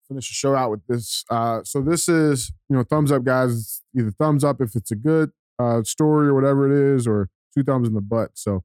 finish 0.07 0.30
the 0.30 0.34
show 0.34 0.55
out 0.55 0.71
with 0.71 0.82
this. 0.88 1.23
Uh, 1.30 1.61
so 1.63 1.82
this 1.82 2.07
is 2.09 2.51
you 2.69 2.75
know 2.75 2.84
thumbs 2.84 3.11
up, 3.11 3.23
guys. 3.23 3.82
Either 3.97 4.11
thumbs 4.11 4.43
up 4.43 4.61
if 4.61 4.75
it's 4.75 4.91
a 4.91 4.95
good 4.95 5.32
uh, 5.59 5.84
story 5.84 6.27
or 6.27 6.34
whatever 6.34 6.69
it 6.71 6.95
is, 6.95 7.07
or 7.07 7.30
two 7.55 7.63
thumbs 7.63 7.88
in 7.88 7.93
the 7.93 8.01
butt. 8.01 8.32
So 8.36 8.63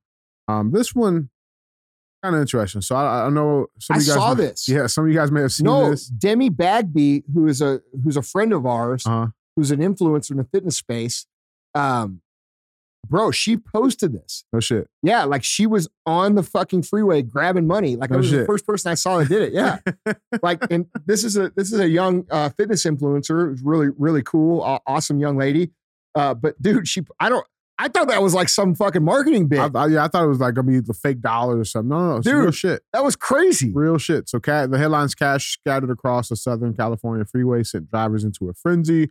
um, 0.49 0.71
this 0.73 0.95
one 0.95 1.31
kind 2.23 2.35
of 2.35 2.41
interesting. 2.43 2.81
So 2.83 2.95
I, 2.97 3.27
I 3.27 3.31
know 3.31 3.67
some 3.81 3.95
I 3.95 3.99
of 3.99 4.03
you 4.03 4.09
guys 4.09 4.15
saw 4.15 4.35
may- 4.35 4.43
this. 4.45 4.69
Yeah, 4.69 4.87
some 4.87 5.05
of 5.05 5.11
you 5.11 5.17
guys 5.17 5.31
may 5.31 5.41
have 5.43 5.53
seen 5.53 5.65
this. 5.67 5.73
no, 5.73 5.91
this. 5.91 6.07
Demi 6.09 6.49
Bagby, 6.51 7.25
who 7.33 7.47
is 7.47 7.61
a 7.63 7.81
who's 8.03 8.17
a 8.17 8.23
friend 8.23 8.53
of 8.53 8.67
ours, 8.67 9.07
Uh-huh. 9.07 9.29
who's 9.57 9.71
an 9.71 9.81
influencer 9.81 10.33
in 10.33 10.37
the 10.39 10.45
fitness 10.45 10.77
space. 10.77 11.27
Um, 11.75 12.21
bro, 13.09 13.31
she 13.31 13.57
posted 13.57 14.13
this. 14.13 14.45
No 14.53 14.61
shit. 14.61 14.89
Yeah, 15.03 15.25
like 15.25 15.45
she 15.45 15.67
was 15.67 15.89
on 16.07 16.35
the 16.35 16.43
fucking 16.43 16.83
freeway 16.83 17.23
grabbing 17.23 17.67
money. 17.67 17.97
Like 17.97 18.11
I 18.11 18.15
No 18.15 18.19
was 18.19 18.31
the 18.31 18.45
first 18.47 18.67
person 18.67 18.91
I 18.91 18.95
saw 18.95 19.19
that 19.19 19.29
did 19.29 19.43
it. 19.43 19.53
Yeah, 19.53 19.79
like 20.43 20.63
and 20.71 20.87
this 21.07 21.25
is 21.25 21.37
a 21.37 21.51
this 21.57 21.73
is 21.73 21.79
a 21.81 21.89
young 21.89 22.27
uh, 22.31 22.51
fitness 22.51 22.85
influencer. 22.85 23.49
who's 23.51 23.63
really 23.63 23.89
really 23.97 24.23
cool, 24.23 24.61
aw- 24.63 24.81
awesome 24.87 25.19
young 25.21 25.37
lady. 25.37 25.71
Uh, 26.15 26.35
but 26.35 26.61
dude, 26.63 26.87
she 26.87 27.03
I 27.21 27.29
don't 27.29 27.47
I 27.77 27.89
thought 27.89 28.09
that 28.09 28.23
was 28.23 28.35
like 28.35 28.49
some 28.49 28.75
fucking 28.75 29.03
marketing 29.03 29.49
bit. 29.49 29.59
I, 29.59 29.69
I, 29.75 29.87
yeah, 29.89 30.05
I 30.05 30.09
thought 30.09 30.25
it 30.25 30.29
was 30.29 30.39
like 30.39 30.55
gonna 30.55 30.69
be 30.71 30.81
the 30.81 30.95
fake 30.95 31.21
dollar 31.21 31.59
or 31.59 31.65
something. 31.65 31.89
No, 31.89 32.17
no, 32.17 32.23
Dude. 32.23 32.35
real 32.35 32.51
shit. 32.53 32.83
that 32.93 33.03
was 33.03 33.17
crazy. 33.17 33.73
Real 33.75 33.99
shit. 33.99 34.29
So 34.29 34.39
ca- 34.39 34.67
the 34.69 34.79
headlines 34.79 35.15
cash 35.15 35.53
scattered 35.59 35.91
across 35.91 36.29
the 36.29 36.37
Southern 36.37 36.75
California 36.75 37.25
freeway 37.25 37.65
sent 37.65 37.91
drivers 37.91 38.23
into 38.23 38.49
a 38.49 38.55
frenzy. 38.55 39.11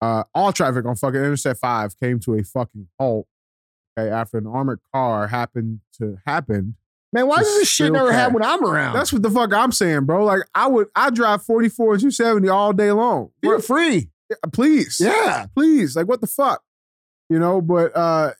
Uh, 0.00 0.24
all 0.34 0.52
traffic 0.52 0.84
on 0.84 0.94
fucking 0.94 1.18
Interstate 1.18 1.56
5 1.56 1.98
came 1.98 2.20
to 2.20 2.34
a 2.34 2.44
fucking 2.44 2.88
halt 2.98 3.26
okay, 3.98 4.10
after 4.10 4.38
an 4.38 4.46
armored 4.46 4.80
car 4.92 5.26
happened 5.28 5.80
to 5.98 6.18
happen. 6.26 6.76
Man, 7.12 7.26
why 7.26 7.38
does 7.38 7.54
this 7.58 7.68
shit 7.68 7.92
never 7.92 8.12
happen 8.12 8.34
when 8.34 8.42
I'm 8.42 8.62
around? 8.64 8.94
That's 8.94 9.12
what 9.12 9.22
the 9.22 9.30
fuck 9.30 9.52
I'm 9.52 9.72
saying, 9.72 10.04
bro. 10.04 10.24
Like 10.24 10.42
I 10.54 10.66
would 10.66 10.88
I 10.94 11.10
drive 11.10 11.42
44 11.42 11.94
and 11.94 12.00
270 12.00 12.48
all 12.48 12.72
day 12.72 12.92
long. 12.92 13.30
You're 13.42 13.60
free. 13.60 14.10
please. 14.52 14.98
Yeah. 15.00 15.46
please. 15.54 15.96
Like, 15.96 16.06
what 16.06 16.20
the 16.20 16.26
fuck? 16.26 16.62
You 17.30 17.38
know, 17.38 17.60
but 17.60 17.96
uh 17.96 18.32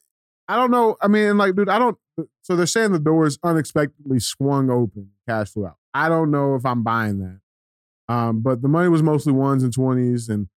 I 0.48 0.56
don't 0.56 0.70
know. 0.70 0.96
I 1.00 1.08
mean, 1.08 1.36
like, 1.38 1.54
dude, 1.54 1.68
I 1.68 1.78
don't 1.78 1.98
so 2.42 2.56
they're 2.56 2.66
saying 2.66 2.92
the 2.92 2.98
doors 2.98 3.38
unexpectedly 3.42 4.20
swung 4.20 4.70
open, 4.70 5.10
cash 5.26 5.50
flew 5.50 5.66
out. 5.66 5.76
I 5.94 6.08
don't 6.08 6.30
know 6.30 6.54
if 6.54 6.66
I'm 6.66 6.82
buying 6.82 7.20
that. 7.20 7.40
Um, 8.12 8.40
but 8.40 8.62
the 8.62 8.68
money 8.68 8.88
was 8.88 9.02
mostly 9.02 9.32
ones 9.32 9.62
and 9.62 9.72
twenties 9.72 10.28
and 10.28 10.48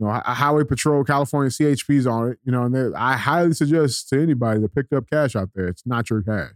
you 0.00 0.06
know, 0.06 0.12
Highway 0.24 0.64
Patrol, 0.64 1.04
California 1.04 1.50
CHP's 1.50 2.06
on 2.06 2.30
it, 2.30 2.38
you 2.42 2.50
know, 2.50 2.62
and 2.64 2.96
I 2.96 3.16
highly 3.16 3.52
suggest 3.52 4.08
to 4.08 4.20
anybody 4.20 4.58
that 4.60 4.74
picked 4.74 4.92
up 4.94 5.04
cash 5.10 5.36
out 5.36 5.50
there, 5.54 5.68
it's 5.68 5.86
not 5.86 6.08
your 6.08 6.22
cash. 6.22 6.52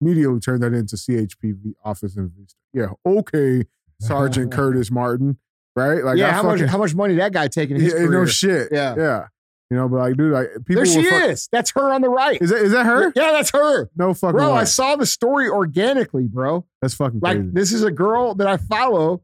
Immediately 0.00 0.40
turn 0.40 0.60
that 0.60 0.74
into 0.74 0.96
CHP 0.96 1.72
office 1.84 2.16
in 2.16 2.30
Vista. 2.36 2.56
Yeah, 2.74 2.88
okay, 3.06 3.64
Sergeant 4.00 4.52
Curtis 4.52 4.90
Martin, 4.90 5.38
right? 5.74 6.04
Like, 6.04 6.18
yeah, 6.18 6.28
I 6.28 6.32
how 6.32 6.42
fucking- 6.42 6.62
much 6.62 6.70
how 6.70 6.78
much 6.78 6.94
money 6.94 7.14
that 7.14 7.32
guy 7.32 7.48
taking 7.48 7.76
in 7.76 7.82
his 7.82 7.92
yeah, 7.94 8.00
career? 8.00 8.10
no 8.20 8.26
shit. 8.26 8.68
Yeah. 8.70 8.94
yeah. 8.96 9.26
You 9.70 9.78
know, 9.78 9.88
but 9.88 9.96
like, 9.96 10.16
dude, 10.16 10.30
like 10.32 10.50
people. 10.66 10.74
there 10.74 10.86
she 10.86 11.08
fuck- 11.08 11.30
is. 11.30 11.48
That's 11.50 11.70
her 11.70 11.90
on 11.92 12.02
the 12.02 12.10
right. 12.10 12.40
Is 12.40 12.50
that 12.50 12.60
is 12.60 12.72
that 12.72 12.84
her? 12.84 13.12
Yeah, 13.16 13.32
that's 13.32 13.50
her. 13.52 13.88
No 13.96 14.12
fucking 14.12 14.36
Bro, 14.36 14.52
way. 14.52 14.60
I 14.60 14.64
saw 14.64 14.94
the 14.94 15.06
story 15.06 15.48
organically, 15.48 16.24
bro. 16.28 16.66
That's 16.82 16.92
fucking 16.94 17.20
Like 17.22 17.38
crazy. 17.38 17.50
this 17.54 17.72
is 17.72 17.82
a 17.82 17.90
girl 17.90 18.34
that 18.34 18.46
I 18.46 18.58
follow. 18.58 19.22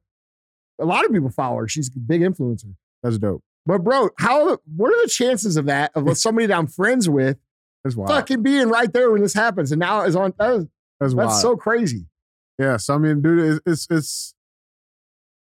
A 0.80 0.86
lot 0.86 1.04
of 1.04 1.12
people 1.12 1.28
follow 1.28 1.58
her. 1.58 1.68
She's 1.68 1.88
a 1.94 1.98
big 1.98 2.22
influencer. 2.22 2.74
That's 3.02 3.18
dope. 3.18 3.44
But 3.66 3.84
bro, 3.84 4.10
how 4.18 4.58
what 4.76 4.92
are 4.92 5.02
the 5.02 5.08
chances 5.08 5.56
of 5.56 5.66
that 5.66 5.92
of 5.94 6.16
somebody 6.18 6.46
that 6.46 6.56
I'm 6.58 6.66
friends 6.66 7.08
with 7.08 7.38
fucking 8.06 8.42
being 8.42 8.68
right 8.68 8.92
there 8.92 9.10
when 9.10 9.22
this 9.22 9.34
happens 9.34 9.72
and 9.72 9.78
now 9.80 10.02
is 10.02 10.14
on 10.16 10.34
that 10.38 10.54
is, 10.54 10.66
That's 11.00 11.14
that's 11.14 11.40
so 11.40 11.56
crazy. 11.56 12.06
yeah. 12.58 12.76
So 12.76 12.94
I 12.94 12.98
mean, 12.98 13.22
dude, 13.22 13.38
it's, 13.38 13.60
it's 13.66 13.86
it's. 13.90 14.34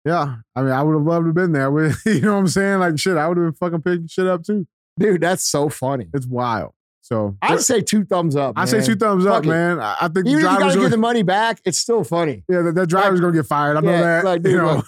Yeah, 0.05 0.35
I 0.55 0.61
mean, 0.61 0.71
I 0.71 0.83
would 0.83 0.93
have 0.93 1.01
loved 1.01 1.23
to 1.23 1.27
have 1.29 1.35
been 1.35 1.51
there. 1.51 1.71
With, 1.71 1.99
you 2.05 2.21
know 2.21 2.33
what 2.33 2.39
I'm 2.39 2.47
saying? 2.47 2.79
Like, 2.79 2.99
shit, 2.99 3.17
I 3.17 3.27
would 3.27 3.37
have 3.37 3.45
been 3.47 3.53
fucking 3.53 3.81
picking 3.81 4.07
shit 4.07 4.27
up 4.27 4.43
too. 4.43 4.67
Dude, 4.99 5.21
that's 5.21 5.43
so 5.43 5.67
funny. 5.67 6.07
It's 6.13 6.27
wild. 6.27 6.73
So 7.01 7.37
I'd 7.41 7.61
say 7.61 7.81
two 7.81 8.03
thumbs 8.03 8.35
up. 8.35 8.53
I 8.55 8.65
say 8.65 8.81
two 8.81 8.95
thumbs 8.95 9.25
up, 9.27 9.45
man. 9.45 9.79
I, 9.79 9.95
I 10.01 10.07
think 10.07 10.25
Even 10.25 10.33
if 10.33 10.39
you 10.39 10.43
gotta 10.43 10.59
gonna, 10.61 10.81
get 10.81 10.89
the 10.89 10.97
money 10.97 11.21
back, 11.21 11.59
it's 11.63 11.77
still 11.77 12.03
funny. 12.03 12.43
yeah, 12.49 12.61
that, 12.63 12.73
that 12.75 12.87
driver's 12.87 13.19
gonna 13.21 13.33
get 13.33 13.45
fired. 13.45 13.77
I 13.77 13.81
know 13.81 13.91
Yeah, 13.91 14.01
that. 14.01 14.25
like, 14.25 14.43
you 14.43 14.51
dude, 14.51 14.61
know, 14.61 14.83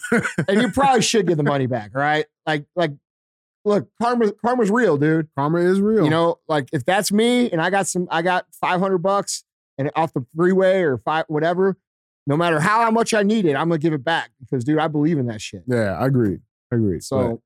and 0.47 0.61
you 0.61 0.71
probably 0.71 1.01
should 1.03 1.27
get 1.27 1.37
the 1.37 1.43
money 1.55 1.67
back, 1.67 1.91
right? 1.93 2.25
Like, 2.47 2.65
like, 2.75 2.91
look, 3.67 3.89
karma, 4.01 4.31
karma's 4.33 4.71
real, 4.71 4.97
dude. 4.97 5.27
karma 5.35 5.59
is 5.59 5.79
real. 5.79 6.03
You 6.03 6.09
know, 6.09 6.39
like 6.47 6.69
if 6.73 6.85
that's 6.85 7.11
me 7.11 7.51
and 7.51 7.61
I 7.61 7.69
got 7.69 7.87
some, 7.87 8.07
I 8.09 8.21
got 8.21 8.45
five 8.51 8.79
hundred 8.79 8.99
bucks 8.99 9.43
and 9.77 9.91
off 9.95 10.13
the 10.13 10.25
freeway 10.35 10.81
or 10.81 10.97
five 10.97 11.25
whatever. 11.27 11.77
No 12.25 12.35
matter 12.35 12.59
how 12.59 12.89
much 12.91 13.13
I 13.13 13.23
need 13.23 13.45
it, 13.45 13.55
I'm 13.55 13.69
gonna 13.69 13.77
give 13.77 13.93
it 13.93 14.03
back 14.03 14.31
because, 14.39 14.63
dude, 14.63 14.79
I 14.79 14.87
believe 14.87 15.17
in 15.17 15.27
that 15.27 15.41
shit. 15.41 15.63
Yeah, 15.65 15.97
I 15.97 16.07
agree. 16.07 16.39
I 16.71 16.75
agree. 16.75 16.99
So, 16.99 17.41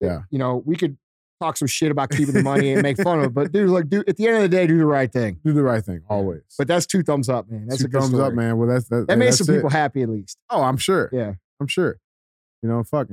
yeah. 0.00 0.20
you 0.30 0.38
know, 0.38 0.62
we 0.64 0.76
could 0.76 0.96
talk 1.38 1.58
some 1.58 1.68
shit 1.68 1.90
about 1.90 2.08
keeping 2.08 2.32
the 2.32 2.42
money 2.42 2.72
and 2.72 2.82
make 2.82 2.96
fun 3.02 3.18
of 3.18 3.26
it, 3.26 3.34
but 3.34 3.52
dude, 3.52 3.68
like, 3.68 3.90
dude, 3.90 4.08
at 4.08 4.16
the 4.16 4.26
end 4.26 4.36
of 4.36 4.42
the 4.42 4.48
day, 4.48 4.66
do 4.66 4.78
the 4.78 4.86
right 4.86 5.12
thing. 5.12 5.38
Do 5.44 5.52
the 5.52 5.62
right 5.62 5.84
thing 5.84 6.00
always. 6.08 6.40
But 6.56 6.66
that's 6.66 6.86
two 6.86 7.02
thumbs 7.02 7.28
up, 7.28 7.50
man. 7.50 7.66
That's 7.66 7.80
two 7.80 7.86
a 7.86 7.88
good 7.88 8.00
thumbs 8.00 8.14
story. 8.14 8.26
up, 8.26 8.32
man. 8.32 8.56
Well, 8.56 8.68
that's 8.68 8.88
that. 8.88 9.06
That 9.08 9.18
made 9.18 9.34
some 9.34 9.52
it. 9.52 9.58
people 9.58 9.70
happy 9.70 10.02
at 10.02 10.08
least. 10.08 10.38
Oh, 10.48 10.62
I'm 10.62 10.78
sure. 10.78 11.10
Yeah. 11.12 11.34
I'm 11.60 11.66
sure. 11.66 11.98
You 12.62 12.70
know, 12.70 12.82
fuck. 12.84 13.08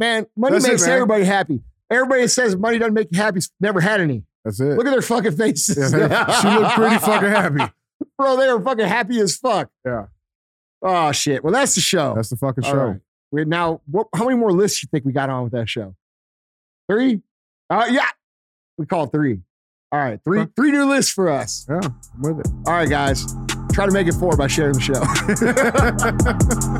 Man, 0.00 0.26
money 0.34 0.54
That's 0.54 0.64
it, 0.64 0.68
makes 0.70 0.82
man. 0.86 0.90
everybody 0.92 1.24
happy. 1.24 1.60
Everybody 1.90 2.26
says 2.26 2.56
money 2.56 2.78
doesn't 2.78 2.94
make 2.94 3.08
you 3.12 3.18
happy 3.18 3.40
never 3.60 3.80
had 3.80 4.00
any. 4.00 4.24
that's 4.44 4.58
it. 4.58 4.76
Look 4.76 4.86
at 4.86 4.90
their 4.92 5.02
fucking 5.02 5.36
faces. 5.36 5.92
Yeah, 5.92 6.40
she 6.40 6.48
looked 6.48 6.74
pretty 6.74 6.98
fucking 7.00 7.28
happy. 7.28 7.72
Bro, 8.16 8.36
they 8.38 8.50
were 8.50 8.62
fucking 8.62 8.86
happy 8.86 9.20
as 9.20 9.36
fuck. 9.36 9.68
Yeah. 9.84 10.06
Oh 10.82 11.12
shit. 11.12 11.44
Well, 11.44 11.52
that's 11.52 11.74
the 11.74 11.82
show. 11.82 12.14
That's 12.14 12.30
the 12.30 12.36
fucking 12.36 12.64
All 12.64 12.70
show. 12.70 12.76
right. 12.76 13.00
We 13.30 13.44
now 13.44 13.82
what 13.86 14.06
how 14.14 14.24
many 14.24 14.38
more 14.38 14.52
lists 14.52 14.82
you 14.82 14.88
think 14.90 15.04
we 15.04 15.12
got 15.12 15.28
on 15.28 15.44
with 15.44 15.52
that 15.52 15.68
show? 15.68 15.94
Three? 16.90 17.20
Uh 17.68 17.86
yeah. 17.90 18.06
We 18.78 18.86
call 18.86 19.04
it 19.04 19.12
three. 19.12 19.40
All 19.92 19.98
right, 19.98 20.18
three 20.24 20.46
three 20.56 20.70
new 20.70 20.84
lists 20.86 21.12
for 21.12 21.28
us. 21.28 21.66
Yeah, 21.68 21.80
I'm 21.82 22.22
with 22.22 22.40
it. 22.40 22.46
All 22.66 22.72
right, 22.72 22.88
guys. 22.88 23.26
Try 23.72 23.86
to 23.86 23.92
make 23.92 24.06
it 24.06 24.14
four 24.14 24.36
by 24.36 24.46
sharing 24.46 24.72
the 24.72 24.80
show. 24.80 24.94